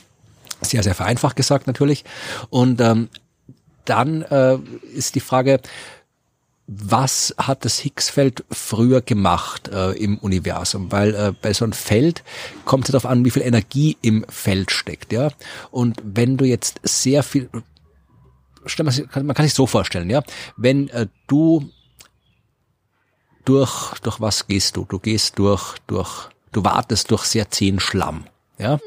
sehr, 0.63 0.83
sehr 0.83 0.95
vereinfacht 0.95 1.37
gesagt 1.37 1.67
natürlich. 1.67 2.05
Und 2.51 2.81
ähm, 2.81 3.09
dann 3.85 4.23
äh, 4.23 4.59
ist 4.95 5.15
die 5.15 5.21
Frage, 5.21 5.61
was 6.67 7.35
hat 7.39 7.65
das 7.65 7.79
Higgsfeld 7.79 8.45
früher 8.51 9.01
gemacht 9.01 9.69
äh, 9.69 9.93
im 9.93 10.19
Universum? 10.19 10.93
Weil 10.93 11.15
äh, 11.15 11.33
bei 11.41 11.55
so 11.55 11.65
einem 11.65 11.73
Feld 11.73 12.23
kommt 12.67 12.85
es 12.85 12.93
darauf 12.93 13.11
an, 13.11 13.25
wie 13.25 13.31
viel 13.31 13.43
Energie 13.43 13.97
im 14.03 14.27
Feld 14.29 14.71
steckt. 14.71 15.13
ja. 15.13 15.31
Und 15.71 15.99
wenn 16.05 16.37
du 16.37 16.45
jetzt 16.45 16.81
sehr 16.83 17.23
viel, 17.23 17.49
man 18.85 19.35
kann 19.35 19.47
sich 19.47 19.55
so 19.55 19.67
vorstellen, 19.67 20.11
ja, 20.11 20.23
wenn 20.59 20.91
äh, 20.91 21.07
du 21.27 21.71
durch 23.47 23.95
durch 24.03 24.21
was 24.21 24.47
gehst 24.47 24.77
du? 24.77 24.85
Du 24.85 24.99
gehst 24.99 25.39
durch 25.39 25.79
durch 25.87 26.29
du 26.53 26.65
wartest 26.65 27.11
durch 27.11 27.25
sehr 27.25 27.51
zähen 27.51 27.81
Schlamm. 27.81 28.25
Ja? 28.59 28.79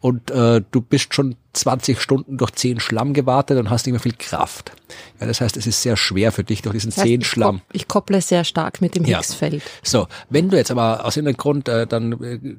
Und 0.00 0.30
äh, 0.30 0.60
du 0.70 0.80
bist 0.80 1.14
schon 1.14 1.36
20 1.54 2.00
Stunden 2.00 2.36
durch 2.36 2.50
zehn 2.52 2.78
Schlamm 2.78 3.14
gewartet 3.14 3.58
und 3.58 3.70
hast 3.70 3.86
nicht 3.86 3.92
mehr 3.92 4.00
viel 4.00 4.14
Kraft. 4.18 4.72
Ja, 5.20 5.26
das 5.26 5.40
heißt, 5.40 5.56
es 5.56 5.66
ist 5.66 5.82
sehr 5.82 5.96
schwer 5.96 6.30
für 6.32 6.44
dich 6.44 6.62
durch 6.62 6.74
diesen 6.74 6.90
Das 6.90 6.98
heißt, 6.98 7.06
zähen 7.06 7.20
ich, 7.22 7.26
Schlamm. 7.26 7.56
kop- 7.56 7.62
ich 7.72 7.88
kopple 7.88 8.20
sehr 8.20 8.44
stark 8.44 8.80
mit 8.80 8.94
dem 8.94 9.04
Ja. 9.04 9.18
Higgsfeld. 9.18 9.62
So, 9.82 10.06
wenn 10.30 10.50
du 10.50 10.56
jetzt 10.56 10.70
aber 10.70 11.04
aus 11.04 11.16
irgendeinem 11.16 11.36
Grund 11.38 11.68
äh, 11.68 11.86
dann 11.86 12.12
äh, 12.22 12.56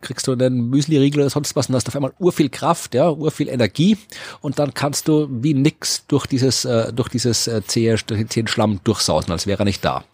kriegst 0.00 0.26
du 0.28 0.32
einen 0.32 0.68
Müsli-Riegel 0.70 1.20
oder 1.22 1.30
sonst 1.30 1.56
was 1.56 1.68
und 1.68 1.74
hast 1.74 1.88
auf 1.88 1.96
einmal 1.96 2.12
urviel 2.20 2.48
Kraft, 2.48 2.94
ja, 2.94 3.08
urviel 3.10 3.48
Energie 3.48 3.96
und 4.40 4.58
dann 4.60 4.72
kannst 4.74 5.08
du 5.08 5.26
wie 5.30 5.54
nix 5.54 6.06
durch 6.06 6.26
dieses 6.26 6.64
äh, 6.64 6.92
durch 6.92 7.08
dieses 7.08 7.48
äh, 7.48 7.60
zähe, 7.66 7.96
durch 8.06 8.20
den 8.20 8.30
zähen 8.30 8.46
Schlamm 8.46 8.78
durchsausen, 8.84 9.32
als 9.32 9.46
wäre 9.48 9.62
er 9.62 9.64
nicht 9.64 9.84
da. 9.84 10.04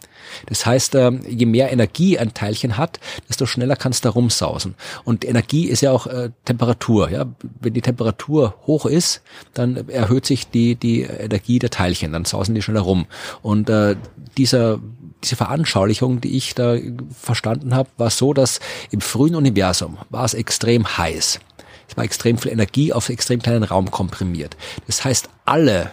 Das 0.47 0.67
heißt, 0.67 0.95
ähm, 0.95 1.21
je 1.29 1.47
mehr 1.47 1.73
Energie 1.73 2.19
ein 2.19 2.35
Teilchen 2.35 2.77
hat, 2.77 3.01
desto 3.29 3.47
schneller 3.47 3.77
kannst 3.77 4.05
du 4.05 4.09
da 4.09 4.13
rumsausen. 4.13 4.75
Und 5.05 5.25
Energie 5.25 5.67
ist 5.67 5.81
ja 5.81 5.93
auch 5.93 6.07
äh, 6.07 6.31
Temperatur. 6.45 7.11
Ja? 7.11 7.27
Wenn 7.61 7.75
die 7.75 7.83
Temperatur 7.83 8.55
hoch 8.67 8.87
ist, 8.87 9.23
dann 9.55 9.89
erhöht 9.89 10.27
sich 10.27 10.49
die, 10.49 10.77
die 10.77 11.03
Energie 11.03 11.59
der 11.59 11.71
Teilchen, 11.71 12.13
dann 12.13 12.25
sausen 12.25 12.55
die 12.55 12.63
schneller 12.63 12.81
rum. 12.81 13.07
Und 13.43 13.69
äh, 13.71 13.97
dieser 14.37 14.81
diese 15.23 15.37
Veranschaulichung, 15.37 16.21
die 16.21 16.37
ich 16.37 16.55
da 16.55 16.77
verstanden 17.11 17.75
habe, 17.75 17.91
war 17.99 18.11
so, 18.11 18.33
dass 18.33 18.61
im 18.91 19.01
frühen 19.01 19.35
Universum 19.35 19.99
war 20.09 20.25
es 20.25 20.35
extrem 20.35 20.97
heiß. 20.97 21.41
Es 21.89 21.97
war 21.97 22.05
extrem 22.05 22.39
viel 22.39 22.53
Energie 22.53 22.93
auf 22.93 23.09
extrem 23.09 23.43
kleinen 23.43 23.65
Raum 23.65 23.91
komprimiert. 23.91 24.57
Das 24.87 25.05
heißt, 25.05 25.29
alle 25.45 25.91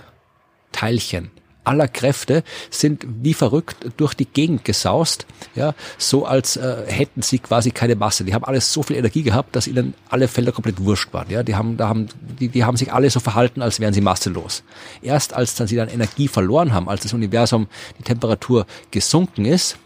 Teilchen 0.71 1.31
aller 1.68 1.88
Kräfte 1.88 2.43
sind 2.70 3.05
wie 3.22 3.34
verrückt 3.34 3.78
durch 3.97 4.13
die 4.13 4.26
Gegend 4.26 4.63
gesaust, 4.65 5.26
ja, 5.55 5.74
so 5.97 6.26
als 6.26 6.57
äh, 6.57 6.84
hätten 6.88 7.22
sie 7.22 7.39
quasi 7.39 7.72
keine 7.72 7.95
Masse. 7.95 8.24
Die 8.24 8.34
haben 8.34 8.45
alles 8.45 8.72
so 8.72 8.84
viel 8.84 8.95
Energie 8.95 9.24
gehabt, 9.24 9.55
dass 9.55 9.68
ihnen 9.68 9.93
alle 10.09 10.28
Felder 10.28 10.51
komplett 10.51 10.84
wurscht 10.84 11.13
waren. 11.13 11.30
Ja, 11.30 11.43
die 11.43 11.55
haben, 11.55 11.78
da 11.78 11.89
haben, 11.89 12.07
die, 12.39 12.47
die 12.47 12.63
haben 12.63 12.78
sich 12.78 12.93
alle 12.93 13.09
so 13.09 13.20
verhalten, 13.20 13.61
als 13.61 13.80
wären 13.80 13.93
sie 13.93 14.01
masselos. 14.01 14.63
Erst 15.01 15.34
als 15.34 15.55
dann 15.55 15.68
sie 15.68 15.76
dann 15.76 15.89
Energie 15.89 16.28
verloren 16.28 16.74
haben, 16.74 16.89
als 16.89 17.01
das 17.01 17.13
Universum 17.13 17.68
die 17.99 18.03
Temperatur 18.03 18.65
gesunken 18.91 19.45
ist, 19.45 19.78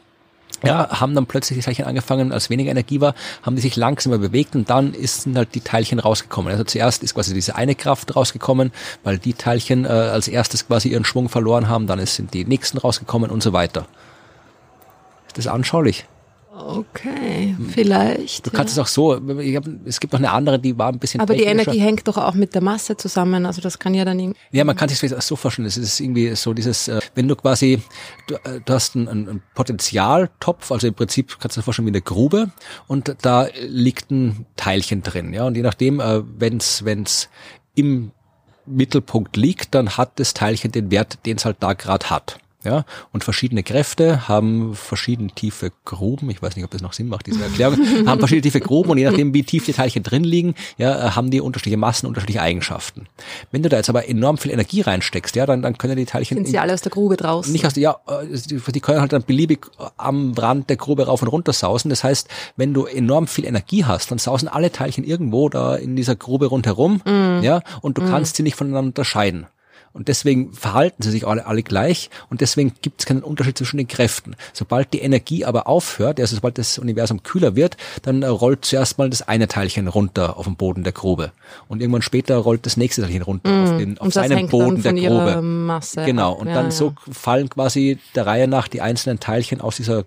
ja, 0.63 0.99
haben 0.99 1.15
dann 1.15 1.25
plötzlich 1.25 1.59
die 1.59 1.65
Teilchen 1.65 1.85
angefangen, 1.85 2.31
als 2.31 2.49
weniger 2.49 2.71
Energie 2.71 3.01
war, 3.01 3.15
haben 3.41 3.55
die 3.55 3.61
sich 3.61 3.75
langsamer 3.75 4.17
bewegt 4.17 4.55
und 4.55 4.69
dann 4.69 4.93
sind 4.99 5.37
halt 5.37 5.55
die 5.55 5.61
Teilchen 5.61 5.99
rausgekommen. 5.99 6.51
Also 6.51 6.63
zuerst 6.63 7.03
ist 7.03 7.15
quasi 7.15 7.33
diese 7.33 7.55
eine 7.55 7.75
Kraft 7.75 8.15
rausgekommen, 8.15 8.71
weil 9.03 9.17
die 9.17 9.33
Teilchen 9.33 9.85
äh, 9.85 9.89
als 9.89 10.27
erstes 10.27 10.67
quasi 10.67 10.89
ihren 10.89 11.05
Schwung 11.05 11.29
verloren 11.29 11.67
haben, 11.67 11.87
dann 11.87 12.05
sind 12.05 12.33
die 12.33 12.45
nächsten 12.45 12.77
rausgekommen 12.77 13.31
und 13.31 13.41
so 13.41 13.53
weiter. 13.53 13.87
Ist 15.27 15.37
das 15.37 15.47
anschaulich? 15.47 16.05
Okay, 16.53 17.55
vielleicht. 17.69 18.45
Du 18.45 18.51
kannst 18.51 18.73
es 18.73 18.79
auch 18.79 18.87
so, 18.87 19.15
ich 19.39 19.55
hab, 19.55 19.63
es 19.85 20.01
gibt 20.01 20.11
noch 20.11 20.19
eine 20.19 20.31
andere, 20.31 20.59
die 20.59 20.77
war 20.77 20.91
ein 20.91 20.99
bisschen 20.99 21.21
Aber 21.21 21.33
die. 21.33 21.43
Energie 21.43 21.79
hängt 21.79 22.05
doch 22.09 22.17
auch 22.17 22.33
mit 22.33 22.53
der 22.53 22.61
Masse 22.61 22.97
zusammen. 22.97 23.45
Also 23.45 23.61
das 23.61 23.79
kann 23.79 23.93
ja 23.93 24.03
dann 24.03 24.19
irgendwie. 24.19 24.39
Ja, 24.51 24.65
man 24.65 24.75
kann 24.75 24.89
sich 24.89 25.15
auch 25.15 25.21
so 25.21 25.37
vorstellen, 25.37 25.65
es 25.65 25.77
ist 25.77 26.01
irgendwie 26.01 26.35
so 26.35 26.53
dieses, 26.53 26.89
äh, 26.89 26.99
wenn 27.15 27.29
du 27.29 27.37
quasi, 27.37 27.81
du, 28.27 28.35
äh, 28.35 28.59
du 28.65 28.73
hast 28.73 28.97
einen, 28.97 29.07
einen 29.07 29.43
Potenzialtopf, 29.55 30.73
also 30.73 30.87
im 30.87 30.93
Prinzip 30.93 31.39
kannst 31.39 31.55
du 31.55 31.61
dir 31.61 31.63
vorstellen 31.63 31.85
wie 31.85 31.91
eine 31.91 32.01
Grube 32.01 32.51
und 32.87 33.15
da 33.21 33.47
liegt 33.65 34.11
ein 34.11 34.45
Teilchen 34.57 35.03
drin, 35.03 35.33
ja, 35.33 35.45
und 35.45 35.55
je 35.55 35.63
nachdem, 35.63 36.01
äh, 36.01 36.21
wenn's, 36.37 36.83
wenn's 36.83 37.29
im 37.75 38.11
Mittelpunkt 38.65 39.37
liegt, 39.37 39.73
dann 39.73 39.95
hat 39.95 40.19
das 40.19 40.33
Teilchen 40.33 40.73
den 40.73 40.91
Wert, 40.91 41.25
den 41.25 41.37
es 41.37 41.45
halt 41.45 41.57
da 41.61 41.73
gerade 41.73 42.09
hat. 42.09 42.39
Ja, 42.63 42.85
und 43.11 43.23
verschiedene 43.23 43.63
Kräfte 43.63 44.27
haben 44.27 44.75
verschieden 44.75 45.33
tiefe 45.33 45.71
Gruben. 45.83 46.29
Ich 46.29 46.41
weiß 46.41 46.55
nicht, 46.55 46.63
ob 46.63 46.69
das 46.69 46.81
noch 46.81 46.93
Sinn 46.93 47.07
macht, 47.07 47.25
diese 47.25 47.41
Erklärung. 47.43 47.79
haben 48.05 48.19
verschiedene 48.19 48.43
tiefe 48.43 48.59
Gruben 48.59 48.91
und 48.91 48.97
je 48.99 49.05
nachdem, 49.05 49.33
wie 49.33 49.43
tief 49.43 49.65
die 49.65 49.73
Teilchen 49.73 50.03
drin 50.03 50.23
liegen, 50.23 50.53
ja, 50.77 51.15
haben 51.15 51.31
die 51.31 51.41
unterschiedliche 51.41 51.77
Massen, 51.77 52.05
unterschiedliche 52.05 52.41
Eigenschaften. 52.41 53.07
Wenn 53.51 53.63
du 53.63 53.69
da 53.69 53.77
jetzt 53.77 53.89
aber 53.89 54.07
enorm 54.07 54.37
viel 54.37 54.51
Energie 54.51 54.81
reinsteckst, 54.81 55.35
ja, 55.35 55.47
dann, 55.47 55.63
dann 55.63 55.77
können 55.79 55.95
die 55.95 56.05
Teilchen 56.05 56.37
Sind 56.37 56.47
sie 56.47 56.59
alle 56.59 56.73
aus 56.73 56.81
der 56.81 56.91
Grube 56.91 57.17
draußen? 57.17 57.51
nicht 57.51 57.65
aus 57.65 57.73
der, 57.73 57.81
ja, 57.81 57.97
äh, 58.07 58.37
die 58.37 58.59
die 58.71 58.79
können 58.79 59.01
halt 59.01 59.13
dann 59.13 59.23
beliebig 59.23 59.65
am 59.97 60.33
Rand 60.33 60.69
der 60.69 60.77
Grube 60.77 61.07
rauf 61.07 61.23
und 61.23 61.29
runter 61.29 61.53
sausen. 61.53 61.89
Das 61.89 62.03
heißt, 62.03 62.27
wenn 62.57 62.73
du 62.73 62.85
enorm 62.85 63.27
viel 63.27 63.45
Energie 63.45 63.85
hast, 63.85 64.11
dann 64.11 64.19
sausen 64.19 64.47
alle 64.47 64.71
Teilchen 64.71 65.03
irgendwo 65.03 65.49
da 65.49 65.75
in 65.75 65.95
dieser 65.95 66.15
Grube 66.15 66.45
rundherum, 66.45 67.01
ja, 67.41 67.61
und 67.81 67.97
du 67.97 68.05
kannst 68.05 68.35
sie 68.35 68.43
nicht 68.43 68.55
voneinander 68.55 68.89
unterscheiden. 68.89 69.47
Und 69.93 70.07
deswegen 70.07 70.53
verhalten 70.53 71.03
sie 71.03 71.11
sich 71.11 71.27
alle, 71.27 71.45
alle 71.45 71.63
gleich 71.63 72.09
und 72.29 72.41
deswegen 72.41 72.73
gibt 72.81 73.01
es 73.01 73.05
keinen 73.05 73.23
Unterschied 73.23 73.57
zwischen 73.57 73.77
den 73.77 73.87
Kräften. 73.87 74.35
Sobald 74.53 74.93
die 74.93 74.99
Energie 75.01 75.45
aber 75.45 75.67
aufhört, 75.67 76.19
also 76.19 76.35
sobald 76.35 76.57
das 76.57 76.77
Universum 76.77 77.23
kühler 77.23 77.55
wird, 77.55 77.77
dann 78.03 78.23
äh, 78.23 78.27
rollt 78.27 78.65
zuerst 78.65 78.97
mal 78.97 79.09
das 79.09 79.27
eine 79.27 79.47
Teilchen 79.47 79.87
runter 79.87 80.37
auf 80.37 80.45
den 80.45 80.55
Boden 80.55 80.83
der 80.83 80.93
Grube. 80.93 81.31
Und 81.67 81.81
irgendwann 81.81 82.01
später 82.01 82.37
rollt 82.37 82.65
das 82.65 82.77
nächste 82.77 83.01
Teilchen 83.01 83.21
runter 83.21 83.63
auf, 83.63 83.77
den, 83.77 83.97
auf 83.97 84.13
seinen 84.13 84.47
Boden 84.47 84.81
der 84.81 84.93
Grube. 84.93 85.41
Masse 85.41 86.05
Genau, 86.05 86.33
und 86.33 86.47
Ja, 86.47 86.53
dann 86.53 86.65
ja. 86.65 86.71
so 86.71 86.93
fallen 87.11 87.49
quasi 87.49 87.99
der 88.15 88.25
Reihe 88.25 88.47
nach 88.47 88.67
die 88.67 88.81
einzelnen 88.81 89.19
Teilchen 89.19 89.61
aus 89.61 89.75
dieser 89.75 90.05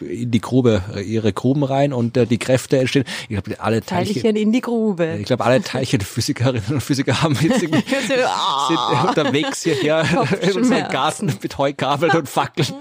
in 0.00 0.30
die 0.30 0.40
Grube, 0.40 0.82
ihre 1.04 1.32
Gruben 1.32 1.62
rein 1.62 1.92
und 1.92 2.16
äh, 2.16 2.26
die 2.26 2.38
Kräfte 2.38 2.78
entstehen. 2.78 3.04
Ich 3.28 3.40
glaube, 3.40 3.60
alle 3.60 3.82
Teilchen, 3.82 4.14
Teilchen 4.14 4.36
in 4.36 4.52
die 4.52 4.60
Grube. 4.60 5.16
ich 5.20 5.26
glaube, 5.26 5.44
alle 5.44 5.62
Teilchenphysikerinnen 5.62 6.64
und 6.70 6.80
Physiker 6.80 7.22
haben 7.22 7.36
jetzt 7.40 7.62
irgendwie 7.62 7.82
sind 8.06 8.24
Ah, 8.26 9.04
unterwegs 9.08 9.62
hierher 9.62 10.04
Kopfschmerzen. 10.04 10.88
Garten 10.90 11.38
mit 11.40 11.58
Heugabeln 11.58 12.12
und 12.12 12.28
Fackeln. 12.28 12.68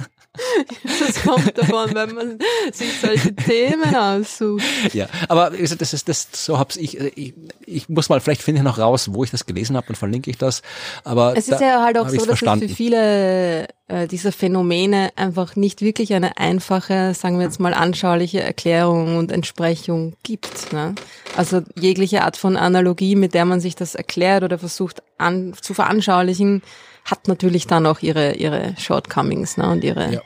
das 1.00 1.22
kommt 1.24 1.58
davon, 1.58 1.94
wenn 1.94 2.16
man 2.16 2.40
sich 2.72 3.00
solche 3.00 3.36
Themen 3.36 3.96
aussucht. 3.96 4.64
Ja, 4.94 5.08
aber 5.28 5.54
wie 5.54 5.58
gesagt, 5.58 5.82
das 5.82 5.94
ist 5.94 6.10
das 6.10 6.28
so 6.34 6.58
hab's 6.60 6.78
ich, 6.78 7.00
äh, 7.00 7.12
ich 7.16 7.34
ich 7.66 7.90
muss 7.90 8.10
mal 8.10 8.20
vielleicht 8.20 8.42
finde 8.42 8.60
ich 8.60 8.64
noch 8.66 8.78
raus, 8.78 9.14
wo 9.14 9.24
ich 9.24 9.32
das 9.32 9.46
gelesen 9.46 9.76
habe, 9.78 9.88
dann 9.88 9.96
verlinke 9.96 10.30
ich 10.30 10.38
das. 10.38 10.62
Aber 11.04 11.36
Es 11.38 11.48
da 11.48 11.56
ist 11.56 11.62
ja 11.62 11.84
halt 11.84 11.98
auch 11.98 12.10
so, 12.10 12.18
dass 12.18 12.26
verstanden. 12.26 12.66
es 12.66 12.72
für 12.72 12.76
viele 12.78 13.68
äh, 13.88 14.08
dieser 14.08 14.32
Phänomene 14.32 15.10
einfach 15.16 15.56
nicht 15.56 15.82
wirklich 15.82 16.14
eine 16.14 16.38
einfache, 16.38 17.14
sagen 17.14 17.38
wir 17.40 17.46
jetzt 17.46 17.60
mal, 17.60 17.74
anschauliche 17.74 18.42
Erklärung 18.42 19.18
und 19.18 19.32
Entsprechung 19.32 20.14
gibt. 20.24 20.72
Ne? 20.74 20.96
Also 21.36 21.62
jegliche 21.80 22.24
Art 22.24 22.38
von 22.38 22.58
Analogie, 22.58 23.16
mit 23.16 23.34
der 23.34 23.46
man 23.46 23.60
sich 23.60 23.76
das 23.76 23.96
erklärt 23.96 24.44
oder 24.44 24.58
versucht 24.58 25.02
an, 25.18 25.54
zu 25.60 25.74
veranschaulichen, 25.74 26.62
hat 27.06 27.28
natürlich 27.28 27.68
dann 27.68 27.86
auch 27.86 28.00
ihre, 28.02 28.34
ihre 28.36 28.76
Shortcomings 28.78 29.58
ne? 29.58 29.70
und 29.70 29.84
ihre, 29.84 30.14
Ja. 30.14 30.22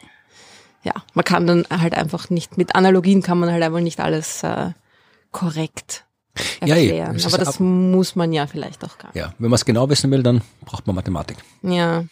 Ja. 0.85 0.93
man 1.13 1.25
kann 1.25 1.45
dann 1.47 1.65
halt 1.69 1.93
einfach 1.95 2.29
nicht, 2.29 2.57
mit 2.57 2.75
Analogien 2.75 3.21
kann 3.21 3.39
man 3.39 3.51
halt 3.51 3.61
einfach 3.63 3.81
nicht 3.81 3.99
alles 3.99 4.43
äh, 4.43 4.71
korrekt 5.31 6.05
Ja, 6.61 6.75
erklären. 6.75 7.15
es 7.15 7.25
ist 7.25 7.33
Aber 7.33 7.43
das 7.43 7.59
muss 7.59 8.15
man 8.15 8.31
ja 8.31 8.47
vielleicht 8.47 8.85
auch 8.85 8.97
gar 8.97 9.09
nicht. 9.09 9.17
Ja, 9.17 9.33
wenn 9.39 9.49
man 9.49 9.55
es 9.55 9.65
genau 9.65 9.89
wissen 9.89 10.11
will, 10.11 10.23
dann 10.23 10.41
braucht 10.63 10.87
man 10.87 10.95
Mathematik. 10.95 11.37
Ja, 11.61 12.05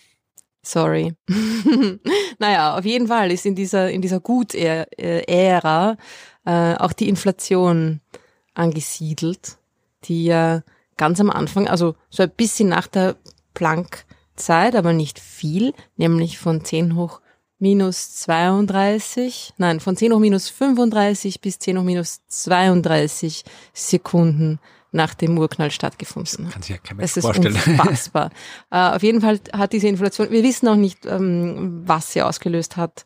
sorry. 0.61 1.13
naja, 2.39 2.77
auf 2.77 2.83
jeden 2.85 3.07
Fall 3.07 3.31
ist 3.31 3.45
in 3.45 3.55
dieser, 3.55 3.89
in 3.91 4.01
dieser 4.01 4.19
Gut-Ära 4.19 5.97
äh, 6.45 6.75
auch 6.75 6.93
die 6.93 7.07
Inflation 7.09 8.01
angesiedelt, 8.53 9.57
die 10.05 10.25
ja 10.25 10.63
ganz 10.97 11.19
am 11.19 11.29
Anfang, 11.29 11.67
also 11.67 11.95
so 12.09 12.23
ein 12.23 12.29
bisschen 12.29 12.69
nach 12.69 12.87
der 12.87 13.15
Planck-Zeit, 13.53 14.75
aber 14.75 14.93
nicht 14.93 15.19
viel, 15.19 15.73
nämlich 15.97 16.37
von 16.39 16.63
10 16.63 16.95
hoch 16.95 17.21
minus 17.63 18.15
32, 18.15 19.53
nein, 19.57 19.79
von 19.79 19.95
10 19.95 20.11
hoch 20.11 20.19
minus 20.19 20.49
35 20.49 21.39
bis 21.39 21.59
10 21.59 21.77
hoch 21.77 21.83
minus 21.83 22.19
32 22.27 23.45
Sekunden 23.71 24.59
nach 24.91 25.13
dem 25.13 25.37
Urknall 25.37 25.71
stattgefunden 25.71 26.47
hat. 26.47 26.53
Kann 26.53 26.61
sich 26.61 26.75
ja 26.75 26.77
kein 26.77 26.97
Mensch 26.97 27.11
Es 27.11 27.17
ist 27.17 27.23
vorstellen. 27.23 27.55
unfassbar. 27.55 28.31
äh, 28.69 28.95
auf 28.95 29.01
jeden 29.01 29.21
Fall 29.21 29.39
hat 29.53 29.71
diese 29.71 29.87
Inflation, 29.87 30.29
wir 30.29 30.43
wissen 30.43 30.67
auch 30.67 30.75
nicht, 30.75 31.05
ähm, 31.05 31.83
was 31.85 32.11
sie 32.11 32.21
ausgelöst 32.21 32.75
hat, 32.75 33.05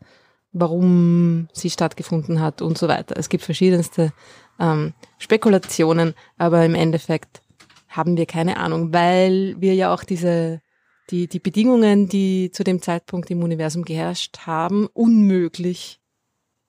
warum 0.53 1.49
sie 1.53 1.69
stattgefunden 1.69 2.41
hat 2.41 2.63
und 2.63 2.79
so 2.79 2.87
weiter. 2.87 3.15
Es 3.15 3.29
gibt 3.29 3.43
verschiedenste 3.43 4.11
ähm, 4.59 4.95
Spekulationen, 5.19 6.15
aber 6.39 6.65
im 6.65 6.73
Endeffekt 6.73 7.43
haben 7.89 8.17
wir 8.17 8.25
keine 8.25 8.57
Ahnung, 8.57 8.91
weil 8.91 9.55
wir 9.59 9.75
ja 9.75 9.93
auch 9.93 10.03
diese 10.03 10.61
die, 11.09 11.27
die 11.27 11.39
Bedingungen, 11.39 12.09
die 12.09 12.51
zu 12.51 12.63
dem 12.63 12.81
Zeitpunkt 12.81 13.29
im 13.31 13.43
Universum 13.43 13.85
geherrscht 13.85 14.39
haben, 14.45 14.87
unmöglich 14.93 15.99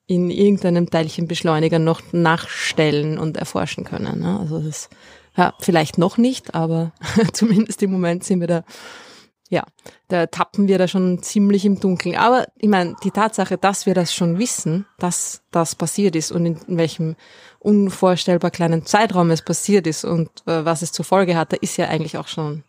in 0.07 0.31
irgendeinem 0.31 0.89
Teilchenbeschleuniger 0.89 1.79
noch 1.79 2.01
nachstellen 2.13 3.19
und 3.19 3.37
erforschen 3.37 3.85
können. 3.85 4.21
Ne? 4.21 4.39
Also 4.41 4.59
das 4.61 4.89
ja, 5.37 5.55
vielleicht 5.61 5.99
noch 5.99 6.19
nicht, 6.19 6.55
aber 6.55 6.93
zumindest 7.33 7.83
im 7.83 7.93
Moment 7.93 8.25
sind 8.25 8.41
wir 8.41 8.49
da, 8.49 8.65
ja, 9.49 9.65
da 10.09 10.27
tappen 10.27 10.67
wir 10.67 10.79
da 10.79 10.89
schon 10.89 11.23
ziemlich 11.23 11.65
im 11.65 11.79
Dunkeln. 11.79 12.17
Aber 12.17 12.47
ich 12.57 12.69
meine, 12.69 12.97
die 13.05 13.13
Tatsache, 13.13 13.57
dass 13.57 13.87
wir 13.87 13.95
das 13.95 14.13
schon 14.13 14.39
wissen, 14.39 14.87
dass 14.99 15.43
das 15.53 15.77
passiert 15.77 16.17
ist 16.17 16.33
und 16.33 16.45
in, 16.45 16.59
in 16.67 16.77
welchem 16.77 17.17
unvorstellbar 17.61 18.51
kleinen 18.51 18.85
Zeitraum 18.85 19.31
es 19.31 19.43
passiert 19.43 19.87
ist 19.87 20.05
und 20.05 20.29
äh, 20.47 20.65
was 20.65 20.83
es 20.83 20.91
zur 20.91 21.05
Folge 21.05 21.37
hatte, 21.37 21.57
ist 21.57 21.77
ja 21.77 21.87
eigentlich 21.87 22.19
auch 22.19 22.29
schon 22.29 22.65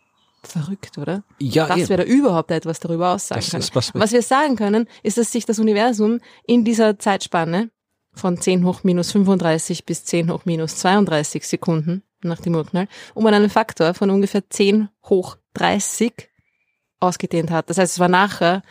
verrückt, 0.46 0.98
oder? 0.98 1.22
Ja, 1.38 1.66
dass 1.66 1.78
eh. 1.78 1.88
wir 1.88 1.96
da 1.98 2.02
überhaupt 2.04 2.50
etwas 2.50 2.80
darüber 2.80 3.12
aussagen 3.14 3.40
Das 3.40 3.50
können. 3.50 3.68
was- 3.74 3.94
was 3.94 4.12
wir 4.12 4.22
sagen 4.22 4.56
können, 4.56 4.86
ist, 5.02 5.18
dass 5.18 5.32
sich 5.32 5.46
das 5.46 5.58
Universum 5.58 6.20
in 6.46 6.64
dieser 6.64 6.98
Zeitspanne 6.98 7.70
von 8.12 8.40
10 8.40 8.64
hoch 8.64 8.82
minus 8.82 9.12
35 9.12 9.84
bis 9.86 10.04
10 10.04 10.30
hoch 10.32 10.44
minus 10.44 10.76
32 10.76 11.46
Sekunden 11.46 12.02
nach 12.22 12.40
dem 12.40 12.54
Urknall 12.54 12.88
um 13.14 13.24
einen 13.26 13.48
Faktor 13.50 13.94
von 13.94 14.10
ungefähr 14.10 14.48
10 14.50 14.88
hoch 15.04 15.36
30 15.54 16.28
ausgedehnt 16.98 17.50
hat. 17.50 17.70
Das 17.70 17.78
heißt, 17.78 17.92
es 17.94 17.98
war 17.98 18.08
nachher 18.08 18.62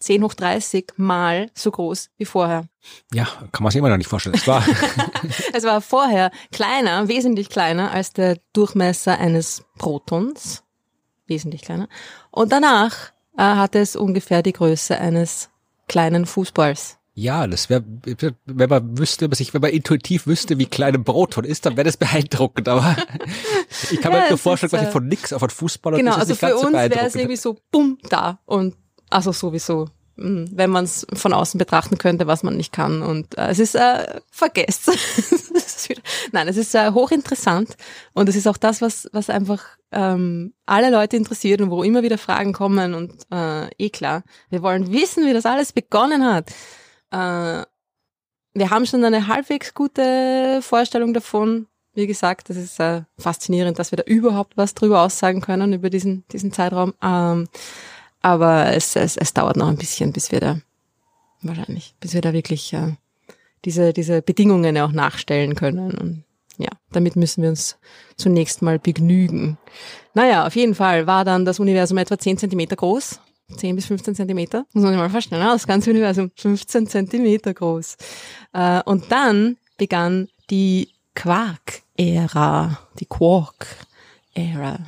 10 0.00 0.22
hoch 0.24 0.34
30 0.34 0.92
mal 0.96 1.50
so 1.54 1.70
groß 1.70 2.10
wie 2.18 2.24
vorher. 2.26 2.66
Ja, 3.12 3.24
kann 3.52 3.62
man 3.62 3.70
sich 3.70 3.78
immer 3.78 3.88
noch 3.88 3.96
nicht 3.96 4.08
vorstellen. 4.10 4.34
Es 4.34 4.46
war, 4.46 4.62
Es 5.54 5.64
war 5.64 5.80
vorher 5.80 6.30
kleiner, 6.52 7.08
wesentlich 7.08 7.48
kleiner 7.48 7.92
als 7.92 8.12
der 8.12 8.38
Durchmesser 8.52 9.18
eines 9.18 9.64
Protons. 9.78 10.63
Wesentlich 11.26 11.62
kleiner. 11.62 11.88
Und 12.30 12.52
danach 12.52 13.12
äh, 13.36 13.42
hatte 13.42 13.78
es 13.78 13.96
ungefähr 13.96 14.42
die 14.42 14.52
Größe 14.52 14.98
eines 14.98 15.50
kleinen 15.88 16.26
Fußballs. 16.26 16.98
ja, 17.16 17.46
das 17.46 17.70
wäre, 17.70 17.84
wenn 18.46 18.68
man 18.70 18.98
wüsste, 18.98 19.30
was 19.30 19.38
ich, 19.40 19.54
wenn 19.54 19.60
man 19.60 19.70
intuitiv 19.70 20.26
wüsste, 20.26 20.58
wie 20.58 20.66
klein 20.66 20.94
ein 20.94 21.04
Proton 21.04 21.44
ist, 21.44 21.64
dann 21.66 21.76
wäre 21.76 21.84
das 21.84 21.96
beeindruckend. 21.96 22.68
Aber 22.68 22.96
ich 23.90 24.00
kann 24.00 24.12
Ja, 24.12 24.18
mir 24.20 24.24
nur 24.28 24.34
es 24.34 24.40
vorstellen, 24.40 24.70
quasi 24.70 24.86
äh, 24.86 24.90
von 24.90 25.06
nix 25.06 25.32
auf 25.32 25.42
einen 25.42 25.50
Fußballer. 25.50 25.96
Genau, 25.96 26.16
das 26.16 26.28
ist 26.28 26.42
also 26.42 26.46
nicht 26.46 26.54
für 26.54 26.58
so 26.60 26.66
uns 26.66 26.74
wäre 26.96 27.06
es 27.06 27.14
irgendwie 27.14 27.36
so, 27.36 27.56
bumm, 27.70 27.98
da. 28.08 28.40
Und 28.46 28.74
also 29.10 29.32
sowieso, 29.32 29.88
wenn 30.16 30.70
man 30.70 30.84
es 30.84 31.06
von 31.12 31.32
außen 31.32 31.58
betrachten 31.58 31.98
könnte, 31.98 32.26
was 32.26 32.42
man 32.42 32.56
nicht 32.56 32.72
kann. 32.72 33.02
Und 33.02 33.36
äh, 33.36 33.48
es 33.48 33.58
ist 33.58 33.74
äh, 33.74 34.20
vergesst. 34.30 34.90
Es 35.56 35.88
Nein, 36.32 36.48
es 36.48 36.56
ist 36.56 36.74
äh, 36.74 36.90
hochinteressant. 36.90 37.76
Und 38.12 38.28
es 38.28 38.36
ist 38.36 38.48
auch 38.48 38.56
das, 38.56 38.82
was, 38.82 39.08
was 39.12 39.30
einfach 39.30 39.62
ähm, 39.92 40.52
alle 40.66 40.90
Leute 40.90 41.16
interessiert 41.16 41.60
und 41.60 41.70
wo 41.70 41.84
immer 41.84 42.02
wieder 42.02 42.18
Fragen 42.18 42.52
kommen. 42.52 42.92
Und 42.94 43.12
äh, 43.30 43.68
eh 43.78 43.90
klar, 43.90 44.24
wir 44.50 44.62
wollen 44.62 44.92
wissen, 44.92 45.26
wie 45.26 45.32
das 45.32 45.46
alles 45.46 45.72
begonnen 45.72 46.24
hat. 46.24 46.50
Äh, 47.10 47.64
wir 48.56 48.70
haben 48.70 48.86
schon 48.86 49.04
eine 49.04 49.26
halbwegs 49.26 49.74
gute 49.74 50.60
Vorstellung 50.62 51.14
davon. 51.14 51.66
Wie 51.94 52.06
gesagt, 52.06 52.50
das 52.50 52.56
ist 52.56 52.80
äh, 52.80 53.02
faszinierend, 53.18 53.78
dass 53.78 53.92
wir 53.92 53.96
da 53.96 54.04
überhaupt 54.04 54.56
was 54.56 54.74
drüber 54.74 55.02
aussagen 55.02 55.40
können 55.40 55.72
über 55.72 55.90
diesen, 55.90 56.24
diesen 56.32 56.52
Zeitraum. 56.52 56.94
Ähm, 57.02 57.48
aber 58.24 58.74
es, 58.74 58.96
es, 58.96 59.18
es 59.18 59.34
dauert 59.34 59.58
noch 59.58 59.68
ein 59.68 59.76
bisschen, 59.76 60.10
bis 60.10 60.32
wir 60.32 60.40
da, 60.40 60.58
wahrscheinlich, 61.42 61.94
bis 62.00 62.14
wir 62.14 62.22
da 62.22 62.32
wirklich 62.32 62.72
äh, 62.72 62.94
diese, 63.66 63.92
diese 63.92 64.22
Bedingungen 64.22 64.78
auch 64.78 64.92
nachstellen 64.92 65.54
können. 65.54 65.92
Und 65.92 66.24
ja, 66.56 66.70
damit 66.90 67.16
müssen 67.16 67.42
wir 67.42 67.50
uns 67.50 67.76
zunächst 68.16 68.62
mal 68.62 68.78
begnügen. 68.78 69.58
Naja, 70.14 70.46
auf 70.46 70.56
jeden 70.56 70.74
Fall 70.74 71.06
war 71.06 71.26
dann 71.26 71.44
das 71.44 71.60
Universum 71.60 71.98
etwa 71.98 72.18
10 72.18 72.38
Zentimeter 72.38 72.76
groß. 72.76 73.20
10 73.58 73.76
bis 73.76 73.84
15 73.84 74.14
Zentimeter. 74.14 74.64
Muss 74.72 74.84
man 74.84 74.94
sich 74.94 75.00
mal 75.00 75.10
vorstellen, 75.10 75.42
ne? 75.42 75.48
das 75.48 75.66
ganze 75.66 75.90
Universum 75.90 76.30
15 76.34 76.86
Zentimeter 76.86 77.52
groß. 77.52 77.98
Äh, 78.54 78.82
und 78.84 79.12
dann 79.12 79.58
begann 79.76 80.28
die 80.48 80.88
Quark-Ära, 81.14 82.78
die 82.98 83.06
Quark-Ära. 83.06 84.78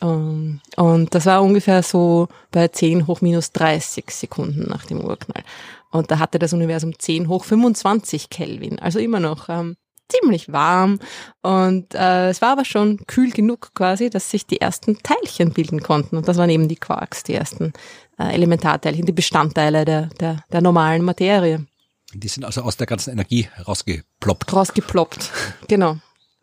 Um, 0.00 0.60
und 0.76 1.12
das 1.14 1.26
war 1.26 1.42
ungefähr 1.42 1.82
so 1.82 2.28
bei 2.52 2.68
10 2.68 3.08
hoch 3.08 3.20
minus 3.20 3.50
30 3.52 4.10
Sekunden 4.10 4.68
nach 4.68 4.84
dem 4.84 5.00
Urknall. 5.00 5.42
Und 5.90 6.10
da 6.10 6.20
hatte 6.20 6.38
das 6.38 6.52
Universum 6.52 6.96
10 6.96 7.28
hoch 7.28 7.44
25 7.44 8.30
Kelvin, 8.30 8.78
also 8.78 9.00
immer 9.00 9.18
noch 9.18 9.48
ähm, 9.48 9.76
ziemlich 10.08 10.52
warm 10.52 11.00
und 11.42 11.94
äh, 11.94 12.30
es 12.30 12.40
war 12.40 12.52
aber 12.52 12.64
schon 12.64 13.06
kühl 13.06 13.30
genug 13.30 13.74
quasi, 13.74 14.08
dass 14.08 14.30
sich 14.30 14.46
die 14.46 14.60
ersten 14.60 14.98
Teilchen 15.02 15.52
bilden 15.52 15.82
konnten 15.82 16.16
und 16.16 16.28
das 16.28 16.38
waren 16.38 16.50
eben 16.50 16.68
die 16.68 16.76
Quarks, 16.76 17.24
die 17.24 17.34
ersten 17.34 17.72
äh, 18.18 18.34
Elementarteilchen, 18.34 19.04
die 19.04 19.12
Bestandteile 19.12 19.84
der, 19.84 20.06
der, 20.20 20.44
der 20.50 20.60
normalen 20.62 21.04
Materie. 21.04 21.66
Die 22.14 22.28
sind 22.28 22.44
also 22.44 22.62
aus 22.62 22.78
der 22.78 22.86
ganzen 22.86 23.10
Energie 23.10 23.48
rausgeploppt. 23.66 24.52
Rausgeploppt, 24.52 25.30
genau. 25.68 25.98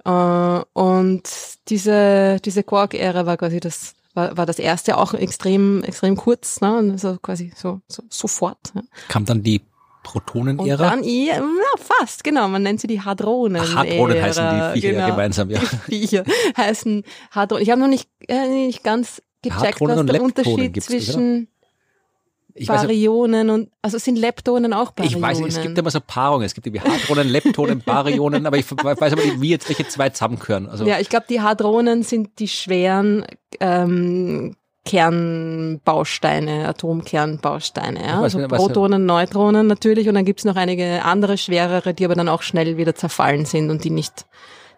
Äh, 0.05 0.61
und 0.73 1.23
diese, 1.67 2.37
diese 2.43 2.63
Quark-Ära 2.63 3.25
war 3.25 3.37
quasi 3.37 3.59
das, 3.59 3.95
war, 4.13 4.37
war 4.37 4.45
das 4.45 4.59
erste 4.59 4.97
auch 4.97 5.13
extrem, 5.13 5.83
extrem 5.83 6.15
kurz, 6.15 6.61
ne? 6.61 6.77
Und 6.77 6.97
so 6.99 7.17
quasi 7.21 7.51
so, 7.55 7.81
so 7.87 8.03
sofort. 8.09 8.71
Ja. 8.75 8.81
Kam 9.09 9.25
dann 9.25 9.43
die 9.43 9.61
Protonenära. 10.03 10.91
dann, 10.91 11.03
ja, 11.03 11.39
na, 11.39 11.83
fast, 11.83 12.23
genau, 12.23 12.47
man 12.47 12.61
nennt 12.61 12.79
sie 12.79 12.85
die 12.85 13.01
Hadronen. 13.01 13.61
Ach, 13.65 13.75
Hadronen 13.77 14.21
heißen 14.21 14.43
die 14.43 14.79
Viecher 14.79 14.93
genau. 14.93 15.07
gemeinsam, 15.07 15.49
ja. 15.49 15.59
Die 15.87 15.99
Viecher 15.99 16.23
heißen 16.55 17.03
Hadronen. 17.31 17.63
Ich 17.63 17.71
habe 17.71 17.81
noch 17.81 17.87
nicht, 17.87 18.07
äh, 18.27 18.47
nicht 18.47 18.83
ganz 18.83 19.23
gecheckt, 19.41 19.81
Hadronen 19.81 19.97
was 19.97 20.05
der 20.05 20.21
Unterschied 20.21 20.83
zwischen 20.83 21.47
Ich 22.57 22.67
Baryonen 22.67 23.49
und, 23.49 23.69
also 23.81 23.97
sind 23.97 24.17
Leptonen 24.17 24.71
auch 24.73 24.91
ich 25.01 25.13
Baryonen? 25.13 25.21
weiß, 25.21 25.55
es 25.57 25.61
gibt 25.61 25.77
immer 25.77 25.91
so 25.91 25.99
Paarungen. 25.99 26.45
Es 26.45 26.53
gibt 26.53 26.65
irgendwie 26.65 26.89
Hadronen, 26.89 27.27
Leptonen, 27.27 27.81
Baryonen, 27.85 28.45
aber 28.45 28.57
ich 28.57 28.65
weiß 28.71 29.11
aber 29.11 29.23
nicht, 29.23 29.41
wie 29.41 29.49
jetzt 29.49 29.67
welche 29.67 29.85
zwei 29.89 30.09
zusammengehören. 30.09 30.67
Also, 30.69 30.85
Ja, 30.85 30.99
ich 30.99 31.09
glaube, 31.09 31.25
die 31.29 31.41
Hadronen 31.41 32.03
sind 32.03 32.39
die 32.39 32.47
schweren 32.47 33.25
ähm, 33.59 34.55
Kernbausteine, 34.85 36.67
Atomkernbausteine. 36.67 37.99
Ja? 38.01 38.17
Ich 38.17 38.23
Also 38.23 38.39
was- 38.49 38.57
Protonen, 38.61 39.05
Neutronen 39.05 39.67
natürlich 39.67 40.07
und 40.07 40.15
dann 40.15 40.25
gibt's 40.25 40.45
noch 40.45 40.55
einige 40.55 41.03
andere 41.03 41.37
schwerere, 41.37 41.93
die 41.93 42.05
aber 42.05 42.15
dann 42.15 42.29
auch 42.29 42.41
schnell 42.41 42.77
wieder 42.77 42.95
zerfallen 42.95 43.45
sind 43.45 43.69
und 43.69 43.83
die 43.83 43.89
nicht, 43.89 44.25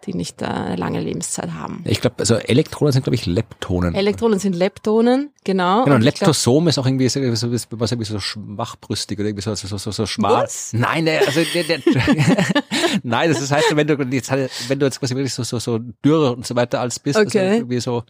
die 0.05 0.13
nicht 0.13 0.41
äh, 0.41 0.45
eine 0.45 0.75
lange 0.75 1.01
Lebenszeit 1.01 1.51
haben. 1.53 1.83
ich 1.85 2.01
glaube, 2.01 2.15
also 2.19 2.35
Elektronen 2.35 2.91
sind, 2.93 3.03
glaube 3.03 3.15
ich, 3.15 3.25
Leptonen. 3.25 3.95
Elektronen 3.95 4.39
sind 4.39 4.55
Leptonen, 4.55 5.31
genau. 5.47 5.83
Genau, 5.85 5.95
und 5.95 6.01
glaub- 6.01 6.19
Leptosom 6.19 6.67
ist 6.67 6.77
auch 6.77 6.85
irgendwie 6.85 7.09
so, 7.09 7.19
was 7.21 7.91
irgendwie 7.91 8.03
so 8.05 8.19
schwachbrüstig 8.19 9.17
oder 9.17 9.29
irgendwie 9.29 9.41
so, 9.43 9.55
so, 9.55 9.77
so, 9.77 9.91
so 9.91 10.05
schmal. 10.05 10.43
Was? 10.43 10.73
Nein, 10.73 11.05
der, 11.05 11.25
also 11.25 11.41
der, 11.53 11.63
der, 11.63 11.79
nein, 13.03 13.33
das 13.33 13.49
heißt, 13.51 13.75
wenn 13.75 13.87
du 13.87 13.95
jetzt, 14.11 14.31
wenn 14.67 14.79
du 14.79 14.85
jetzt 14.85 14.99
quasi 14.99 15.15
wirklich 15.15 15.33
so, 15.33 15.43
so, 15.43 15.59
so 15.59 15.79
dürr 16.05 16.33
und 16.33 16.45
so 16.45 16.55
weiter 16.55 16.79
als 16.81 16.99
bist, 16.99 17.17
also 17.17 17.27
Okay. 17.27 17.57
irgendwie 17.57 17.79
so, 17.79 18.03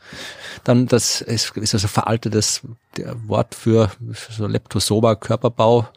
dann 0.63 0.87
das 0.87 1.21
ist, 1.21 1.55
ist 1.57 1.73
also 1.73 1.87
veraltetes 1.87 2.61
Wort 3.27 3.53
für, 3.55 3.91
für 4.11 4.33
so 4.33 4.47
Leptosoma 4.47 5.15
Körperbau, 5.15 5.87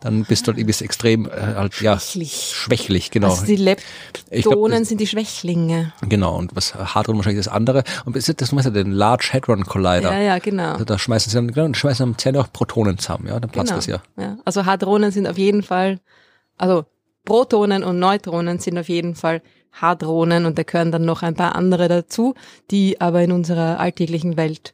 dann 0.00 0.24
bist 0.24 0.46
du 0.46 0.48
halt 0.50 0.58
irgendwie 0.58 0.72
so 0.72 0.84
extrem 0.84 1.26
äh, 1.26 1.30
halt, 1.54 1.80
ja, 1.80 1.98
Schwächlich. 2.00 2.52
schwächlich, 2.54 3.10
genau. 3.12 3.28
Also 3.30 3.46
die 3.46 3.54
Leptonen 3.56 4.80
das- 4.80 4.88
sind 4.88 5.00
die 5.00 5.06
Schwächlinge. 5.06 5.92
Genau, 6.08 6.36
und 6.36 6.56
was 6.56 6.74
Hadron 6.74 7.16
wahrscheinlich 7.16 7.44
das 7.44 7.52
andere. 7.52 7.84
Und 8.04 8.16
das 8.16 8.28
ist 8.28 8.40
das 8.40 8.50
meinst 8.50 8.66
du, 8.66 8.72
den 8.72 8.90
Large 8.90 9.30
Hadron 9.32 9.64
Collider. 9.64 10.12
Ja, 10.12 10.18
ja, 10.20 10.38
genau. 10.38 10.76
Also 10.80 10.94
da 10.94 10.98
schmeißen 10.98 11.28
sie 11.28 11.36
dann, 11.36 11.52
genau, 11.52 11.74
schmeißen 11.74 12.06
dann 12.06 12.16
zählen 12.16 12.38
auch 12.38 12.50
Protonen 12.50 12.96
zusammen, 12.96 13.26
ja, 13.26 13.38
dann 13.38 13.50
platzt 13.50 13.68
Genau. 13.68 13.76
das 13.76 13.86
ja. 13.86 14.02
Ja, 14.16 14.38
also 14.46 14.64
Hadronen 14.64 15.10
sind 15.10 15.26
auf 15.26 15.36
jeden 15.36 15.62
Fall, 15.62 16.00
also 16.56 16.86
Protonen 17.26 17.84
und 17.84 17.98
Neutronen 17.98 18.58
sind 18.60 18.78
auf 18.78 18.88
jeden 18.88 19.14
Fall 19.14 19.42
Hadronen 19.72 20.46
und 20.46 20.58
da 20.58 20.62
gehören 20.62 20.90
dann 20.90 21.04
noch 21.04 21.22
ein 21.22 21.34
paar 21.34 21.54
andere 21.54 21.86
dazu, 21.88 22.34
die 22.70 22.98
aber 22.98 23.20
in 23.20 23.30
unserer 23.30 23.78
alltäglichen 23.78 24.38
Welt 24.38 24.72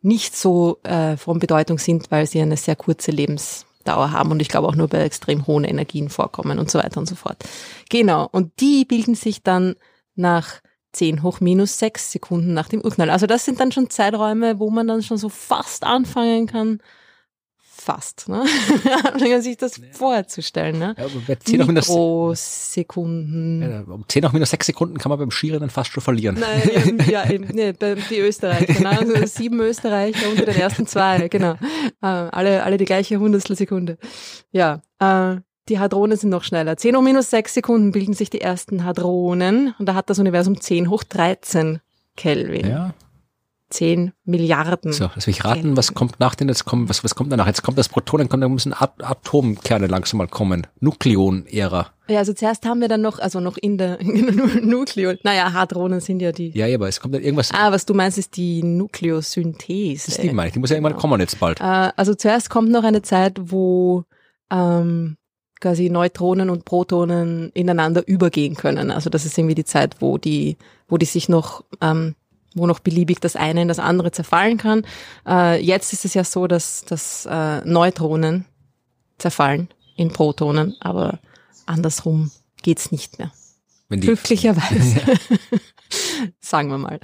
nicht 0.00 0.36
so 0.36 0.78
äh, 0.84 1.16
von 1.16 1.40
Bedeutung 1.40 1.78
sind, 1.78 2.12
weil 2.12 2.28
sie 2.28 2.40
eine 2.40 2.56
sehr 2.56 2.76
kurze 2.76 3.10
Lebensdauer 3.10 4.12
haben 4.12 4.30
und 4.30 4.40
ich 4.40 4.48
glaube 4.48 4.68
auch 4.68 4.76
nur 4.76 4.86
bei 4.86 5.00
extrem 5.00 5.48
hohen 5.48 5.64
Energien 5.64 6.08
vorkommen 6.08 6.60
und 6.60 6.70
so 6.70 6.78
weiter 6.78 7.00
und 7.00 7.08
so 7.08 7.16
fort. 7.16 7.42
Genau, 7.90 8.28
und 8.30 8.60
die 8.60 8.84
bilden 8.84 9.16
sich 9.16 9.42
dann 9.42 9.74
nach 10.14 10.60
10 10.92 11.22
hoch 11.22 11.40
minus 11.40 11.78
6 11.78 12.12
Sekunden 12.12 12.54
nach 12.54 12.68
dem 12.68 12.80
Urknall. 12.80 13.10
Also 13.10 13.26
das 13.26 13.44
sind 13.44 13.60
dann 13.60 13.72
schon 13.72 13.90
Zeiträume, 13.90 14.58
wo 14.58 14.70
man 14.70 14.86
dann 14.88 15.02
schon 15.02 15.18
so 15.18 15.28
fast 15.28 15.84
anfangen 15.84 16.46
kann, 16.46 16.80
fast, 17.60 18.28
ne? 18.28 18.42
Anfangen 19.04 19.40
sich 19.40 19.56
das 19.56 19.80
vorzustellen, 19.92 20.78
ne? 20.78 20.94
ja 20.98 21.04
aber 21.04 21.20
bei 21.26 21.36
10 21.36 21.62
auf 21.62 21.68
minus, 21.68 21.88
ja, 23.62 23.80
um 23.92 24.04
10 24.08 24.24
auf 24.24 24.32
minus 24.32 24.50
6 24.50 24.66
Sekunden 24.66 24.98
kann 24.98 25.10
man 25.10 25.18
beim 25.18 25.30
Skirennen 25.30 25.70
fast 25.70 25.92
schon 25.92 26.02
verlieren. 26.02 26.38
Nein, 26.40 26.70
eben, 26.86 26.98
ja, 27.10 27.30
eben, 27.30 27.44
nee, 27.52 27.72
bei- 27.72 27.94
die 27.94 28.18
Österreicher, 28.18 28.74
genau, 28.74 28.90
also 28.90 29.14
sieben 29.26 29.60
Österreicher 29.60 30.28
unter 30.28 30.44
den 30.46 30.56
ersten 30.56 30.86
zwei, 30.86 31.28
genau. 31.28 31.52
Äh, 32.02 32.06
alle, 32.06 32.62
alle 32.64 32.76
die 32.78 32.84
gleiche 32.84 33.18
Hundertstelsekunde. 33.20 33.96
Ja, 34.50 34.82
äh, 34.98 35.36
die 35.68 35.78
Hadronen 35.78 36.16
sind 36.16 36.30
noch 36.30 36.44
schneller. 36.44 36.76
10 36.76 36.96
hoch 36.96 37.02
minus 37.02 37.30
6 37.30 37.54
Sekunden 37.54 37.92
bilden 37.92 38.14
sich 38.14 38.30
die 38.30 38.40
ersten 38.40 38.84
Hadronen 38.84 39.74
und 39.78 39.86
da 39.86 39.94
hat 39.94 40.10
das 40.10 40.18
Universum 40.18 40.60
10 40.60 40.90
hoch 40.90 41.04
13 41.04 41.80
Kelvin. 42.16 42.66
Ja, 42.68 42.94
10 43.70 44.12
Milliarden. 44.24 44.92
so, 44.92 45.04
will 45.04 45.22
ich 45.26 45.44
raten, 45.44 45.76
was 45.76 45.92
kommt 45.92 46.18
nach 46.20 46.34
denn 46.34 46.48
jetzt 46.48 46.64
kommt, 46.64 46.88
was, 46.88 47.04
was 47.04 47.14
kommt 47.14 47.30
danach? 47.30 47.46
Jetzt 47.46 47.62
kommt 47.62 47.76
das 47.76 47.90
Protonen, 47.90 48.28
kommt, 48.30 48.42
da 48.42 48.48
müssen 48.48 48.72
At 48.72 48.94
Atomkerne 49.02 49.86
langsam 49.88 50.18
mal 50.18 50.26
kommen. 50.26 50.66
Nukleon-Ära. 50.80 51.88
Ja, 52.08 52.18
also 52.20 52.32
zuerst 52.32 52.64
haben 52.64 52.80
wir 52.80 52.88
dann 52.88 53.02
noch, 53.02 53.18
also 53.18 53.40
noch 53.40 53.58
in 53.58 53.76
der 53.76 53.98
Nukleon, 54.62 55.18
naja, 55.22 55.52
Hadronen 55.52 56.00
sind 56.00 56.20
ja 56.22 56.32
die. 56.32 56.48
Ja, 56.56 56.66
ja, 56.66 56.76
aber 56.76 56.88
es 56.88 56.98
kommt 56.98 57.14
dann 57.14 57.22
irgendwas, 57.22 57.50
Ah, 57.52 57.70
was 57.70 57.84
du 57.84 57.92
meinst, 57.92 58.16
ist 58.16 58.38
die 58.38 58.62
Nukleosynthese. 58.62 60.06
das 60.06 60.14
ist 60.16 60.22
die 60.22 60.32
meine 60.32 60.48
ich, 60.48 60.54
die 60.54 60.60
muss 60.60 60.70
ja 60.70 60.76
irgendwann 60.76 60.96
kommen 60.96 61.20
jetzt 61.20 61.38
bald. 61.38 61.60
Äh, 61.60 61.90
also 61.94 62.14
zuerst 62.14 62.48
kommt 62.48 62.70
noch 62.70 62.84
eine 62.84 63.02
Zeit, 63.02 63.38
wo 63.38 64.04
ähm, 64.50 65.18
quasi 65.60 65.90
Neutronen 65.90 66.50
und 66.50 66.64
Protonen 66.64 67.50
ineinander 67.54 68.06
übergehen 68.06 68.54
können. 68.54 68.90
Also 68.90 69.10
das 69.10 69.24
ist 69.24 69.36
irgendwie 69.36 69.54
die 69.54 69.64
Zeit, 69.64 69.96
wo 70.00 70.18
die, 70.18 70.56
wo 70.88 70.98
die 70.98 71.06
sich 71.06 71.28
noch, 71.28 71.64
ähm, 71.80 72.14
wo 72.54 72.66
noch 72.66 72.78
beliebig 72.80 73.20
das 73.20 73.36
eine 73.36 73.62
in 73.62 73.68
das 73.68 73.78
andere 73.78 74.10
zerfallen 74.10 74.58
kann. 74.58 74.86
Äh, 75.26 75.62
jetzt 75.62 75.92
ist 75.92 76.04
es 76.04 76.14
ja 76.14 76.24
so, 76.24 76.46
dass, 76.46 76.84
dass 76.84 77.26
äh, 77.26 77.60
Neutronen 77.64 78.44
zerfallen 79.18 79.68
in 79.96 80.12
Protonen, 80.12 80.76
aber 80.80 81.18
andersrum 81.66 82.30
geht's 82.62 82.92
nicht 82.92 83.18
mehr. 83.18 83.32
Glücklicherweise. 83.88 85.00
Sagen 86.40 86.68
wir 86.68 86.78
mal. 86.78 87.00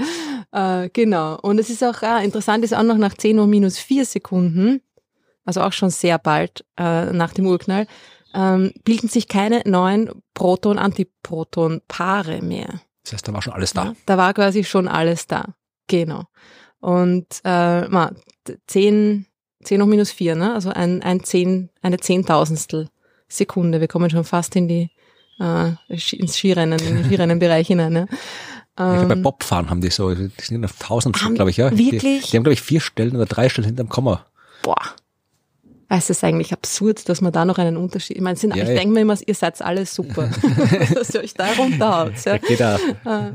Äh, 0.52 0.90
genau. 0.90 1.38
Und 1.40 1.58
es 1.58 1.70
ist 1.70 1.82
auch 1.82 2.02
äh, 2.02 2.24
interessant, 2.24 2.64
ist 2.64 2.74
auch 2.74 2.82
noch 2.82 2.98
nach 2.98 3.14
10 3.14 3.38
Uhr 3.38 3.46
minus 3.46 3.78
4 3.78 4.04
Sekunden, 4.04 4.82
also 5.44 5.62
auch 5.62 5.72
schon 5.72 5.90
sehr 5.90 6.18
bald 6.18 6.64
äh, 6.78 7.12
nach 7.12 7.32
dem 7.32 7.46
Urknall, 7.46 7.86
ähm, 8.34 8.72
bilden 8.84 9.08
sich 9.08 9.28
keine 9.28 9.62
neuen 9.64 10.10
Proton-Antiproton-Paare 10.34 12.42
mehr. 12.42 12.80
das 13.04 13.14
heißt, 13.14 13.28
da 13.28 13.32
war 13.32 13.42
schon 13.42 13.52
alles 13.52 13.72
da. 13.72 13.84
Ja, 13.84 13.94
da 14.06 14.18
war 14.18 14.34
quasi 14.34 14.64
schon 14.64 14.88
alles 14.88 15.26
da. 15.26 15.54
Genau. 15.86 16.24
Und 16.80 17.26
äh, 17.44 17.88
ma, 17.88 18.12
10, 18.66 19.26
10 19.62 19.82
hoch 19.82 19.86
minus 19.86 20.10
4, 20.10 20.34
ne? 20.34 20.52
also 20.52 20.70
ein, 20.70 21.02
ein 21.02 21.22
10, 21.22 21.70
eine 21.80 21.98
Zehntausendstel 21.98 22.88
Sekunde. 23.28 23.80
Wir 23.80 23.88
kommen 23.88 24.10
schon 24.10 24.24
fast 24.24 24.56
in 24.56 24.68
die 24.68 24.90
äh, 25.40 25.72
ins 25.88 26.36
Skirennen, 26.36 26.78
in 26.78 26.96
den 26.96 27.04
Skirennenbereich 27.04 27.66
hinein. 27.66 27.92
Ne? 27.92 28.06
Ich 28.10 28.76
glaub, 28.76 29.08
bei 29.08 29.14
Ähm, 29.14 29.22
Bobfahren 29.22 29.70
haben 29.70 29.80
die 29.80 29.90
so, 29.90 30.14
die 30.14 30.30
sind 30.40 30.64
auf 30.64 30.74
Tausendstel, 30.78 31.34
glaube 31.34 31.50
ich, 31.50 31.58
ja. 31.58 31.70
wirklich? 31.70 32.24
Die, 32.24 32.30
die 32.30 32.36
haben, 32.36 32.42
glaube 32.42 32.54
ich, 32.54 32.62
vier 32.62 32.80
Stellen 32.80 33.14
oder 33.14 33.26
drei 33.26 33.48
Stellen 33.48 33.66
hinterm 33.66 33.88
Komma. 33.88 34.26
boah. 34.62 34.76
Es 35.96 36.10
ist 36.10 36.24
eigentlich 36.24 36.52
absurd, 36.52 37.08
dass 37.08 37.20
man 37.20 37.32
da 37.32 37.44
noch 37.44 37.58
einen 37.58 37.76
Unterschied. 37.76 38.16
Ich 38.16 38.22
meine, 38.22 38.36
sind, 38.36 38.56
Ja, 38.56 38.64
ich 38.64 38.68
ja. 38.70 38.74
denke 38.74 38.94
mir 38.94 39.02
immer, 39.02 39.16
ihr 39.24 39.34
seid 39.34 39.62
alle 39.62 39.86
super, 39.86 40.28
dass 40.94 41.14
ihr 41.14 41.20
euch 41.20 41.34
da 41.34 41.52
runterhaut. 41.52 42.14
Ja. 42.24 42.38
Er. 43.04 43.28
Äh, 43.28 43.32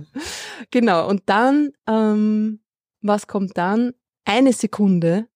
genau, 0.69 1.07
und 1.07 1.23
dann, 1.27 1.71
ähm, 1.87 2.59
was 3.01 3.27
kommt 3.27 3.57
dann? 3.57 3.93
Eine 4.25 4.51
Sekunde 4.51 5.27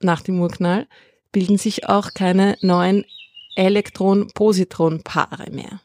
nach 0.00 0.22
dem 0.22 0.40
Urknall 0.40 0.88
bilden 1.30 1.58
sich 1.58 1.88
auch 1.88 2.12
keine 2.12 2.56
neuen 2.60 3.04
Elektron-Positron-Paare 3.54 5.52
mehr. 5.52 5.80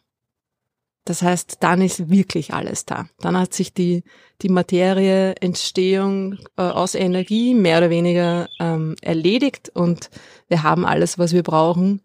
Das 1.05 1.21
heißt, 1.21 1.57
dann 1.59 1.81
ist 1.81 2.09
wirklich 2.09 2.53
alles 2.53 2.85
da. 2.85 3.07
Dann 3.19 3.37
hat 3.37 3.53
sich 3.53 3.73
die, 3.73 4.03
die 4.41 4.49
Materie, 4.49 5.35
Entstehung 5.39 6.39
äh, 6.57 6.63
aus 6.63 6.95
Energie 6.95 7.53
mehr 7.53 7.77
oder 7.77 7.89
weniger 7.91 8.49
ähm, 8.59 8.95
erledigt 9.01 9.69
und 9.73 10.09
wir 10.47 10.63
haben 10.63 10.83
alles, 10.85 11.19
was 11.19 11.31
wir 11.33 11.43
brauchen 11.43 12.01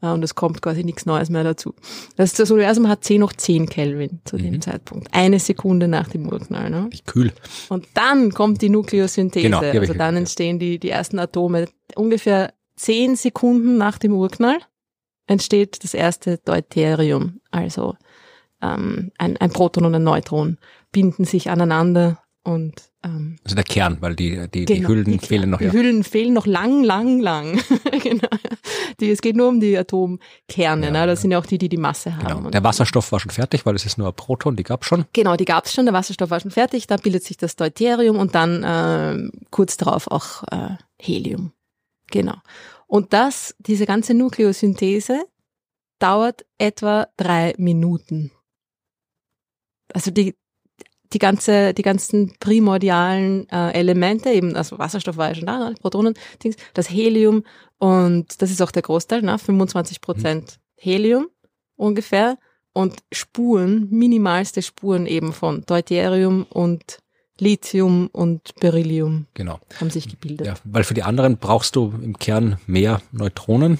äh, 0.00 0.06
und 0.08 0.22
es 0.24 0.34
kommt 0.34 0.62
quasi 0.62 0.82
nichts 0.82 1.04
Neues 1.04 1.28
mehr 1.28 1.44
dazu. 1.44 1.74
Das, 2.16 2.32
das 2.32 2.50
Universum 2.50 2.88
hat 2.88 3.04
10 3.04 3.22
hoch 3.22 3.34
10 3.34 3.68
Kelvin 3.68 4.20
zu 4.24 4.38
dem 4.38 4.54
Mhm. 4.54 4.60
Zeitpunkt. 4.62 5.08
Eine 5.12 5.40
Sekunde 5.40 5.86
nach 5.86 6.08
dem 6.08 6.26
Urknall. 6.26 6.70
Ne? 6.70 6.88
Kühl. 7.04 7.32
Und 7.68 7.86
dann 7.94 8.32
kommt 8.32 8.62
die 8.62 8.70
Nukleosynthese. 8.70 9.44
Genau, 9.44 9.60
die 9.60 9.78
also 9.78 9.92
dann 9.92 10.16
entstehen 10.16 10.58
die, 10.58 10.78
die 10.78 10.90
ersten 10.90 11.18
Atome. 11.18 11.66
Ungefähr 11.96 12.54
10 12.76 13.16
Sekunden 13.16 13.76
nach 13.76 13.98
dem 13.98 14.12
Urknall 14.14 14.58
entsteht 15.26 15.84
das 15.84 15.92
erste 15.94 16.38
Deuterium. 16.38 17.40
Also 17.50 17.96
ähm, 18.62 19.12
ein, 19.18 19.36
ein 19.36 19.50
Proton 19.50 19.84
und 19.84 19.94
ein 19.94 20.02
Neutron 20.02 20.58
binden 20.92 21.24
sich 21.24 21.50
aneinander 21.50 22.22
Und 22.44 22.74
ähm, 23.04 23.36
Also 23.44 23.54
der 23.54 23.64
Kern, 23.64 23.98
weil 24.00 24.16
die, 24.16 24.48
die, 24.48 24.64
die 24.64 24.76
Genau, 24.76 24.88
Hüllen 24.88 25.04
die 25.04 25.18
fehlen 25.18 25.50
noch. 25.50 25.58
Die 25.58 25.66
Ja. 25.66 25.72
Hüllen 25.72 26.02
fehlen 26.02 26.32
noch 26.32 26.46
lang, 26.46 26.82
lang, 26.82 27.20
lang. 27.20 27.60
genau. 28.02 28.28
Die, 29.00 29.10
es 29.10 29.20
geht 29.20 29.36
nur 29.36 29.48
um 29.48 29.60
die 29.60 29.76
Atomkerne. 29.76 30.86
Ja, 30.86 30.92
ne? 30.92 31.06
Das 31.06 31.18
ja. 31.18 31.22
sind 31.22 31.30
ja 31.32 31.38
auch 31.38 31.46
die, 31.46 31.58
die 31.58 31.68
die 31.68 31.76
Masse 31.76 32.16
haben. 32.16 32.38
Genau. 32.38 32.50
Der 32.50 32.64
Wasserstoff 32.64 33.12
war 33.12 33.20
schon 33.20 33.30
fertig, 33.30 33.66
weil 33.66 33.76
es 33.76 33.84
ist 33.84 33.98
nur 33.98 34.08
ein 34.08 34.14
Proton, 34.14 34.56
die 34.56 34.62
gab's 34.62 34.86
schon. 34.86 35.04
Genau, 35.12 35.36
die 35.36 35.44
gab 35.44 35.66
es 35.66 35.74
schon, 35.74 35.84
der 35.84 35.92
Wasserstoff 35.94 36.30
war 36.30 36.40
schon 36.40 36.50
fertig, 36.50 36.86
da 36.86 36.96
bildet 36.96 37.22
sich 37.22 37.36
das 37.36 37.54
Deuterium 37.54 38.18
und 38.18 38.34
dann 38.34 38.64
ähm, 38.66 39.30
kurz 39.50 39.76
darauf 39.76 40.10
auch 40.10 40.42
äh, 40.50 40.76
Helium. 41.00 41.52
Genau. 42.10 42.36
Und 42.86 43.12
das, 43.12 43.54
diese 43.58 43.84
ganze 43.84 44.14
Nukleosynthese 44.14 45.26
dauert 45.98 46.46
etwa 46.56 47.08
drei 47.18 47.54
Minuten. 47.58 48.30
Also 49.92 50.10
die, 50.10 50.34
die 51.12 51.18
ganze, 51.18 51.72
die 51.74 51.82
ganzen 51.82 52.34
primordialen 52.38 53.48
äh, 53.48 53.72
Elemente, 53.72 54.30
eben, 54.30 54.54
also 54.56 54.78
Wasserstoff 54.78 55.16
war 55.16 55.28
ja 55.28 55.34
schon 55.34 55.46
da, 55.46 55.70
ne, 55.70 55.74
Protonen, 55.80 56.14
Dings, 56.42 56.56
das 56.74 56.90
Helium 56.90 57.44
und 57.78 58.40
das 58.42 58.50
ist 58.50 58.60
auch 58.60 58.70
der 58.70 58.82
Großteil, 58.82 59.22
ne, 59.22 59.38
25 59.38 60.00
Prozent 60.00 60.58
Helium 60.76 61.28
ungefähr 61.76 62.38
und 62.72 62.96
Spuren, 63.12 63.88
minimalste 63.90 64.62
Spuren 64.62 65.06
eben 65.06 65.32
von 65.32 65.62
Deuterium 65.66 66.44
und 66.50 66.98
Lithium 67.40 68.08
und 68.08 68.54
Beryllium 68.56 69.26
Genau. 69.34 69.60
haben 69.80 69.90
sich 69.90 70.08
gebildet. 70.08 70.46
Ja, 70.46 70.54
weil 70.64 70.84
für 70.84 70.94
die 70.94 71.04
anderen 71.04 71.38
brauchst 71.38 71.76
du 71.76 71.92
im 72.02 72.18
Kern 72.18 72.58
mehr 72.66 73.00
Neutronen 73.12 73.78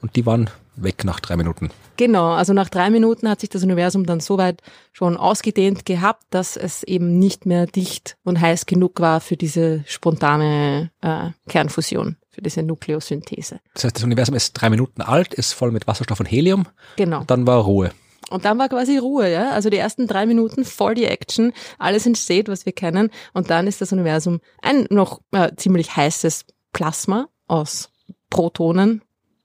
und 0.00 0.16
die 0.16 0.24
waren 0.26 0.48
weg 0.76 1.04
nach 1.04 1.20
drei 1.20 1.36
Minuten. 1.36 1.70
Genau, 1.96 2.32
also 2.32 2.52
nach 2.52 2.68
drei 2.68 2.90
Minuten 2.90 3.28
hat 3.28 3.40
sich 3.40 3.50
das 3.50 3.62
Universum 3.62 4.06
dann 4.06 4.20
so 4.20 4.38
weit 4.38 4.60
schon 4.92 5.16
ausgedehnt 5.16 5.84
gehabt, 5.84 6.24
dass 6.30 6.56
es 6.56 6.82
eben 6.82 7.18
nicht 7.18 7.46
mehr 7.46 7.66
dicht 7.66 8.16
und 8.24 8.40
heiß 8.40 8.66
genug 8.66 9.00
war 9.00 9.20
für 9.20 9.36
diese 9.36 9.84
spontane 9.86 10.90
äh, 11.00 11.30
Kernfusion, 11.48 12.16
für 12.30 12.42
diese 12.42 12.62
Nukleosynthese. 12.62 13.60
Das 13.74 13.84
heißt, 13.84 13.96
das 13.96 14.04
Universum 14.04 14.34
ist 14.34 14.52
drei 14.54 14.70
Minuten 14.70 15.02
alt, 15.02 15.34
ist 15.34 15.52
voll 15.52 15.70
mit 15.70 15.86
Wasserstoff 15.86 16.20
und 16.20 16.26
Helium. 16.26 16.66
Genau. 16.96 17.20
Und 17.20 17.30
dann 17.30 17.46
war 17.46 17.62
Ruhe. 17.62 17.92
Und 18.30 18.44
dann 18.44 18.58
war 18.58 18.68
quasi 18.68 18.96
Ruhe, 18.96 19.30
ja. 19.30 19.50
Also 19.50 19.70
die 19.70 19.76
ersten 19.76 20.06
drei 20.06 20.26
Minuten 20.26 20.64
voll 20.64 20.94
die 20.94 21.04
Action, 21.04 21.52
alles 21.78 22.06
entsteht, 22.06 22.48
was 22.48 22.66
wir 22.66 22.72
kennen. 22.72 23.10
Und 23.32 23.50
dann 23.50 23.66
ist 23.66 23.80
das 23.80 23.92
Universum 23.92 24.40
ein 24.62 24.86
noch 24.90 25.20
äh, 25.32 25.52
ziemlich 25.56 25.94
heißes 25.94 26.46
Plasma 26.72 27.28
aus 27.46 27.90
Protonen, 28.30 29.02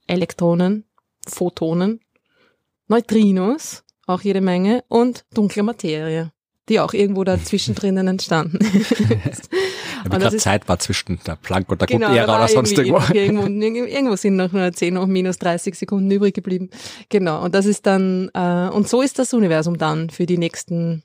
Elektronen, 0.08 0.86
Photonen, 1.30 2.00
Neutrinos, 2.88 3.84
auch 4.08 4.22
jede 4.22 4.42
Menge, 4.42 4.84
und 4.88 5.26
dunkle 5.34 5.64
Materie, 5.64 6.32
die 6.68 6.80
auch 6.80 6.94
irgendwo 6.94 7.24
da 7.24 7.42
zwischendrin 7.42 7.98
entstanden 8.08 8.58
ist. 9.30 9.50
Ja, 10.06 10.12
Und 10.14 10.24
das 10.24 10.34
ist- 10.36 10.44
Zeit 10.44 10.68
war 10.68 10.80
zwischen 10.80 11.20
der 11.28 11.36
Planck 11.36 11.70
und 11.72 11.82
der 11.82 11.88
Genau, 11.88 12.08
war 12.10 12.24
oder 12.40 12.48
sonst 12.48 12.78
irgendwo. 12.78 13.14
Irgendwo, 13.14 13.46
irgendwo 13.48 14.16
sind 14.16 14.36
noch 14.38 14.52
nur 14.52 14.72
10 14.72 14.98
und 14.98 15.10
minus 15.12 15.38
30 15.38 15.76
Sekunden 15.76 16.10
übrig 16.10 16.34
geblieben. 16.34 16.70
Genau, 17.10 17.44
und 17.44 17.54
das 17.54 17.66
ist 17.66 17.86
dann, 17.86 18.30
äh, 18.34 18.70
und 18.70 18.88
so 18.88 19.02
ist 19.02 19.20
das 19.20 19.34
Universum 19.34 19.78
dann 19.78 20.10
für 20.10 20.26
die 20.26 20.38
nächsten, 20.38 21.04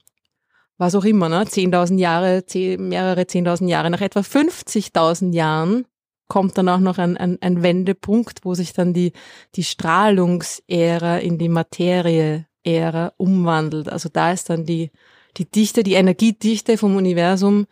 was 0.78 0.94
auch 0.94 1.05
immer, 1.05 1.28
ne, 1.28 1.44
10.000 1.44 1.98
Jahre, 1.98 2.46
10, 2.46 2.88
mehrere 2.88 3.22
10.000 3.26 3.68
Jahre. 3.68 3.90
Nach 3.90 4.01
etwa 4.01 4.20
50.000 4.20 5.34
Jahren 5.34 5.86
kommt 6.28 6.56
dann 6.59 6.68
auch 6.68 6.80
noch 6.80 6.98
ein, 6.98 7.16
ein, 7.16 7.38
ein 7.40 7.62
Wendepunkt, 7.62 8.44
wo 8.44 8.55
sich 8.55 8.72
dann 8.72 8.94
die, 8.94 9.12
die 9.55 9.64
Strahlungsära 9.64 11.18
in 11.18 11.38
die 11.38 11.48
Materie-Ära 11.48 13.12
umwandelt. 13.16 13.88
Also 13.88 14.09
da 14.12 14.32
ist 14.32 14.51
dann 14.51 14.64
die, 14.64 14.90
die 15.36 15.51
Dichte, 15.51 15.82
die 15.82 15.94
Energiedichte 15.94 16.78
vom 16.78 16.96
Universum 16.96 17.66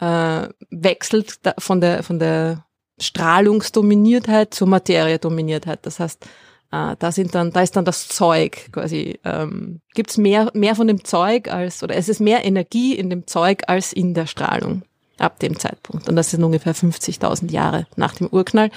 äh, 0.00 0.48
wechselt 0.70 1.40
von 1.58 1.80
der 1.80 2.02
von 2.02 2.18
der 2.18 2.66
Strahlungsdominiertheit 3.00 4.54
zur 4.54 4.68
Materiedominiertheit. 4.68 5.80
Das 5.86 6.00
heißt, 6.00 6.24
äh, 6.72 6.96
da 6.98 7.12
sind 7.12 7.34
dann, 7.34 7.52
da 7.52 7.62
ist 7.62 7.76
dann 7.76 7.84
das 7.84 8.08
Zeug 8.08 8.72
quasi. 8.72 9.18
Ähm, 9.24 9.80
Gibt 9.94 10.10
es 10.10 10.18
mehr 10.18 10.50
mehr 10.54 10.74
von 10.74 10.88
dem 10.88 11.04
Zeug 11.04 11.48
als 11.48 11.82
oder 11.82 11.94
es 11.94 12.08
ist 12.08 12.20
mehr 12.20 12.44
Energie 12.44 12.94
in 12.94 13.10
dem 13.10 13.26
Zeug 13.26 13.62
als 13.68 13.92
in 13.92 14.14
der 14.14 14.26
Strahlung 14.26 14.82
ab 15.18 15.38
dem 15.38 15.58
Zeitpunkt. 15.58 16.08
Und 16.08 16.16
das 16.16 16.30
sind 16.30 16.42
ungefähr 16.42 16.74
50.000 16.74 17.50
Jahre 17.50 17.86
nach 17.96 18.14
dem 18.14 18.28
Urknall. 18.28 18.70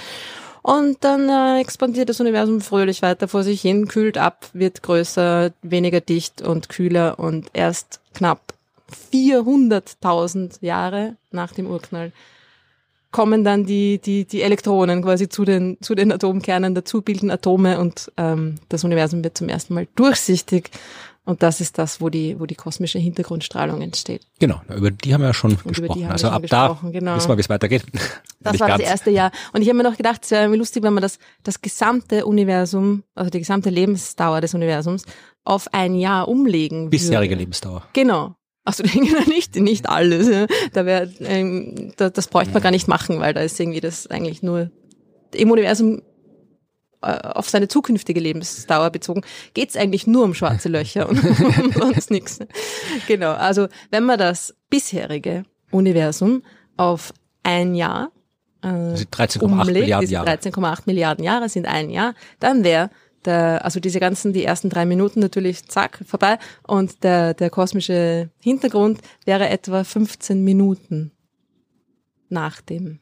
Und 0.62 0.98
dann 1.00 1.28
äh, 1.28 1.60
expandiert 1.60 2.08
das 2.08 2.20
Universum 2.20 2.60
fröhlich 2.60 3.00
weiter 3.02 3.28
vor 3.28 3.42
sich 3.42 3.60
hin, 3.60 3.88
kühlt 3.88 4.18
ab, 4.18 4.46
wird 4.52 4.82
größer, 4.82 5.52
weniger 5.62 6.00
dicht 6.00 6.42
und 6.42 6.68
kühler 6.68 7.18
und 7.18 7.48
erst 7.52 8.00
knapp 8.12 8.54
400.000 9.12 10.58
Jahre 10.60 11.16
nach 11.30 11.52
dem 11.52 11.66
Urknall 11.66 12.12
kommen 13.10 13.42
dann 13.42 13.64
die, 13.64 13.98
die, 13.98 14.26
die 14.26 14.42
Elektronen 14.42 15.02
quasi 15.02 15.28
zu 15.28 15.44
den, 15.44 15.78
zu 15.80 15.94
den 15.94 16.12
Atomkernen 16.12 16.74
dazu, 16.74 17.00
bilden 17.00 17.30
Atome 17.30 17.78
und 17.78 18.12
ähm, 18.16 18.56
das 18.68 18.84
Universum 18.84 19.24
wird 19.24 19.38
zum 19.38 19.48
ersten 19.48 19.74
Mal 19.74 19.88
durchsichtig. 19.94 20.70
Und 21.28 21.42
das 21.42 21.60
ist 21.60 21.76
das, 21.76 22.00
wo 22.00 22.08
die, 22.08 22.40
wo 22.40 22.46
die 22.46 22.54
kosmische 22.54 22.98
Hintergrundstrahlung 22.98 23.82
entsteht. 23.82 24.22
Genau, 24.38 24.62
über 24.74 24.90
die 24.90 25.12
haben 25.12 25.20
wir 25.20 25.26
ja 25.26 25.34
schon 25.34 25.50
über 25.50 25.62
die 25.62 25.68
gesprochen. 25.68 26.06
Also 26.06 26.28
schon 26.28 26.34
ab 26.34 26.42
da 26.48 26.78
genau. 26.90 27.16
wissen 27.16 27.28
wir, 27.28 27.36
wie 27.36 27.42
es 27.42 27.50
weitergeht. 27.50 27.84
Das 28.40 28.58
war 28.60 28.68
das 28.68 28.78
ganz. 28.78 28.82
erste 28.82 29.10
Jahr. 29.10 29.30
Und 29.52 29.60
ich 29.60 29.68
habe 29.68 29.76
mir 29.76 29.82
noch 29.82 29.98
gedacht, 29.98 30.24
es 30.24 30.30
wäre 30.30 30.46
lustig, 30.56 30.82
wenn 30.84 30.94
man 30.94 31.02
das, 31.02 31.18
das 31.42 31.60
gesamte 31.60 32.24
Universum, 32.24 33.02
also 33.14 33.28
die 33.28 33.40
gesamte 33.40 33.68
Lebensdauer 33.68 34.40
des 34.40 34.54
Universums 34.54 35.04
auf 35.44 35.68
ein 35.74 35.96
Jahr 35.96 36.28
umlegen 36.28 36.88
Bisherige 36.88 37.32
würde. 37.32 37.40
Lebensdauer. 37.40 37.82
Genau. 37.92 38.34
Achso, 38.64 38.84
nicht, 39.26 39.54
nicht 39.56 39.86
alles. 39.86 40.30
Ja. 40.30 40.46
Da 40.72 40.86
wär, 40.86 41.10
ähm, 41.20 41.92
da, 41.98 42.08
das 42.08 42.28
bräuchte 42.28 42.54
man 42.54 42.62
gar 42.62 42.70
nicht 42.70 42.88
machen, 42.88 43.20
weil 43.20 43.34
da 43.34 43.42
ist 43.42 43.60
irgendwie 43.60 43.80
das 43.80 44.06
eigentlich 44.06 44.42
nur 44.42 44.70
im 45.34 45.50
Universum 45.50 46.00
auf 47.00 47.48
seine 47.48 47.68
zukünftige 47.68 48.20
Lebensdauer 48.20 48.90
bezogen, 48.90 49.22
geht's 49.54 49.76
eigentlich 49.76 50.06
nur 50.06 50.24
um 50.24 50.34
schwarze 50.34 50.68
Löcher 50.68 51.08
und 51.08 51.22
um 51.60 51.72
sonst 51.72 52.10
nichts. 52.10 52.38
Genau, 53.06 53.32
also 53.32 53.68
wenn 53.90 54.04
man 54.04 54.18
das 54.18 54.54
bisherige 54.68 55.44
Universum 55.70 56.42
auf 56.76 57.12
ein 57.42 57.74
Jahr 57.74 58.10
äh, 58.62 58.68
Also 58.68 59.04
13,8 59.04 59.42
umlegt, 59.42 59.66
Milliarden 59.66 60.00
diese 60.00 60.12
Jahre. 60.14 60.30
13,8 60.30 60.82
Milliarden 60.86 61.24
Jahre 61.24 61.48
sind 61.48 61.66
ein 61.66 61.90
Jahr, 61.90 62.14
dann 62.40 62.64
wäre 62.64 62.90
der, 63.24 63.64
also 63.64 63.80
diese 63.80 64.00
ganzen, 64.00 64.32
die 64.32 64.44
ersten 64.44 64.70
drei 64.70 64.86
Minuten 64.86 65.20
natürlich 65.20 65.66
zack, 65.66 66.02
vorbei 66.06 66.38
und 66.66 67.02
der, 67.04 67.34
der 67.34 67.50
kosmische 67.50 68.30
Hintergrund 68.38 69.00
wäre 69.24 69.48
etwa 69.48 69.84
15 69.84 70.42
Minuten 70.42 71.12
nach 72.28 72.60
dem, 72.60 73.00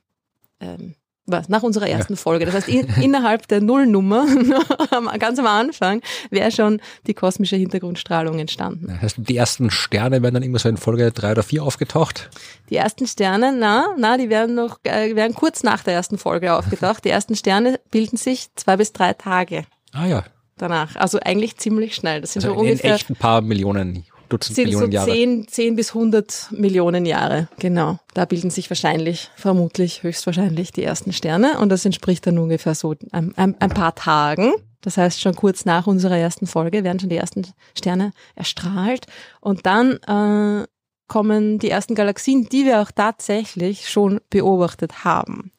ähm, 0.60 0.94
was, 1.26 1.48
nach 1.48 1.62
unserer 1.62 1.88
ersten 1.88 2.16
Folge. 2.16 2.44
Das 2.46 2.54
heißt, 2.54 2.68
in, 2.68 2.86
innerhalb 3.02 3.48
der 3.48 3.60
Nullnummer, 3.60 4.26
am- 4.90 5.10
ganz 5.18 5.38
am 5.38 5.46
Anfang, 5.46 6.00
wäre 6.30 6.50
schon 6.52 6.80
die 7.06 7.14
kosmische 7.14 7.56
Hintergrundstrahlung 7.56 8.38
entstanden. 8.38 8.86
Das 8.88 9.02
heißt, 9.02 9.16
die 9.18 9.36
ersten 9.36 9.70
Sterne 9.70 10.22
werden 10.22 10.34
dann 10.34 10.42
irgendwo 10.42 10.58
so 10.58 10.68
in 10.68 10.76
Folge 10.76 11.10
drei 11.12 11.32
oder 11.32 11.42
vier 11.42 11.62
aufgetaucht. 11.64 12.30
Die 12.70 12.76
ersten 12.76 13.06
Sterne, 13.06 13.52
na, 13.58 13.94
na, 13.98 14.16
die 14.16 14.28
werden 14.30 14.54
noch, 14.54 14.78
äh, 14.84 15.14
werden 15.16 15.34
kurz 15.34 15.62
nach 15.62 15.82
der 15.82 15.94
ersten 15.94 16.18
Folge 16.18 16.54
aufgetaucht. 16.54 17.04
Die 17.04 17.10
ersten 17.10 17.34
Sterne 17.36 17.80
bilden 17.90 18.16
sich 18.16 18.48
zwei 18.54 18.76
bis 18.76 18.92
drei 18.92 19.12
Tage 19.12 19.64
Ah 19.92 20.06
ja, 20.06 20.24
danach. 20.58 20.94
Also 20.96 21.18
eigentlich 21.24 21.56
ziemlich 21.56 21.94
schnell. 21.94 22.20
Das 22.20 22.34
sind 22.34 22.44
also 22.44 22.54
so 22.54 22.60
ungefähr 22.60 22.94
echt 22.94 23.08
ein 23.10 23.16
paar 23.16 23.40
Millionen, 23.40 24.04
Dutzend 24.28 24.56
sind 24.56 24.72
so 24.72 24.78
Millionen 24.78 24.92
Jahre. 24.92 25.10
10, 25.10 25.48
10 25.48 25.76
bis 25.76 25.88
100 25.94 26.48
Millionen 26.52 27.06
Jahre. 27.06 27.48
Genau. 27.58 27.98
Da 28.14 28.24
bilden 28.24 28.50
sich 28.50 28.70
wahrscheinlich, 28.70 29.30
vermutlich, 29.36 30.02
höchstwahrscheinlich 30.02 30.72
die 30.72 30.82
ersten 30.82 31.12
Sterne. 31.12 31.58
Und 31.58 31.68
das 31.68 31.84
entspricht 31.84 32.26
dann 32.26 32.38
ungefähr 32.38 32.74
so 32.74 32.94
ein, 33.12 33.34
ein, 33.36 33.60
ein 33.60 33.70
paar 33.70 33.94
Tagen. 33.94 34.54
Das 34.80 34.96
heißt, 34.96 35.20
schon 35.20 35.34
kurz 35.34 35.64
nach 35.64 35.86
unserer 35.86 36.16
ersten 36.16 36.46
Folge 36.46 36.84
werden 36.84 37.00
schon 37.00 37.08
die 37.08 37.16
ersten 37.16 37.46
Sterne 37.76 38.12
erstrahlt. 38.34 39.06
Und 39.40 39.66
dann 39.66 39.98
äh, 40.02 40.66
kommen 41.08 41.58
die 41.58 41.70
ersten 41.70 41.94
Galaxien, 41.94 42.48
die 42.48 42.64
wir 42.64 42.80
auch 42.80 42.90
tatsächlich 42.90 43.88
schon 43.88 44.20
beobachtet 44.30 45.04
haben. 45.04 45.52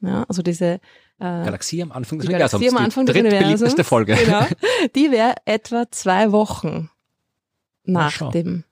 Ja, 0.00 0.24
also 0.28 0.42
diese 0.42 0.80
äh, 1.18 1.44
Galaxie 1.44 1.82
am 1.82 1.92
Anfang 1.92 2.18
des 2.18 2.28
Universums. 2.28 2.60
Galaxie 2.60 2.76
am 2.76 2.84
Anfang 2.84 3.06
die 3.06 3.12
des 3.12 3.22
Universums. 3.22 3.86
Folge. 3.86 4.14
Genau. 4.14 4.46
Die 4.94 5.10
wäre 5.10 5.34
etwa 5.44 5.90
zwei 5.90 6.30
Wochen 6.30 6.90
nach 7.92 8.10
schau. 8.12 8.30
dem 8.30 8.64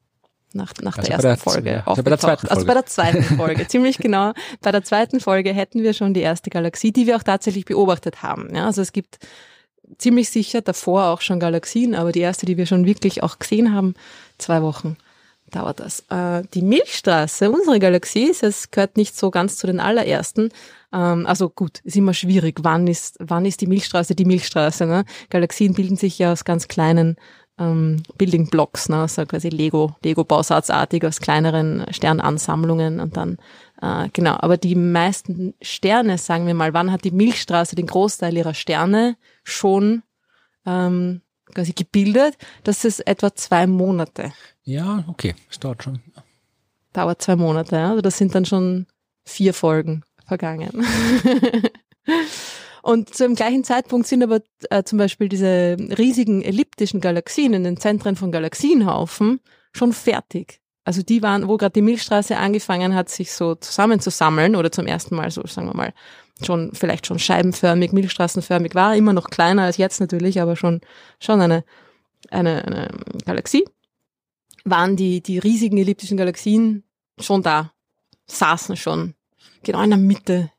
nach, 0.53 0.73
nach 0.81 0.97
Also 0.97 1.09
der 1.11 1.19
der 1.19 1.31
ersten 1.31 1.45
z- 1.45 1.53
Folge 1.53 1.83
also 1.87 2.03
bei 2.03 2.09
der 2.11 2.19
zweiten 2.19 2.47
Also 2.47 2.55
Folge. 2.61 2.67
bei 2.67 2.75
der 2.75 2.87
zweiten 2.87 3.23
Folge, 3.37 3.69
ziemlich 3.69 3.99
genau. 3.99 4.33
Bei 4.63 4.73
der 4.73 4.83
zweiten 4.85 5.21
Folge 5.21 5.53
hätten 5.53 5.83
wir 5.83 5.93
schon 5.93 6.15
die 6.15 6.21
erste 6.21 6.49
Galaxie, 6.51 6.93
die 6.93 7.07
wir 7.07 7.17
auch 7.17 7.23
tatsächlich 7.23 7.67
beobachtet 7.67 8.23
haben. 8.23 8.55
Ja, 8.55 8.65
also 8.67 8.81
es 8.81 8.93
gibt 8.93 9.19
ziemlich 9.99 10.31
sicher 10.31 10.63
davor 10.63 11.07
auch 11.07 11.21
schon 11.21 11.41
Galaxien, 11.41 11.95
aber 11.95 12.11
die 12.13 12.21
erste, 12.21 12.47
die 12.47 12.57
wir 12.57 12.65
schon 12.67 12.87
wirklich 12.87 13.23
auch 13.23 13.39
gesehen 13.39 13.75
haben, 13.75 13.95
zwei 14.39 14.63
Wochen 14.63 14.97
dauert 15.51 15.79
das. 15.81 16.01
Äh, 16.11 16.43
die 16.55 16.63
Milchstraße, 16.63 17.51
unsere 17.51 17.79
Galaxie, 17.79 18.25
ist- 18.25 18.43
es 18.43 18.71
gehört 18.71 18.97
nicht 18.97 19.17
so 19.17 19.31
ganz 19.31 19.59
zu 19.59 19.67
den 19.67 19.79
allerersten. 19.79 20.49
Ähm, 20.93 21.27
also 21.27 21.51
gut, 21.51 21.81
ist 21.85 21.97
immer 21.97 22.15
schwierig. 22.15 22.61
Wann 22.63 22.87
ist, 22.87 23.17
wann 23.21 23.45
ist 23.45 23.61
die 23.61 23.67
Milchstraße 23.67 24.15
die 24.15 24.25
Milchstraße? 24.25 24.87
Ne? 24.87 25.05
Galaxien 25.31 25.75
bilden 25.75 25.97
sich 25.97 26.19
ja 26.19 26.33
aus 26.33 26.45
ganz 26.45 26.67
kleinen 26.67 27.17
ähm, 27.59 28.03
Building 28.19 28.49
Blocks, 28.49 28.89
ne, 28.89 29.09
so 29.09 29.25
quasi 29.25 29.49
Lego, 29.49 29.97
Lego-Bausatzartig 30.03 31.05
aus 31.05 31.21
kleineren 31.21 31.87
Sternansammlungen 31.91 33.01
und 33.01 33.17
dann, 33.17 33.39
äh, 33.81 34.09
genau. 34.13 34.37
Aber 34.39 34.57
die 34.57 34.75
meisten 34.75 35.55
Sterne, 35.63 36.19
sagen 36.19 36.47
wir 36.47 36.55
mal, 36.55 36.75
wann 36.75 36.93
hat 36.93 37.05
die 37.05 37.11
Milchstraße 37.11 37.77
den 37.77 37.87
Großteil 37.87 38.37
ihrer 38.37 38.55
Sterne 38.55 39.17
schon 39.43 40.03
ähm, 40.67 41.23
quasi 41.55 41.73
gebildet? 41.73 42.37
Das 42.65 42.85
ist 42.85 43.07
etwa 43.07 43.35
zwei 43.35 43.67
Monate. 43.67 44.33
Ja, 44.65 45.05
okay, 45.09 45.35
es 45.51 45.59
dauert 45.59 45.83
schon. 45.83 46.01
Dauert 46.93 47.23
zwei 47.23 47.37
Monate, 47.37 47.77
ja. 47.77 47.91
Also 47.91 48.03
das 48.03 48.19
sind 48.19 48.35
dann 48.35 48.45
schon 48.45 48.87
vier 49.25 49.55
Folgen 49.55 50.03
vergangen. 50.27 50.71
Und 52.87 53.17
zum 53.17 53.35
gleichen 53.35 53.65
Zeitpunkt 53.65 54.07
sind 54.07 54.23
aber 54.23 54.43
äh, 54.71 54.85
zum 54.85 54.99
Beispiel 54.99 55.29
diese 55.29 55.77
riesigen 55.99 56.43
elliptischen 56.43 57.01
Galaxien 57.01 57.53
in 57.53 57.65
den 57.65 57.79
Zentren 57.79 58.15
von 58.15 58.31
Galaxienhaufen 58.31 59.41
schon 59.73 59.93
fertig. 59.93 60.61
Also 60.85 61.03
die 61.03 61.21
waren, 61.21 61.49
wo 61.49 61.57
gerade 61.57 61.73
die 61.73 61.83
Milchstraße 61.83 62.37
angefangen 62.37 62.95
hat, 62.95 63.09
sich 63.09 63.33
so 63.33 63.57
zusammenzusammeln 63.57 64.55
oder 64.55 64.71
zum 64.71 64.87
ersten 64.87 65.17
Mal 65.17 65.33
so, 65.33 65.45
sagen 65.49 65.67
wir 65.67 65.75
mal, 65.75 65.95
schon 66.45 66.75
vielleicht 66.75 67.09
schon 67.09 67.19
scheibenförmig, 67.19 67.91
milchstraßenförmig 67.91 68.77
war, 68.77 68.95
immer 68.95 69.13
noch 69.13 69.31
kleiner 69.31 69.65
als 69.65 69.79
jetzt 69.79 69.99
natürlich, 69.99 70.41
aber 70.41 70.55
schon 70.55 70.81
schon 71.19 71.41
eine 71.41 71.65
eine, 72.31 72.65
eine 72.65 72.91
Galaxie. 73.25 73.65
Waren 74.65 74.95
die 74.95 75.23
die 75.23 75.41
riesigen 75.41 75.79
elliptischen 75.79 76.19
Galaxien 76.19 76.85
schon 77.19 77.43
da, 77.43 77.73
saßen 78.27 78.77
schon 78.77 79.15
genau 79.65 79.83
in 79.83 79.91
der 79.91 79.99
Mitte 79.99 80.53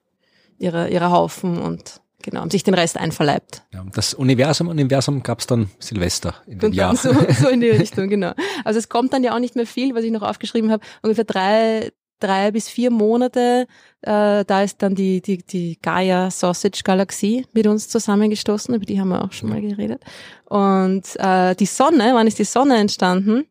ihrer 0.58 0.90
ihrer 0.90 1.12
Haufen 1.12 1.58
und 1.58 2.02
genau, 2.22 2.42
haben 2.42 2.50
sich 2.50 2.64
den 2.64 2.74
Rest 2.74 2.98
einverleibt. 2.98 3.64
Ja, 3.74 3.86
das 3.94 4.14
Universum, 4.14 4.68
Universum 4.68 5.24
gab 5.24 5.40
es 5.40 5.48
dann 5.48 5.70
Silvester 5.80 6.36
in 6.46 6.60
dem 6.60 6.70
Und 6.70 6.76
Jahr. 6.76 6.96
so, 6.96 7.14
so 7.14 7.50
in 7.50 7.62
die 7.62 7.70
Richtung, 7.72 8.10
genau. 8.10 8.34
Also 8.64 8.80
es 8.80 8.90
kommt 8.90 9.14
dann 9.14 9.24
ja 9.24 9.36
auch 9.36 9.40
nicht 9.40 9.56
mehr 9.56 9.68
viel, 9.68 9.96
was 9.96 10.04
ich 10.04 10.12
noch 10.12 10.24
aufgeschrieben 10.24 10.72
habe. 10.72 10.84
Ungefähr 11.02 11.24
drei, 11.24 11.92
drei 12.20 12.52
bis 12.52 12.70
vier 12.70 12.92
Monate, 12.92 13.68
äh, 14.02 14.44
da 14.46 14.64
ist 14.64 14.82
dann 14.82 14.96
die, 14.96 15.22
die, 15.22 15.38
die 15.40 15.78
Gaia 15.82 16.32
Sausage 16.32 16.82
Galaxie 16.84 17.46
mit 17.54 17.68
uns 17.68 17.90
zusammengestoßen, 17.90 18.74
über 18.74 18.86
die 18.86 19.00
haben 19.00 19.10
wir 19.10 19.24
auch 19.24 19.32
schon 19.32 19.50
mal 19.50 19.62
geredet. 19.62 20.04
Und 20.46 21.04
äh, 21.18 21.56
die 21.56 21.66
Sonne, 21.66 22.12
wann 22.14 22.28
ist 22.28 22.40
die 22.40 22.46
Sonne 22.46 22.78
entstanden? 22.78 23.46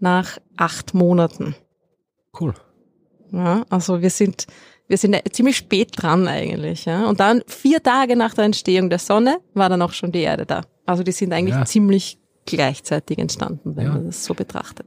Nach 0.00 0.38
acht 0.56 0.94
Monaten. 0.94 1.56
Cool. 2.38 2.54
Ja, 3.32 3.64
also 3.68 4.00
wir 4.00 4.10
sind, 4.10 4.46
wir 4.88 4.96
sind 4.98 5.16
ziemlich 5.32 5.56
spät 5.56 5.90
dran 5.94 6.26
eigentlich. 6.26 6.84
Ja. 6.86 7.06
Und 7.06 7.20
dann 7.20 7.42
vier 7.46 7.82
Tage 7.82 8.16
nach 8.16 8.34
der 8.34 8.44
Entstehung 8.44 8.90
der 8.90 8.98
Sonne 8.98 9.38
war 9.54 9.68
dann 9.68 9.82
auch 9.82 9.92
schon 9.92 10.12
die 10.12 10.20
Erde 10.22 10.46
da. 10.46 10.62
Also 10.86 11.02
die 11.02 11.12
sind 11.12 11.32
eigentlich 11.32 11.54
Ja. 11.54 11.64
ziemlich 11.64 12.18
gleichzeitig 12.46 13.18
entstanden, 13.18 13.76
wenn 13.76 13.84
Ja. 13.86 13.92
man 13.92 14.06
das 14.06 14.24
so 14.24 14.34
betrachtet. 14.34 14.86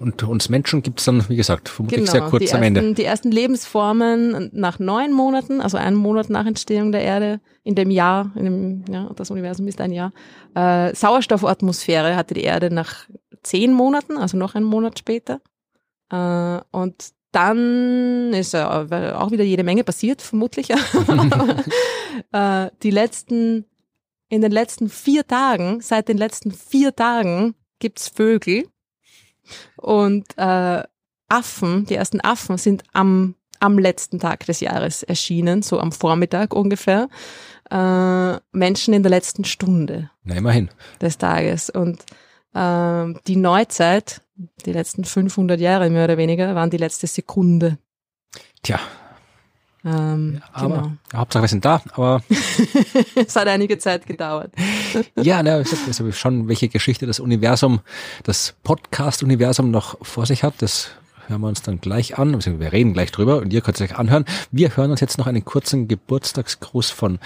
Und 0.00 0.22
uns 0.22 0.48
Menschen 0.48 0.82
gibt's 0.82 1.04
dann, 1.04 1.28
wie 1.28 1.36
gesagt, 1.36 1.68
vermutlich 1.68 2.00
Genau, 2.00 2.12
sehr 2.12 2.22
kurz 2.22 2.42
die 2.44 2.54
am 2.54 2.62
ersten, 2.62 2.76
Ende. 2.78 2.94
Die 2.94 3.04
ersten 3.04 3.30
Lebensformen 3.30 4.48
nach 4.54 4.78
neun 4.78 5.12
Monaten, 5.12 5.60
also 5.60 5.76
einen 5.76 5.96
Monat 5.96 6.30
nach 6.30 6.46
Entstehung 6.46 6.90
der 6.90 7.02
Erde, 7.02 7.40
in 7.64 7.74
dem 7.74 7.90
Jahr, 7.90 8.32
in 8.34 8.44
dem, 8.44 8.84
ja, 8.90 9.10
das 9.14 9.30
Universum 9.30 9.68
ist 9.68 9.78
ein 9.80 9.92
Jahr. 9.92 10.12
Äh, 10.54 10.94
Sauerstoffatmosphäre 10.94 12.16
hatte 12.16 12.32
die 12.32 12.44
Erde 12.44 12.72
nach 12.74 13.08
zehn 13.42 13.74
Monaten, 13.74 14.16
also 14.16 14.38
noch 14.38 14.54
einen 14.54 14.64
Monat 14.64 14.98
später. 14.98 15.42
Äh, 16.10 16.60
und 16.72 17.10
dann 17.32 18.32
ist 18.32 18.54
äh, 18.54 18.62
auch 18.62 19.30
wieder 19.30 19.44
jede 19.44 19.64
Menge 19.64 19.84
passiert, 19.84 20.22
vermutlich. 20.22 20.70
äh, 22.32 22.70
die 22.82 22.90
letzten, 22.90 23.64
in 24.28 24.42
den 24.42 24.52
letzten 24.52 24.88
vier 24.88 25.26
Tagen, 25.26 25.80
seit 25.80 26.08
den 26.08 26.18
letzten 26.18 26.52
vier 26.52 26.94
Tagen 26.94 27.54
gibt's 27.78 28.08
Vögel. 28.08 28.68
Und 29.76 30.26
äh, 30.36 30.82
Affen, 31.28 31.86
die 31.86 31.94
ersten 31.94 32.20
Affen 32.20 32.58
sind 32.58 32.82
am, 32.92 33.36
am 33.60 33.78
letzten 33.78 34.18
Tag 34.18 34.44
des 34.46 34.60
Jahres 34.60 35.02
erschienen, 35.02 35.62
so 35.62 35.78
am 35.78 35.92
Vormittag 35.92 36.54
ungefähr. 36.54 37.08
Äh, 37.70 38.38
Menschen 38.52 38.94
in 38.94 39.02
der 39.02 39.10
letzten 39.10 39.44
Stunde 39.44 40.10
Na, 40.24 40.34
immerhin. 40.34 40.70
des 41.00 41.18
Tages. 41.18 41.70
Und 41.70 42.04
ähm, 42.54 43.20
die 43.28 43.36
Neuzeit, 43.36 44.22
die 44.66 44.72
letzten 44.72 45.04
500 45.04 45.60
Jahre 45.60 45.90
mehr 45.90 46.04
oder 46.04 46.16
weniger, 46.16 46.54
waren 46.54 46.70
die 46.70 46.76
letzte 46.76 47.06
Sekunde. 47.06 47.78
Tja, 48.62 48.78
Ähm, 49.84 50.42
aber 50.52 50.68
genau. 50.68 50.92
ja, 51.12 51.18
Hauptsache 51.18 51.44
wir 51.44 51.48
sind 51.48 51.64
da, 51.64 51.80
aber 51.94 52.22
es 53.14 53.34
hat 53.34 53.48
einige 53.48 53.78
Zeit 53.78 54.06
gedauert. 54.06 54.52
ja, 55.16 55.42
ne, 55.42 55.62
ich 55.62 55.68
sag, 55.68 55.86
also 55.86 56.12
schon, 56.12 56.48
welche 56.48 56.68
Geschichte 56.68 57.06
das 57.06 57.18
Universum, 57.18 57.80
das 58.24 58.54
Podcast-Universum 58.62 59.70
noch 59.70 59.96
vor 60.02 60.26
sich 60.26 60.42
hat, 60.42 60.54
das 60.58 60.90
hören 61.28 61.40
wir 61.40 61.48
uns 61.48 61.62
dann 61.62 61.80
gleich 61.80 62.18
an, 62.18 62.38
wir 62.44 62.72
reden 62.72 62.92
gleich 62.92 63.10
drüber 63.10 63.38
und 63.38 63.52
ihr 63.52 63.62
könnt 63.62 63.80
es 63.80 63.90
euch 63.90 63.96
anhören. 63.96 64.26
Wir 64.50 64.76
hören 64.76 64.90
uns 64.90 65.00
jetzt 65.00 65.16
noch 65.16 65.26
einen 65.26 65.44
kurzen 65.44 65.88
Geburtstagsgruß 65.88 66.90
von 66.90 67.18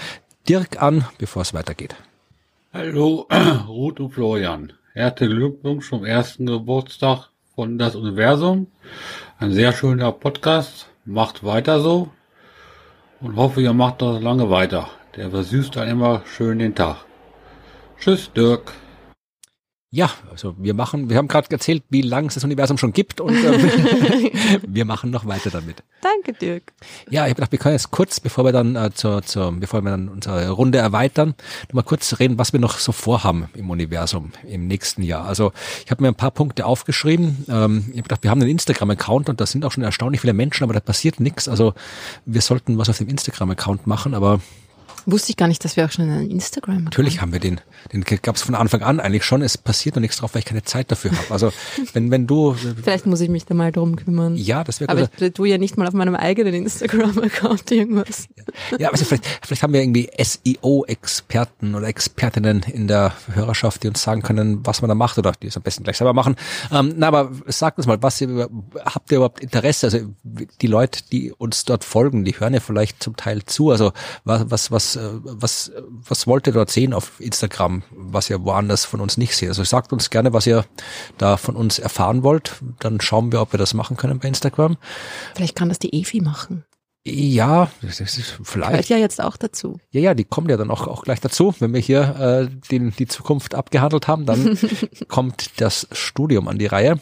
Dirk 0.47 0.81
an, 0.81 1.05
bevor 1.17 1.41
es 1.41 1.53
weitergeht. 1.53 1.95
Hallo, 2.71 3.27
Ruth 3.67 3.99
und 3.99 4.11
Florian. 4.11 4.73
Herzlichen 4.97 5.35
Glückwunsch 5.35 5.89
zum 5.89 6.05
ersten 6.05 6.45
Geburtstag 6.45 7.27
von 7.53 7.77
Das 7.77 7.97
Universum. 7.97 8.67
Ein 9.37 9.51
sehr 9.51 9.73
schöner 9.73 10.13
Podcast. 10.13 10.87
Macht 11.03 11.43
weiter 11.43 11.81
so. 11.81 12.11
Und 13.19 13.35
hoffe, 13.35 13.61
ihr 13.61 13.73
macht 13.73 14.01
das 14.01 14.21
lange 14.21 14.49
weiter. 14.49 14.87
Der 15.17 15.31
versüßt 15.31 15.75
dann 15.75 15.89
immer 15.89 16.21
schön 16.25 16.59
den 16.59 16.75
Tag. 16.75 17.03
Tschüss, 17.99 18.31
Dirk. 18.31 18.71
Ja, 19.95 20.11
also 20.29 20.55
wir 20.57 20.73
machen, 20.73 21.09
wir 21.09 21.15
haben 21.15 21.29
gerade 21.29 21.49
erzählt, 21.51 21.81
wie 21.89 22.01
lange 22.01 22.27
es 22.27 22.33
das 22.33 22.43
Universum 22.43 22.77
schon 22.77 22.91
gibt 22.91 23.21
und 23.21 23.33
ähm, 23.33 24.29
wir 24.67 24.83
machen 24.83 25.09
noch 25.09 25.25
weiter 25.25 25.49
damit. 25.49 25.83
Danke, 26.01 26.33
Dirk. 26.33 26.73
Ja, 27.09 27.21
ich 27.21 27.29
habe 27.29 27.35
gedacht, 27.35 27.53
wir 27.53 27.59
können 27.59 27.75
jetzt 27.75 27.91
kurz, 27.91 28.19
bevor 28.19 28.43
wir 28.43 28.51
dann 28.51 28.75
äh, 28.75 28.91
zur, 28.93 29.23
zur, 29.23 29.53
bevor 29.53 29.81
wir 29.83 29.91
dann 29.91 30.09
unsere 30.09 30.49
Runde 30.49 30.79
erweitern, 30.79 31.33
noch 31.69 31.75
mal 31.75 31.83
kurz 31.83 32.19
reden, 32.19 32.37
was 32.37 32.51
wir 32.51 32.59
noch 32.59 32.77
so 32.77 32.91
vorhaben 32.91 33.47
im 33.53 33.69
Universum 33.69 34.33
im 34.45 34.67
nächsten 34.67 35.01
Jahr. 35.01 35.23
Also 35.23 35.53
ich 35.85 35.91
habe 35.91 36.03
mir 36.03 36.09
ein 36.09 36.15
paar 36.15 36.31
Punkte 36.31 36.65
aufgeschrieben. 36.65 37.45
Ähm, 37.47 37.85
ich 37.87 37.93
habe 37.93 38.01
gedacht, 38.01 38.23
wir 38.23 38.31
haben 38.31 38.41
einen 38.41 38.51
Instagram-Account 38.51 39.29
und 39.29 39.39
da 39.39 39.45
sind 39.45 39.63
auch 39.63 39.71
schon 39.71 39.83
erstaunlich 39.83 40.19
viele 40.19 40.33
Menschen, 40.33 40.65
aber 40.65 40.73
da 40.73 40.81
passiert 40.81 41.21
nichts. 41.21 41.47
Also 41.47 41.73
wir 42.25 42.41
sollten 42.41 42.77
was 42.77 42.89
auf 42.89 42.97
dem 42.97 43.07
Instagram-Account 43.07 43.87
machen, 43.87 44.13
aber 44.13 44.41
Wusste 45.05 45.31
ich 45.31 45.37
gar 45.37 45.47
nicht, 45.47 45.63
dass 45.63 45.77
wir 45.77 45.85
auch 45.85 45.91
schon 45.91 46.09
einen 46.09 46.31
Instagram 46.31 46.75
haben. 46.75 46.83
Natürlich 46.85 47.21
haben 47.21 47.31
wir 47.31 47.39
den. 47.39 47.61
Den 47.93 48.03
gab 48.03 48.35
es 48.35 48.41
von 48.41 48.55
Anfang 48.55 48.81
an 48.81 48.99
eigentlich 48.99 49.23
schon. 49.23 49.41
Es 49.41 49.57
passiert 49.57 49.95
noch 49.95 50.01
nichts 50.01 50.17
drauf, 50.17 50.33
weil 50.33 50.39
ich 50.39 50.45
keine 50.45 50.63
Zeit 50.63 50.91
dafür 50.91 51.11
habe. 51.11 51.31
Also 51.31 51.51
wenn, 51.93 52.11
wenn 52.11 52.27
du 52.27 52.53
Vielleicht 52.53 53.05
muss 53.05 53.21
ich 53.21 53.29
mich 53.29 53.45
da 53.45 53.53
mal 53.53 53.71
drum 53.71 53.95
kümmern. 53.95 54.35
ja, 54.35 54.63
das 54.63 54.79
wäre 54.79 54.89
Aber 54.89 55.09
ich 55.19 55.33
tue 55.33 55.47
ja 55.47 55.57
nicht 55.57 55.77
mal 55.77 55.87
auf 55.87 55.93
meinem 55.93 56.15
eigenen 56.15 56.53
Instagram-Account 56.53 57.71
irgendwas. 57.71 58.27
Ja, 58.79 58.89
also 58.89 59.05
vielleicht, 59.05 59.25
vielleicht 59.41 59.63
haben 59.63 59.73
wir 59.73 59.81
irgendwie 59.81 60.09
SEO-Experten 60.17 61.75
oder 61.75 61.87
Expertinnen 61.87 62.63
in 62.63 62.87
der 62.87 63.13
Hörerschaft, 63.33 63.83
die 63.83 63.87
uns 63.87 64.01
sagen 64.01 64.21
können, 64.21 64.65
was 64.65 64.81
man 64.81 64.89
da 64.89 64.95
macht 64.95 65.17
oder 65.17 65.33
die 65.33 65.47
es 65.47 65.57
am 65.57 65.63
besten 65.63 65.83
gleich 65.83 65.97
selber 65.97 66.13
machen. 66.13 66.35
Ähm, 66.71 66.93
na, 66.97 67.07
aber 67.07 67.31
sagt 67.47 67.77
uns 67.77 67.87
mal, 67.87 68.01
was 68.01 68.21
ihr, 68.21 68.49
habt 68.85 69.11
ihr 69.11 69.17
überhaupt 69.17 69.41
Interesse? 69.41 69.87
Also 69.87 69.99
die 70.61 70.67
Leute, 70.67 71.01
die 71.11 71.31
uns 71.31 71.65
dort 71.65 71.83
folgen, 71.83 72.25
die 72.25 72.39
hören 72.39 72.53
ja 72.53 72.59
vielleicht 72.59 73.03
zum 73.03 73.15
Teil 73.15 73.43
zu. 73.45 73.71
Also 73.71 73.93
was, 74.23 74.49
was, 74.49 74.71
was, 74.71 74.94
äh, 74.95 75.09
was, 75.23 75.71
was 75.87 76.27
wollt 76.27 76.47
ihr 76.47 76.53
dort 76.53 76.69
sehen 76.69 76.93
auf 76.93 77.19
Instagram, 77.19 77.83
was 77.91 78.29
ihr 78.29 78.43
woanders 78.43 78.85
von 78.85 79.01
uns 79.01 79.17
nicht 79.17 79.35
seht? 79.35 79.49
Also 79.49 79.63
sagt 79.63 79.93
uns 79.93 80.09
gerne, 80.09 80.33
was 80.33 80.47
ihr 80.47 80.65
da 81.17 81.37
von 81.37 81.55
uns 81.55 81.79
erfahren 81.79 82.23
wollt. 82.23 82.61
Dann 82.79 83.01
schauen 83.01 83.31
wir, 83.31 83.41
ob 83.41 83.53
wir 83.53 83.57
das 83.57 83.73
machen 83.73 83.97
können 83.97 84.19
bei 84.19 84.27
Instagram. 84.27 84.77
Vielleicht 85.35 85.55
kann 85.55 85.69
das 85.69 85.79
die 85.79 85.93
Efi 85.99 86.21
machen. 86.21 86.65
Ja, 87.07 87.69
das 87.83 87.99
ist 87.99 88.39
vielleicht. 88.41 88.71
Gehört 88.71 88.89
ja 88.89 88.97
jetzt 88.97 89.21
auch 89.21 89.37
dazu. 89.37 89.79
Ja, 89.91 90.01
ja, 90.01 90.13
die 90.15 90.23
kommen 90.23 90.49
ja 90.49 90.57
dann 90.57 90.71
auch, 90.71 90.87
auch 90.87 91.03
gleich 91.03 91.21
dazu. 91.21 91.53
Wenn 91.59 91.71
wir 91.71 91.79
hier 91.79 92.15
äh, 92.19 92.69
den, 92.71 92.91
die 92.97 93.05
Zukunft 93.05 93.53
abgehandelt 93.53 94.07
haben, 94.07 94.25
dann 94.25 94.57
kommt 95.07 95.61
das 95.61 95.87
Studium 95.91 96.47
an 96.47 96.57
die 96.57 96.65
Reihe. 96.65 96.99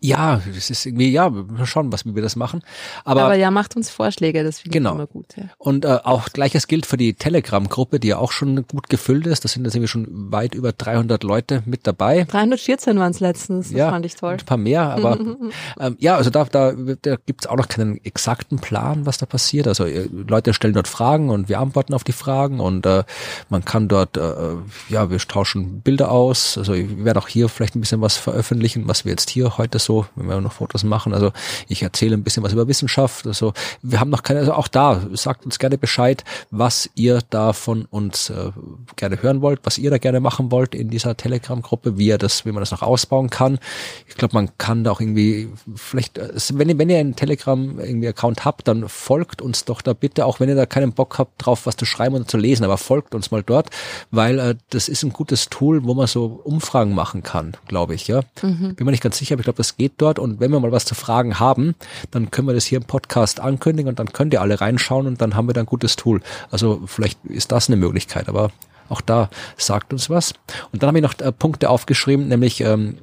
Ja, 0.00 0.40
das 0.54 0.70
ist 0.70 0.86
irgendwie, 0.86 1.10
ja, 1.10 1.32
wir 1.34 1.66
schauen, 1.66 1.92
was, 1.92 2.04
wie 2.06 2.14
wir 2.14 2.22
das 2.22 2.36
machen. 2.36 2.62
Aber, 3.04 3.24
Aber, 3.24 3.34
ja, 3.34 3.50
macht 3.50 3.76
uns 3.76 3.90
Vorschläge, 3.90 4.44
das 4.44 4.60
finde 4.60 4.78
Genau. 4.78 4.90
ich 4.90 4.96
immer 4.96 5.06
gut. 5.06 5.26
Ja. 5.36 5.44
und 5.58 5.84
äh, 5.84 5.98
auch 6.04 6.28
gleiches 6.30 6.66
gilt 6.66 6.86
für 6.86 6.96
die 6.96 7.14
Telegram-Gruppe, 7.14 8.00
die 8.00 8.08
ja 8.08 8.18
auch 8.18 8.32
schon 8.32 8.66
gut 8.66 8.88
gefüllt 8.88 9.26
ist. 9.26 9.44
Da 9.44 9.48
sind 9.48 9.64
jetzt 9.64 9.74
irgendwie 9.74 9.88
schon 9.88 10.06
weit 10.32 10.54
über 10.54 10.72
300 10.72 11.22
Leute 11.22 11.62
mit 11.66 11.86
dabei. 11.86 12.24
314 12.24 12.98
waren 12.98 13.10
es 13.10 13.20
letztens, 13.20 13.68
das 13.68 13.76
ja, 13.76 13.90
fand 13.90 14.06
ich 14.06 14.14
toll. 14.14 14.34
Ein 14.34 14.46
paar 14.46 14.56
mehr, 14.56 14.82
aber 14.82 15.18
ähm, 15.80 15.96
ja, 15.98 16.16
also 16.16 16.30
da, 16.30 16.44
da, 16.44 16.72
da 16.72 17.16
gibt's 17.26 17.46
auch 17.46 17.56
noch 17.56 17.68
keinen 17.68 18.02
exakten 18.04 18.58
Plan, 18.58 19.06
was 19.06 19.18
da 19.18 19.26
passiert. 19.26 19.66
Also 19.68 19.84
äh, 19.84 20.08
Leute 20.12 20.54
stellen 20.54 20.74
dort 20.74 20.88
Fragen 20.88 21.30
und 21.30 21.48
wir 21.48 21.58
antworten 21.60 21.94
auf 21.94 22.04
die 22.04 22.12
Fragen 22.12 22.60
und 22.60 22.86
äh, 22.86 23.04
man 23.48 23.64
kann 23.64 23.88
dort, 23.88 24.16
äh, 24.16 24.54
ja, 24.88 25.10
wir 25.10 25.18
tauschen 25.18 25.80
Bilder 25.80 26.10
aus. 26.10 26.56
Also 26.58 26.72
ich 26.74 27.04
werde 27.04 27.20
auch 27.20 27.28
hier 27.28 27.48
vielleicht 27.48 27.74
ein 27.76 27.80
bisschen 27.80 28.00
was 28.00 28.16
veröffentlichen, 28.16 28.88
was 28.88 29.04
wir 29.04 29.10
jetzt 29.10 29.30
hier 29.30 29.57
heute 29.58 29.78
so, 29.78 30.06
wenn 30.16 30.26
wir 30.26 30.40
noch 30.40 30.52
Fotos 30.52 30.84
machen. 30.84 31.14
Also 31.14 31.32
ich 31.68 31.82
erzähle 31.82 32.16
ein 32.16 32.22
bisschen 32.22 32.42
was 32.42 32.52
über 32.52 32.68
Wissenschaft. 32.68 33.26
Also 33.26 33.52
wir 33.82 34.00
haben 34.00 34.10
noch 34.10 34.22
keine, 34.22 34.40
also 34.40 34.54
auch 34.54 34.68
da, 34.68 35.02
sagt 35.12 35.44
uns 35.44 35.58
gerne 35.58 35.78
Bescheid, 35.78 36.24
was 36.50 36.88
ihr 36.94 37.20
da 37.30 37.52
von 37.52 37.84
uns 37.86 38.30
äh, 38.30 38.50
gerne 38.96 39.22
hören 39.22 39.42
wollt, 39.42 39.60
was 39.64 39.78
ihr 39.78 39.90
da 39.90 39.98
gerne 39.98 40.20
machen 40.20 40.50
wollt 40.50 40.74
in 40.74 40.90
dieser 40.90 41.16
Telegram-Gruppe, 41.16 41.98
wie 41.98 42.06
ihr 42.06 42.18
das, 42.18 42.44
wie 42.44 42.52
man 42.52 42.60
das 42.60 42.70
noch 42.70 42.82
ausbauen 42.82 43.30
kann. 43.30 43.58
Ich 44.06 44.16
glaube, 44.16 44.34
man 44.34 44.56
kann 44.58 44.84
da 44.84 44.92
auch 44.92 45.00
irgendwie, 45.00 45.48
vielleicht, 45.74 46.18
äh, 46.18 46.32
wenn 46.54 46.68
ihr, 46.68 46.78
wenn 46.78 46.90
ihr 46.90 46.98
einen 46.98 47.16
Telegram 47.16 47.78
irgendwie 47.78 48.08
Account 48.08 48.44
habt, 48.44 48.68
dann 48.68 48.88
folgt 48.88 49.42
uns 49.42 49.64
doch 49.64 49.82
da 49.82 49.92
bitte, 49.92 50.26
auch 50.26 50.40
wenn 50.40 50.48
ihr 50.48 50.54
da 50.54 50.66
keinen 50.66 50.92
Bock 50.92 51.18
habt, 51.18 51.44
drauf 51.44 51.66
was 51.66 51.76
zu 51.76 51.84
schreiben 51.84 52.14
und 52.14 52.30
zu 52.30 52.36
lesen, 52.36 52.64
aber 52.64 52.78
folgt 52.78 53.14
uns 53.14 53.30
mal 53.30 53.42
dort, 53.42 53.70
weil 54.10 54.38
äh, 54.38 54.54
das 54.70 54.88
ist 54.88 55.02
ein 55.02 55.12
gutes 55.12 55.48
Tool, 55.48 55.84
wo 55.84 55.94
man 55.94 56.06
so 56.06 56.40
Umfragen 56.44 56.94
machen 56.94 57.22
kann, 57.22 57.56
glaube 57.66 57.94
ich, 57.94 58.08
ja. 58.08 58.22
Mhm. 58.42 58.74
Bin 58.74 58.84
mir 58.84 58.92
nicht 58.92 59.02
ganz 59.02 59.18
sicher, 59.18 59.34
aber 59.34 59.40
ich 59.40 59.46
glaube, 59.48 59.56
das 59.56 59.76
geht 59.76 59.94
dort 59.98 60.18
und 60.18 60.40
wenn 60.40 60.50
wir 60.50 60.60
mal 60.60 60.72
was 60.72 60.84
zu 60.84 60.94
fragen 60.94 61.40
haben, 61.40 61.74
dann 62.10 62.30
können 62.30 62.46
wir 62.48 62.54
das 62.54 62.66
hier 62.66 62.78
im 62.78 62.84
Podcast 62.84 63.40
ankündigen 63.40 63.88
und 63.88 63.98
dann 63.98 64.12
könnt 64.12 64.32
ihr 64.32 64.40
alle 64.40 64.60
reinschauen 64.60 65.06
und 65.06 65.20
dann 65.20 65.34
haben 65.34 65.48
wir 65.48 65.54
da 65.54 65.60
ein 65.60 65.66
gutes 65.66 65.96
Tool. 65.96 66.20
Also 66.50 66.82
vielleicht 66.86 67.24
ist 67.24 67.50
das 67.50 67.68
eine 67.68 67.76
Möglichkeit, 67.76 68.28
aber 68.28 68.50
auch 68.88 69.00
da 69.00 69.28
sagt 69.56 69.92
uns 69.92 70.08
was. 70.10 70.34
Und 70.72 70.82
dann 70.82 70.88
habe 70.88 70.98
ich 70.98 71.02
noch 71.02 71.18
äh, 71.20 71.32
Punkte 71.32 71.70
aufgeschrieben, 71.70 72.28
nämlich 72.28 72.60
ähm, 72.60 72.98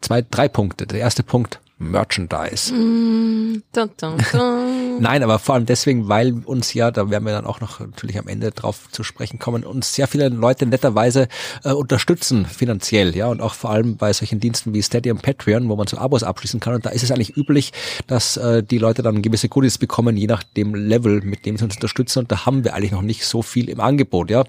zwei, 0.00 0.22
drei 0.22 0.48
Punkte. 0.48 0.86
Der 0.86 1.00
erste 1.00 1.22
Punkt, 1.22 1.60
Merchandise. 1.82 2.72
Mm, 2.72 3.62
dun, 3.72 3.90
dun, 4.00 4.16
dun. 4.32 4.82
Nein, 5.00 5.22
aber 5.22 5.38
vor 5.38 5.56
allem 5.56 5.66
deswegen, 5.66 6.08
weil 6.08 6.32
uns 6.44 6.74
ja, 6.74 6.90
da 6.90 7.10
werden 7.10 7.24
wir 7.24 7.32
dann 7.32 7.46
auch 7.46 7.60
noch 7.60 7.80
natürlich 7.80 8.18
am 8.18 8.28
Ende 8.28 8.50
drauf 8.52 8.88
zu 8.90 9.02
sprechen 9.02 9.38
kommen, 9.38 9.64
uns 9.64 9.94
sehr 9.94 10.06
viele 10.06 10.28
Leute 10.28 10.66
netterweise 10.66 11.28
äh, 11.64 11.72
unterstützen 11.72 12.46
finanziell, 12.46 13.16
ja, 13.16 13.26
und 13.26 13.40
auch 13.40 13.54
vor 13.54 13.70
allem 13.70 13.96
bei 13.96 14.12
solchen 14.12 14.40
Diensten 14.40 14.72
wie 14.74 14.82
Steady 14.82 15.10
und 15.10 15.22
Patreon, 15.22 15.68
wo 15.68 15.76
man 15.76 15.86
so 15.86 15.98
Abos 15.98 16.22
abschließen 16.22 16.60
kann. 16.60 16.74
Und 16.74 16.86
da 16.86 16.90
ist 16.90 17.02
es 17.02 17.10
eigentlich 17.10 17.36
üblich, 17.36 17.72
dass 18.06 18.36
äh, 18.36 18.62
die 18.62 18.78
Leute 18.78 19.02
dann 19.02 19.22
gewisse 19.22 19.48
Goodies 19.48 19.78
bekommen, 19.78 20.16
je 20.16 20.26
nach 20.26 20.42
dem 20.42 20.74
Level, 20.74 21.20
mit 21.22 21.46
dem 21.46 21.56
sie 21.56 21.64
uns 21.64 21.74
unterstützen. 21.74 22.20
Und 22.20 22.32
da 22.32 22.46
haben 22.46 22.64
wir 22.64 22.74
eigentlich 22.74 22.92
noch 22.92 23.02
nicht 23.02 23.24
so 23.24 23.42
viel 23.42 23.68
im 23.68 23.80
Angebot, 23.80 24.30
ja. 24.30 24.44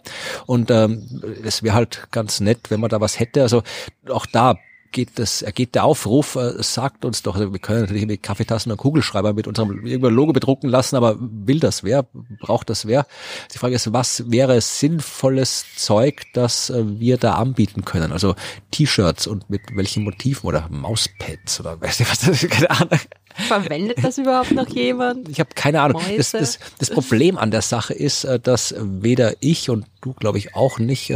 Und 0.46 0.70
ähm, 0.72 1.22
es 1.44 1.64
wäre 1.64 1.76
halt 1.76 2.08
ganz 2.12 2.40
nett, 2.40 2.70
wenn 2.70 2.80
man 2.80 2.90
da 2.90 3.02
was 3.02 3.20
hätte. 3.20 3.42
Also 3.42 3.64
auch 4.10 4.26
da 4.26 4.56
geht 4.94 5.20
das, 5.20 5.44
geht 5.54 5.76
der 5.76 5.84
Aufruf, 5.84 6.36
äh, 6.36 6.64
sagt 6.64 7.04
uns 7.04 7.24
doch, 7.24 7.38
wir 7.38 7.60
können 7.60 7.82
natürlich 7.82 8.06
mit 8.06 8.24
Kaffeetassen 8.24 8.72
und 8.72 8.78
Kugelschreiber 8.78 9.34
mit 9.34 9.48
unserem 9.48 9.86
irgendein 9.86 10.14
Logo 10.14 10.32
bedrucken 10.32 10.70
lassen, 10.70 10.96
aber 10.96 11.18
will 11.20 11.60
das 11.60 11.84
wer? 11.84 12.06
Braucht 12.40 12.70
das 12.70 12.86
wer? 12.86 13.06
Die 13.54 13.58
Frage 13.58 13.76
ist, 13.76 13.92
was 13.92 14.32
wäre 14.32 14.62
sinnvolles 14.62 15.66
Zeug, 15.76 16.24
das 16.34 16.70
äh, 16.70 17.00
wir 17.00 17.18
da 17.18 17.34
anbieten 17.34 17.84
können? 17.84 18.14
Also 18.14 18.36
T-Shirts 18.72 19.28
und 19.28 19.50
mit 19.50 19.62
welchen 19.76 20.04
Motiven 20.04 20.48
oder 20.48 20.70
Mauspads 20.70 21.60
oder 21.60 21.82
weiß 21.82 22.00
ich 22.00 22.10
was, 22.10 22.20
das 22.20 22.44
ist, 22.44 22.50
keine 22.50 22.70
Ahnung. 22.70 23.00
Verwendet 23.36 23.98
das 24.04 24.20
überhaupt 24.20 24.52
noch 24.52 24.68
jemand? 24.70 25.28
Ich 25.28 25.40
habe 25.40 25.50
keine 25.56 25.82
Ahnung. 25.82 26.02
Das, 26.16 26.32
das, 26.32 26.60
das, 26.78 26.92
Problem 26.92 27.38
an 27.38 27.50
der 27.50 27.64
Sache 27.64 27.94
ist, 27.94 28.24
äh, 28.26 28.40
dass 28.40 28.76
weder 28.78 29.34
ich 29.40 29.70
und 29.70 29.86
du, 30.02 30.14
glaube 30.14 30.38
ich, 30.38 30.56
auch 30.56 30.78
nicht 30.78 31.12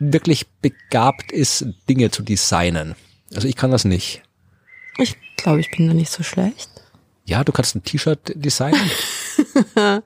wirklich 0.00 0.48
begabt 0.60 1.30
ist, 1.30 1.66
Dinge 1.88 2.10
zu 2.10 2.22
designen. 2.22 2.96
Also 3.34 3.46
ich 3.46 3.56
kann 3.56 3.70
das 3.70 3.84
nicht. 3.84 4.22
Ich 4.98 5.16
glaube, 5.36 5.60
ich 5.60 5.70
bin 5.70 5.86
da 5.86 5.94
nicht 5.94 6.10
so 6.10 6.22
schlecht. 6.22 6.68
Ja, 7.24 7.44
du 7.44 7.52
kannst 7.52 7.76
ein 7.76 7.84
T-Shirt 7.84 8.32
designen. 8.34 8.90
ja. 9.76 10.02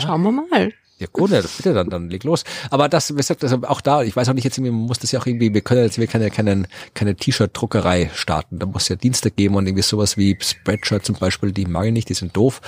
Schauen 0.00 0.22
wir 0.22 0.32
mal. 0.32 0.72
Ja 0.98 1.08
gut, 1.12 1.32
ja, 1.32 1.40
bitte, 1.40 1.74
dann, 1.74 1.90
dann 1.90 2.08
leg 2.08 2.22
los. 2.22 2.44
Aber 2.70 2.88
das, 2.88 3.10
wie 3.10 3.16
gesagt, 3.16 3.42
also 3.42 3.58
auch 3.62 3.80
da, 3.80 4.02
ich 4.02 4.14
weiß 4.14 4.28
auch 4.28 4.32
nicht 4.32 4.44
jetzt, 4.44 4.60
man 4.60 4.70
muss 4.70 5.00
das 5.00 5.10
ja 5.10 5.18
auch 5.18 5.26
irgendwie, 5.26 5.52
wir 5.52 5.60
können 5.60 5.82
jetzt 5.82 5.98
wir 5.98 6.06
keine, 6.06 6.30
keine, 6.30 6.66
keine 6.94 7.16
T-Shirt-Druckerei 7.16 8.10
starten. 8.14 8.60
Da 8.60 8.66
muss 8.66 8.88
ja 8.88 8.94
Dienste 8.94 9.32
geben 9.32 9.56
und 9.56 9.66
irgendwie 9.66 9.82
sowas 9.82 10.16
wie 10.16 10.38
Spreadshirt 10.40 11.04
zum 11.04 11.16
Beispiel, 11.16 11.50
die 11.50 11.66
mag 11.66 11.86
ich 11.86 11.92
nicht, 11.92 12.08
die 12.10 12.14
sind 12.14 12.36
doof. 12.36 12.60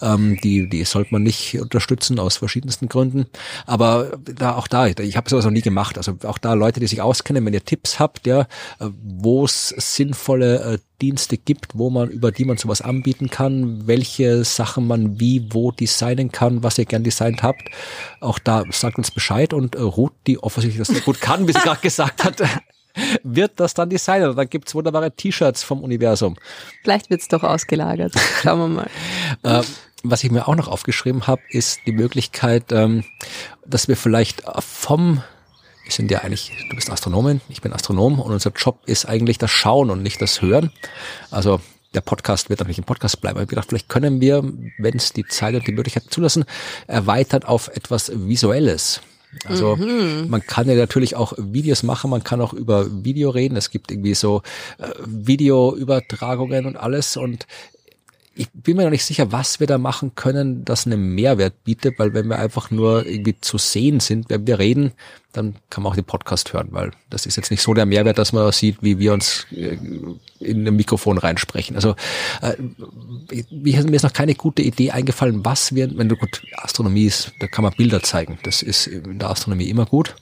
Ähm, 0.00 0.38
die, 0.42 0.66
die 0.66 0.84
sollte 0.84 1.12
man 1.12 1.24
nicht 1.24 1.60
unterstützen 1.60 2.18
aus 2.18 2.38
verschiedensten 2.38 2.88
Gründen. 2.88 3.26
Aber 3.66 4.18
da 4.24 4.54
auch 4.54 4.66
da, 4.66 4.86
ich 4.86 5.16
habe 5.18 5.28
sowas 5.28 5.44
noch 5.44 5.52
nie 5.52 5.60
gemacht. 5.60 5.98
Also 5.98 6.16
auch 6.24 6.38
da 6.38 6.54
Leute, 6.54 6.80
die 6.80 6.86
sich 6.86 7.02
auskennen, 7.02 7.44
wenn 7.44 7.52
ihr 7.52 7.64
Tipps 7.64 7.98
habt, 7.98 8.26
ja, 8.26 8.42
äh, 8.80 8.88
wo 9.02 9.44
es 9.44 9.68
sinnvolle 9.68 10.74
äh, 10.74 10.78
Dienste 11.04 11.36
gibt, 11.36 11.76
wo 11.76 11.90
man, 11.90 12.08
über 12.08 12.32
die 12.32 12.46
man 12.46 12.56
sowas 12.56 12.80
anbieten 12.80 13.28
kann, 13.28 13.86
welche 13.86 14.42
Sachen 14.42 14.86
man 14.86 15.20
wie, 15.20 15.46
wo 15.50 15.70
designen 15.70 16.32
kann, 16.32 16.62
was 16.62 16.78
ihr 16.78 16.86
gern 16.86 17.04
designt 17.04 17.42
habt. 17.42 17.60
Auch 18.20 18.38
da 18.38 18.64
sagt 18.70 18.96
uns 18.96 19.10
Bescheid 19.10 19.52
und 19.52 19.74
äh, 19.74 19.80
Ruth, 19.80 20.14
die 20.26 20.42
offensichtlich 20.42 20.78
das 20.78 20.88
sehr 20.88 21.04
gut 21.04 21.20
kann, 21.20 21.46
wie 21.46 21.52
sie 21.52 21.60
gerade 21.60 21.80
gesagt 21.82 22.24
hat, 22.24 22.42
wird 23.22 23.60
das 23.60 23.74
dann 23.74 23.90
designen. 23.90 24.34
Dann 24.34 24.48
gibt's 24.48 24.74
wunderbare 24.74 25.10
T-Shirts 25.10 25.62
vom 25.62 25.82
Universum. 25.82 26.36
Vielleicht 26.82 27.10
wird's 27.10 27.28
doch 27.28 27.42
ausgelagert. 27.42 28.14
Schauen 28.42 28.58
wir 28.60 28.68
mal. 28.68 28.90
äh, 29.42 29.62
was 30.02 30.24
ich 30.24 30.30
mir 30.30 30.48
auch 30.48 30.54
noch 30.54 30.68
aufgeschrieben 30.68 31.26
habe, 31.26 31.42
ist 31.50 31.80
die 31.86 31.92
Möglichkeit, 31.92 32.72
ähm, 32.72 33.04
dass 33.66 33.88
wir 33.88 33.96
vielleicht 33.96 34.42
vom 34.58 35.22
wir 35.84 35.92
sind 35.92 36.10
ja 36.10 36.20
eigentlich, 36.20 36.50
du 36.70 36.76
bist 36.76 36.90
Astronomin, 36.90 37.40
ich 37.48 37.60
bin 37.60 37.72
Astronom 37.72 38.18
und 38.18 38.32
unser 38.32 38.50
Job 38.50 38.80
ist 38.86 39.06
eigentlich 39.06 39.38
das 39.38 39.50
Schauen 39.50 39.90
und 39.90 40.02
nicht 40.02 40.20
das 40.20 40.42
Hören. 40.42 40.70
Also 41.30 41.60
der 41.94 42.00
Podcast 42.00 42.50
wird 42.50 42.60
natürlich 42.60 42.78
ein 42.78 42.84
Podcast 42.84 43.20
bleiben. 43.20 43.36
Ich 43.36 43.42
habe 43.42 43.46
gedacht, 43.46 43.68
vielleicht 43.68 43.88
können 43.88 44.20
wir, 44.20 44.42
wenn 44.78 44.96
es 44.96 45.12
die 45.12 45.26
Zeit 45.26 45.54
und 45.54 45.66
die 45.66 45.72
Möglichkeit 45.72 46.04
zulassen, 46.10 46.44
erweitert 46.86 47.46
auf 47.46 47.68
etwas 47.68 48.10
Visuelles. 48.14 49.00
Also 49.46 49.76
mhm. 49.76 50.28
man 50.28 50.42
kann 50.46 50.68
ja 50.68 50.74
natürlich 50.74 51.16
auch 51.16 51.32
Videos 51.36 51.82
machen, 51.82 52.10
man 52.10 52.22
kann 52.22 52.40
auch 52.40 52.52
über 52.52 52.86
Video 53.04 53.30
reden. 53.30 53.56
Es 53.56 53.70
gibt 53.70 53.90
irgendwie 53.90 54.14
so 54.14 54.42
äh, 54.78 54.88
Videoübertragungen 55.06 56.66
und 56.66 56.76
alles. 56.76 57.16
Und 57.16 57.46
ich 58.36 58.48
bin 58.52 58.76
mir 58.76 58.84
noch 58.84 58.90
nicht 58.90 59.04
sicher, 59.04 59.32
was 59.32 59.60
wir 59.60 59.66
da 59.66 59.78
machen 59.78 60.14
können, 60.14 60.64
das 60.64 60.86
einen 60.86 61.14
Mehrwert 61.14 61.64
bietet, 61.64 61.98
weil 61.98 62.14
wenn 62.14 62.28
wir 62.28 62.38
einfach 62.38 62.70
nur 62.70 63.06
irgendwie 63.06 63.40
zu 63.40 63.58
sehen 63.58 64.00
sind, 64.00 64.28
wenn 64.28 64.46
wir 64.46 64.58
reden, 64.58 64.92
dann 65.32 65.56
kann 65.70 65.82
man 65.82 65.92
auch 65.92 65.96
den 65.96 66.04
Podcast 66.04 66.52
hören, 66.52 66.68
weil 66.70 66.90
das 67.10 67.26
ist 67.26 67.36
jetzt 67.36 67.50
nicht 67.50 67.62
so 67.62 67.74
der 67.74 67.86
Mehrwert, 67.86 68.18
dass 68.18 68.32
man 68.32 68.50
sieht, 68.52 68.82
wie 68.82 68.98
wir 68.98 69.12
uns 69.12 69.46
äh, 69.52 69.78
in 70.40 70.66
ein 70.66 70.76
Mikrofon 70.76 71.18
reinsprechen. 71.18 71.76
Also 71.76 71.96
äh, 72.42 72.54
mir 73.50 73.78
ist 73.78 74.02
noch 74.02 74.12
keine 74.12 74.34
gute 74.34 74.62
Idee 74.62 74.90
eingefallen, 74.90 75.44
was 75.44 75.74
wir, 75.74 75.96
wenn 75.96 76.08
du 76.08 76.16
gut, 76.16 76.42
Astronomie 76.56 77.06
ist, 77.06 77.32
da 77.40 77.46
kann 77.46 77.64
man 77.64 77.72
Bilder 77.74 78.02
zeigen. 78.02 78.38
Das 78.42 78.62
ist 78.62 78.86
in 78.86 79.18
der 79.18 79.30
Astronomie 79.30 79.68
immer 79.68 79.86
gut 79.86 80.14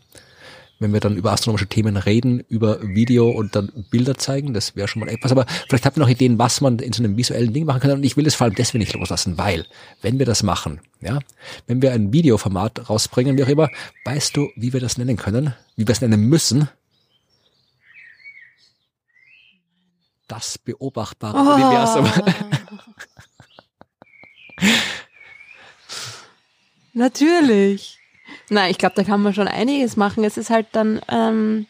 wenn 0.83 0.93
wir 0.93 1.01
dann 1.01 1.17
über 1.17 1.33
astronomische 1.33 1.67
Themen 1.67 1.97
reden, 1.97 2.41
über 2.49 2.83
Video 2.83 3.31
und 3.31 3.57
dann 3.57 3.73
Bilder 3.91 4.17
zeigen, 4.17 4.53
das 4.53 4.77
wäre 4.77 4.89
schon 4.89 5.01
mal 5.01 5.09
etwas. 5.09 5.33
Aber 5.33 5.47
vielleicht 5.69 5.87
habt 5.87 5.97
ihr 5.97 6.01
noch 6.01 6.09
Ideen, 6.09 6.39
was 6.39 6.61
man 6.61 6.79
in 6.79 6.93
so 6.93 7.03
einem 7.03 7.17
visuellen 7.17 7.53
Ding 7.53 7.65
machen 7.65 7.81
kann. 7.81 7.93
Und 7.93 8.05
ich 8.05 8.17
will 8.17 8.27
es 8.27 8.35
vor 8.35 8.47
allem 8.47 8.55
deswegen 8.55 8.81
nicht 8.81 8.95
loslassen, 8.95 9.39
weil, 9.39 9.67
wenn 10.03 10.19
wir 10.19 10.27
das 10.27 10.43
machen, 10.43 10.81
ja, 11.01 11.21
wenn 11.67 11.81
wir 11.81 11.93
ein 11.93 12.13
Videoformat 12.13 12.91
rausbringen, 12.91 13.39
wie 13.39 13.45
auch 13.45 13.49
immer, 13.49 13.69
weißt 14.05 14.37
du, 14.37 14.49
wie 14.57 14.73
wir 14.73 14.81
das 14.81 14.99
nennen 14.99 15.17
können, 15.17 15.55
wie 15.77 15.87
wir 15.87 15.93
es 15.93 16.01
nennen 16.01 16.29
müssen? 16.29 16.69
Das 20.29 20.59
beobachtbare 20.59 21.37
oh. 21.37 21.55
Universum. 21.55 22.07
Natürlich. 26.95 28.02
Na, 28.51 28.69
ich 28.69 28.79
glaube, 28.79 28.95
da 28.97 29.05
kann 29.05 29.23
man 29.23 29.35
schon 29.35 29.49
einiges 29.49 29.97
machen. 29.97 30.25
Es 30.25 30.37
ist 30.37 30.51
halt 30.51 30.67
dann 30.73 31.01
ähm, 31.09 31.67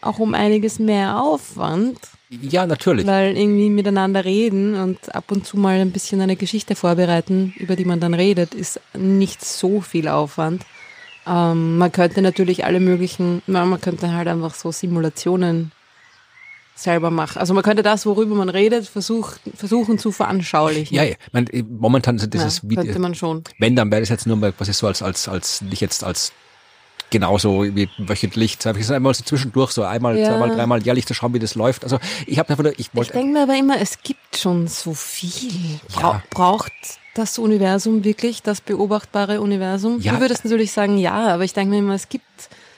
auch 0.00 0.18
um 0.18 0.34
einiges 0.34 0.78
mehr 0.78 1.20
Aufwand. 1.20 1.98
Ja, 2.30 2.66
natürlich. 2.66 3.06
Weil 3.06 3.36
irgendwie 3.36 3.70
miteinander 3.70 4.24
reden 4.24 4.74
und 4.74 5.14
ab 5.14 5.30
und 5.30 5.46
zu 5.46 5.56
mal 5.56 5.78
ein 5.78 5.92
bisschen 5.92 6.20
eine 6.20 6.36
Geschichte 6.36 6.74
vorbereiten, 6.74 7.54
über 7.56 7.76
die 7.76 7.84
man 7.84 8.00
dann 8.00 8.14
redet, 8.14 8.54
ist 8.54 8.80
nicht 8.94 9.44
so 9.44 9.80
viel 9.80 10.08
Aufwand. 10.08 10.64
Ähm, 11.26 11.78
man 11.78 11.92
könnte 11.92 12.22
natürlich 12.22 12.64
alle 12.64 12.80
möglichen, 12.80 13.42
man 13.46 13.80
könnte 13.80 14.12
halt 14.12 14.28
einfach 14.28 14.54
so 14.54 14.72
Simulationen 14.72 15.72
selber 16.76 17.10
mache. 17.10 17.40
Also 17.40 17.54
man 17.54 17.64
könnte 17.64 17.82
das, 17.82 18.06
worüber 18.06 18.34
man 18.34 18.48
redet, 18.48 18.86
versuch, 18.86 19.32
versuchen 19.56 19.98
zu 19.98 20.12
veranschaulichen. 20.12 20.94
Ja, 20.94 21.02
ja. 21.02 21.16
Man, 21.32 21.48
momentan 21.68 22.18
sind 22.18 22.34
dieses 22.34 22.62
ja, 22.62 22.70
Video. 22.70 22.98
Man 22.98 23.14
schon. 23.14 23.42
Wenn, 23.58 23.74
dann 23.74 23.90
wäre 23.90 24.02
das 24.02 24.10
jetzt 24.10 24.26
nur 24.26 24.36
mal 24.36 24.52
quasi 24.52 24.72
so 24.72 24.86
als, 24.86 25.02
als, 25.02 25.28
als, 25.28 25.62
nicht 25.62 25.80
jetzt 25.80 26.04
als 26.04 26.32
genauso 27.10 27.64
wie 27.64 27.88
wöchentlich. 27.98 28.58
Ich 28.58 28.66
ist 28.66 28.90
einmal 28.90 29.14
so 29.14 29.24
zwischendurch, 29.24 29.70
so 29.70 29.84
einmal, 29.84 30.18
ja. 30.18 30.28
zweimal, 30.28 30.50
dreimal 30.50 30.82
jährlich 30.82 31.06
zu 31.06 31.14
schauen, 31.14 31.32
wie 31.34 31.38
das 31.38 31.54
läuft. 31.54 31.84
Also 31.84 31.98
ich 32.26 32.38
habe 32.38 32.50
einfach, 32.50 32.64
ich 32.76 32.94
wollte. 32.94 33.10
Ich 33.10 33.18
denke 33.18 33.32
mir 33.32 33.42
aber 33.44 33.56
immer, 33.56 33.80
es 33.80 34.02
gibt 34.02 34.36
schon 34.36 34.68
so 34.68 34.92
viel. 34.92 35.80
Bra 35.94 36.00
ja. 36.00 36.22
Braucht 36.30 36.72
das 37.14 37.38
Universum 37.38 38.04
wirklich, 38.04 38.42
das 38.42 38.60
beobachtbare 38.60 39.40
Universum? 39.40 40.00
Ja. 40.00 40.12
Du 40.12 40.20
würdest 40.20 40.44
natürlich 40.44 40.72
sagen, 40.72 40.98
ja, 40.98 41.28
aber 41.28 41.44
ich 41.44 41.54
denke 41.54 41.70
mir 41.70 41.78
immer, 41.78 41.94
es 41.94 42.08
gibt 42.08 42.24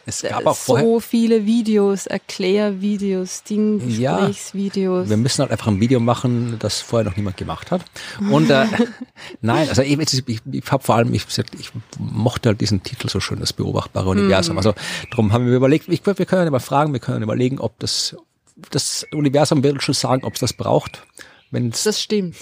es 0.09 0.23
gab 0.23 0.47
auch 0.47 0.57
vorher 0.57 0.87
so 0.87 1.01
viele 1.01 1.45
Videos, 1.45 2.07
Erklärvideos, 2.07 3.43
Ding-Gesprächsvideos. 3.45 5.05
Ja, 5.05 5.11
wir 5.11 5.17
müssen 5.19 5.43
halt 5.43 5.51
einfach 5.53 5.67
ein 5.67 5.81
Video 5.81 6.01
machen, 6.01 6.57
das 6.59 6.81
vorher 6.81 7.09
noch 7.09 7.17
niemand 7.17 7.37
gemacht 7.37 7.71
hat. 7.71 7.85
Und 8.31 8.49
äh, 8.49 8.67
nein, 9.43 9.69
also 9.69 9.83
ich, 9.83 9.99
ich, 9.99 10.41
ich 10.51 10.73
habe 10.73 10.83
vor 10.83 10.95
allem, 10.95 11.13
ich, 11.13 11.27
ich 11.59 11.71
mochte 11.99 12.49
halt 12.49 12.61
diesen 12.61 12.83
Titel 12.83 13.09
so 13.09 13.21
schön, 13.21 13.39
das 13.39 13.53
beobachtbare 13.53 14.09
Universum. 14.09 14.55
Mm. 14.55 14.59
Also 14.59 14.75
darum 15.11 15.33
haben 15.33 15.47
wir 15.47 15.55
überlegt, 15.55 15.89
ich, 15.89 16.05
wir 16.05 16.15
können 16.15 16.45
ja 16.45 16.51
mal 16.51 16.59
fragen, 16.59 16.93
wir 16.93 17.01
können 17.01 17.23
überlegen, 17.23 17.59
ob 17.59 17.79
das 17.79 18.17
das 18.71 19.07
Universum 19.13 19.63
wird 19.63 19.83
schon 19.83 19.95
sagen, 19.95 20.25
ob 20.25 20.35
es 20.35 20.41
das 20.41 20.53
braucht. 20.53 21.03
Wenn's 21.51 21.85
Das 21.85 22.01
stimmt. 22.01 22.37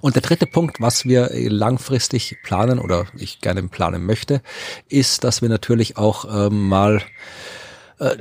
Und 0.00 0.14
der 0.14 0.22
dritte 0.22 0.46
Punkt, 0.46 0.80
was 0.80 1.04
wir 1.04 1.30
langfristig 1.32 2.38
planen 2.42 2.78
oder 2.78 3.06
ich 3.16 3.40
gerne 3.40 3.62
planen 3.64 4.06
möchte, 4.06 4.42
ist, 4.88 5.24
dass 5.24 5.42
wir 5.42 5.48
natürlich 5.48 5.96
auch 5.96 6.24
ähm, 6.46 6.68
mal 6.68 7.02
äh, 7.98 8.16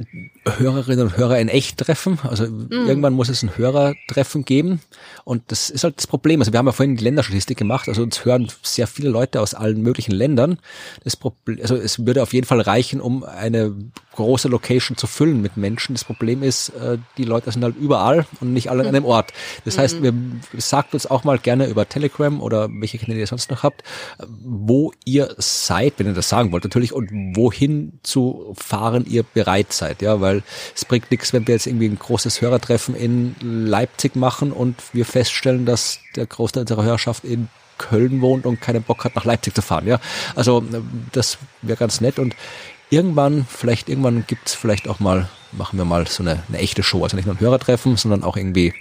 Hörerinnen 0.58 1.08
und 1.08 1.18
Hörer 1.18 1.40
in 1.40 1.50
echt 1.50 1.78
treffen. 1.78 2.20
Also 2.24 2.46
irgendwann 2.70 3.14
muss 3.14 3.30
es 3.30 3.44
ein 3.44 3.58
Hörertreffen 3.58 4.46
geben. 4.46 4.82
Und 5.24 5.44
das 5.48 5.70
ist 5.70 5.84
halt 5.84 5.98
das 5.98 6.08
Problem. 6.08 6.42
Also 6.42 6.54
wir 6.54 6.60
haben 6.60 6.68
ja 6.68 6.72
vorhin 6.72 6.96
die 6.96 7.04
Länderstatistik 7.04 7.58
gemacht. 7.58 7.88
Also 7.88 8.04
uns 8.04 8.26
hören 8.26 8.48
sehr 8.62 8.88
viele 8.88 9.10
Leute 9.10 9.42
aus 9.42 9.54
allen 9.54 9.82
möglichen 9.82 10.12
Ländern. 10.12 10.60
Das 11.04 11.16
Problem, 11.16 11.60
also 11.62 11.76
es 11.76 12.06
würde 12.06 12.24
auf 12.24 12.34
jeden 12.34 12.48
Fall 12.48 12.62
reichen, 12.62 13.02
um 13.02 13.24
eine 13.24 13.74
große 14.18 14.48
Location 14.48 14.98
zu 14.98 15.06
füllen 15.06 15.42
mit 15.42 15.58
Menschen. 15.58 15.94
Das 15.94 16.04
Problem 16.04 16.42
ist, 16.42 16.70
äh, 16.70 16.98
die 17.18 17.24
Leute 17.24 17.52
sind 17.52 17.64
halt 17.64 17.76
überall 17.78 18.26
und 18.42 18.52
nicht 18.52 18.70
alle 18.70 18.82
an 18.82 18.88
einem 18.88 19.06
Ort. 19.06 19.32
Das 19.64 19.78
heißt, 19.78 20.02
wir 20.02 20.14
sagt 20.58 20.94
uns 20.96 21.06
auch 21.06 21.24
mal 21.24 21.38
gerne 21.38 21.68
über 21.68 21.88
Telegram 21.88 22.42
oder 22.42 22.68
welche 22.70 22.98
Kanäle 22.98 23.20
ihr 23.20 23.28
sonst 23.28 23.52
noch 23.52 23.62
habt, 23.64 23.84
wo 24.44 24.92
ihr 25.06 25.36
seid, 25.38 25.94
wenn 25.98 26.08
ihr 26.08 26.14
das 26.14 26.30
sagen 26.30 26.52
wollt 26.52 26.64
natürlich, 26.64 26.94
und 26.94 27.12
wohin 27.36 28.00
zu 28.02 28.56
fahren 28.58 29.06
ihr 29.08 29.22
bereit 29.22 29.72
seid. 29.72 30.02
Ja, 30.02 30.20
weil 30.20 30.37
es 30.76 30.86
bringt 30.86 31.12
nichts, 31.12 31.34
wenn 31.34 31.48
wir 31.48 31.56
jetzt 31.56 31.68
irgendwie 31.68 31.88
ein 31.88 32.00
großes 32.00 32.42
Hörertreffen 32.42 32.96
in 32.96 33.36
Leipzig 33.42 34.16
machen 34.16 34.52
und 34.52 34.76
wir 34.94 35.06
feststellen, 35.06 35.66
dass 35.66 36.00
der 36.16 36.26
Großteil 36.26 36.62
unserer 36.62 36.84
Hörerschaft 36.84 37.24
in 37.24 37.50
Köln 37.78 38.22
wohnt 38.22 38.46
und 38.46 38.60
keinen 38.62 38.84
Bock 38.84 39.06
hat, 39.06 39.16
nach 39.16 39.26
Leipzig 39.26 39.54
zu 39.54 39.62
fahren. 39.62 39.88
Ja, 39.88 40.00
also 40.36 40.64
das 41.12 41.38
wäre 41.62 41.78
ganz 41.78 42.02
nett 42.02 42.20
und 42.20 42.36
irgendwann, 42.90 43.46
vielleicht 43.50 43.90
irgendwann 43.90 44.26
gibt's 44.28 44.54
vielleicht 44.54 44.88
auch 44.88 45.00
mal, 45.00 45.30
machen 45.52 45.78
wir 45.78 45.86
mal 45.86 46.08
so 46.08 46.24
eine, 46.24 46.44
eine 46.48 46.58
echte 46.58 46.84
Show, 46.84 47.04
also 47.04 47.16
nicht 47.16 47.26
nur 47.26 47.36
ein 47.36 47.40
Hörertreffen, 47.40 47.98
sondern 47.98 48.24
auch 48.24 48.38
irgendwie 48.38 48.74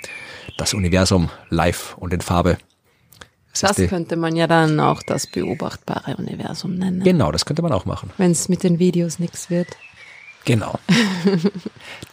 das 0.56 0.74
Universum 0.74 1.30
live 1.50 1.96
und 1.98 2.12
in 2.12 2.20
Farbe. 2.20 2.58
Das 3.60 3.74
Das 3.74 3.88
könnte 3.88 4.16
man 4.16 4.36
ja 4.36 4.46
dann 4.46 4.78
auch 4.80 5.02
das 5.02 5.26
beobachtbare 5.26 6.16
Universum 6.16 6.74
nennen. 6.74 7.02
genau, 7.02 7.32
das 7.32 7.46
könnte 7.46 7.62
man 7.62 7.72
auch 7.72 7.86
machen. 7.86 8.10
Wenn 8.18 8.30
es 8.30 8.48
mit 8.48 8.62
den 8.62 8.78
Videos 8.78 9.18
nichts 9.18 9.48
wird. 9.48 9.68
Genau. 10.46 10.78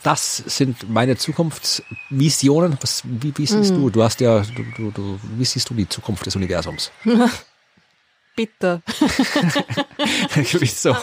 Das 0.04 0.36
sind 0.36 0.90
meine 0.90 1.16
Zukunftsvisionen. 1.16 2.78
Was, 2.82 3.04
wie, 3.06 3.32
wie 3.38 3.46
siehst 3.46 3.72
du? 3.72 3.90
Du 3.90 4.04
hast 4.04 4.20
ja, 4.20 4.42
du, 4.42 4.64
du, 4.76 4.92
du, 4.92 5.20
wie 5.38 5.46
siehst 5.46 5.70
du 5.70 5.74
die 5.74 5.88
Zukunft 5.88 6.26
des 6.26 6.36
Universums? 6.36 6.92
Bitte. 8.36 8.82
Wieso? 10.36 10.98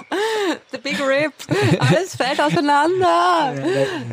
The 0.71 0.79
Big 0.83 1.01
Rip. 1.01 1.33
Alles 1.79 2.15
fällt 2.15 2.43
auseinander. 2.43 3.55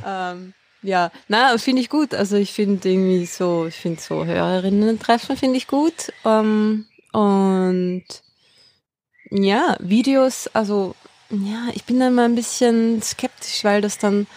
ähm, 0.05 0.53
ja, 0.83 1.11
na, 1.27 1.57
finde 1.57 1.81
ich 1.81 1.89
gut. 1.89 2.13
Also 2.13 2.37
ich 2.37 2.53
finde 2.53 2.89
irgendwie 2.89 3.25
so, 3.25 3.65
ich 3.65 3.75
finde 3.75 3.99
so 3.99 4.23
Hörerinnen-Treffen 4.23 5.35
finde 5.35 5.57
ich 5.57 5.67
gut. 5.67 6.13
Ähm, 6.23 6.85
und 7.11 8.05
ja, 9.31 9.75
Videos, 9.81 10.47
also 10.53 10.95
ja, 11.29 11.67
ich 11.73 11.83
bin 11.83 11.99
da 11.99 12.07
immer 12.07 12.25
ein 12.25 12.35
bisschen 12.35 13.01
skeptisch, 13.01 13.63
weil 13.63 13.81
das 13.81 13.97
dann, 13.97 14.27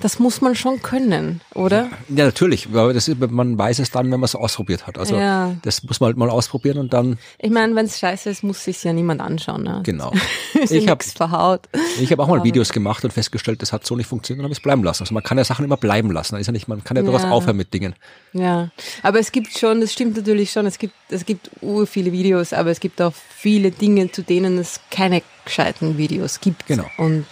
das 0.00 0.18
muss 0.18 0.40
man 0.40 0.54
schon 0.54 0.82
können, 0.82 1.40
oder? 1.54 1.88
Ja, 2.08 2.24
natürlich. 2.26 2.66
Aber 2.72 2.92
das 2.92 3.08
ist, 3.08 3.18
man 3.30 3.56
weiß 3.56 3.78
es 3.78 3.90
dann, 3.90 4.06
wenn 4.06 4.20
man 4.20 4.24
es 4.24 4.34
ausprobiert 4.34 4.86
hat. 4.86 4.98
Also 4.98 5.16
Ja. 5.16 5.54
das 5.62 5.82
muss 5.84 6.00
man 6.00 6.08
halt 6.08 6.16
mal 6.16 6.28
ausprobieren 6.30 6.78
und 6.78 6.92
dann, 6.92 7.18
Ich 7.38 7.50
meine, 7.50 7.74
wenn 7.74 7.86
es 7.86 7.98
scheiße 7.98 8.28
ist, 8.30 8.42
muss 8.42 8.64
sich 8.64 8.82
ja 8.84 8.92
niemand 8.92 9.20
anschauen. 9.20 9.62
Ne? 9.62 9.80
genau. 9.84 10.12
Ich 10.54 10.70
ja 10.70 10.90
hab- 10.92 11.00
nichts 11.00 11.12
verhaut. 11.14 11.68
Ich 12.00 12.10
habe 12.12 12.22
auch 12.22 12.28
mal 12.28 12.42
Videos 12.44 12.72
gemacht 12.72 13.04
und 13.04 13.12
festgestellt, 13.12 13.60
das 13.62 13.72
hat 13.72 13.84
so 13.86 13.96
nicht 13.96 14.06
funktioniert 14.06 14.40
und 14.40 14.44
habe 14.44 14.52
es 14.52 14.60
bleiben 14.60 14.82
lassen. 14.84 15.02
Also 15.02 15.12
man 15.14 15.22
kann 15.22 15.36
ja 15.38 15.44
Sachen 15.44 15.64
immer 15.64 15.76
bleiben 15.76 16.10
lassen. 16.10 16.36
Ist 16.36 16.46
ja 16.46 16.52
nicht, 16.52 16.68
man 16.68 16.82
kann 16.84 16.96
ja 16.96 17.02
durchaus 17.02 17.22
Ja. 17.24 17.30
aufhören 17.30 17.56
mit 17.56 17.74
Dingen. 17.74 17.94
Ja, 18.32 18.70
aber 19.02 19.18
es 19.20 19.30
gibt 19.32 19.56
schon, 19.58 19.80
das 19.80 19.92
stimmt 19.92 20.16
natürlich 20.16 20.50
schon, 20.52 20.66
es 20.66 20.78
gibt, 20.78 20.94
es 21.10 21.24
gibt 21.26 21.50
ur 21.60 21.86
viele 21.86 22.12
Videos, 22.12 22.52
aber 22.52 22.70
es 22.70 22.80
gibt 22.80 23.00
auch 23.02 23.12
viele 23.36 23.70
Dinge, 23.70 24.10
zu 24.10 24.22
denen 24.22 24.58
es 24.58 24.80
keine 24.90 25.22
gescheiten 25.44 25.98
Videos 25.98 26.40
gibt. 26.40 26.66
Genau. 26.66 26.86
Und 26.98 27.26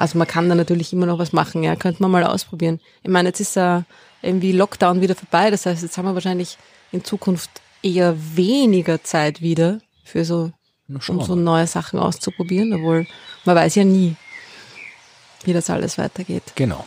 also 0.00 0.18
man 0.18 0.26
kann 0.26 0.48
da 0.48 0.54
natürlich 0.54 0.92
immer 0.92 1.06
noch 1.06 1.18
was 1.18 1.32
machen, 1.32 1.62
ja, 1.62 1.76
könnte 1.76 2.02
man 2.02 2.10
mal 2.10 2.24
ausprobieren. 2.24 2.80
Ich 3.02 3.10
meine, 3.10 3.28
jetzt 3.28 3.40
ist 3.40 3.56
ja 3.56 3.84
irgendwie 4.22 4.52
Lockdown 4.52 5.00
wieder 5.00 5.14
vorbei, 5.14 5.50
das 5.50 5.66
heißt, 5.66 5.82
jetzt 5.82 5.96
haben 5.98 6.06
wir 6.06 6.14
wahrscheinlich 6.14 6.58
in 6.92 7.04
Zukunft 7.04 7.50
eher 7.82 8.16
weniger 8.36 9.02
Zeit 9.02 9.40
wieder 9.40 9.80
für 10.04 10.24
so, 10.24 10.52
um 10.88 11.22
so 11.22 11.34
neue 11.34 11.66
Sachen 11.66 11.98
auszuprobieren, 11.98 12.72
obwohl 12.74 13.06
man 13.44 13.56
weiß 13.56 13.76
ja 13.76 13.84
nie, 13.84 14.16
wie 15.44 15.52
das 15.52 15.70
alles 15.70 15.98
weitergeht. 15.98 16.42
Genau. 16.54 16.84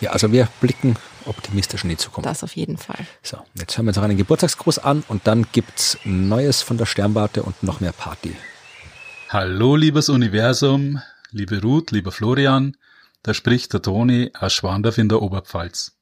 Ja, 0.00 0.10
also 0.10 0.30
wir 0.32 0.48
blicken 0.60 0.96
optimistisch 1.26 1.82
in 1.82 1.90
die 1.90 1.96
Zukunft. 1.96 2.28
Das 2.28 2.42
auf 2.44 2.56
jeden 2.56 2.78
Fall. 2.78 3.06
So, 3.22 3.38
jetzt 3.54 3.76
hören 3.76 3.86
wir 3.86 3.90
uns 3.90 3.96
noch 3.96 4.04
einen 4.04 4.16
Geburtstagsgruß 4.16 4.78
an 4.78 5.04
und 5.08 5.26
dann 5.26 5.46
gibt's 5.52 5.98
Neues 6.04 6.62
von 6.62 6.78
der 6.78 6.86
Sternwarte 6.86 7.42
und 7.42 7.62
noch 7.62 7.80
mehr 7.80 7.92
Party. 7.92 8.34
Hallo, 9.28 9.76
liebes 9.76 10.08
Universum, 10.08 11.02
liebe 11.30 11.60
Ruth, 11.60 11.90
lieber 11.90 12.12
Florian, 12.12 12.76
da 13.22 13.34
spricht 13.34 13.72
der 13.72 13.82
Toni 13.82 14.30
aus 14.34 14.52
Schwandorf 14.52 14.98
in 14.98 15.08
der 15.08 15.22
Oberpfalz. 15.22 15.96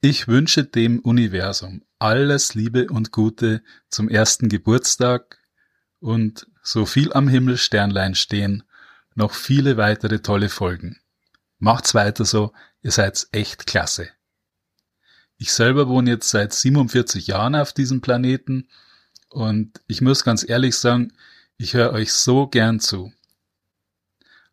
Ich 0.00 0.28
wünsche 0.28 0.64
dem 0.64 0.98
Universum 1.00 1.84
alles 1.98 2.54
Liebe 2.54 2.88
und 2.88 3.12
Gute 3.12 3.62
zum 3.88 4.08
ersten 4.08 4.48
Geburtstag 4.48 5.38
und 6.00 6.48
so 6.62 6.84
viel 6.86 7.12
am 7.12 7.28
Himmel 7.28 7.56
Sternlein 7.56 8.16
stehen, 8.16 8.64
noch 9.14 9.34
viele 9.34 9.76
weitere 9.76 10.20
tolle 10.20 10.48
Folgen. 10.48 10.98
Macht's 11.58 11.94
weiter 11.94 12.24
so, 12.24 12.52
ihr 12.82 12.90
seid 12.90 13.28
echt 13.30 13.66
klasse. 13.66 14.08
Ich 15.36 15.52
selber 15.52 15.88
wohne 15.88 16.10
jetzt 16.10 16.28
seit 16.28 16.52
47 16.52 17.28
Jahren 17.28 17.54
auf 17.54 17.72
diesem 17.72 18.00
Planeten 18.00 18.68
und 19.28 19.80
ich 19.86 20.00
muss 20.00 20.24
ganz 20.24 20.48
ehrlich 20.48 20.76
sagen, 20.76 21.12
ich 21.56 21.74
höre 21.74 21.92
euch 21.92 22.12
so 22.12 22.48
gern 22.48 22.80
zu. 22.80 23.12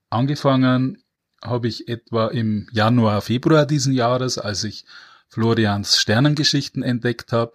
Angefangen 0.10 1.04
habe 1.44 1.68
ich 1.68 1.88
etwa 1.88 2.28
im 2.28 2.68
Januar, 2.72 3.22
Februar 3.22 3.66
diesen 3.66 3.94
Jahres, 3.94 4.38
als 4.38 4.64
ich 4.64 4.86
Florians 5.28 5.98
Sternengeschichten 5.98 6.84
entdeckt 6.84 7.32
habe. 7.32 7.54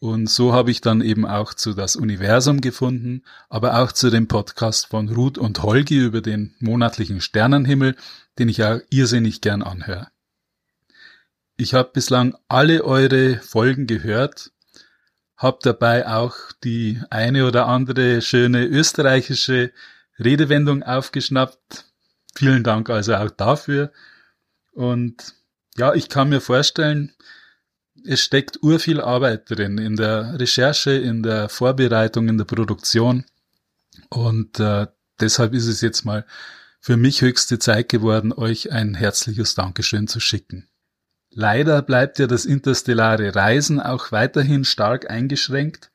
Und 0.00 0.28
so 0.28 0.52
habe 0.52 0.70
ich 0.70 0.80
dann 0.80 1.00
eben 1.00 1.26
auch 1.26 1.54
zu 1.54 1.74
das 1.74 1.96
Universum 1.96 2.60
gefunden, 2.60 3.24
aber 3.48 3.80
auch 3.80 3.92
zu 3.92 4.10
dem 4.10 4.28
Podcast 4.28 4.86
von 4.86 5.08
Ruth 5.08 5.38
und 5.38 5.62
Holgi 5.62 5.98
über 5.98 6.20
den 6.20 6.54
monatlichen 6.60 7.20
Sternenhimmel, 7.20 7.96
den 8.38 8.48
ich 8.48 8.62
auch 8.62 8.80
irrsinnig 8.90 9.40
gern 9.40 9.62
anhöre. 9.62 10.08
Ich 11.56 11.74
habe 11.74 11.90
bislang 11.92 12.36
alle 12.46 12.84
eure 12.84 13.38
Folgen 13.38 13.86
gehört 13.88 14.52
hab 15.38 15.60
dabei 15.60 16.06
auch 16.08 16.34
die 16.64 17.00
eine 17.10 17.46
oder 17.46 17.68
andere 17.68 18.20
schöne 18.20 18.64
österreichische 18.66 19.72
Redewendung 20.18 20.82
aufgeschnappt. 20.82 21.84
Vielen 22.34 22.64
Dank 22.64 22.90
also 22.90 23.14
auch 23.14 23.30
dafür. 23.30 23.92
Und 24.72 25.34
ja, 25.76 25.94
ich 25.94 26.08
kann 26.08 26.28
mir 26.28 26.40
vorstellen, 26.40 27.12
es 28.04 28.20
steckt 28.20 28.62
urviel 28.62 29.00
Arbeit 29.00 29.50
drin 29.50 29.78
in 29.78 29.96
der 29.96 30.38
Recherche, 30.38 30.92
in 30.92 31.22
der 31.22 31.48
Vorbereitung, 31.48 32.28
in 32.28 32.38
der 32.38 32.44
Produktion. 32.44 33.24
Und 34.08 34.60
äh, 34.60 34.86
deshalb 35.20 35.54
ist 35.54 35.66
es 35.66 35.80
jetzt 35.80 36.04
mal 36.04 36.24
für 36.80 36.96
mich 36.96 37.22
höchste 37.22 37.58
Zeit 37.58 37.88
geworden, 37.88 38.32
euch 38.32 38.70
ein 38.72 38.94
herzliches 38.94 39.54
Dankeschön 39.54 40.06
zu 40.06 40.20
schicken. 40.20 40.68
Leider 41.30 41.82
bleibt 41.82 42.18
ja 42.18 42.26
das 42.26 42.46
interstellare 42.46 43.34
Reisen 43.34 43.80
auch 43.80 44.12
weiterhin 44.12 44.64
stark 44.64 45.10
eingeschränkt, 45.10 45.90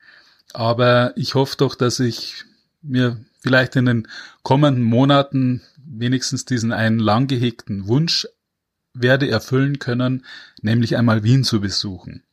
aber 0.54 1.14
ich 1.16 1.36
hoffe 1.36 1.58
doch, 1.58 1.76
dass 1.76 2.00
ich 2.00 2.44
mir 2.82 3.18
vielleicht 3.44 3.76
in 3.76 3.86
den 3.86 4.08
kommenden 4.42 4.84
Monaten 4.84 5.62
wenigstens 5.86 6.46
diesen 6.46 6.72
einen 6.72 6.98
lang 6.98 7.28
gehegten 7.28 7.88
Wunsch 7.88 8.28
werde 8.94 9.30
erfüllen 9.30 9.80
können, 9.80 10.26
nämlich 10.62 10.98
einmal 10.98 11.24
Wien 11.24 11.44
zu 11.44 11.60
besuchen. 11.60 12.24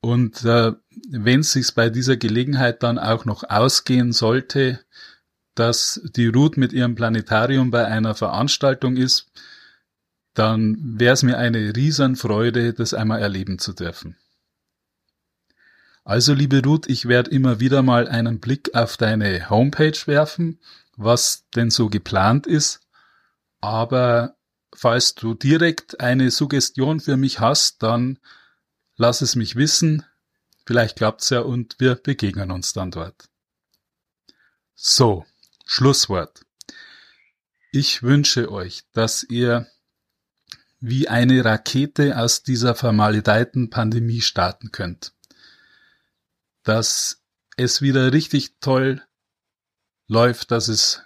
Und 0.00 0.44
äh, 0.44 0.72
wenn 1.10 1.40
es 1.40 1.52
sich 1.52 1.74
bei 1.74 1.90
dieser 1.90 2.16
Gelegenheit 2.16 2.82
dann 2.82 2.98
auch 2.98 3.24
noch 3.24 3.44
ausgehen 3.44 4.12
sollte, 4.12 4.80
dass 5.54 6.00
die 6.14 6.26
Ruth 6.26 6.56
mit 6.56 6.72
ihrem 6.72 6.94
Planetarium 6.94 7.70
bei 7.70 7.86
einer 7.86 8.14
Veranstaltung 8.14 8.96
ist, 8.96 9.30
dann 10.34 10.76
wäre 10.98 11.14
es 11.14 11.22
mir 11.22 11.38
eine 11.38 11.74
Riesenfreude, 11.74 12.74
das 12.74 12.92
einmal 12.92 13.20
erleben 13.20 13.58
zu 13.58 13.72
dürfen. 13.72 14.16
Also, 16.08 16.34
liebe 16.34 16.62
Ruth, 16.62 16.88
ich 16.88 17.08
werde 17.08 17.32
immer 17.32 17.58
wieder 17.58 17.82
mal 17.82 18.06
einen 18.06 18.38
Blick 18.38 18.76
auf 18.76 18.96
deine 18.96 19.50
Homepage 19.50 19.98
werfen, 20.06 20.60
was 20.96 21.48
denn 21.56 21.68
so 21.68 21.88
geplant 21.88 22.46
ist. 22.46 22.78
Aber 23.60 24.36
falls 24.72 25.16
du 25.16 25.34
direkt 25.34 25.98
eine 25.98 26.30
Suggestion 26.30 27.00
für 27.00 27.16
mich 27.16 27.40
hast, 27.40 27.82
dann 27.82 28.20
lass 28.94 29.20
es 29.20 29.34
mich 29.34 29.56
wissen. 29.56 30.06
Vielleicht 30.64 30.94
klappt's 30.94 31.30
ja 31.30 31.40
und 31.40 31.74
wir 31.80 31.96
begegnen 31.96 32.52
uns 32.52 32.72
dann 32.72 32.92
dort. 32.92 33.28
So, 34.76 35.26
Schlusswort. 35.64 36.42
Ich 37.72 38.04
wünsche 38.04 38.52
euch, 38.52 38.84
dass 38.92 39.24
ihr 39.24 39.66
wie 40.78 41.08
eine 41.08 41.44
Rakete 41.44 42.16
aus 42.16 42.44
dieser 42.44 42.76
vermaledeiten 42.76 43.70
Pandemie 43.70 44.20
starten 44.20 44.70
könnt. 44.70 45.15
Dass 46.66 47.22
es 47.56 47.80
wieder 47.80 48.12
richtig 48.12 48.58
toll 48.60 49.00
läuft, 50.08 50.50
dass 50.50 50.66
es 50.66 51.00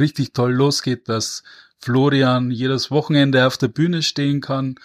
richtig 0.00 0.32
toll 0.32 0.52
losgeht, 0.54 1.06
dass 1.10 1.42
Florian 1.78 2.50
jedes 2.50 2.90
Wochenende 2.90 3.46
auf 3.46 3.58
der 3.58 3.68
Bühne 3.68 4.02
stehen 4.02 4.40
kann 4.40 4.76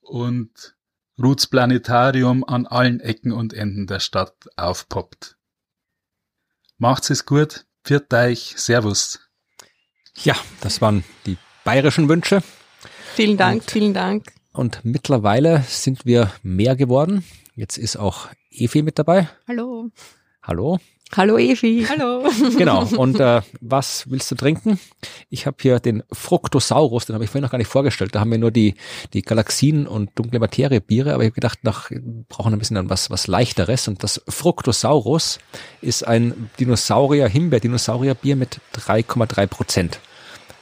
und 0.00 0.74
Ruths 1.22 1.46
Planetarium 1.46 2.42
an 2.42 2.66
allen 2.66 2.98
Ecken 2.98 3.30
und 3.30 3.54
Enden 3.54 3.86
der 3.86 4.00
Stadt 4.00 4.34
aufpoppt. 4.56 5.36
Macht's 6.78 7.10
es 7.10 7.24
gut, 7.24 7.64
pfiat 7.84 8.12
euch, 8.12 8.54
Servus. 8.56 9.20
Ja, 10.16 10.34
das 10.62 10.80
waren 10.80 11.04
die 11.26 11.38
bayerischen 11.62 12.08
Wünsche. 12.08 12.42
Vielen 13.14 13.36
Dank, 13.36 13.62
Und- 13.62 13.70
vielen 13.70 13.94
Dank. 13.94 14.32
Und 14.52 14.84
mittlerweile 14.84 15.62
sind 15.68 16.06
wir 16.06 16.32
mehr 16.42 16.74
geworden. 16.74 17.24
Jetzt 17.56 17.78
ist 17.78 17.96
auch 17.96 18.28
Evi 18.50 18.82
mit 18.82 18.98
dabei. 18.98 19.30
Hallo. 19.48 19.90
Hallo. 20.42 20.78
Hallo 21.16 21.38
Evi. 21.38 21.86
Hallo. 21.88 22.28
Genau. 22.58 22.84
Und 22.84 23.18
äh, 23.18 23.40
was 23.62 24.10
willst 24.10 24.30
du 24.30 24.34
trinken? 24.34 24.78
Ich 25.30 25.46
habe 25.46 25.56
hier 25.62 25.80
den 25.80 26.02
Fructosaurus, 26.12 27.06
den 27.06 27.14
habe 27.14 27.24
ich 27.24 27.30
vorhin 27.30 27.44
noch 27.44 27.50
gar 27.50 27.56
nicht 27.56 27.70
vorgestellt. 27.70 28.14
Da 28.14 28.20
haben 28.20 28.30
wir 28.30 28.36
nur 28.36 28.50
die, 28.50 28.74
die 29.14 29.22
Galaxien 29.22 29.86
und 29.86 30.10
dunkle 30.16 30.38
Materie 30.38 30.82
Biere, 30.82 31.14
aber 31.14 31.22
ich 31.22 31.28
habe 31.28 31.34
gedacht, 31.34 31.60
nach, 31.62 31.90
wir 31.90 32.02
brauchen 32.28 32.52
ein 32.52 32.58
bisschen 32.58 32.74
dann 32.74 32.90
was, 32.90 33.08
was 33.08 33.26
leichteres. 33.26 33.88
Und 33.88 34.02
das 34.02 34.20
Fructosaurus 34.28 35.38
ist 35.80 36.06
ein 36.06 36.50
Dinosaurier, 36.60 37.26
Himbeer-Dinosaurier-Bier 37.26 38.36
mit 38.36 38.60
3,3 38.74 39.46
Prozent. 39.46 40.00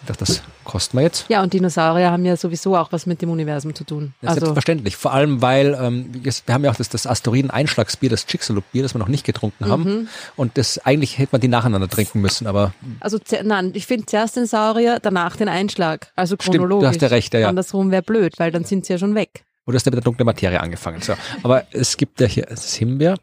Ich 0.05 0.09
dachte, 0.09 0.24
das 0.26 0.43
kosten 0.64 0.98
wir 0.98 1.02
jetzt. 1.05 1.24
Ja, 1.31 1.43
und 1.43 1.55
Dinosaurier 1.55 2.10
haben 2.10 2.26
ja 2.26 2.36
sowieso 2.36 2.76
auch 2.76 2.93
was 2.93 3.06
mit 3.06 3.22
dem 3.22 3.31
Universum 3.31 3.74
zu 3.74 3.85
tun. 3.85 4.12
Ja, 4.20 4.28
Also, 4.28 4.40
Selbstverständlich. 4.40 4.97
Vor 4.97 5.14
allem, 5.14 5.40
weil 5.40 5.74
ähm, 5.81 6.10
wir 6.22 6.32
haben 6.55 6.62
ja 6.62 6.70
auch 6.70 6.76
das, 6.76 6.90
das 6.90 7.06
Asteroiden-Einschlagsbier, 7.06 8.10
das 8.10 8.26
Chicxulub-Bier, 8.26 8.82
das 8.82 8.94
wir 8.94 8.98
noch 8.98 9.09
nicht 9.09 9.24
getrunken 9.24 9.66
haben. 9.66 9.82
Mhm. 9.85 10.09
Und 10.36 10.59
das 10.59 10.76
eigentlich 10.85 11.16
hätte 11.16 11.31
man 11.32 11.40
die 11.40 11.48
nacheinander 11.48 11.89
trinken 11.89 12.20
müssen, 12.20 12.47
aber 12.47 12.74
also 13.01 13.18
nein, 13.44 13.70
ich 13.74 13.86
finde 13.86 14.05
zuerst 14.05 14.36
den 14.36 14.44
Saurier, 14.47 14.98
danach 15.01 15.36
den 15.36 15.48
Einschlag. 15.48 16.12
Also 16.16 16.35
Stimmt, 16.35 16.48
du 16.55 16.59
chronologisch. 16.59 16.89
hast 16.89 17.01
ja 17.01 17.09
recht, 17.09 17.32
ja, 17.32 17.40
ja. 17.40 17.48
Andersrum 17.48 17.90
wäre 17.90 18.02
blöd, 18.02 18.35
weil 18.39 18.52
dann 18.52 18.64
sind 18.64 18.85
sie 18.85 18.93
ja 18.93 18.98
schon 18.98 19.14
weg. 19.14 19.44
oder 19.66 19.76
ist 19.76 19.86
der 19.86 19.90
mit 19.93 19.97
der 19.97 20.05
dunklen 20.05 20.26
Materie 20.26 20.60
angefangen? 20.60 21.01
So. 21.01 21.14
Aber 21.43 21.64
es 21.70 21.97
gibt 21.97 22.20
ja 22.20 22.26
hier 22.26 22.44
das 22.44 22.74
Himbeer, 22.74 23.16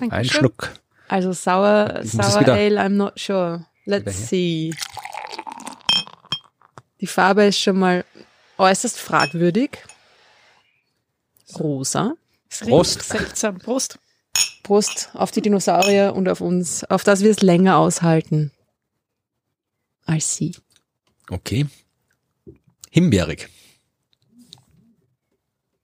ein 0.00 0.08
Dankeschön. 0.10 0.38
Schluck. 0.38 0.70
Also 1.08 1.32
Sour 1.32 1.88
wieder- 2.04 2.54
Ale, 2.54 2.80
I'm 2.80 2.90
not 2.90 3.18
sure. 3.18 3.66
Let's 3.86 4.28
see. 4.28 4.72
Die 7.00 7.06
Farbe 7.06 7.44
ist 7.44 7.60
schon 7.60 7.78
mal 7.78 8.04
äußerst 8.58 8.98
fragwürdig. 8.98 9.70
Rosa. 11.58 12.14
Es 12.50 12.60
Prost. 12.60 12.96
riecht 12.98 13.08
seltsam. 13.08 13.58
Prost. 13.58 13.98
Prost 14.62 15.10
auf 15.14 15.30
die 15.30 15.42
Dinosaurier 15.42 16.14
und 16.14 16.28
auf 16.28 16.40
uns, 16.40 16.84
auf 16.84 17.04
das 17.04 17.20
wir 17.20 17.30
es 17.30 17.42
länger 17.42 17.76
aushalten 17.76 18.50
als 20.06 20.36
sie. 20.36 20.54
Okay. 21.30 21.66
Himbeerig. 22.90 23.48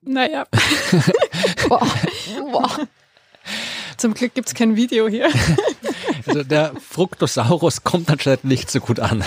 Naja, 0.02 0.46
Boah. 1.68 1.86
Boah. 2.50 2.88
zum 3.96 4.14
Glück 4.14 4.34
gibt's 4.34 4.54
kein 4.54 4.76
Video 4.76 5.08
hier. 5.08 5.30
Also 6.26 6.42
der 6.42 6.74
Fructosaurus 6.80 7.84
kommt 7.84 8.08
anscheinend 8.10 8.44
nicht 8.44 8.70
so 8.70 8.80
gut 8.80 8.98
an. 8.98 9.22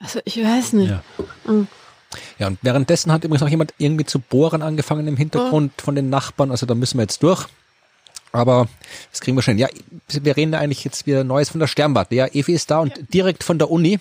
Also 0.00 0.20
ich 0.24 0.42
weiß 0.42 0.72
nicht. 0.74 0.90
Ja. 0.90 1.02
Mhm. 1.46 1.68
Ja, 2.38 2.48
und 2.48 2.58
währenddessen 2.62 3.12
hat 3.12 3.22
übrigens 3.22 3.42
noch 3.42 3.48
jemand 3.48 3.74
irgendwie 3.78 4.04
zu 4.04 4.18
bohren 4.18 4.62
angefangen 4.62 5.06
im 5.06 5.16
Hintergrund 5.16 5.72
von 5.80 5.94
den 5.94 6.10
Nachbarn. 6.10 6.50
Also 6.50 6.66
da 6.66 6.74
müssen 6.74 6.98
wir 6.98 7.02
jetzt 7.02 7.22
durch. 7.22 7.46
Aber 8.32 8.68
das 9.10 9.20
kriegen 9.20 9.36
wir 9.36 9.42
schon. 9.42 9.58
Ja, 9.58 9.68
wir 10.08 10.36
reden 10.36 10.52
ja 10.52 10.58
eigentlich 10.58 10.84
jetzt 10.84 11.06
wieder 11.06 11.24
Neues 11.24 11.50
von 11.50 11.60
der 11.60 11.66
Sternwarte. 11.66 12.14
Ja, 12.14 12.26
Evi 12.26 12.52
ist 12.52 12.70
da 12.70 12.80
und 12.80 13.12
direkt 13.12 13.44
von 13.44 13.58
der 13.58 13.70
Uni. 13.70 13.98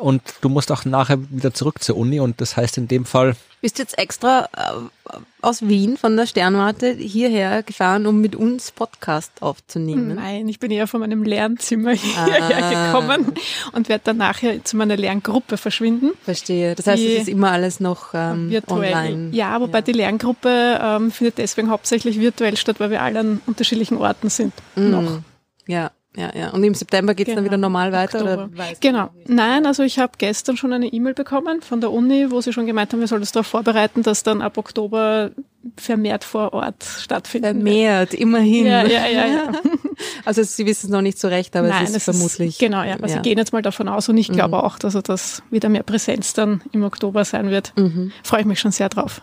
Und 0.00 0.22
du 0.40 0.48
musst 0.48 0.72
auch 0.72 0.84
nachher 0.84 1.18
wieder 1.30 1.52
zurück 1.52 1.82
zur 1.82 1.96
Uni. 1.96 2.20
Und 2.20 2.40
das 2.40 2.56
heißt 2.56 2.78
in 2.78 2.88
dem 2.88 3.04
Fall, 3.04 3.36
Bist 3.60 3.78
jetzt 3.78 3.98
extra 3.98 4.48
äh, 4.56 5.16
aus 5.42 5.68
Wien 5.68 5.98
von 5.98 6.16
der 6.16 6.26
Sternwarte 6.26 6.92
hierher 6.92 7.62
gefahren, 7.62 8.06
um 8.06 8.20
mit 8.20 8.34
uns 8.34 8.70
Podcast 8.70 9.32
aufzunehmen? 9.40 10.14
Nein, 10.14 10.48
ich 10.48 10.58
bin 10.58 10.70
eher 10.70 10.86
von 10.86 11.00
meinem 11.00 11.22
Lernzimmer 11.22 11.90
Ah. 12.16 12.24
hierher 12.24 12.86
gekommen 12.92 13.34
und 13.72 13.88
werde 13.90 14.02
dann 14.04 14.16
nachher 14.16 14.64
zu 14.64 14.76
meiner 14.78 14.96
Lerngruppe 14.96 15.58
verschwinden. 15.58 16.12
Verstehe. 16.24 16.74
Das 16.74 16.86
heißt, 16.86 17.02
es 17.02 17.20
ist 17.22 17.28
immer 17.28 17.50
alles 17.52 17.80
noch 17.80 18.14
ähm, 18.14 18.50
virtuell. 18.50 18.94
online. 18.94 19.36
Ja, 19.36 19.60
wobei 19.60 19.82
die 19.82 19.92
Lerngruppe 19.92 20.78
ähm, 20.82 21.10
findet 21.10 21.36
deswegen 21.38 21.70
hauptsächlich 21.70 22.18
virtuell 22.18 22.56
statt, 22.56 22.80
weil 22.80 22.90
wir 22.90 23.02
alle 23.02 23.20
an 23.20 23.40
unterschiedlichen 23.46 23.98
Orten 23.98 24.30
sind. 24.30 24.54
Noch. 24.76 25.02
Mhm. 25.02 25.24
Ja, 25.66 25.90
ja, 26.16 26.30
ja. 26.36 26.50
Und 26.50 26.64
im 26.64 26.74
September 26.74 27.14
geht 27.14 27.28
es 27.28 27.34
dann 27.34 27.44
Genau, 27.44 27.52
wieder 27.52 27.58
normal 27.58 27.92
weiter? 27.92 28.22
Oder 28.22 28.50
Genau. 28.80 29.10
Nein, 29.26 29.64
also 29.66 29.82
ich 29.84 29.98
habe 29.98 30.12
gestern 30.18 30.56
schon 30.56 30.72
eine 30.72 30.88
E-Mail 30.88 31.14
bekommen 31.14 31.62
von 31.62 31.80
der 31.80 31.92
Uni, 31.92 32.30
wo 32.30 32.40
sie 32.40 32.52
schon 32.52 32.66
gemeint 32.66 32.92
haben, 32.92 33.00
wir 33.00 33.06
sollen 33.06 33.20
uns 33.22 33.32
darauf 33.32 33.46
vorbereiten, 33.46 34.02
dass 34.02 34.22
dann 34.24 34.42
ab 34.42 34.58
Oktober 34.58 35.30
vermehrt 35.76 36.24
vor 36.24 36.52
Ort 36.52 36.82
stattfindet. 36.84 37.52
Vermehrt, 37.54 38.14
immerhin. 38.14 38.66
Ja, 38.66 38.82
ja, 38.84 39.06
ja, 39.06 39.26
ja. 39.26 39.52
Also 40.24 40.42
Sie 40.42 40.64
wissen 40.64 40.86
es 40.86 40.90
noch 40.90 41.02
nicht 41.02 41.18
so 41.18 41.28
recht, 41.28 41.54
aber 41.54 41.68
Nein, 41.68 41.84
es 41.84 41.94
ist 41.94 42.04
vermutlich. 42.04 42.58
genau, 42.58 42.82
ja. 42.82 42.94
Also 42.94 43.06
ja. 43.08 43.16
ich 43.16 43.22
gehe 43.22 43.36
jetzt 43.36 43.52
mal 43.52 43.60
davon 43.60 43.86
aus 43.86 44.08
und 44.08 44.16
ich 44.16 44.28
glaube 44.32 44.56
Mhm. 44.56 44.62
auch, 44.64 44.78
dass 44.78 44.94
das 45.02 45.42
wieder 45.50 45.68
mehr 45.68 45.82
Präsenz 45.82 46.32
dann 46.32 46.62
im 46.72 46.82
Oktober 46.84 47.24
sein 47.26 47.50
wird. 47.50 47.72
Mhm. 47.76 48.10
Freue 48.24 48.40
ich 48.40 48.46
mich 48.46 48.58
schon 48.60 48.70
sehr 48.72 48.88
drauf. 48.88 49.20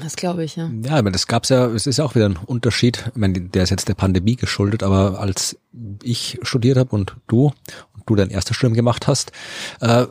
Das 0.00 0.16
glaube 0.16 0.44
ich, 0.44 0.56
ja. 0.56 0.70
ja, 0.82 0.90
meine, 0.96 1.12
das 1.12 1.26
gab's 1.26 1.48
ja, 1.48 1.66
es 1.66 1.86
ist 1.86 1.98
ja 1.98 2.04
auch 2.04 2.14
wieder 2.14 2.28
ein 2.28 2.36
Unterschied. 2.36 3.04
Ich 3.08 3.16
meine, 3.16 3.40
der 3.40 3.62
ist 3.62 3.70
jetzt 3.70 3.88
der 3.88 3.94
Pandemie 3.94 4.36
geschuldet, 4.36 4.82
aber 4.82 5.20
als 5.20 5.58
ich 6.02 6.38
studiert 6.42 6.76
habe 6.76 6.94
und 6.94 7.16
du 7.26 7.46
und 7.94 8.02
du 8.04 8.14
dein 8.14 8.30
erstes 8.30 8.56
Studium 8.56 8.74
gemacht 8.74 9.06
hast, 9.06 9.32
äh, 9.80 10.06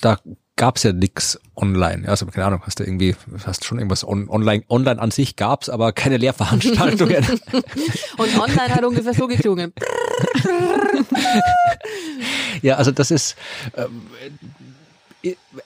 da 0.00 0.18
gab's 0.54 0.84
ja 0.84 0.92
nix 0.92 1.38
online. 1.54 2.08
Also 2.08 2.26
keine 2.26 2.46
Ahnung, 2.46 2.62
hast 2.64 2.78
du 2.80 2.84
irgendwie, 2.84 3.14
hast 3.44 3.64
schon 3.64 3.78
irgendwas 3.78 4.06
on, 4.06 4.28
online, 4.28 4.64
online 4.68 5.00
an 5.00 5.10
sich 5.10 5.36
gab's, 5.36 5.68
aber 5.68 5.92
keine 5.92 6.16
Lehrveranstaltungen. 6.16 7.24
Und 8.16 8.38
online 8.38 8.74
hat 8.74 8.84
ungefähr 8.84 9.14
so 9.14 9.26
geklungen. 9.26 9.72
Ja, 12.62 12.76
also 12.76 12.90
das 12.90 13.10
ist 13.10 13.36
ähm, 13.76 14.02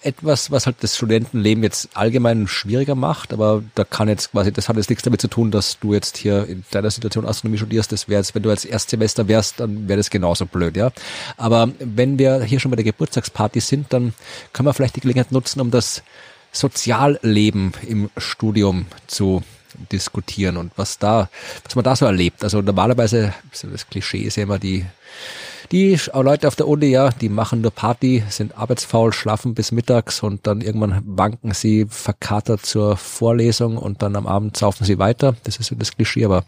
etwas, 0.03 0.51
was 0.51 0.67
halt 0.67 0.77
das 0.81 0.97
Studentenleben 0.97 1.63
jetzt 1.63 1.91
allgemein 1.95 2.47
schwieriger 2.47 2.95
macht, 2.95 3.33
aber 3.33 3.63
da 3.75 3.85
kann 3.85 4.09
jetzt 4.09 4.33
quasi, 4.33 4.53
das 4.53 4.69
hat 4.69 4.77
jetzt 4.77 4.91
nichts 4.91 5.05
damit 5.05 5.21
zu 5.21 5.29
tun, 5.29 5.51
dass 5.51 5.79
du 5.81 5.93
jetzt 5.95 6.17
hier 6.17 6.47
in 6.47 6.65
deiner 6.71 6.91
Situation 6.91 7.27
Astronomie 7.27 7.59
studierst, 7.59 7.93
das 7.93 8.09
wäre 8.09 8.21
jetzt, 8.21 8.35
wenn 8.35 8.43
du 8.43 8.51
als 8.51 8.65
Erstsemester 8.65 9.29
wärst, 9.29 9.61
dann 9.61 9.89
wäre 9.89 9.99
das 9.99 10.11
genauso 10.11 10.47
blöd, 10.47 10.77
ja. 10.77 10.93
Aber 11.37 11.71
wenn 11.79 12.19
wir 12.19 12.43
hier 12.43 12.61
schon 12.61 12.71
bei 12.71 12.77
der 12.77 12.85
Geburtstagsparty 12.85 13.61
sind, 13.61 13.93
dann 13.93 14.15
können 14.53 14.67
wir 14.67 14.75
vielleicht 14.75 14.97
die 14.97 15.01
Gelegenheit 15.01 15.33
nutzen, 15.33 15.61
um 15.61 15.71
das 15.71 16.03
Sozialleben 16.53 17.73
im 17.87 18.11
Studium 18.17 18.87
zu 19.07 19.43
diskutieren 19.93 20.57
und 20.57 20.73
was 20.77 20.99
da, 20.99 21.29
was 21.65 21.77
man 21.77 21.85
da 21.85 21.95
so 21.95 22.07
erlebt. 22.07 22.43
Also 22.43 22.61
normalerweise, 22.61 23.35
das 23.51 23.89
Klischee 23.89 24.23
ist 24.23 24.37
ja 24.37 24.43
immer 24.43 24.59
die, 24.59 24.85
die 25.73 25.97
Leute 26.13 26.49
auf 26.49 26.57
der 26.57 26.67
Uni, 26.67 26.87
ja, 26.87 27.11
die 27.11 27.29
machen 27.29 27.61
nur 27.61 27.71
Party, 27.71 28.25
sind 28.29 28.59
arbeitsfaul, 28.59 29.13
schlafen 29.13 29.55
bis 29.55 29.71
mittags 29.71 30.23
und 30.23 30.47
dann 30.47 30.61
irgendwann 30.61 31.03
wanken 31.07 31.53
sie 31.55 31.87
verkatert 31.89 32.67
zur 32.67 32.97
Vorlesung 32.97 33.77
und 33.77 34.03
dann 34.03 34.17
am 34.17 34.27
Abend 34.27 34.57
saufen 34.57 34.85
sie 34.85 34.99
weiter. 34.99 35.37
Das 35.45 35.59
ist 35.59 35.67
so 35.67 35.77
das 35.77 35.95
Klischee, 35.97 36.25
aber 36.25 36.45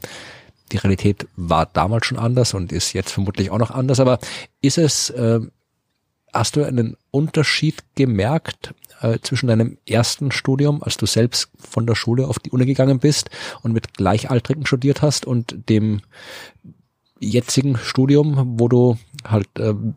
die 0.73 0.78
Realität 0.78 1.28
war 1.36 1.66
damals 1.66 2.07
schon 2.07 2.19
anders 2.19 2.55
und 2.55 2.73
ist 2.73 2.94
jetzt 2.94 3.12
vermutlich 3.12 3.51
auch 3.51 3.59
noch 3.59 3.70
anders. 3.70 4.01
Aber 4.01 4.19
ist 4.61 4.78
es, 4.78 5.11
äh, 5.11 5.40
hast 6.32 6.57
du 6.57 6.65
einen 6.65 6.97
Unterschied 7.11 7.85
gemerkt 7.94 8.74
äh, 9.03 9.19
zwischen 9.23 9.49
deinem 9.49 9.78
ersten 9.86 10.32
Studium, 10.32 10.82
als 10.82 10.97
du 10.97 11.07
selbst 11.07 11.49
von 11.59 11.86
der 11.86 11.94
Schule 11.94 12.27
auf 12.27 12.39
die 12.39 12.51
Uni 12.51 12.65
gegangen 12.65 12.99
bist 12.99 13.31
und 13.62 13.73
mit 13.73 13.94
Gleichaltrigen 13.94 14.66
studiert 14.66 15.03
hast 15.03 15.27
und 15.27 15.69
dem 15.69 16.01
jetzigen 17.23 17.77
Studium, 17.78 18.59
wo 18.59 18.69
du 18.69 18.99
halt 19.24 19.49
ähm, 19.59 19.94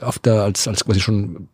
auf 0.00 0.18
der 0.18 0.42
als 0.42 0.66
als 0.68 0.84
quasi 0.84 1.00
schon 1.00 1.48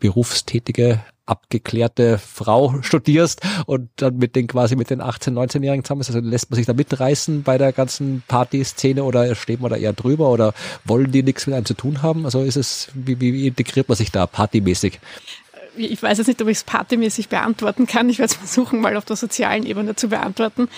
berufstätige 0.00 1.00
abgeklärte 1.26 2.18
Frau 2.18 2.80
studierst 2.82 3.42
und 3.66 3.90
dann 3.96 4.16
mit 4.16 4.36
den 4.36 4.46
quasi 4.46 4.76
mit 4.76 4.90
den 4.90 5.00
18, 5.00 5.34
19-Jährigen 5.34 5.84
zusammen 5.84 6.00
ist, 6.00 6.08
also 6.08 6.20
lässt 6.20 6.50
man 6.50 6.56
sich 6.56 6.66
da 6.66 6.72
mitreißen 6.72 7.42
bei 7.42 7.58
der 7.58 7.72
ganzen 7.72 8.22
Partyszene 8.28 9.02
oder 9.02 9.34
steht 9.34 9.60
man 9.60 9.70
da 9.70 9.76
eher 9.76 9.92
drüber 9.92 10.30
oder 10.30 10.54
wollen 10.84 11.10
die 11.10 11.24
nichts 11.24 11.46
mit 11.46 11.56
einem 11.56 11.66
zu 11.66 11.74
tun 11.74 12.02
haben? 12.02 12.24
Also 12.24 12.42
ist 12.42 12.56
es, 12.56 12.88
wie, 12.94 13.20
wie 13.20 13.46
integriert 13.46 13.88
man 13.88 13.96
sich 13.96 14.12
da 14.12 14.26
partymäßig? 14.26 15.00
Ich 15.76 16.02
weiß 16.02 16.18
jetzt 16.18 16.26
nicht, 16.26 16.42
ob 16.42 16.48
ich 16.48 16.58
es 16.58 16.64
partymäßig 16.64 17.28
beantworten 17.28 17.86
kann. 17.86 18.08
Ich 18.08 18.18
werde 18.18 18.32
es 18.32 18.38
versuchen, 18.38 18.80
mal 18.80 18.96
auf 18.96 19.04
der 19.04 19.16
sozialen 19.16 19.64
Ebene 19.64 19.96
zu 19.96 20.08
beantworten. 20.08 20.68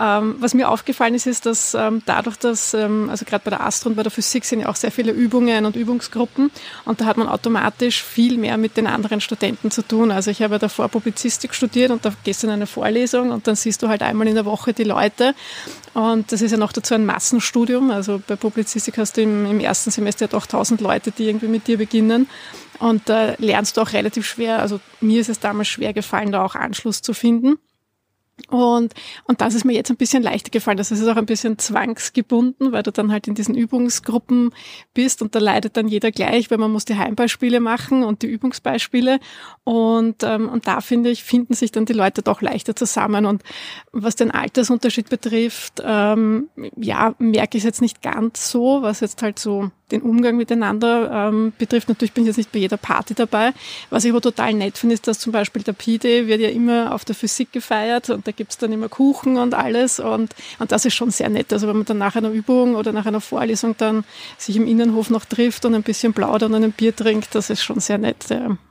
Ähm, 0.00 0.36
was 0.40 0.54
mir 0.54 0.68
aufgefallen 0.68 1.14
ist, 1.14 1.26
ist, 1.26 1.46
dass 1.46 1.74
ähm, 1.74 2.02
dadurch, 2.06 2.36
dass, 2.36 2.74
ähm, 2.74 3.08
also 3.10 3.24
gerade 3.24 3.44
bei 3.44 3.50
der 3.50 3.64
Astro 3.64 3.90
und 3.90 3.96
bei 3.96 4.02
der 4.02 4.10
Physik 4.10 4.44
sind 4.44 4.60
ja 4.60 4.68
auch 4.68 4.76
sehr 4.76 4.90
viele 4.90 5.12
Übungen 5.12 5.64
und 5.64 5.76
Übungsgruppen 5.76 6.50
und 6.84 7.00
da 7.00 7.04
hat 7.06 7.16
man 7.16 7.28
automatisch 7.28 8.02
viel 8.02 8.38
mehr 8.38 8.56
mit 8.56 8.76
den 8.76 8.86
anderen 8.86 9.20
Studenten 9.20 9.70
zu 9.70 9.82
tun. 9.82 10.10
Also 10.10 10.30
ich 10.30 10.42
habe 10.42 10.54
ja 10.54 10.58
davor 10.58 10.88
Publizistik 10.88 11.54
studiert 11.54 11.90
und 11.90 12.04
da 12.04 12.12
gehst 12.24 12.42
du 12.42 12.46
in 12.46 12.52
eine 12.52 12.66
Vorlesung 12.66 13.30
und 13.30 13.46
dann 13.46 13.56
siehst 13.56 13.82
du 13.82 13.88
halt 13.88 14.02
einmal 14.02 14.26
in 14.28 14.34
der 14.34 14.44
Woche 14.44 14.72
die 14.72 14.84
Leute 14.84 15.34
und 15.94 16.30
das 16.32 16.42
ist 16.42 16.52
ja 16.52 16.56
noch 16.56 16.72
dazu 16.72 16.94
ein 16.94 17.06
Massenstudium. 17.06 17.90
Also 17.90 18.22
bei 18.26 18.36
Publizistik 18.36 18.98
hast 18.98 19.16
du 19.16 19.22
im, 19.22 19.46
im 19.46 19.60
ersten 19.60 19.90
Semester 19.90 20.26
ja 20.26 20.28
doch 20.28 20.46
tausend 20.46 20.80
Leute, 20.80 21.10
die 21.10 21.24
irgendwie 21.24 21.48
mit 21.48 21.66
dir 21.66 21.78
beginnen. 21.78 22.28
Und 22.80 23.08
da 23.08 23.34
lernst 23.38 23.76
du 23.76 23.82
auch 23.82 23.92
relativ 23.92 24.26
schwer, 24.26 24.58
also 24.58 24.80
mir 25.00 25.20
ist 25.20 25.28
es 25.28 25.38
damals 25.38 25.68
schwer 25.68 25.92
gefallen, 25.92 26.32
da 26.32 26.44
auch 26.44 26.54
Anschluss 26.54 27.02
zu 27.02 27.12
finden. 27.14 27.58
Und, 28.48 28.94
und 29.24 29.40
das 29.40 29.54
ist 29.54 29.64
mir 29.64 29.74
jetzt 29.74 29.90
ein 29.90 29.96
bisschen 29.96 30.22
leichter 30.22 30.50
gefallen. 30.50 30.78
Das 30.78 30.90
ist 30.90 31.06
auch 31.06 31.16
ein 31.16 31.26
bisschen 31.26 31.58
zwangsgebunden, 31.58 32.72
weil 32.72 32.82
du 32.82 32.90
dann 32.90 33.12
halt 33.12 33.28
in 33.28 33.34
diesen 33.34 33.54
Übungsgruppen 33.54 34.54
bist 34.94 35.22
und 35.22 35.34
da 35.34 35.38
leidet 35.38 35.76
dann 35.76 35.88
jeder 35.88 36.10
gleich, 36.10 36.50
weil 36.50 36.58
man 36.58 36.72
muss 36.72 36.84
die 36.84 36.96
Heimbeispiele 36.96 37.60
machen 37.60 38.02
und 38.02 38.22
die 38.22 38.28
Übungsbeispiele. 38.28 39.20
Und, 39.64 40.22
ähm, 40.22 40.48
und 40.48 40.66
da 40.66 40.80
finde 40.80 41.10
ich, 41.10 41.22
finden 41.22 41.54
sich 41.54 41.72
dann 41.72 41.84
die 41.84 41.92
Leute 41.92 42.22
doch 42.22 42.40
leichter 42.40 42.74
zusammen. 42.74 43.26
Und 43.26 43.42
was 43.92 44.16
den 44.16 44.30
Altersunterschied 44.30 45.10
betrifft, 45.10 45.82
ähm, 45.84 46.48
ja, 46.76 47.14
merke 47.18 47.58
ich 47.58 47.62
es 47.62 47.66
jetzt 47.66 47.82
nicht 47.82 48.02
ganz 48.02 48.50
so, 48.50 48.82
was 48.82 49.00
jetzt 49.00 49.22
halt 49.22 49.38
so 49.38 49.70
den 49.90 50.02
Umgang 50.02 50.36
miteinander 50.36 51.28
ähm, 51.28 51.52
betrifft. 51.58 51.88
Natürlich 51.88 52.12
bin 52.12 52.24
ich 52.24 52.28
jetzt 52.28 52.36
nicht 52.36 52.52
bei 52.52 52.60
jeder 52.60 52.76
Party 52.76 53.14
dabei. 53.14 53.52
Was 53.90 54.04
ich 54.04 54.10
aber 54.10 54.20
total 54.20 54.54
nett 54.54 54.78
finde, 54.78 54.94
ist, 54.94 55.06
dass 55.06 55.18
zum 55.18 55.32
Beispiel 55.32 55.62
der 55.62 55.72
P-Day 55.72 56.26
wird 56.26 56.40
ja 56.40 56.48
immer 56.48 56.94
auf 56.94 57.04
der 57.04 57.14
Physik 57.14 57.52
gefeiert 57.52 58.10
und 58.10 58.26
da 58.26 58.32
gibt's 58.32 58.58
dann 58.58 58.72
immer 58.72 58.88
Kuchen 58.88 59.36
und 59.36 59.54
alles 59.54 60.00
und, 60.00 60.34
und 60.58 60.72
das 60.72 60.84
ist 60.84 60.94
schon 60.94 61.10
sehr 61.10 61.28
nett. 61.28 61.52
Also 61.52 61.68
wenn 61.68 61.76
man 61.76 61.84
dann 61.84 61.98
nach 61.98 62.16
einer 62.16 62.30
Übung 62.30 62.74
oder 62.74 62.92
nach 62.92 63.06
einer 63.06 63.20
Vorlesung 63.20 63.74
dann 63.76 64.04
sich 64.38 64.56
im 64.56 64.66
Innenhof 64.66 65.10
noch 65.10 65.24
trifft 65.24 65.64
und 65.64 65.74
ein 65.74 65.82
bisschen 65.82 66.12
plaudert 66.12 66.50
und 66.50 66.62
ein 66.62 66.72
Bier 66.72 66.94
trinkt, 66.94 67.34
das 67.34 67.50
ist 67.50 67.62
schon 67.62 67.80
sehr 67.80 67.98
nett. 67.98 68.26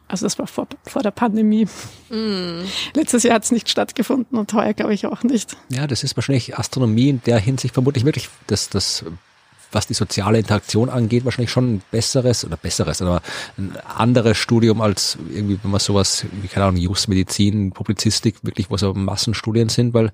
Also 0.08 0.26
das 0.26 0.40
war 0.40 0.48
vor, 0.48 0.68
vor 0.86 1.04
der 1.04 1.12
Pandemie. 1.12 1.68
Mm. 2.10 2.64
Letztes 2.96 3.24
Jahr 3.24 3.36
hat 3.36 3.44
es 3.44 3.52
nicht 3.52 3.70
stattgefunden 3.70 4.38
und 4.38 4.52
heuer 4.54 4.74
glaube 4.74 4.94
ich 4.94 5.06
auch 5.06 5.24
nicht. 5.24 5.56
Ja, 5.70 5.86
das 5.86 6.04
ist 6.04 6.18
wahrscheinlich 6.18 6.58
Astronomie 6.58 7.10
in 7.10 7.22
der 7.26 7.38
Hinsicht 7.38 7.76
vermutlich 7.76 8.06
wirklich 8.06 8.30
das, 8.48 8.70
das 8.70 9.06
was 9.72 9.88
die 9.88 9.94
soziale 9.94 10.40
Interaktion 10.40 10.90
angeht, 10.90 11.26
wahrscheinlich 11.26 11.52
schon 11.52 11.76
ein 11.76 11.82
besseres 11.91 12.46
oder 12.46 12.58
besseres, 12.58 13.02
aber 13.02 13.22
ein 13.58 13.78
anderes 13.78 14.38
Studium 14.38 14.82
als 14.82 15.18
irgendwie, 15.34 15.60
wenn 15.62 15.72
man 15.72 15.80
sowas, 15.80 16.26
wie 16.41 16.48
keine 16.48 16.66
Ahnung, 16.66 16.82
Justmedizin, 16.82 17.72
Publizistik, 17.72 18.38
wirklich, 18.44 18.70
wo 18.70 18.78
so 18.78 18.94
Massenstudien 18.94 19.70
sind, 19.70 19.94
weil 19.94 20.12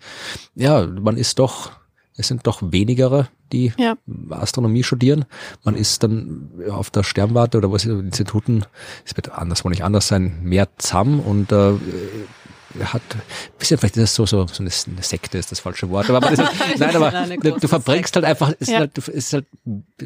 ja, 0.56 0.86
man 0.86 1.18
ist 1.18 1.40
doch, 1.40 1.72
es 2.18 2.27
sind 2.27 2.48
doch 2.48 2.61
wenigere, 2.61 3.30
die 3.52 3.73
ja. 3.77 3.95
Astronomie 4.30 4.84
studieren. 4.84 5.26
Man 5.64 5.76
ist 5.76 6.03
dann 6.03 6.49
auf 6.69 6.90
der 6.90 7.03
Sternwarte 7.03 7.57
oder 7.57 7.72
was 7.72 7.86
Instituten, 7.86 8.64
es 9.06 9.15
wird 9.15 9.32
anders, 9.32 9.64
wohl 9.64 9.72
nicht 9.72 9.84
anders 9.84 10.07
sein, 10.07 10.40
mehr 10.41 10.69
zusammen 10.77 11.19
und 11.19 11.52
äh, 11.52 11.73
hat 12.84 13.02
bisschen, 13.57 13.77
vielleicht 13.77 13.97
ist 13.97 14.03
das 14.03 14.15
so, 14.15 14.26
so, 14.26 14.47
so 14.47 14.64
eine 14.64 14.69
Sekte 15.02 15.38
ist 15.38 15.52
das 15.52 15.60
falsche 15.60 15.89
Wort, 15.89 16.10
aber, 16.10 16.31
ist, 16.31 16.41
nein, 16.77 16.95
aber 16.95 17.11
du 17.38 17.68
verbringst 17.68 18.14
Sekte. 18.14 18.19
halt 18.19 18.26
einfach, 18.26 18.53
es 18.60 18.68
ja. 18.69 18.84
ist 18.84 18.97
halt, 18.97 19.07
ist 19.07 19.34
halt 19.34 19.45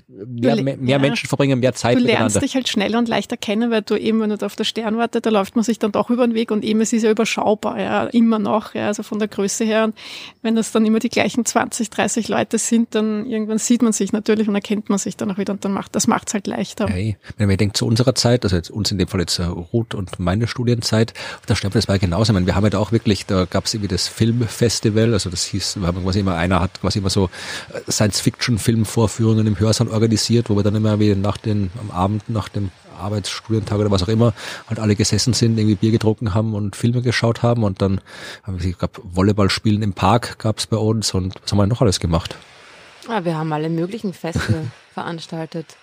mehr, 0.08 0.56
mehr, 0.56 0.78
mehr 0.78 0.88
ja. 0.88 1.00
Menschen 1.00 1.28
verbringen 1.28 1.60
mehr 1.60 1.74
Zeit 1.74 1.98
Du 1.98 2.02
lernst 2.02 2.42
dich 2.42 2.56
halt 2.56 2.68
schneller 2.68 3.00
und 3.00 3.08
leichter 3.08 3.38
kennen, 3.38 3.72
weil 3.72 3.82
du 3.82 3.96
eben, 3.96 4.22
wenn 4.22 4.30
du 4.30 4.46
auf 4.46 4.56
der 4.56 4.64
Stern 4.64 4.98
wartet, 4.98 5.26
da 5.26 5.30
läuft 5.30 5.56
man 5.56 5.64
sich 5.64 5.80
dann 5.80 5.92
doch 5.92 6.10
über 6.10 6.26
den 6.28 6.36
Weg 6.36 6.52
und 6.52 6.64
eben, 6.64 6.82
es 6.82 6.94
ist 6.94 7.04
ja 7.04 7.12
überschaubar, 7.12 7.80
ja, 7.80 8.04
immer 8.06 8.40
noch, 8.40 8.76
ja, 8.76 8.88
also 8.88 9.04
von 9.04 9.20
der 9.20 9.28
Größe 9.28 9.64
her 9.66 9.86
und 9.86 9.96
wenn 10.42 10.56
das 10.56 10.72
dann 10.72 10.86
immer 10.86 11.00
die 11.00 11.10
gleichen 11.10 11.46
20, 11.46 11.90
30 11.90 12.28
Leute 12.28 12.58
sind, 12.58 12.96
dann 12.96 13.26
irgendwann 13.26 13.58
sieht 13.58 13.82
man 13.82 13.94
sich 13.94 14.14
natürlich 14.14 14.48
und 14.48 14.56
erkennt 14.56 14.90
man 14.90 15.00
sich 15.00 15.18
dann 15.18 15.32
auch 15.32 15.38
wieder 15.38 15.54
und 15.54 15.66
dann 15.66 15.74
macht, 15.74 15.96
das 15.96 16.08
macht's 16.08 16.34
halt 16.34 16.48
leichter. 16.48 16.88
Hey, 16.88 17.18
wenn 17.38 17.48
man 17.48 17.58
denkt 17.58 17.78
zu 17.78 17.86
unserer 17.86 18.16
Zeit, 18.16 18.44
also 18.44 18.56
jetzt 18.56 18.70
uns 18.70 18.92
in 18.92 18.98
dem 18.98 19.08
Fall 19.08 19.22
jetzt 19.22 19.40
uh, 19.40 19.66
Ruth 19.74 19.96
und 19.96 20.20
meine 20.20 20.48
Studienzeit, 20.48 21.14
auf 21.40 21.46
der 21.46 21.56
Stern, 21.56 21.72
das 21.72 21.88
war 21.88 22.00
genauso, 22.00 22.32
ich 22.32 22.34
meine, 22.34 22.46
wir 22.46 22.56
haben 22.60 22.66
halt 22.66 22.76
auch 22.76 22.92
wirklich, 22.92 23.26
da 23.26 23.46
gab 23.46 23.66
es 23.66 23.74
irgendwie 23.74 23.88
das 23.88 24.08
Filmfestival, 24.10 25.14
also 25.14 25.30
das 25.30 25.46
hieß, 25.46 25.78
wir 25.78 25.88
haben 25.88 26.04
quasi 26.04 26.20
immer, 26.20 26.36
einer 26.36 26.60
hat 26.60 26.82
quasi 26.82 27.00
immer 27.00 27.10
so 27.10 27.30
äh, 27.74 27.90
Science-Fiction-Filmvorführungen 27.90 29.48
im 29.48 29.58
Hörsaal 29.58 29.88
organisiert, 29.88 30.50
wo 30.50 30.58
wir 30.58 30.64
dann 30.64 30.76
immer 30.76 31.00
wie 31.00 31.16
nach 31.16 31.38
den, 31.38 31.72
am 31.80 31.90
Abend, 31.92 32.30
nach 32.30 32.50
dem 32.50 32.72
Arbeitsstudientag 33.00 33.80
oder 33.80 33.92
was 33.92 34.04
auch 34.04 34.10
immer, 34.10 34.34
halt 34.68 34.78
alle 34.78 34.98
gesessen 34.98 35.32
sind, 35.34 35.58
irgendwie 35.58 35.76
Bier 35.76 35.92
getrunken 35.92 36.34
haben 36.34 36.54
und 36.54 36.76
Filme 36.76 37.02
geschaut 37.02 37.44
haben 37.44 37.64
und 37.64 37.82
dann 37.82 38.02
haben 38.44 38.62
wir, 38.62 38.74
gab 38.74 39.00
Volleyballspielen 39.04 39.82
im 39.82 39.94
Park 39.94 40.38
gab 40.40 40.60
es 40.60 40.68
bei 40.68 40.78
uns 40.78 41.14
und 41.14 41.36
was 41.42 41.52
haben 41.52 41.60
wir 41.60 41.68
noch 41.68 41.82
alles 41.82 42.02
gemacht? 42.02 42.36
Ja, 43.08 43.24
wir 43.24 43.38
haben 43.38 43.54
alle 43.54 43.70
möglichen 43.70 44.14
Feste 44.14 44.66
veranstaltet. 44.94 45.78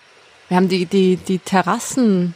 Wir 0.47 0.57
haben 0.57 0.69
die, 0.69 0.85
die, 0.85 1.17
die 1.17 1.39
Terrassen 1.39 2.35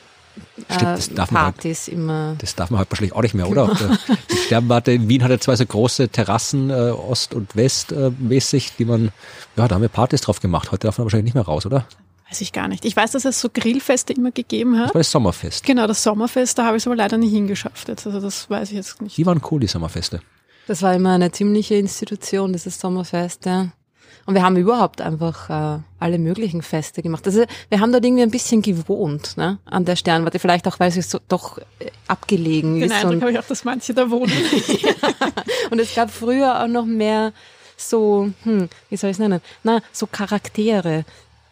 Stimmt, 0.70 0.82
das 0.82 1.08
äh, 1.08 1.14
darf 1.14 1.30
Partys 1.30 1.88
man 1.88 1.96
halt, 1.96 2.04
immer. 2.04 2.36
Das 2.38 2.56
darf 2.56 2.70
man 2.70 2.80
halt 2.80 2.92
wahrscheinlich 2.92 3.14
auch 3.14 3.22
nicht 3.22 3.34
mehr, 3.34 3.50
oder? 3.50 3.68
Genau. 3.68 3.96
Die 4.32 4.38
Sternwarte 4.38 4.92
in 4.92 5.10
Wien 5.10 5.24
hat 5.24 5.32
ja 5.32 5.40
zwei 5.40 5.56
so 5.56 5.66
große 5.66 6.10
Terrassen, 6.10 6.70
äh, 6.70 6.92
Ost 6.92 7.34
und 7.34 7.56
West 7.56 7.92
äh, 7.92 8.12
mäßig, 8.18 8.74
die 8.78 8.86
man, 8.86 9.12
ja, 9.56 9.68
da 9.68 9.76
haben 9.76 9.82
wir 9.82 9.90
Partys 9.90 10.22
drauf 10.22 10.40
gemacht. 10.40 10.72
Heute 10.72 10.88
darf 10.88 10.98
man 10.98 11.06
wahrscheinlich 11.06 11.26
nicht 11.26 11.36
mehr 11.36 11.46
raus, 11.46 11.66
oder? 11.66 11.86
Weiß 12.30 12.40
ich 12.40 12.54
gar 12.54 12.70
nicht. 12.70 12.86
Ich 12.86 12.96
weiß, 12.96 13.12
dass 13.12 13.26
es 13.26 13.42
so 13.42 13.50
Grillfeste 13.54 14.14
immer 14.14 14.32
gegeben 14.32 14.80
hat. 14.80 14.88
Das 14.88 14.96
war 14.96 15.00
das 15.02 15.12
Sommerfest. 15.12 15.66
Genau, 15.66 15.86
das 15.86 16.02
Sommerfest, 16.02 16.58
da 16.58 16.66
habe 16.66 16.78
ich 16.78 16.84
es 16.84 16.88
aber 16.88 16.96
leider 16.96 17.18
nicht 17.18 17.32
hingeschafft. 17.32 17.90
Jetzt. 17.90 18.06
Also 18.08 18.22
das 18.22 18.50
weiß 18.50 18.70
ich 18.70 18.76
jetzt 18.76 19.02
nicht. 19.02 19.18
Die 19.18 19.26
waren 19.26 19.42
cool, 19.52 19.60
die 19.60 19.68
Sommerfeste. 19.68 20.22
Das 20.68 20.82
war 20.82 20.94
immer 20.94 21.12
eine 21.12 21.32
ziemliche 21.32 21.76
Institution, 21.76 22.54
dieses 22.54 22.80
Sommerfest, 22.80 23.46
ja. 23.46 23.74
Und 24.26 24.35
wir 24.35 24.43
haben 24.43 24.56
überhaupt 24.56 25.02
einfach 25.02 25.49
äh, 25.49 25.80
alle 25.99 26.19
möglichen 26.19 26.61
Feste 26.61 27.02
gemacht. 27.02 27.26
Also 27.26 27.43
wir 27.69 27.80
haben 27.80 27.91
dort 27.91 28.06
irgendwie 28.06 28.23
ein 28.23 28.31
bisschen 28.31 28.61
gewohnt 28.61 29.35
ne, 29.38 29.57
an 29.65 29.85
der 29.85 29.95
Sternwarte, 29.95 30.39
vielleicht 30.39 30.68
auch, 30.68 30.80
weil 30.80 30.95
es 30.95 31.10
so 31.10 31.19
doch 31.27 31.57
äh, 31.57 31.91
abgelegen 32.07 32.76
Den 32.76 32.84
ist. 32.84 32.91
Den 32.91 33.07
Eindruck 33.07 33.22
habe 33.22 33.31
ich 33.31 33.39
auch, 33.39 33.48
dass 33.48 33.64
manche 33.64 33.93
da 33.93 34.10
wohnen. 34.10 34.31
ja. 34.68 34.93
Und 35.72 35.80
es 35.80 35.95
gab 35.95 36.11
früher 36.11 36.64
auch 36.64 36.68
noch 36.68 36.85
mehr 36.85 37.34
so, 37.77 38.31
hm, 38.43 38.69
wie 38.89 38.98
soll 38.98 39.10
ich 39.10 39.15
es 39.15 39.19
nennen, 39.19 39.41
na, 39.64 39.81
so 39.91 40.06
Charaktere, 40.06 41.03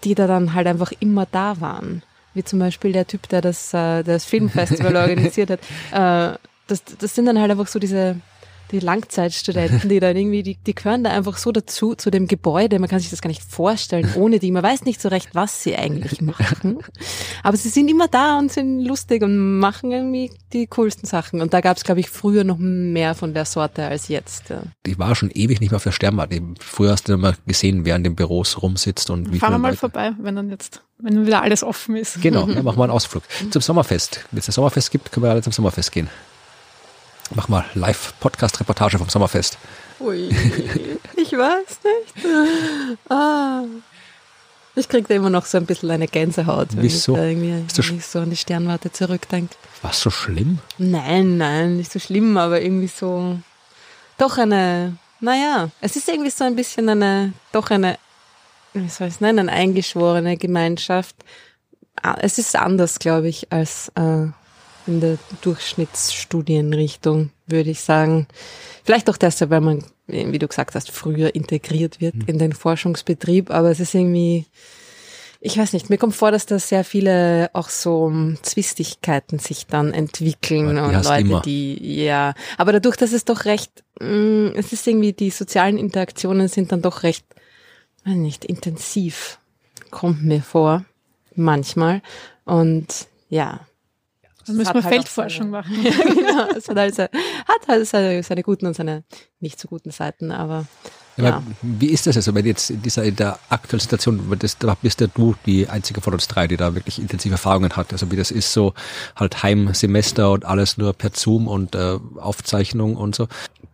die 0.04 0.16
da 0.16 0.28
dann 0.28 0.54
halt 0.54 0.68
einfach 0.68 0.92
immer 1.00 1.26
da 1.26 1.60
waren. 1.60 2.04
Wie 2.34 2.44
zum 2.44 2.60
Beispiel 2.60 2.92
der 2.92 3.08
Typ, 3.08 3.28
der 3.30 3.42
das, 3.42 3.74
äh, 3.74 4.04
das 4.04 4.26
Filmfestival 4.26 4.96
organisiert 4.96 5.50
hat. 5.50 5.60
Äh, 5.92 6.38
das, 6.68 6.84
das 7.00 7.16
sind 7.16 7.26
dann 7.26 7.40
halt 7.40 7.50
einfach 7.50 7.68
so 7.68 7.80
diese 7.80 8.18
die 8.72 8.80
Langzeitstudenten, 8.80 9.90
die 9.90 10.00
dann 10.00 10.16
irgendwie, 10.16 10.44
die, 10.44 10.56
die 10.56 10.76
gehören 10.76 11.04
da 11.04 11.12
einfach 11.12 11.38
so 11.38 11.52
dazu, 11.52 11.96
zu 11.96 12.12
dem 12.12 12.28
Gebäude. 12.28 12.80
Man 12.80 12.90
kann 12.90 13.00
sich 13.00 13.10
das 13.10 13.22
gar 13.22 13.30
nicht 13.30 13.44
vorstellen 13.44 14.10
ohne 14.16 14.40
die. 14.40 14.52
Man 14.52 14.64
weiß 14.64 14.86
nicht 14.86 15.02
so 15.02 15.10
recht, 15.10 15.30
was 15.34 15.64
sie 15.64 15.76
eigentlich 15.76 16.22
machen. 16.22 16.80
Aber 17.44 17.58
sie 17.58 17.70
sind 17.70 17.90
immer 17.90 18.08
da 18.08 18.38
und 18.38 18.52
sind 18.52 18.80
lustig 18.80 19.24
und 19.24 19.60
machen 19.60 19.92
irgendwie 19.92 20.32
die 20.54 20.68
coolsten 20.68 21.08
Sachen. 21.08 21.42
Und 21.42 21.54
da 21.54 21.62
gab 21.62 21.78
es, 21.78 21.84
glaube 21.84 22.00
ich, 22.00 22.10
früher 22.10 22.44
noch 22.44 22.58
mehr 22.60 23.16
von 23.16 23.34
der 23.34 23.46
Sorte 23.46 23.86
als 23.86 24.08
jetzt. 24.08 24.50
Ja. 24.50 24.64
Ich 24.86 25.00
war 25.00 25.16
schon 25.16 25.32
ewig 25.32 25.60
nicht 25.60 25.72
mehr 25.72 25.78
auf 25.78 25.84
der 25.84 25.92
Sternwarte. 25.92 26.42
Früher 26.60 26.92
hast 26.92 27.08
du 27.08 27.14
immer 27.14 27.36
gesehen, 27.46 27.86
wer 27.86 27.96
in 27.96 28.04
den 28.04 28.16
Büros 28.16 28.62
rumsitzt 28.62 29.10
und 29.10 29.34
wie 29.34 29.40
Fahren 29.40 29.54
wir 29.54 29.60
mal 29.60 29.70
Leute. 29.70 29.80
vorbei, 29.80 30.12
wenn 30.20 30.36
dann 30.36 30.50
jetzt 30.50 30.82
wenn 31.02 31.26
wieder 31.26 31.42
alles 31.42 31.64
offen 31.64 31.96
ist. 31.96 32.22
Genau, 32.22 32.48
ja, 32.50 32.62
machen 32.62 32.78
wir 32.78 32.84
einen 32.84 32.92
Ausflug. 32.92 33.24
Zum 33.50 33.62
Sommerfest. 33.62 34.26
Wenn 34.32 34.40
es 34.40 34.50
ein 34.50 34.52
Sommerfest 34.52 34.92
gibt, 34.92 35.12
können 35.12 35.26
wir 35.26 35.32
alle 35.32 35.42
zum 35.42 35.54
Sommerfest 35.54 35.92
gehen. 35.92 36.10
Mach 37.36 37.48
mal 37.48 37.66
Live-Podcast-Reportage 37.76 38.98
vom 38.98 39.10
Sommerfest. 39.10 39.58
Ui, 40.00 40.30
ich 41.16 41.32
weiß 41.32 41.80
nicht. 41.84 43.10
Ah. 43.10 43.64
Ich 44.76 44.88
krieg 44.88 45.08
da 45.08 45.14
immer 45.16 45.30
noch 45.30 45.46
so 45.46 45.58
ein 45.58 45.66
bisschen 45.66 45.92
eine 45.92 46.08
Gänsehaut, 46.08 46.76
wenn 46.76 46.84
Wieso? 46.84 47.14
ich 47.14 47.20
da 47.20 47.26
irgendwie 47.26 47.52
wenn 47.52 47.98
ich 47.98 48.06
so 48.06 48.20
an 48.20 48.30
die 48.30 48.36
Sternwarte 48.36 48.92
zurückdenke. 48.92 49.56
War 49.82 49.94
so 49.94 50.10
schlimm? 50.10 50.60
Nein, 50.78 51.38
nein, 51.38 51.78
nicht 51.78 51.92
so 51.92 52.00
schlimm, 52.00 52.38
aber 52.38 52.62
irgendwie 52.62 52.88
so 52.88 53.40
doch 54.18 54.38
eine, 54.38 54.98
naja, 55.20 55.70
es 55.82 55.96
ist 55.96 56.08
irgendwie 56.08 56.30
so 56.30 56.44
ein 56.46 56.56
bisschen 56.56 56.90
eine, 56.90 57.34
doch 57.52 57.70
eine, 57.70 57.98
wie 58.74 58.90
soll 58.90 59.08
ich 59.08 59.16
es 59.16 59.22
nennen, 59.22 59.50
eine 59.50 59.52
eingeschworene 59.52 60.38
Gemeinschaft. 60.38 61.16
Ah, 62.02 62.18
es 62.22 62.38
ist 62.38 62.56
anders, 62.56 63.00
glaube 63.00 63.28
ich, 63.28 63.52
als 63.52 63.92
äh, 63.96 64.28
in 64.90 65.00
der 65.00 65.18
Durchschnittsstudienrichtung, 65.42 67.30
würde 67.48 67.70
ich 67.70 67.82
sagen. 67.82 68.28
Vielleicht 68.84 69.10
auch 69.10 69.18
deshalb, 69.18 69.52
weil 69.52 69.62
man, 69.62 69.84
wie 70.08 70.40
du 70.40 70.48
gesagt 70.48 70.76
hast, 70.76 70.92
früher 70.92 71.36
integriert 71.36 72.02
wird 72.02 72.16
mhm. 72.16 72.24
in 72.26 72.40
den 72.40 72.54
Forschungsbetrieb, 72.54 73.52
aber 73.52 73.70
es 73.70 73.80
ist 73.80 73.94
irgendwie, 73.94 74.48
ich 75.40 75.58
weiß 75.58 75.74
nicht, 75.74 75.90
mir 75.90 75.98
kommt 75.98 76.16
vor, 76.16 76.32
dass 76.32 76.46
da 76.46 76.60
sehr 76.60 76.84
viele 76.84 77.50
auch 77.54 77.70
so 77.70 78.12
Zwistigkeiten 78.42 79.40
sich 79.40 79.68
dann 79.68 79.94
entwickeln 79.94 80.76
ja, 80.76 80.86
und 80.86 81.04
Leute, 81.06 81.22
immer. 81.22 81.42
die, 81.42 82.04
ja, 82.04 82.34
aber 82.58 82.74
dadurch, 82.74 82.98
dass 82.98 83.14
es 83.14 83.26
doch 83.26 83.46
recht, 83.46 83.84
mh, 84.02 84.08
mm, 84.08 84.54
es 84.56 84.74
ist 84.74 84.88
irgendwie, 84.88 85.14
die 85.14 85.30
sozialen 85.30 85.78
Interaktionen 85.78 86.48
sind 86.48 86.72
dann 86.72 86.82
doch 86.82 87.04
recht, 87.04 87.26
weiß 88.06 88.16
nicht, 88.16 88.44
intensiv, 88.44 89.40
kommt 89.92 90.24
mir 90.24 90.42
vor, 90.42 90.84
manchmal. 91.36 92.02
Und 92.46 93.08
ja, 93.30 93.62
Dann 94.50 94.58
müssen 94.58 94.74
wir 94.74 94.84
halt 94.84 94.94
Feldforschung 94.94 95.52
seine- 95.52 95.52
machen. 95.52 95.76
ja, 95.84 96.14
genau. 96.14 96.48
Es 96.58 96.68
hat 96.68 96.78
halt, 96.78 96.96
se- 96.96 97.10
hat 97.48 97.68
halt 97.68 97.88
seine, 97.88 98.22
seine 98.24 98.44
guten 98.44 98.66
und 98.68 98.76
seine 98.76 99.04
nicht 99.40 99.60
so 99.60 99.68
guten 99.68 99.92
Seiten, 99.92 100.32
aber 100.32 100.66
Ja, 101.26 101.44
Wie 101.62 101.88
ist 101.88 102.08
das 102.08 102.16
also, 102.16 102.34
wenn 102.36 102.46
jetzt 102.46 102.70
in 102.70 102.82
dieser 102.82 103.04
in 103.04 103.16
der 103.16 103.40
aktuellen 103.50 103.82
Situation, 103.82 104.22
das, 104.40 104.58
da 104.58 104.76
bist 104.82 105.02
ja 105.02 105.08
du 105.08 105.36
die 105.46 105.68
einzige 105.68 106.02
von 106.02 106.14
uns 106.14 106.28
drei, 106.28 106.48
die 106.48 106.58
da 106.58 106.76
wirklich 106.76 107.00
intensive 107.00 107.34
Erfahrungen 107.34 107.72
hat. 107.76 107.92
Also 107.92 108.12
wie 108.12 108.16
das 108.16 108.32
ist, 108.32 108.54
so 108.54 108.74
halt 109.16 109.44
Heimsemester 109.44 110.32
und 110.32 110.46
alles 110.46 110.78
nur 110.78 110.94
per 110.94 111.12
Zoom 111.14 111.48
und 111.48 111.76
äh, 111.76 111.98
Aufzeichnung 112.18 112.96
und 112.96 113.16
so. 113.16 113.28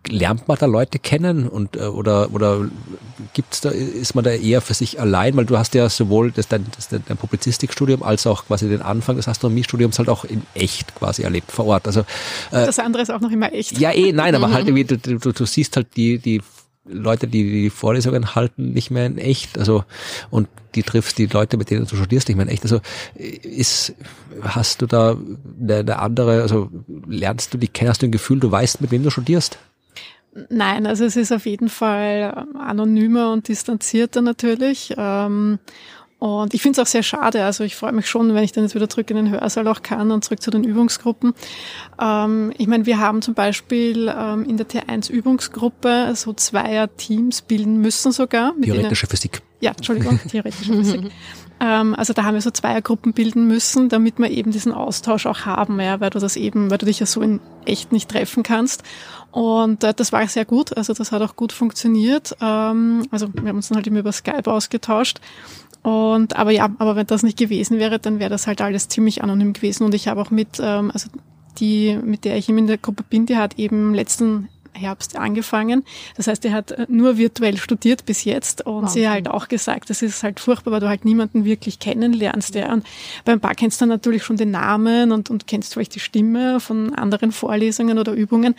Lernt 0.07 0.47
man 0.47 0.57
da 0.59 0.67
Leute 0.67 0.99
kennen 0.99 1.47
und 1.47 1.75
äh, 1.75 1.79
oder 1.79 2.31
oder 2.31 2.65
gibt's 3.33 3.61
da 3.61 3.69
ist 3.69 4.13
man 4.13 4.23
da 4.23 4.31
eher 4.31 4.61
für 4.61 4.75
sich 4.75 5.01
allein, 5.01 5.35
weil 5.35 5.45
du 5.45 5.57
hast 5.57 5.73
ja 5.73 5.89
sowohl 5.89 6.31
das 6.31 6.47
dein, 6.47 6.65
das 6.75 6.89
dein 6.89 7.17
Publizistikstudium 7.17 8.03
als 8.03 8.27
auch 8.27 8.45
quasi 8.45 8.69
den 8.69 8.83
Anfang 8.83 9.15
des 9.15 9.27
Astronomiestudiums 9.27 9.97
halt 9.97 10.09
auch 10.09 10.23
in 10.23 10.43
echt 10.53 10.93
quasi 10.95 11.23
erlebt 11.23 11.51
vor 11.51 11.65
Ort. 11.65 11.87
Also 11.87 12.05
Das 12.51 12.77
andere 12.77 13.01
ist 13.01 13.09
auch 13.09 13.21
noch 13.21 13.31
immer 13.31 13.51
echt. 13.51 13.79
ja, 13.79 13.91
eh, 13.91 14.11
nein, 14.11 14.35
aber 14.35 14.49
halt 14.53 14.67
irgendwie, 14.67 14.83
du, 14.83 14.97
du, 14.97 15.31
du 15.31 15.45
siehst 15.45 15.75
halt 15.75 15.87
die, 15.95 16.19
die 16.19 16.41
Leute, 16.87 17.27
die 17.27 17.43
die 17.43 17.69
Vorlesungen 17.69 18.35
halten, 18.35 18.71
nicht 18.71 18.91
mehr 18.91 19.05
in 19.05 19.17
echt. 19.17 19.57
Also, 19.57 19.83
und 20.29 20.47
die 20.75 20.83
triffst 20.83 21.17
die 21.17 21.25
Leute, 21.25 21.57
mit 21.57 21.69
denen 21.69 21.85
du 21.87 21.95
studierst, 21.95 22.27
nicht 22.27 22.37
mehr 22.37 22.45
in 22.45 22.51
echt. 22.51 22.63
Also, 22.63 22.79
ist, 23.15 23.93
hast 24.41 24.81
du 24.81 24.85
da 24.85 25.17
eine, 25.61 25.75
eine 25.77 25.99
andere, 25.99 26.41
also, 26.41 26.69
lernst 27.07 27.53
du 27.53 27.57
die 27.57 27.67
kennen, 27.67 27.89
hast 27.89 28.01
du 28.01 28.07
ein 28.07 28.11
Gefühl, 28.11 28.39
du 28.39 28.51
weißt, 28.51 28.81
mit 28.81 28.91
wem 28.91 29.03
du 29.03 29.09
studierst? 29.09 29.57
Nein, 30.49 30.85
also 30.85 31.05
es 31.05 31.15
ist 31.15 31.31
auf 31.31 31.45
jeden 31.45 31.69
Fall 31.69 32.45
anonymer 32.59 33.31
und 33.31 33.47
distanzierter 33.47 34.21
natürlich. 34.21 34.93
Ähm, 34.97 35.59
Und 36.17 36.53
ich 36.53 36.61
finde 36.61 36.79
es 36.79 36.87
auch 36.87 36.89
sehr 36.89 37.03
schade. 37.03 37.43
Also 37.43 37.63
ich 37.63 37.75
freue 37.75 37.91
mich 37.91 38.07
schon, 38.07 38.33
wenn 38.33 38.43
ich 38.43 38.51
dann 38.51 38.63
jetzt 38.63 38.73
wieder 38.73 38.89
zurück 38.89 39.09
in 39.09 39.17
den 39.17 39.29
Hörsaal 39.29 39.67
auch 39.67 39.81
kann 39.81 40.11
und 40.11 40.23
zurück 40.23 40.41
zu 40.41 40.49
den 40.49 40.63
Übungsgruppen. 40.63 41.33
Ähm, 42.01 42.53
ich 42.57 42.67
meine, 42.67 42.85
wir 42.85 42.99
haben 42.99 43.21
zum 43.21 43.33
Beispiel 43.33 44.13
ähm, 44.17 44.45
in 44.45 44.57
der 44.57 44.67
T1-Übungsgruppe 44.67 46.13
so 46.15 46.33
Zweier-Teams 46.33 47.41
bilden 47.43 47.81
müssen 47.81 48.11
sogar. 48.11 48.53
Theoretische 48.61 49.07
Physik. 49.07 49.41
ja, 49.59 49.71
Entschuldigung, 49.71 50.19
theoretische 50.29 50.73
Physik. 50.73 51.11
Ähm, 51.59 51.95
also 51.95 52.13
da 52.13 52.23
haben 52.23 52.33
wir 52.33 52.41
so 52.41 52.51
Zweiergruppen 52.51 53.13
bilden 53.13 53.47
müssen, 53.47 53.87
damit 53.87 54.19
wir 54.19 54.29
eben 54.29 54.51
diesen 54.51 54.73
Austausch 54.73 55.25
auch 55.25 55.45
haben, 55.45 55.79
ja, 55.79 55.99
weil 56.01 56.09
du 56.09 56.19
das 56.19 56.35
eben, 56.35 56.69
weil 56.69 56.77
du 56.77 56.85
dich 56.85 56.99
ja 56.99 57.05
so 57.05 57.21
in 57.21 57.39
echt 57.65 57.91
nicht 57.91 58.09
treffen 58.09 58.43
kannst. 58.43 58.83
Und 59.31 59.83
äh, 59.83 59.93
das 59.93 60.11
war 60.11 60.27
sehr 60.27 60.45
gut, 60.45 60.75
also 60.75 60.93
das 60.93 61.11
hat 61.11 61.21
auch 61.21 61.35
gut 61.35 61.51
funktioniert. 61.51 62.35
Ähm, 62.41 63.03
also 63.11 63.27
wir 63.33 63.49
haben 63.49 63.57
uns 63.57 63.69
dann 63.69 63.77
halt 63.77 63.87
immer 63.87 63.99
über 63.99 64.11
Skype 64.11 64.51
ausgetauscht. 64.51 65.19
Und 65.85 66.35
aber 66.35 66.49
ja, 66.49 66.67
aber 66.79 66.95
wenn 66.95 67.05
das 67.05 67.21
nicht 67.21 67.37
gewesen 67.37 67.77
wäre, 67.77 67.99
dann 67.99 68.17
wäre 68.17 68.31
das 68.31 68.47
halt 68.47 68.59
alles 68.59 68.87
ziemlich 68.87 69.23
anonym 69.23 69.53
gewesen. 69.53 69.83
Und 69.83 69.93
ich 69.93 70.07
habe 70.07 70.19
auch 70.19 70.31
mit, 70.31 70.59
ähm, 70.59 70.89
also 70.91 71.11
die, 71.59 71.99
mit 72.03 72.25
der 72.25 72.37
ich 72.37 72.49
eben 72.49 72.57
in 72.57 72.65
der 72.65 72.79
Gruppe 72.79 73.03
bin, 73.07 73.27
die 73.27 73.37
hat 73.37 73.59
eben 73.59 73.93
letzten 73.93 74.49
Herbst 74.75 75.15
angefangen. 75.15 75.83
Das 76.17 76.27
heißt, 76.27 76.45
er 76.45 76.51
hat 76.51 76.71
äh, 76.71 76.85
nur 76.89 77.17
virtuell 77.17 77.57
studiert 77.57 78.05
bis 78.05 78.23
jetzt 78.23 78.65
und 78.65 78.89
sie 78.91 79.07
hat 79.07 79.15
halt 79.15 79.27
auch 79.29 79.47
gesagt, 79.47 79.89
das 79.89 80.01
ist 80.01 80.23
halt 80.23 80.39
furchtbar, 80.39 80.71
weil 80.71 80.79
du 80.79 80.89
halt 80.89 81.05
niemanden 81.05 81.45
wirklich 81.45 81.79
kennenlernst. 81.79 82.55
Ja. 82.55 82.73
Und 82.73 82.85
beim 83.23 83.39
paar 83.39 83.55
kennst 83.55 83.79
du 83.79 83.83
dann 83.83 83.89
natürlich 83.89 84.23
schon 84.23 84.37
den 84.37 84.51
Namen 84.51 85.11
und, 85.11 85.29
und 85.29 85.47
kennst 85.47 85.73
vielleicht 85.73 85.95
die 85.95 85.99
Stimme 85.99 86.59
von 86.59 86.93
anderen 86.93 87.31
Vorlesungen 87.31 87.97
oder 87.97 88.13
Übungen, 88.13 88.55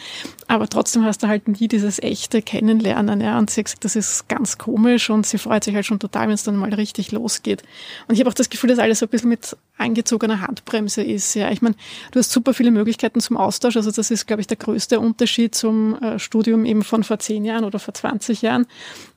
aber 0.48 0.68
trotzdem 0.68 1.04
hast 1.04 1.22
du 1.22 1.28
halt 1.28 1.48
nie 1.48 1.68
dieses 1.68 1.98
echte 2.02 2.42
Kennenlernen. 2.42 3.20
Ja. 3.20 3.38
Und 3.38 3.50
sie 3.50 3.60
hat 3.60 3.66
gesagt, 3.66 3.84
das 3.84 3.96
ist 3.96 4.28
ganz 4.28 4.58
komisch 4.58 5.10
und 5.10 5.26
sie 5.26 5.38
freut 5.38 5.64
sich 5.64 5.74
halt 5.74 5.86
schon 5.86 5.98
total, 5.98 6.28
wenn 6.28 6.34
es 6.34 6.44
dann 6.44 6.56
mal 6.56 6.72
richtig 6.72 7.12
losgeht. 7.12 7.62
Und 8.08 8.14
ich 8.14 8.20
habe 8.20 8.30
auch 8.30 8.34
das 8.34 8.50
Gefühl, 8.50 8.70
dass 8.70 8.78
alles 8.78 9.00
so 9.00 9.06
ein 9.06 9.10
bisschen 9.10 9.28
mit 9.28 9.56
angezogener 9.78 10.40
Handbremse 10.40 11.02
ist. 11.02 11.34
Ja, 11.34 11.50
ich 11.50 11.62
meine, 11.62 11.74
du 12.10 12.18
hast 12.18 12.32
super 12.32 12.54
viele 12.54 12.70
Möglichkeiten 12.70 13.20
zum 13.20 13.36
Austausch. 13.36 13.76
Also 13.76 13.90
das 13.90 14.10
ist, 14.10 14.26
glaube 14.26 14.40
ich, 14.40 14.46
der 14.46 14.56
größte 14.56 15.00
Unterschied 15.00 15.54
zum 15.54 16.00
äh, 16.02 16.18
Studium 16.18 16.64
eben 16.64 16.82
von 16.82 17.04
vor 17.04 17.18
zehn 17.18 17.44
Jahren 17.44 17.64
oder 17.64 17.78
vor 17.78 17.92
20 17.92 18.42
Jahren, 18.42 18.66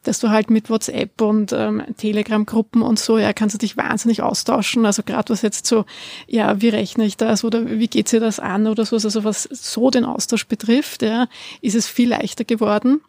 dass 0.03 0.19
du 0.19 0.29
halt 0.29 0.49
mit 0.49 0.69
WhatsApp 0.69 1.21
und 1.21 1.53
ähm, 1.53 1.83
Telegram-Gruppen 1.97 2.81
und 2.81 2.99
so, 2.99 3.17
ja, 3.17 3.31
kannst 3.33 3.55
du 3.55 3.59
dich 3.59 3.77
wahnsinnig 3.77 4.21
austauschen. 4.21 4.85
Also 4.85 5.03
gerade 5.03 5.31
was 5.31 5.41
jetzt 5.41 5.65
so, 5.65 5.85
ja, 6.27 6.61
wie 6.61 6.69
rechne 6.69 7.05
ich 7.05 7.17
das 7.17 7.43
oder 7.43 7.69
wie 7.69 7.87
geht 7.87 8.09
sich 8.09 8.19
das 8.19 8.39
an 8.39 8.67
oder 8.67 8.85
so, 8.85 8.95
also 8.97 9.23
was 9.23 9.43
so 9.43 9.89
den 9.89 10.05
Austausch 10.05 10.45
betrifft, 10.45 11.01
ja, 11.01 11.27
ist 11.61 11.75
es 11.75 11.87
viel 11.87 12.09
leichter 12.09 12.43
geworden. 12.43 13.01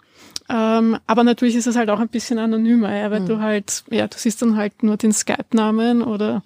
Ähm, 0.48 0.98
aber 1.06 1.22
natürlich 1.22 1.54
ist 1.54 1.68
es 1.68 1.76
halt 1.76 1.90
auch 1.90 2.00
ein 2.00 2.08
bisschen 2.08 2.38
anonymer, 2.38 2.94
ja, 2.94 3.10
weil 3.10 3.24
du 3.24 3.38
halt, 3.38 3.84
ja, 3.90 4.08
du 4.08 4.18
siehst 4.18 4.42
dann 4.42 4.56
halt 4.56 4.82
nur 4.82 4.96
den 4.96 5.12
Skype-Namen 5.12 6.02
oder 6.02 6.42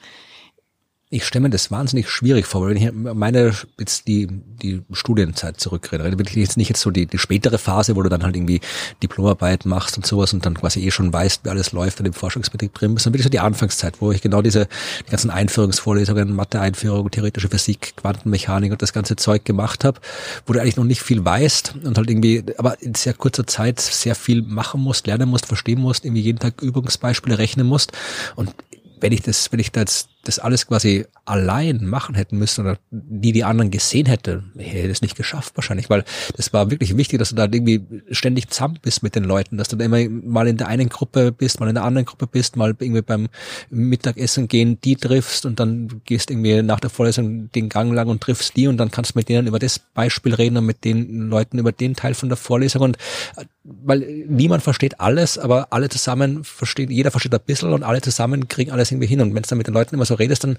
Ich 1.15 1.25
stelle 1.25 1.45
mir 1.45 1.51
das 1.51 1.71
wahnsinnig 1.71 2.11
schwierig 2.11 2.45
vor, 2.45 2.63
weil 2.63 2.71
wenn 2.71 2.77
ich 2.77 2.93
meine 2.93 3.53
jetzt 3.79 4.09
die, 4.09 4.27
die 4.27 4.83
Studienzeit 4.91 5.61
zurückrede, 5.61 6.03
rede 6.03 6.19
wirklich 6.19 6.35
jetzt 6.35 6.57
nicht 6.57 6.71
jetzt 6.71 6.81
so 6.81 6.91
die, 6.91 7.07
die 7.07 7.19
spätere 7.19 7.57
Phase, 7.57 7.95
wo 7.95 8.03
du 8.03 8.09
dann 8.09 8.25
halt 8.25 8.35
irgendwie 8.35 8.61
Diplomarbeit 9.01 9.65
machst 9.65 9.97
und 9.97 10.05
sowas 10.05 10.33
und 10.33 10.45
dann 10.45 10.55
quasi 10.55 10.85
eh 10.85 10.91
schon 10.91 11.13
weißt, 11.13 11.45
wie 11.45 11.51
alles 11.51 11.71
läuft 11.71 12.01
in 12.01 12.05
dem 12.05 12.15
Forschungsbetrieb 12.15 12.75
drin 12.75 12.95
bist, 12.95 13.07
dann 13.07 13.13
wirklich 13.13 13.23
so 13.23 13.31
die 13.31 13.39
Anfangszeit, 13.39 14.01
wo 14.01 14.11
ich 14.11 14.23
genau 14.23 14.43
diese 14.43 14.67
die 15.07 15.11
ganzen 15.13 15.31
Einführungsvorlesungen, 15.31 16.35
Mathe-Einführung, 16.35 17.09
theoretische 17.13 17.49
Physik, 17.49 17.95
Quantenmechanik 17.97 18.73
und 18.73 18.83
das 18.83 18.93
ganze 18.93 19.15
Zeug 19.15 19.45
gemacht 19.45 19.85
habe, 19.85 20.01
wo 20.47 20.53
du 20.53 20.61
eigentlich 20.61 20.77
noch 20.77 20.83
nicht 20.83 21.03
viel 21.03 21.25
weißt 21.25 21.77
und 21.85 21.97
halt 21.97 22.11
irgendwie, 22.11 22.43
aber 22.59 22.83
in 22.83 22.95
sehr 22.95 23.15
kurzer 23.15 23.47
Zeit 23.47 23.81
sehr 23.81 24.17
viel 24.17 24.43
machen 24.43 24.81
musst, 24.81 25.07
lernen 25.07 25.29
musst, 25.29 25.47
verstehen 25.47 25.81
musst, 25.81 26.05
irgendwie 26.05 26.23
jeden 26.23 26.41
Tag 26.41 26.61
Übungsbeispiele 26.61 27.39
rechnen 27.39 27.69
musst. 27.69 27.93
Und 28.35 28.53
wenn 28.99 29.13
ich 29.13 29.23
das, 29.23 29.53
wenn 29.53 29.61
ich 29.61 29.71
das, 29.71 30.09
das 30.25 30.39
alles 30.39 30.67
quasi 30.67 31.07
allein 31.25 31.87
machen 31.87 32.15
hätten 32.15 32.39
müssen 32.39 32.63
oder 32.63 32.79
nie 32.91 33.33
die 33.33 33.45
anderen 33.45 33.71
gesehen 33.71 34.07
hätte, 34.07 34.45
hätte 34.57 34.89
das 34.89 35.03
nicht 35.03 35.17
geschafft 35.17 35.57
wahrscheinlich, 35.57 35.91
weil 35.91 36.05
das 36.37 36.53
war 36.53 36.71
wirklich 36.71 36.97
wichtig, 36.97 37.19
dass 37.19 37.31
du 37.31 37.37
da 37.37 37.45
irgendwie 37.45 37.83
ständig 38.11 38.51
zusammen 38.51 38.79
bist 38.83 39.03
mit 39.03 39.15
den 39.15 39.25
Leuten, 39.25 39.57
dass 39.57 39.69
du 39.69 39.77
da 39.77 39.85
immer 39.85 40.09
mal 40.09 40.49
in 40.49 40.57
der 40.57 40.69
einen 40.69 40.89
Gruppe 40.89 41.33
bist, 41.33 41.61
mal 41.61 41.69
in 41.69 41.75
der 41.75 41.85
anderen 41.85 42.07
Gruppe 42.07 42.27
bist, 42.27 42.57
mal 42.57 42.75
irgendwie 42.79 43.03
beim 43.03 43.29
Mittagessen 43.71 44.49
gehen, 44.49 44.79
die 44.83 44.97
triffst 44.97 45.47
und 45.47 45.61
dann 45.61 46.01
gehst 46.05 46.31
irgendwie 46.31 46.63
nach 46.63 46.81
der 46.81 46.91
Vorlesung 46.91 47.51
den 47.53 47.69
Gang 47.69 47.93
lang 47.93 48.09
und 48.09 48.21
triffst 48.21 48.57
die 48.57 48.67
und 48.67 48.77
dann 48.77 48.91
kannst 48.91 49.15
du 49.15 49.19
mit 49.19 49.29
denen 49.29 49.47
über 49.47 49.59
das 49.59 49.79
Beispiel 49.79 50.35
reden 50.35 50.57
und 50.57 50.67
mit 50.67 50.85
den 50.85 51.29
Leuten 51.29 51.59
über 51.59 51.73
den 51.73 51.95
Teil 51.95 52.15
von 52.15 52.29
der 52.29 52.37
Vorlesung 52.37 52.83
und 52.83 52.97
äh, 53.37 53.45
weil 53.65 54.01
niemand 54.29 54.63
versteht 54.63 55.01
alles, 55.01 55.39
aber 55.39 55.69
alle 55.73 55.89
zusammen 55.89 56.45
verstehen, 56.45 56.91
jeder 56.91 57.11
versteht 57.11 57.35
ein 57.35 57.41
bisschen 57.47 57.73
und 57.73 57.83
alle 57.83 58.03
zusammen 58.03 58.47
kriegen 58.49 58.71
alles 58.71 58.93
irgendwie 58.93 59.09
hin. 59.09 59.23
Und 59.23 59.35
wenn 59.35 59.43
du 59.43 59.49
dann 59.49 59.59
mit 59.59 59.67
den 59.67 59.75
Leuten 59.75 59.95
immer 59.95 60.05
so 60.05 60.14
redest, 60.15 60.45
dann 60.45 60.59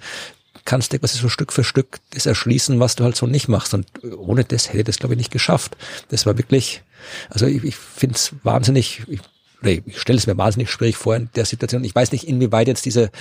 kannst 0.63 0.93
du 0.93 0.99
quasi 0.99 1.17
so 1.17 1.29
Stück 1.29 1.53
für 1.53 1.63
Stück 1.63 1.99
das 2.11 2.25
erschließen, 2.25 2.79
was 2.79 2.95
du 2.95 3.03
halt 3.03 3.15
so 3.15 3.27
nicht 3.27 3.47
machst. 3.47 3.73
Und 3.73 3.87
ohne 4.17 4.43
das 4.43 4.69
hätte 4.69 4.79
ich 4.79 4.85
das, 4.85 4.97
glaube 4.97 5.13
ich, 5.13 5.17
nicht 5.17 5.31
geschafft. 5.31 5.77
Das 6.09 6.25
war 6.25 6.37
wirklich, 6.37 6.81
also 7.29 7.45
ich, 7.45 7.63
ich 7.63 7.75
finde 7.75 8.15
es 8.15 8.33
wahnsinnig, 8.43 9.03
ich, 9.07 9.19
ich 9.61 9.99
stelle 9.99 10.17
es 10.17 10.27
mir 10.27 10.37
wahnsinnig 10.37 10.71
schwierig 10.71 10.97
vor 10.97 11.15
in 11.15 11.29
der 11.35 11.45
Situation. 11.45 11.83
Ich 11.83 11.95
weiß 11.95 12.11
nicht, 12.11 12.27
inwieweit 12.27 12.67
jetzt 12.67 12.85
diese 12.85 13.11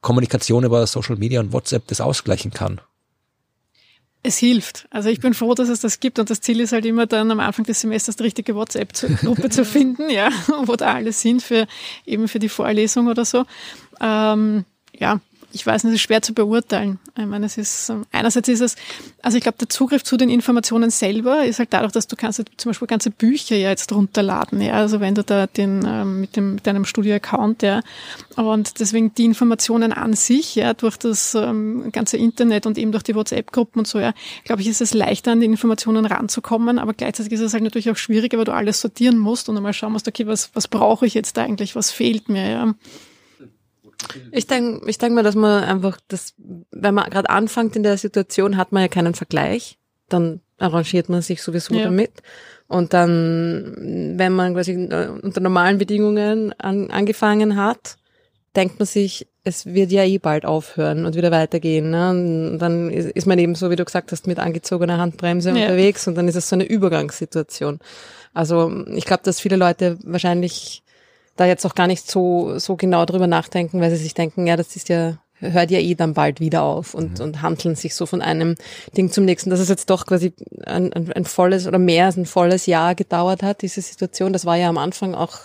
Kommunikation 0.00 0.64
über 0.64 0.86
Social 0.86 1.16
Media 1.16 1.40
und 1.40 1.52
WhatsApp 1.52 1.86
das 1.86 2.00
ausgleichen 2.00 2.50
kann. 2.50 2.80
es 4.22 4.38
hilft. 4.38 4.86
Also 4.90 5.08
ich 5.08 5.20
bin 5.20 5.32
froh, 5.32 5.54
dass 5.54 5.68
es 5.68 5.80
das 5.80 6.00
gibt 6.00 6.18
und 6.18 6.28
das 6.28 6.40
Ziel 6.40 6.60
ist 6.60 6.72
halt 6.72 6.84
immer 6.84 7.06
dann 7.06 7.30
am 7.30 7.40
Anfang 7.40 7.64
des 7.64 7.80
Semesters 7.80 8.16
die 8.16 8.24
richtige 8.24 8.54
WhatsApp-Gruppe 8.54 9.48
zu 9.48 9.64
finden, 9.64 10.10
ja, 10.10 10.30
wo 10.64 10.76
da 10.76 10.94
alle 10.94 11.12
sind 11.12 11.42
für 11.42 11.66
eben 12.04 12.28
für 12.28 12.38
die 12.38 12.50
Vorlesung 12.50 13.08
oder 13.08 13.24
so. 13.24 13.46
Ähm, 14.00 14.64
ja, 14.98 15.20
ich 15.52 15.66
weiß 15.66 15.84
nicht, 15.84 15.92
es 15.92 15.96
ist 15.96 16.02
schwer 16.02 16.22
zu 16.22 16.32
beurteilen. 16.32 16.98
Ich 17.18 17.26
meine, 17.26 17.46
es 17.46 17.58
ist, 17.58 17.88
ähm, 17.90 18.04
einerseits 18.12 18.48
ist 18.48 18.60
es, 18.60 18.76
also 19.22 19.36
ich 19.36 19.42
glaube, 19.42 19.58
der 19.58 19.68
Zugriff 19.68 20.04
zu 20.04 20.16
den 20.16 20.30
Informationen 20.30 20.90
selber 20.90 21.44
ist 21.44 21.58
halt 21.58 21.72
dadurch, 21.72 21.92
dass 21.92 22.06
du 22.06 22.16
kannst 22.16 22.42
zum 22.56 22.70
Beispiel 22.70 22.88
ganze 22.88 23.10
Bücher 23.10 23.56
ja 23.56 23.70
jetzt 23.70 23.92
runterladen, 23.92 24.60
ja, 24.60 24.74
also 24.74 25.00
wenn 25.00 25.14
du 25.14 25.24
da 25.24 25.46
den, 25.46 25.84
ähm, 25.86 26.20
mit 26.20 26.36
dem, 26.36 26.54
mit 26.54 26.66
deinem 26.66 26.84
Studio-Account, 26.84 27.62
ja, 27.62 27.80
und 28.36 28.80
deswegen 28.80 29.12
die 29.14 29.24
Informationen 29.24 29.92
an 29.92 30.14
sich, 30.14 30.54
ja, 30.54 30.74
durch 30.74 30.96
das 30.96 31.34
ähm, 31.34 31.90
ganze 31.92 32.16
Internet 32.16 32.66
und 32.66 32.78
eben 32.78 32.92
durch 32.92 33.02
die 33.02 33.14
WhatsApp-Gruppen 33.14 33.80
und 33.80 33.86
so, 33.86 33.98
ja, 33.98 34.12
glaube 34.44 34.62
ich, 34.62 34.68
ist 34.68 34.80
es 34.80 34.94
leichter, 34.94 35.32
an 35.32 35.40
die 35.40 35.46
Informationen 35.46 36.06
ranzukommen, 36.06 36.78
aber 36.78 36.94
gleichzeitig 36.94 37.32
ist 37.32 37.40
es 37.40 37.52
halt 37.52 37.64
natürlich 37.64 37.90
auch 37.90 37.96
schwieriger, 37.96 38.38
weil 38.38 38.44
du 38.44 38.52
alles 38.52 38.80
sortieren 38.80 39.18
musst 39.18 39.48
und 39.48 39.56
einmal 39.56 39.72
schauen 39.72 39.92
musst, 39.92 40.06
okay, 40.06 40.26
was, 40.26 40.50
was 40.54 40.68
brauche 40.68 41.06
ich 41.06 41.14
jetzt 41.14 41.38
eigentlich, 41.38 41.74
was 41.74 41.90
fehlt 41.90 42.28
mir, 42.28 42.48
ja. 42.48 42.74
Ich 44.32 44.46
denke 44.46 44.88
ich 44.88 44.98
denk 44.98 45.14
mal, 45.14 45.22
dass 45.22 45.34
man 45.34 45.64
einfach 45.64 45.98
das, 46.08 46.34
wenn 46.70 46.94
man 46.94 47.10
gerade 47.10 47.30
anfängt 47.30 47.76
in 47.76 47.82
der 47.82 47.96
Situation, 47.98 48.56
hat 48.56 48.72
man 48.72 48.82
ja 48.82 48.88
keinen 48.88 49.14
Vergleich. 49.14 49.78
Dann 50.08 50.40
arrangiert 50.58 51.08
man 51.08 51.22
sich 51.22 51.42
sowieso 51.42 51.74
Ja. 51.74 51.84
damit. 51.84 52.10
Und 52.68 52.92
dann, 52.92 54.14
wenn 54.16 54.32
man 54.32 54.54
quasi 54.54 54.72
äh, 54.72 55.08
unter 55.22 55.40
normalen 55.40 55.78
Bedingungen 55.78 56.52
an, 56.58 56.90
angefangen 56.90 57.56
hat, 57.56 57.96
denkt 58.56 58.78
man 58.78 58.86
sich, 58.86 59.26
es 59.42 59.66
wird 59.66 59.90
ja 59.90 60.04
eh 60.04 60.18
bald 60.18 60.44
aufhören 60.44 61.06
und 61.06 61.14
wieder 61.16 61.30
weitergehen. 61.30 61.90
Ne? 61.90 62.10
Und 62.10 62.58
dann 62.58 62.90
ist, 62.90 63.10
ist 63.10 63.26
man 63.26 63.38
eben 63.38 63.54
so, 63.54 63.70
wie 63.70 63.76
du 63.76 63.84
gesagt 63.84 64.12
hast, 64.12 64.26
mit 64.26 64.38
angezogener 64.38 64.98
Handbremse 64.98 65.50
Ja. 65.50 65.54
unterwegs 65.56 66.06
und 66.06 66.14
dann 66.16 66.28
ist 66.28 66.36
es 66.36 66.48
so 66.48 66.56
eine 66.56 66.64
Übergangssituation. 66.64 67.78
Also 68.34 68.84
ich 68.94 69.04
glaube, 69.06 69.22
dass 69.24 69.40
viele 69.40 69.56
Leute 69.56 69.98
wahrscheinlich 70.04 70.82
da 71.36 71.46
jetzt 71.46 71.64
auch 71.66 71.74
gar 71.74 71.86
nicht 71.86 72.10
so, 72.10 72.58
so 72.58 72.76
genau 72.76 73.04
drüber 73.04 73.26
nachdenken, 73.26 73.80
weil 73.80 73.90
sie 73.90 73.96
sich 73.96 74.14
denken, 74.14 74.46
ja, 74.46 74.56
das 74.56 74.76
ist 74.76 74.88
ja 74.88 75.18
hört 75.40 75.70
ja 75.70 75.78
eh 75.78 75.94
dann 75.94 76.12
bald 76.12 76.38
wieder 76.38 76.62
auf 76.62 76.92
und, 76.94 77.18
Mhm. 77.18 77.24
und 77.24 77.42
handeln 77.42 77.74
sich 77.74 77.94
so 77.94 78.04
von 78.04 78.20
einem 78.20 78.56
Ding 78.96 79.10
zum 79.10 79.24
nächsten. 79.24 79.48
Dass 79.50 79.60
es 79.60 79.70
jetzt 79.70 79.88
doch 79.88 80.04
quasi 80.06 80.34
ein, 80.66 80.92
ein, 80.92 81.10
ein 81.12 81.24
volles 81.24 81.66
oder 81.66 81.78
mehr 81.78 82.06
als 82.06 82.16
ein 82.18 82.26
volles 82.26 82.66
Jahr 82.66 82.94
gedauert 82.94 83.42
hat, 83.42 83.62
diese 83.62 83.80
Situation, 83.80 84.34
das 84.34 84.44
war 84.44 84.56
ja 84.56 84.68
am 84.68 84.76
Anfang 84.76 85.14
auch 85.14 85.38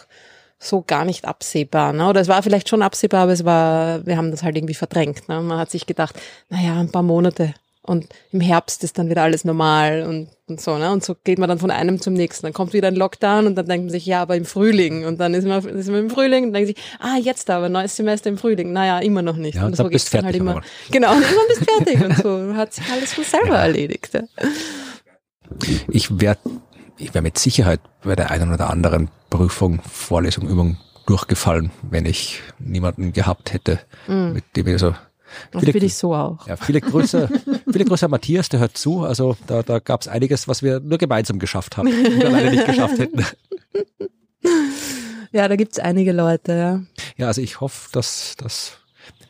so 0.59 0.83
gar 0.85 1.05
nicht 1.05 1.25
absehbar. 1.25 1.93
Ne? 1.93 2.07
Oder 2.09 2.21
es 2.21 2.27
war 2.27 2.43
vielleicht 2.43 2.67
schon 2.69 2.81
absehbar, 2.81 3.23
aber 3.23 3.31
es 3.33 3.45
war, 3.45 4.05
wir 4.05 4.17
haben 4.17 4.31
das 4.31 4.43
halt 4.43 4.57
irgendwie 4.57 4.73
verdrängt. 4.73 5.29
Ne? 5.29 5.39
Man 5.41 5.57
hat 5.57 5.71
sich 5.71 5.85
gedacht, 5.85 6.19
naja, 6.49 6.77
ein 6.79 6.91
paar 6.91 7.03
Monate 7.03 7.53
und 7.85 8.07
im 8.31 8.41
Herbst 8.41 8.83
ist 8.83 8.97
dann 8.97 9.09
wieder 9.09 9.23
alles 9.23 9.45
normal 9.45 10.03
und, 10.07 10.29
und 10.47 10.59
so. 10.59 10.77
Ne? 10.77 10.91
Und 10.91 11.03
so 11.03 11.15
geht 11.23 11.37
man 11.37 11.47
dann 11.47 11.59
von 11.59 11.69
einem 11.69 12.01
zum 12.01 12.13
nächsten. 12.13 12.45
Dann 12.45 12.53
kommt 12.53 12.73
wieder 12.73 12.87
ein 12.87 12.95
Lockdown 12.95 13.45
und 13.45 13.55
dann 13.55 13.67
denkt 13.67 13.85
man 13.85 13.91
sich, 13.91 14.05
ja, 14.05 14.21
aber 14.21 14.35
im 14.35 14.45
Frühling. 14.45 15.05
Und 15.05 15.19
dann 15.19 15.33
ist 15.33 15.45
man, 15.45 15.63
ist 15.63 15.89
man 15.89 15.99
im 15.99 16.09
Frühling 16.09 16.45
und 16.45 16.53
denkt 16.53 16.75
sich, 16.75 16.77
ah, 16.99 17.17
jetzt 17.21 17.49
aber, 17.49 17.69
neues 17.69 17.95
Semester 17.95 18.29
im 18.29 18.37
Frühling. 18.37 18.73
Naja, 18.73 18.99
immer 18.99 19.21
noch 19.21 19.35
nicht. 19.35 19.55
Ja, 19.55 19.67
und 19.67 19.75
so 19.75 19.87
bist 19.87 20.13
dann 20.13 20.25
halt 20.25 20.35
fertig 20.35 20.41
immer. 20.41 20.51
aber. 20.51 20.61
Genau, 20.89 21.13
und 21.13 21.21
irgendwann 21.21 21.47
bist 21.47 21.71
fertig 21.71 22.03
und 22.03 22.17
so. 22.17 22.55
Hat 22.55 22.73
sich 22.73 22.85
alles 22.91 23.13
von 23.13 23.23
selber 23.23 23.57
erledigt. 23.57 24.13
Ja. 24.13 24.21
Ich 25.89 26.19
werde 26.19 26.39
ich 26.97 27.13
wär 27.13 27.21
mit 27.21 27.37
Sicherheit 27.37 27.81
bei 28.03 28.15
der 28.15 28.31
einen 28.31 28.53
oder 28.53 28.69
anderen 28.69 29.09
Prüfung, 29.29 29.81
Vorlesung, 29.81 30.47
Übung 30.47 30.77
durchgefallen, 31.05 31.71
wenn 31.83 32.05
ich 32.05 32.41
niemanden 32.57 33.13
gehabt 33.13 33.53
hätte, 33.53 33.79
mit 34.07 34.43
dem 34.55 34.67
ich 34.67 34.79
so 34.79 34.95
Das 35.51 35.61
Viele- 35.61 35.73
bin 35.73 35.83
ich 35.83 35.95
so 35.95 36.13
auch. 36.15 36.47
ja, 36.47 36.55
viele 36.57 36.81
Grüße, 36.81 37.29
viele 37.71 37.85
Grüße 37.85 38.05
an 38.05 38.11
Matthias, 38.11 38.49
der 38.49 38.59
hört 38.59 38.77
zu. 38.77 39.03
Also 39.03 39.35
da, 39.47 39.63
da 39.63 39.79
gab 39.79 40.01
es 40.01 40.07
einiges, 40.07 40.47
was 40.47 40.61
wir 40.63 40.79
nur 40.79 40.97
gemeinsam 40.97 41.39
geschafft 41.39 41.77
haben 41.77 41.87
und 41.87 42.17
wir 42.19 42.27
alleine 42.27 42.51
nicht 42.51 42.65
geschafft 42.65 42.99
hätten. 42.99 43.23
Ja, 45.31 45.47
da 45.49 45.55
gibt's 45.57 45.79
einige 45.79 46.13
Leute, 46.13 46.53
ja. 46.53 46.81
Ja, 47.17 47.27
also 47.27 47.41
ich 47.41 47.59
hoffe, 47.59 47.89
dass 47.91 48.35
das 48.37 48.77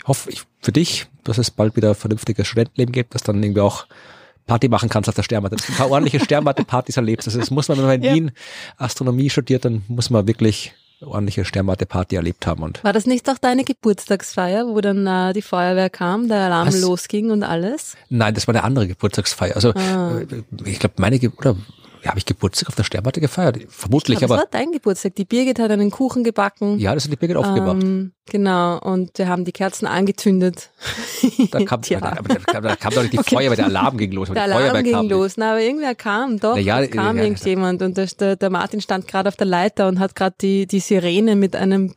hoffe 0.05 0.29
ich 0.29 0.43
für 0.61 0.71
dich, 0.71 1.07
dass 1.23 1.39
es 1.39 1.49
bald 1.49 1.75
wieder 1.75 1.95
vernünftiges 1.95 2.47
Studentenleben 2.47 2.91
gibt, 2.91 3.15
dass 3.15 3.23
dann 3.23 3.41
irgendwie 3.41 3.61
auch 3.61 3.87
Party 4.45 4.67
machen 4.69 4.87
kannst 4.89 5.09
auf 5.09 5.15
der 5.15 5.23
Sternmatte, 5.23 5.55
dass 5.55 5.65
du 5.65 5.73
ein 5.73 5.77
paar 5.77 5.89
ordentliche 5.89 6.23
Sternmatte-Partys 6.23 6.97
erlebst. 6.97 7.27
Also 7.27 7.39
das 7.39 7.49
muss 7.49 7.67
man, 7.69 7.77
wenn 7.79 7.85
man 7.85 7.95
in 7.95 8.03
Ja. 8.03 8.13
Wien 8.13 8.31
Astronomie 8.77 9.31
studiert, 9.31 9.65
dann 9.65 9.83
muss 9.87 10.11
man 10.11 10.27
wirklich 10.27 10.73
ordentliche 11.01 11.45
Sternmatte-Party 11.45 12.15
erlebt 12.15 12.47
haben. 12.47 12.63
Und 12.63 12.83
War 12.83 12.93
das 12.93 13.05
nicht 13.05 13.29
auch 13.29 13.37
deine 13.37 13.63
Geburtstagsfeier, 13.63 14.67
wo 14.67 14.79
dann 14.81 15.05
äh, 15.07 15.33
die 15.33 15.41
Feuerwehr 15.41 15.89
kam, 15.89 16.27
der 16.27 16.37
Alarm 16.39 16.67
Was? 16.67 16.81
losging 16.81 17.31
und 17.31 17.43
alles? 17.43 17.95
nein, 18.09 18.33
das 18.33 18.47
war 18.47 18.55
eine 18.55 18.63
andere 18.63 18.87
Geburtstagsfeier. 18.87 19.55
Also 19.55 19.71
Ah. 19.73 20.19
äh, 20.19 20.25
ich 20.69 20.79
glaube, 20.79 20.95
meine 20.97 21.19
Ge 21.19 21.29
oder 21.37 21.55
ja, 22.05 22.11
habe 22.11 22.19
ich 22.19 22.25
Geburtstag 22.27 22.69
auf 22.69 22.75
der 22.75 22.83
Sternmatte 22.83 23.19
gefeiert? 23.19 23.57
Vermutlich, 23.67 24.17
Aber 24.23 24.35
das 24.35 24.43
war 24.43 24.47
dein 24.51 24.71
Geburtstag. 24.71 25.15
Die 25.15 25.25
Birgit 25.25 25.57
hat 25.57 25.71
einen 25.71 25.89
Kuchen 25.89 26.23
gebacken. 26.23 26.77
ja, 26.77 26.93
das 26.93 27.05
hat 27.05 27.11
die 27.11 27.15
Birgit 27.15 27.35
aufgebracht. 27.35 27.81
Ähm, 27.81 28.11
genau, 28.29 28.77
und 28.79 29.17
wir 29.17 29.27
haben 29.27 29.43
die 29.43 29.51
Kerzen 29.51 29.87
angezündet. 29.87 30.69
Da 31.51 31.63
kam, 31.65 31.81
Tja. 31.81 31.97
aber 32.03 32.35
da, 32.35 32.39
kam- 32.39 32.63
da 32.63 32.75
kam 32.75 32.93
doch 32.93 33.01
nicht 33.01 33.13
die 33.13 33.17
Feuerwehr, 33.17 33.55
der 33.55 33.65
Alarm 33.65 33.97
ging 33.97 34.11
los. 34.11 34.29
Der 34.29 34.43
Alarm 34.43 34.61
Feuerwehr 34.61 34.83
ging 34.83 35.09
los. 35.09 35.33
Na, 35.37 35.51
aber 35.51 35.61
irgendwer 35.61 35.95
kam, 35.95 36.39
doch. 36.39 36.53
Na 36.53 36.61
ja, 36.61 36.79
es 36.81 36.91
kam 36.91 37.17
ja, 37.17 37.23
irgendjemand 37.23 37.81
und 37.81 37.97
der, 37.97 38.35
der, 38.35 38.49
Martin 38.51 38.79
stand 38.81 39.07
gerade 39.07 39.27
auf 39.29 39.35
der 39.35 39.47
Leiter 39.47 39.87
und 39.87 39.99
hat 39.99 40.15
gerade 40.15 40.35
die, 40.39 40.67
die 40.67 40.79
Sirene 40.79 41.35
mit 41.35 41.55
einem 41.55 41.95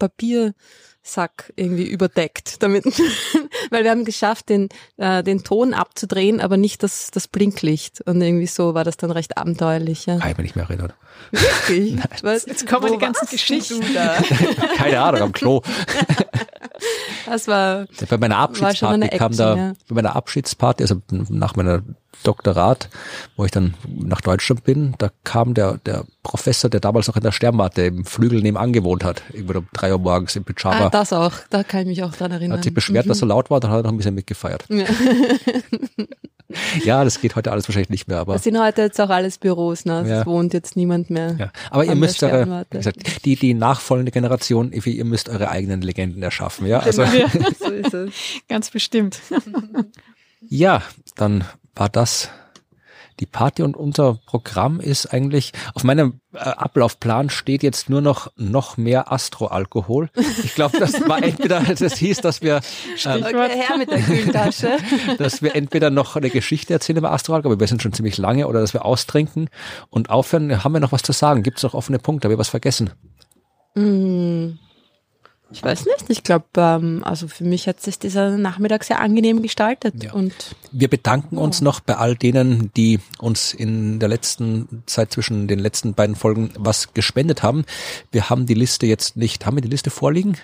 Papiersack 1.09 1.53
irgendwie 1.57 1.89
überdeckt, 1.89 2.63
damit, 2.63 2.85
weil 3.71 3.85
wir 3.85 3.91
haben 3.91 4.05
geschafft, 4.05 4.49
den, 4.49 4.69
äh, 4.99 5.23
den 5.23 5.43
Ton 5.43 5.75
abzudrehen, 5.75 6.41
aber 6.41 6.57
nicht 6.57 6.83
das, 6.83 7.11
das 7.11 7.29
Blinklicht. 7.29 8.01
Und 8.03 8.21
irgendwie 8.21 8.47
so 8.47 8.75
war 8.75 8.85
das 8.85 8.97
dann 8.97 9.11
recht 9.11 9.39
abenteuerlich. 9.39 10.07
Ja. 10.07 10.19
Ich 10.19 10.25
mich 10.25 10.39
nicht 10.39 10.57
mehr 10.57 10.67
erinnern. 10.67 10.93
Wirklich? 11.31 11.99
Was? 12.23 12.47
Jetzt 12.47 12.67
kommen 12.67 12.89
Wo 12.89 12.93
die 12.93 12.99
ganzen 12.99 13.29
Geschichten. 13.29 13.83
Da? 13.95 14.17
Keine 14.77 15.01
Ahnung, 15.01 15.23
am 15.23 15.33
Klo. 15.33 15.63
Das 17.27 17.49
war, 17.49 17.87
Bei 18.09 18.17
meiner 18.17 18.37
War 18.37 18.55
schon 18.55 18.89
Abschiedsparty 18.89 18.95
eine 18.95 19.09
kam 19.09 19.33
Action, 19.33 19.37
da, 19.37 19.57
ja. 19.57 19.73
bei 19.89 19.95
meiner 19.97 20.17
Abschiedsparty, 20.17 20.85
also 20.85 21.03
nach 21.11 21.57
meiner 21.57 21.83
Doktorat, 22.23 22.89
wo 23.37 23.45
ich 23.45 23.51
dann 23.51 23.75
nach 23.85 24.21
Deutschland 24.21 24.65
bin, 24.65 24.95
da 24.99 25.11
kam 25.25 25.55
der, 25.55 25.79
der 25.85 26.05
Professor, 26.23 26.71
der 26.71 26.81
damals 26.81 27.09
noch 27.09 27.17
in 27.17 27.23
der 27.23 27.33
Sternwarte 27.33 27.83
im 27.83 28.05
Flügel 28.05 28.41
nebenan 28.41 28.73
gewohnt 28.73 29.05
hat, 29.05 29.23
irgendwann 29.33 29.57
um 29.59 29.69
drei 29.73 29.93
Uhr 29.93 29.99
morgens 29.99 30.37
im 30.37 30.45
Pyjama, 30.45 30.87
ah, 30.87 30.91
das 30.91 31.13
auch, 31.13 31.33
da 31.51 31.63
kann 31.65 31.83
ich 31.83 31.87
mich 31.87 32.03
auch 32.03 32.13
dran 32.13 32.31
erinnern. 32.31 32.59
hat 32.59 32.65
sich 32.65 32.75
beschwert, 32.75 33.09
dass 33.09 33.19
so 33.19 33.27
laut 33.27 33.51
war, 33.51 33.61
dann 33.61 33.71
hat 33.71 33.81
er 33.81 33.83
noch 33.83 33.93
ein 33.93 33.97
bisschen 33.97 34.15
mitgefeiert. 34.15 34.65
Ja. 34.69 34.87
Ja, 36.85 37.05
das 37.05 37.21
geht 37.21 37.37
heute 37.37 37.53
alles 37.53 37.69
wahrscheinlich 37.69 37.91
nicht 37.91 38.09
mehr, 38.09 38.19
aber 38.19 38.33
Das 38.33 38.45
sind 38.45 38.59
heute 38.59 38.81
jetzt 38.83 38.99
auch 39.01 39.11
alles 39.11 39.37
Büros, 39.37 39.85
ne? 39.85 40.01
Es 40.03 40.09
Ja. 40.09 40.27
wohnt 40.27 40.55
jetzt 40.55 40.77
niemand 40.77 41.11
mehr. 41.11 41.37
ja. 41.39 41.51
Aber 41.71 41.85
ihr 41.85 41.95
müsst 41.95 42.23
eure, 42.23 42.65
wie 42.71 42.77
gesagt, 42.79 43.25
die, 43.27 43.37
die 43.37 43.53
nachfolgende 43.53 44.13
Generation, 44.13 44.73
ihr 44.73 45.05
müsst 45.05 45.29
eure 45.29 45.51
eigenen 45.51 45.83
Legenden 45.83 46.23
erschaffen, 46.23 46.67
ja. 46.67 46.79
Also, 46.81 47.03
Ja, 47.03 47.29
So 47.59 47.71
ist 47.71 47.93
es. 47.93 48.13
ganz 48.49 48.71
bestimmt. 48.71 49.19
Ja, 50.49 50.83
dann 51.17 51.45
war 51.75 51.89
das 51.91 52.31
die 53.21 53.27
Party 53.27 53.63
und 53.63 53.77
unser 53.77 54.19
Programm 54.27 54.81
ist 54.81 55.07
eigentlich, 55.07 55.53
auf 55.75 55.85
meinem 55.85 56.21
äh, 56.33 56.39
Ablaufplan 56.39 57.31
steht 57.31 57.63
jetzt 57.63 57.91
nur 57.91 58.01
noch 58.01 58.31
noch 58.37 58.77
mehr 58.77 59.13
Astroalkohol. 59.13 60.11
Ich 60.45 60.55
glaube, 60.55 60.79
das 60.79 61.09
war 61.09 61.23
entweder, 61.23 61.61
das 61.79 61.97
hieß, 61.97 62.19
dass 62.21 62.43
wir, 62.43 62.61
ähm, 63.05 63.25
Okay, 63.25 63.49
her 63.49 63.77
mit 63.77 63.91
der 63.91 64.01
Kühltasche. 64.01 64.79
dass 65.19 65.43
wir 65.43 65.55
entweder 65.55 65.91
noch 65.91 66.17
eine 66.17 66.31
Geschichte 66.31 66.73
erzählen 66.73 66.99
über 66.99 67.13
Astroalkohol, 67.13 67.55
aber 67.55 67.61
wir 67.61 67.69
sind 67.69 67.83
schon 67.83 67.93
ziemlich 67.93 68.19
lange, 68.19 68.47
oder 68.47 68.61
dass 68.61 68.75
wir 68.75 68.85
austrinken 68.85 69.49
und 69.91 70.11
aufhören. 70.11 70.65
Haben 70.65 70.73
wir 70.73 70.81
noch 70.81 70.93
was 70.93 71.03
zu 71.03 71.13
sagen? 71.13 71.43
Gibt 71.43 71.59
es 71.59 71.63
noch 71.63 71.75
offene 71.75 71.99
Punkte? 71.99 72.27
Haben 72.27 72.33
wir 72.33 72.39
was 72.39 72.49
vergessen? 72.49 72.91
Hm. 73.75 74.59
Ich 75.51 75.63
weiß 75.63 75.87
nicht. 75.87 76.05
Ich 76.09 76.23
glaube, 76.23 76.47
ähm, 76.57 77.03
also 77.05 77.27
für 77.27 77.45
mich 77.45 77.67
hat 77.67 77.81
sich 77.81 77.99
dieser 77.99 78.37
Nachmittag 78.37 78.85
sehr 78.85 79.01
angenehm 79.01 79.41
gestaltet. 79.43 80.03
Ja. 80.03 80.13
Und 80.13 80.35
Wir 80.73 80.89
bedanken 80.89 81.39
uns 81.39 81.61
noch 81.61 81.81
bei 81.81 81.97
all 81.97 82.17
denen, 82.17 82.71
die 82.77 83.01
uns 83.19 83.55
in 83.55 83.99
der 83.99 84.09
letzten 84.09 84.83
Zeit 84.87 85.13
zwischen 85.13 85.49
den 85.49 85.59
letzten 85.59 85.95
beiden 85.95 86.17
Folgen 86.17 86.51
was 86.59 86.93
gespendet 86.93 87.43
haben. 87.43 87.65
Wir 88.13 88.29
haben 88.29 88.47
die 88.47 88.55
Liste 88.55 88.87
jetzt 88.87 89.17
nicht, 89.17 89.47
haben 89.47 89.57
wir 89.57 89.63
die 89.63 89.69
Liste 89.69 89.91
vorliegen? 89.91 90.37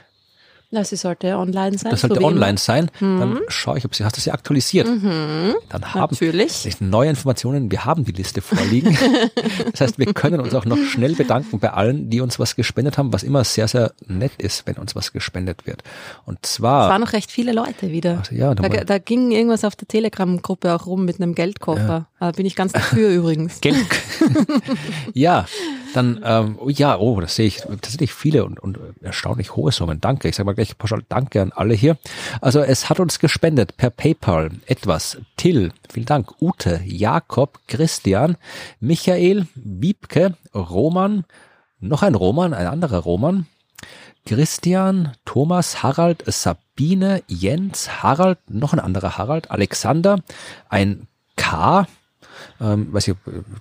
Na, 0.74 0.84
sie 0.84 0.96
sollte 0.96 1.36
online 1.36 1.78
sein. 1.78 1.90
Das 1.90 2.00
sollte 2.00 2.20
so 2.20 2.26
online 2.26 2.58
sein. 2.58 2.90
Dann 3.00 3.40
schaue 3.48 3.78
ich, 3.78 3.84
ob 3.84 3.94
sie, 3.94 4.04
hast 4.04 4.16
du 4.16 4.20
sie 4.20 4.32
aktualisiert? 4.32 4.88
Mhm. 4.88 5.54
Dann 5.68 5.94
haben 5.94 6.10
Natürlich. 6.10 6.68
neue 6.80 7.10
Informationen, 7.10 7.70
wir 7.70 7.84
haben 7.84 8.04
die 8.04 8.12
Liste 8.12 8.42
vorliegen. 8.42 8.98
das 9.72 9.80
heißt, 9.80 9.98
wir 9.98 10.12
können 10.12 10.40
uns 10.40 10.54
auch 10.54 10.64
noch 10.64 10.78
schnell 10.78 11.14
bedanken 11.14 11.60
bei 11.60 11.72
allen, 11.72 12.10
die 12.10 12.20
uns 12.20 12.38
was 12.38 12.56
gespendet 12.56 12.98
haben, 12.98 13.12
was 13.12 13.22
immer 13.22 13.44
sehr, 13.44 13.68
sehr 13.68 13.92
nett 14.06 14.32
ist, 14.38 14.66
wenn 14.66 14.74
uns 14.76 14.94
was 14.96 15.12
gespendet 15.12 15.66
wird. 15.66 15.82
Und 16.26 16.40
Es 16.42 16.54
zwar, 16.54 16.90
waren 16.90 17.00
noch 17.00 17.12
recht 17.12 17.30
viele 17.30 17.52
Leute 17.52 17.90
wieder. 17.90 18.18
Also 18.18 18.34
ja, 18.34 18.54
da 18.54 18.68
da, 18.68 18.84
da 18.84 18.98
ging 18.98 19.30
irgendwas 19.30 19.64
auf 19.64 19.76
der 19.76 19.86
Telegram-Gruppe 19.86 20.74
auch 20.74 20.86
rum 20.86 21.04
mit 21.04 21.20
einem 21.20 21.34
Geldkoffer. 21.34 22.06
Da 22.24 22.32
bin 22.32 22.46
ich 22.46 22.56
ganz 22.56 22.72
dafür 22.72 23.10
übrigens. 23.14 23.60
Ja, 25.12 25.46
dann, 25.92 26.20
ähm, 26.24 26.58
oh 26.58 26.68
ja, 26.68 26.98
oh, 26.98 27.20
das 27.20 27.36
sehe 27.36 27.46
ich 27.46 27.58
tatsächlich 27.60 28.12
viele 28.12 28.44
und, 28.44 28.58
und 28.58 28.78
erstaunlich 29.00 29.54
hohe 29.54 29.70
Summen. 29.70 30.00
Danke. 30.00 30.28
Ich 30.28 30.36
sage 30.36 30.46
mal 30.46 30.54
gleich 30.54 30.76
pauschal 30.76 31.04
Danke 31.08 31.40
an 31.40 31.52
alle 31.52 31.74
hier. 31.74 31.96
Also 32.40 32.60
es 32.60 32.88
hat 32.88 32.98
uns 32.98 33.18
gespendet 33.20 33.76
per 33.76 33.90
PayPal 33.90 34.50
etwas. 34.66 35.18
Till, 35.36 35.72
vielen 35.92 36.06
Dank. 36.06 36.32
Ute, 36.40 36.80
Jakob, 36.84 37.60
Christian, 37.68 38.36
Michael, 38.80 39.46
Wiebke, 39.54 40.34
Roman, 40.54 41.24
noch 41.78 42.02
ein 42.02 42.14
Roman, 42.14 42.54
ein 42.54 42.66
anderer 42.66 42.98
Roman, 42.98 43.46
Christian, 44.26 45.12
Thomas, 45.24 45.82
Harald, 45.82 46.24
Sabine, 46.26 47.22
Jens, 47.28 48.02
Harald, 48.02 48.38
noch 48.48 48.72
ein 48.72 48.80
anderer 48.80 49.18
Harald, 49.18 49.50
Alexander, 49.50 50.20
ein 50.68 51.06
K, 51.36 51.86
ähm, 52.60 52.92
weiß 52.92 53.08
ich, 53.08 53.14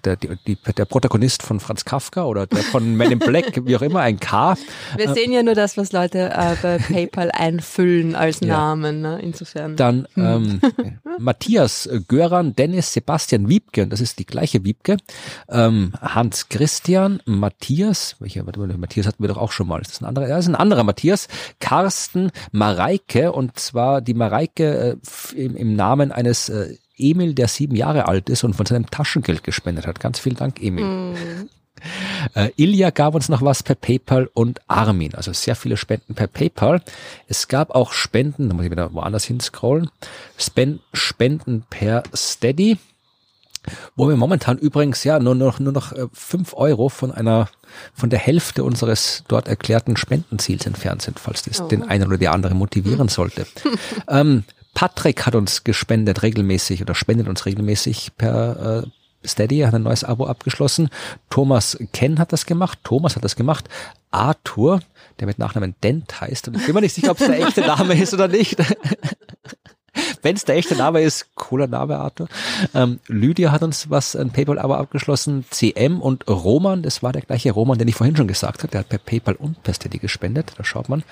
der, 0.03 0.15
die, 0.17 0.55
der 0.55 0.85
Protagonist 0.85 1.43
von 1.43 1.59
Franz 1.59 1.85
Kafka 1.85 2.23
oder 2.25 2.47
der 2.47 2.63
von 2.63 2.95
Men 2.95 3.11
in 3.11 3.19
Black, 3.19 3.65
wie 3.65 3.75
auch 3.75 3.81
immer, 3.81 4.01
ein 4.01 4.19
K. 4.19 4.55
Wir 4.95 5.13
sehen 5.13 5.31
ja 5.31 5.43
nur 5.43 5.55
das, 5.55 5.77
was 5.77 5.91
Leute 5.91 6.31
äh, 6.31 6.55
bei 6.61 6.77
PayPal 6.77 7.31
einfüllen 7.31 8.15
als 8.15 8.39
Ja. 8.41 8.47
Namen. 8.57 9.01
Ne? 9.01 9.19
Insofern. 9.21 9.75
Dann 9.75 10.07
ähm, 10.15 10.61
Matthias, 11.19 11.85
äh, 11.85 12.01
Göran, 12.07 12.55
Dennis, 12.55 12.93
Sebastian 12.93 13.49
Wiebke, 13.49 13.83
und 13.83 13.89
das 13.91 14.01
ist 14.01 14.19
die 14.19 14.25
gleiche 14.25 14.63
Wiebke, 14.63 14.97
ähm, 15.49 15.93
Hans 16.01 16.49
Christian, 16.49 17.21
Matthias, 17.25 18.15
welcher, 18.19 18.45
warte 18.45 18.59
mal, 18.59 18.67
Matthias 18.77 19.07
hatten 19.07 19.23
wir 19.23 19.27
doch 19.27 19.37
auch 19.37 19.51
schon 19.51 19.67
mal, 19.67 19.81
ist 19.81 19.91
das 19.91 20.01
ein 20.01 20.05
anderer? 20.05 20.27
Ja, 20.27 20.35
das 20.35 20.45
ist 20.45 20.49
ein 20.49 20.55
anderer 20.55 20.83
Matthias, 20.83 21.27
Carsten, 21.59 22.31
Mareike, 22.51 23.31
und 23.31 23.59
zwar 23.59 24.01
die 24.01 24.13
Mareike 24.13 24.97
äh, 25.33 25.35
im, 25.35 25.55
im 25.55 25.75
Namen 25.75 26.11
eines 26.11 26.49
äh, 26.49 26.75
Emil, 26.97 27.33
der 27.33 27.47
sieben 27.47 27.75
Jahre 27.75 28.07
alt 28.07 28.29
ist 28.29 28.43
und 28.43 28.55
von 28.55 28.65
seinem 28.65 28.89
Taschengeld 28.89 29.43
gespendet 29.43 29.87
hat. 29.87 29.99
Ganz 29.99 30.19
vielen 30.19 30.35
Dank, 30.35 30.61
Emil. 30.61 31.15
Äh, 32.33 32.51
Ilja 32.55 32.91
gab 32.91 33.13
uns 33.13 33.27
noch 33.27 33.41
was 33.41 33.61
per 33.61 33.75
PayPal 33.75 34.29
und 34.33 34.61
Armin. 34.69 35.15
Also 35.15 35.33
sehr 35.33 35.55
viele 35.55 35.75
Spenden 35.75 36.15
per 36.15 36.27
PayPal. 36.27 36.81
Es 37.27 37.49
gab 37.49 37.71
auch 37.71 37.91
Spenden, 37.91 38.47
da 38.47 38.55
muss 38.55 38.65
ich 38.65 38.71
wieder 38.71 38.93
woanders 38.93 39.25
hinscrollen. 39.25 39.89
Spen 40.37 40.79
Spenden 40.93 41.65
per 41.69 42.03
Steady. 42.15 42.77
Wo 43.95 44.09
wir 44.09 44.17
momentan 44.17 44.57
übrigens 44.57 45.03
ja 45.05 45.19
nur 45.19 45.35
noch, 45.35 45.59
nur 45.59 45.71
noch 45.71 45.93
äh, 45.93 46.07
fünf 46.11 46.53
Euro 46.53 46.89
von 46.89 47.11
einer, 47.11 47.49
von 47.93 48.09
der 48.09 48.19
Hälfte 48.19 48.63
unseres 48.63 49.23
dort 49.27 49.47
erklärten 49.47 49.95
Spendenziels 49.95 50.65
entfernt 50.65 51.01
sind, 51.01 51.19
falls 51.19 51.43
das 51.43 51.61
Oh. 51.61 51.67
den 51.67 51.83
einen 51.83 52.07
oder 52.07 52.17
die 52.17 52.27
andere 52.27 52.55
motivieren 52.55 53.07
sollte. 53.07 53.47
ähm, 54.09 54.43
Patrick 54.73 55.25
hat 55.25 55.35
uns 55.35 55.63
gespendet 55.63 56.23
regelmäßig 56.23 56.81
oder 56.81 56.95
spendet 56.95 57.27
uns 57.27 57.45
regelmäßig 57.45 58.11
per 58.17 58.83
äh, 58.83 59.27
Steady, 59.27 59.59
hat 59.59 59.73
ein 59.73 59.83
neues 59.83 60.03
Abo 60.03 60.25
abgeschlossen. 60.25 60.89
Thomas 61.29 61.77
Ken 61.93 62.19
hat 62.19 62.33
das 62.33 62.45
gemacht, 62.45 62.79
Thomas 62.83 63.15
hat 63.15 63.23
das 63.23 63.35
gemacht. 63.35 63.69
Arthur, 64.11 64.81
der 65.19 65.27
mit 65.27 65.39
Nachnamen 65.39 65.75
Dent 65.83 66.21
heißt, 66.21 66.47
und 66.47 66.57
ich 66.57 66.65
bin 66.65 66.75
mir 66.75 66.81
nicht 66.81 66.93
sicher, 66.93 67.11
ob 67.11 67.19
es 67.19 67.27
der 67.27 67.39
echte 67.39 67.61
Name 67.61 67.99
ist 67.99 68.13
oder 68.13 68.27
nicht. 68.27 68.57
Wenn 70.23 70.35
es 70.35 70.45
der 70.45 70.55
echte 70.55 70.75
Name 70.75 71.01
ist, 71.01 71.35
cooler 71.35 71.67
Name, 71.67 71.97
Arthur. 71.97 72.27
Ähm, 72.73 72.99
Lydia 73.07 73.51
hat 73.51 73.61
uns 73.61 73.89
was, 73.89 74.15
ein 74.15 74.31
PayPal-Abo 74.31 74.73
abgeschlossen. 74.73 75.45
CM 75.49 76.01
und 76.01 76.27
Roman, 76.27 76.81
das 76.81 77.03
war 77.03 77.11
der 77.11 77.21
gleiche 77.21 77.51
Roman, 77.51 77.77
den 77.77 77.87
ich 77.87 77.95
vorhin 77.95 78.15
schon 78.15 78.27
gesagt 78.27 78.63
habe. 78.63 78.71
Der 78.71 78.79
hat 78.79 78.89
per 78.89 78.97
PayPal 78.97 79.35
und 79.35 79.61
per 79.61 79.73
Steady 79.73 79.99
gespendet. 79.99 80.53
Da 80.57 80.63
schaut 80.63 80.89
man. 80.89 81.03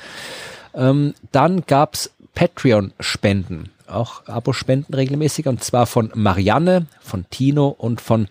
Ähm, 0.74 1.14
dann 1.32 1.64
gab's 1.68 2.12
Patreon-Spenden. 2.36 3.70
Auch 3.88 4.28
Abo-Spenden 4.28 4.94
regelmäßig. 4.94 5.48
Und 5.48 5.64
zwar 5.64 5.86
von 5.86 6.12
Marianne, 6.16 6.88
von 7.02 7.26
Tino 7.30 7.68
und 7.68 8.02
von 8.02 8.28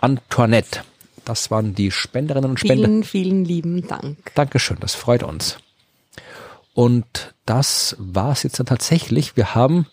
Antoinette. 0.00 0.80
Das 1.24 1.50
waren 1.50 1.74
die 1.74 1.90
Spenderinnen 1.90 2.50
und 2.50 2.60
Spender. 2.60 2.86
Vielen, 2.86 3.04
vielen 3.04 3.44
lieben 3.44 3.86
Dank. 3.86 4.18
Dankeschön, 4.34 4.78
das 4.80 4.94
freut 4.94 5.22
uns. 5.22 5.58
Und 6.74 7.34
das 7.46 7.96
war's 7.98 8.42
jetzt 8.42 8.58
dann 8.58 8.66
tatsächlich. 8.66 9.36
Wir 9.36 9.54
haben 9.54 9.86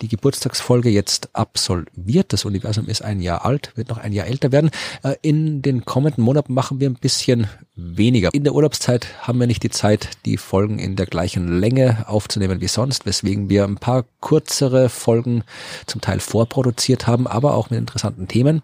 die 0.00 0.08
Geburtstagsfolge 0.08 0.88
jetzt 0.88 1.30
absolviert. 1.34 2.32
Das 2.32 2.44
Universum 2.44 2.86
ist 2.86 3.02
ein 3.02 3.20
Jahr 3.20 3.44
alt, 3.44 3.72
wird 3.76 3.88
noch 3.88 3.98
ein 3.98 4.12
Jahr 4.12 4.26
älter 4.26 4.52
werden. 4.52 4.70
Äh, 5.02 5.16
In 5.22 5.62
den 5.62 5.84
kommenden 5.84 6.24
Monaten 6.24 6.54
machen 6.54 6.80
wir 6.80 6.88
ein 6.88 6.94
bisschen 6.94 7.46
weniger. 7.74 8.32
In 8.32 8.44
der 8.44 8.54
Urlaubszeit 8.54 9.06
haben 9.20 9.38
wir 9.40 9.46
nicht 9.46 9.62
die 9.62 9.70
Zeit, 9.70 10.08
die 10.24 10.36
Folgen 10.36 10.78
in 10.78 10.96
der 10.96 11.06
gleichen 11.06 11.60
Länge 11.60 12.04
aufzunehmen 12.06 12.60
wie 12.60 12.68
sonst, 12.68 13.06
weswegen 13.06 13.48
wir 13.48 13.64
ein 13.64 13.76
paar 13.76 14.04
kürzere 14.20 14.88
Folgen 14.88 15.44
zum 15.86 16.00
Teil 16.00 16.20
vorproduziert 16.20 17.06
haben, 17.06 17.26
aber 17.26 17.54
auch 17.54 17.70
mit 17.70 17.78
interessanten 17.78 18.28
Themen, 18.28 18.62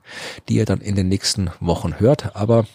die 0.48 0.56
ihr 0.56 0.64
dann 0.64 0.80
in 0.80 0.94
den 0.94 1.08
nächsten 1.08 1.50
Wochen 1.60 1.98
hört. 1.98 2.36
Aber 2.36 2.66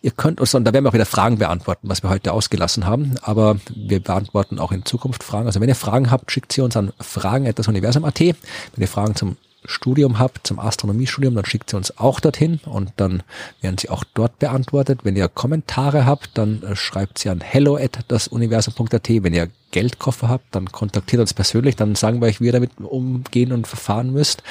Ihr 0.00 0.12
könnt 0.12 0.40
uns, 0.40 0.54
und 0.54 0.64
da 0.64 0.72
werden 0.72 0.84
wir 0.84 0.90
auch 0.90 0.94
wieder 0.94 1.06
Fragen 1.06 1.38
beantworten, 1.38 1.88
was 1.88 2.02
wir 2.02 2.10
heute 2.10 2.32
ausgelassen 2.32 2.86
haben, 2.86 3.16
aber 3.22 3.56
wir 3.74 4.00
beantworten 4.00 4.58
auch 4.58 4.72
in 4.72 4.84
Zukunft 4.84 5.24
Fragen. 5.24 5.46
Also 5.46 5.60
wenn 5.60 5.68
ihr 5.68 5.74
Fragen 5.74 6.10
habt, 6.10 6.30
schickt 6.30 6.52
sie 6.52 6.60
uns 6.60 6.76
an 6.76 6.92
fragen.universum.at. 7.00 8.20
Wenn 8.20 8.34
ihr 8.76 8.88
Fragen 8.88 9.16
zum 9.16 9.36
Studium 9.64 10.18
habt, 10.18 10.46
zum 10.46 10.58
Astronomiestudium, 10.60 11.34
dann 11.34 11.44
schickt 11.44 11.70
sie 11.70 11.76
uns 11.76 11.98
auch 11.98 12.20
dorthin 12.20 12.60
und 12.64 12.92
dann 12.96 13.22
werden 13.60 13.76
sie 13.76 13.90
auch 13.90 14.04
dort 14.14 14.38
beantwortet. 14.38 15.00
Wenn 15.02 15.16
ihr 15.16 15.28
Kommentare 15.28 16.06
habt, 16.06 16.38
dann 16.38 16.62
äh, 16.62 16.76
schreibt 16.76 17.18
sie 17.18 17.28
an 17.28 17.40
hello@dasuniversum.at. 17.40 19.08
Wenn 19.08 19.34
ihr 19.34 19.50
Geldkoffer 19.70 20.28
habt, 20.28 20.54
dann 20.54 20.70
kontaktiert 20.70 21.20
uns 21.20 21.34
persönlich, 21.34 21.76
dann 21.76 21.94
sagen 21.94 22.20
wir 22.20 22.28
euch, 22.28 22.40
wie 22.40 22.46
ihr 22.46 22.52
damit 22.52 22.70
umgehen 22.78 23.52
und 23.52 23.66
verfahren 23.66 24.12
müsst. 24.12 24.42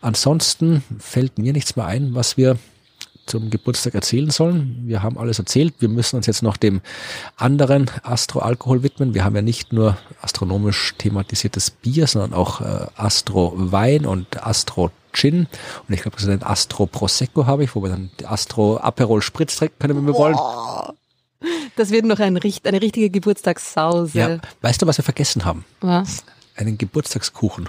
Ansonsten 0.00 0.82
fällt 0.98 1.38
mir 1.38 1.52
nichts 1.52 1.76
mehr 1.76 1.86
ein, 1.86 2.14
was 2.14 2.36
wir 2.36 2.58
zum 3.26 3.50
Geburtstag 3.50 3.94
erzählen 3.94 4.30
sollen. 4.30 4.82
Wir 4.84 5.02
haben 5.02 5.18
alles 5.18 5.38
erzählt. 5.38 5.74
Wir 5.78 5.88
müssen 5.88 6.16
uns 6.16 6.26
jetzt 6.26 6.42
noch 6.42 6.56
dem 6.56 6.80
anderen 7.36 7.90
Astro-Alkohol 8.02 8.82
widmen. 8.82 9.14
Wir 9.14 9.24
haben 9.24 9.36
ja 9.36 9.42
nicht 9.42 9.72
nur 9.72 9.96
astronomisch 10.20 10.94
thematisiertes 10.98 11.70
Bier, 11.70 12.06
sondern 12.06 12.34
auch 12.34 12.60
äh, 12.60 12.86
Astro-Wein 12.96 14.06
und 14.06 14.44
Astro-Gin. 14.44 15.46
Und 15.88 15.94
ich 15.94 16.02
glaube, 16.02 16.16
das 16.16 16.24
ist 16.24 16.30
ein 16.30 16.42
Astro-Prosecco 16.42 17.46
habe 17.46 17.64
ich, 17.64 17.74
wo 17.74 17.82
wir 17.82 17.90
dann 17.90 18.10
die 18.20 18.26
Astro-Aperol 18.26 19.22
Spritz 19.22 19.56
trinken 19.56 19.78
können, 19.78 19.96
wenn 19.96 20.06
wir 20.06 20.14
wollen. 20.14 20.36
Das 21.76 21.90
wird 21.90 22.04
noch 22.04 22.20
ein, 22.20 22.36
eine 22.36 22.80
richtige 22.82 23.10
Geburtstagssause. 23.10 24.18
Ja. 24.18 24.38
Weißt 24.60 24.82
du, 24.82 24.86
was 24.86 24.98
wir 24.98 25.04
vergessen 25.04 25.44
haben? 25.44 25.64
Was? 25.80 26.24
Einen 26.54 26.78
Geburtstagskuchen. 26.78 27.68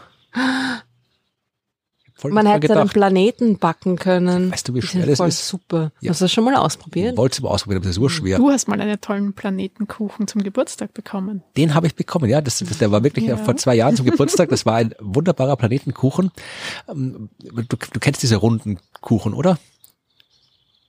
Voll 2.23 2.31
Man 2.31 2.47
hätte 2.47 2.79
einen 2.79 2.87
Planeten 2.89 3.57
backen 3.57 3.97
können. 3.97 4.49
Weißt 4.51 4.69
du, 4.69 4.73
wie 4.73 4.81
schwer 4.81 5.05
das 5.05 5.17
voll 5.17 5.27
ist? 5.27 5.45
super. 5.45 5.91
Ja. 5.99 6.11
Hast 6.11 6.21
du 6.21 6.25
das 6.25 6.31
schon 6.31 6.45
mal 6.45 6.55
ausprobiert? 6.55 7.17
Wollte 7.17 7.33
es 7.33 7.41
mal 7.41 7.49
ausprobieren, 7.49 7.79
aber 7.79 7.87
das 7.87 7.97
ist 7.97 8.01
urschwer. 8.01 8.37
Du 8.37 8.49
hast 8.49 8.69
mal 8.69 8.79
einen 8.79 9.01
tollen 9.01 9.33
Planetenkuchen 9.33 10.27
zum 10.29 10.41
Geburtstag 10.41 10.93
bekommen. 10.93 11.43
Den 11.57 11.73
habe 11.75 11.87
ich 11.87 11.95
bekommen, 11.95 12.29
ja. 12.29 12.39
Das, 12.39 12.59
das, 12.59 12.77
der 12.77 12.91
war 12.93 13.03
wirklich 13.03 13.25
Ja. 13.25 13.35
vor 13.35 13.57
zwei 13.57 13.75
Jahren 13.75 13.97
zum 13.97 14.05
Geburtstag. 14.05 14.47
Das 14.49 14.65
war 14.65 14.75
ein 14.75 14.95
wunderbarer 15.01 15.57
Planetenkuchen. 15.57 16.31
Ähm, 16.89 17.29
Du, 17.39 17.77
du 17.77 17.99
kennst 17.99 18.23
diese 18.23 18.37
runden 18.37 18.79
Kuchen, 19.01 19.33
oder? 19.33 19.57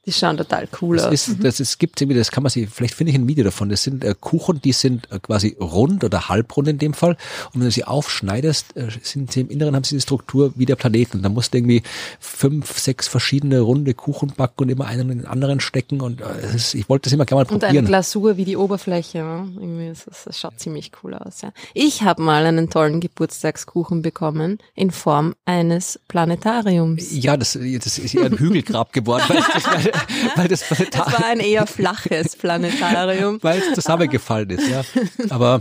Die 0.06 0.12
schauen 0.12 0.36
total 0.36 0.68
cool 0.82 0.97
Das 0.97 1.06
aus. 1.06 1.12
ist, 1.28 1.43
das 1.44 1.60
ist, 1.60 1.78
gibt 1.78 2.01
irgendwie, 2.01 2.18
das 2.18 2.31
kann 2.31 2.43
man 2.43 2.51
sich, 2.51 2.68
vielleicht 2.68 2.94
finde 2.94 3.10
ich 3.12 3.18
ein 3.18 3.26
Video 3.26 3.44
davon. 3.44 3.68
Das 3.70 3.82
sind 3.82 4.05
äh, 4.05 4.14
Kuchen, 4.18 4.60
die 4.60 4.72
sind 4.72 5.10
äh, 5.10 5.18
quasi 5.18 5.56
rund 5.60 6.05
oder 6.05 6.28
halbrund 6.28 6.68
in 6.68 6.78
dem 6.78 6.93
Fall. 6.94 7.16
Und 7.52 7.60
wenn 7.60 7.64
du 7.64 7.70
sie 7.70 7.85
aufschneidest, 7.85 8.76
äh, 8.76 8.89
sind 9.02 9.32
sie 9.32 9.40
im 9.40 9.48
Inneren, 9.48 9.74
haben 9.74 9.85
sie 9.85 9.94
die 9.97 10.02
Struktur 10.02 10.52
wie 10.56 10.66
der 10.66 10.76
Planet. 10.76 11.14
Und 11.14 11.22
da 11.22 11.28
musst 11.28 11.55
du 11.55 11.59
irgendwie 11.59 11.82
fünf, 12.20 12.78
sechs 12.78 13.09
verschiedene 13.09 13.60
runde 13.60 13.94
Kuchen 13.94 14.32
backen 14.36 14.64
und 14.64 14.68
immer 14.68 14.86
einen 14.86 15.10
in 15.10 15.18
den 15.18 15.26
anderen 15.26 15.60
stecken. 15.60 16.01
Und 16.02 16.20
äh, 16.20 16.55
ist, 16.55 16.74
ich 16.74 16.89
wollte 16.89 17.05
das 17.05 17.12
immer 17.14 17.24
gerne 17.24 17.44
mal 17.44 17.55
Und 17.55 17.62
eine 17.64 17.68
probieren. 17.72 17.86
Glasur 17.86 18.36
wie 18.36 18.44
die 18.44 18.56
Oberfläche. 18.56 19.18
Ja? 19.18 19.47
Irgendwie 19.59 19.89
ist 19.89 20.06
das, 20.06 20.24
das 20.24 20.39
schaut 20.39 20.60
ziemlich 20.60 20.93
cool 21.02 21.14
aus. 21.14 21.40
Ja. 21.40 21.52
Ich 21.72 22.02
habe 22.02 22.22
mal 22.22 22.44
einen 22.44 22.68
tollen 22.68 23.01
Geburtstagskuchen 23.01 24.02
bekommen 24.02 24.59
in 24.74 24.90
Form 24.90 25.35
eines 25.47 25.98
Planetariums. 26.09 27.06
Ja, 27.12 27.36
das, 27.36 27.52
das 27.55 27.98
ist 27.98 28.14
eher 28.14 28.26
ein 28.26 28.39
Hügelgrab 28.39 28.93
geworden, 28.93 29.24
weil 29.28 29.43
das, 29.95 30.37
weil, 30.37 30.49
das 30.49 30.71
Es 30.71 30.97
war 30.97 31.27
ein 31.27 31.41
eher 31.41 31.66
flaches 31.66 32.37
Planetarium. 32.37 33.39
weil 33.43 33.59
es 33.59 33.75
zusammengefallen 33.75 34.51
ist, 34.51 34.69
ja. 34.69 34.83
Aber 35.31 35.61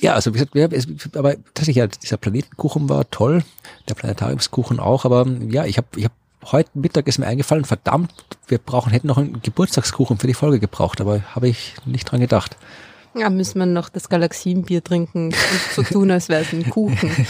ja, 0.00 0.14
also 0.14 0.32
wie 0.32 0.38
gesagt, 0.38 0.54
wir, 0.54 0.72
es, 0.72 0.86
aber 1.14 1.36
tatsächlich, 1.54 1.76
ja, 1.76 1.86
dieser 1.86 2.16
Planetenkuchen 2.16 2.88
war 2.88 3.10
toll, 3.10 3.44
der 3.88 3.94
Planetariumskuchen 3.94 4.80
auch, 4.80 5.04
aber 5.04 5.26
ja, 5.48 5.64
ich 5.66 5.76
habe 5.76 5.88
ich 5.96 6.04
hab, 6.04 6.12
heute 6.50 6.70
Mittag 6.74 7.06
ist 7.06 7.18
mir 7.18 7.26
eingefallen, 7.26 7.66
verdammt, 7.66 8.12
wir 8.48 8.58
brauchen, 8.58 8.92
hätten 8.92 9.08
noch 9.08 9.18
einen 9.18 9.42
Geburtstagskuchen 9.42 10.18
für 10.18 10.26
die 10.26 10.34
Folge 10.34 10.58
gebraucht, 10.58 11.00
aber 11.00 11.20
habe 11.34 11.48
ich 11.48 11.74
nicht 11.84 12.10
dran 12.10 12.20
gedacht. 12.20 12.56
Ja, 13.14 13.28
müssen 13.28 13.58
wir 13.58 13.66
noch 13.66 13.88
das 13.88 14.08
Galaxienbier 14.08 14.84
trinken 14.84 15.26
und 15.26 15.34
so 15.74 15.82
tun, 15.82 16.10
als 16.10 16.28
wäre 16.28 16.42
es 16.42 16.52
ein 16.52 16.68
Kuchen. 16.70 17.10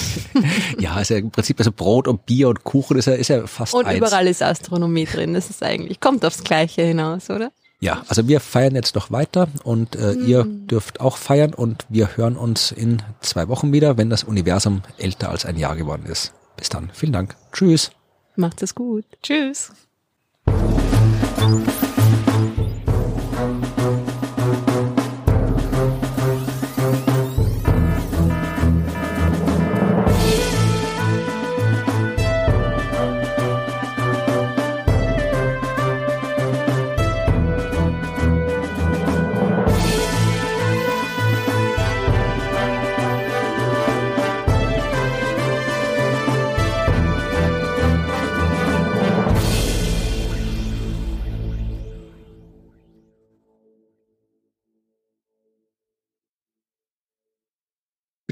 Ja, 0.78 1.01
ist 1.01 1.11
ja 1.11 1.19
im 1.19 1.31
Prinzip 1.31 1.59
also 1.59 1.73
Brot 1.73 2.09
und 2.09 2.27
Bier 2.27 2.48
und 2.48 2.65
Kuchen 2.65 2.97
ist 2.98 3.07
ja, 3.07 3.15
ist 3.15 3.28
ja 3.28 3.47
fast 3.47 3.74
Und 3.74 3.86
eins. 3.86 3.98
überall 3.98 4.27
ist 4.27 4.43
Astronomie 4.43 5.05
drin. 5.05 5.35
Das 5.35 5.51
ist 5.51 5.62
eigentlich, 5.62 6.01
kommt 6.01 6.24
aufs 6.24 6.43
Gleiche 6.44 6.82
hinaus, 6.82 7.28
oder? 7.31 7.51
Ja, 7.81 8.02
also 8.09 8.28
wir 8.28 8.40
feiern 8.40 8.74
jetzt 8.74 8.94
noch 8.94 9.11
weiter 9.11 9.48
und 9.65 9.97
äh, 9.97 10.12
ihr 10.12 10.44
dürft 10.44 11.01
auch 11.01 11.16
feiern 11.16 11.55
und 11.55 11.86
wir 11.89 12.16
hören 12.16 12.36
uns 12.36 12.73
in 12.73 13.01
zwei 13.20 13.48
Wochen 13.48 13.73
wieder, 13.73 13.97
wenn 13.97 14.11
das 14.11 14.23
Universum 14.24 14.82
älter 14.98 15.31
als 15.31 15.47
ein 15.47 15.57
Jahr 15.57 15.77
geworden 15.77 16.05
ist. 16.07 16.32
Bis 16.57 16.69
dann. 16.69 16.90
Vielen 16.93 17.12
Dank. 17.12 17.36
Tschüss. 17.52 17.90
Macht 18.36 18.62
es 18.62 18.74
gut. 18.74 19.05
Tschüss. 19.23 19.73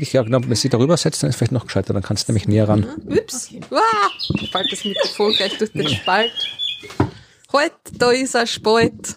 Ich 0.01 0.13
ja, 0.13 0.23
genau, 0.23 0.41
wenn 0.43 0.55
sie 0.55 0.69
darüber 0.69 0.97
setzt, 0.97 1.23
dann 1.23 1.31
ist 1.31 1.37
vielleicht 1.37 1.53
noch 1.53 1.67
gescheiter, 1.67 1.93
dann 1.93 2.03
kannst 2.03 2.29
du 2.29 2.33
nämlich 2.33 2.49
näher 2.49 2.69
ran. 2.69 2.87
Ups. 3.07 3.51
Uah, 3.71 3.81
fällt 4.51 4.73
das 4.73 4.85
Mikrofon 4.85 5.33
gleich 5.35 5.59
durch 5.59 5.73
den 5.73 5.89
Spalt. 5.89 6.33
Halt, 7.53 7.73
da 7.93 8.11
ist 8.11 8.37
ein 8.37 8.47
Spalt. 8.47 9.17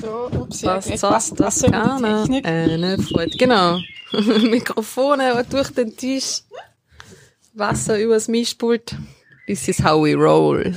So, 0.00 0.30
ups, 0.32 0.62
Was 0.62 0.86
sagst 0.86 1.40
das 1.40 1.62
keiner? 1.62 2.24
Eine 2.44 2.98
Freude. 2.98 3.36
Genau. 3.36 3.78
Mikrofone 4.50 5.44
durch 5.50 5.70
den 5.70 5.96
Tisch. 5.96 6.42
Wasser 7.54 7.98
übers 7.98 8.28
Mischpult. 8.28 8.94
This 9.46 9.68
is 9.68 9.82
how 9.82 10.02
we 10.02 10.14
roll. 10.14 10.62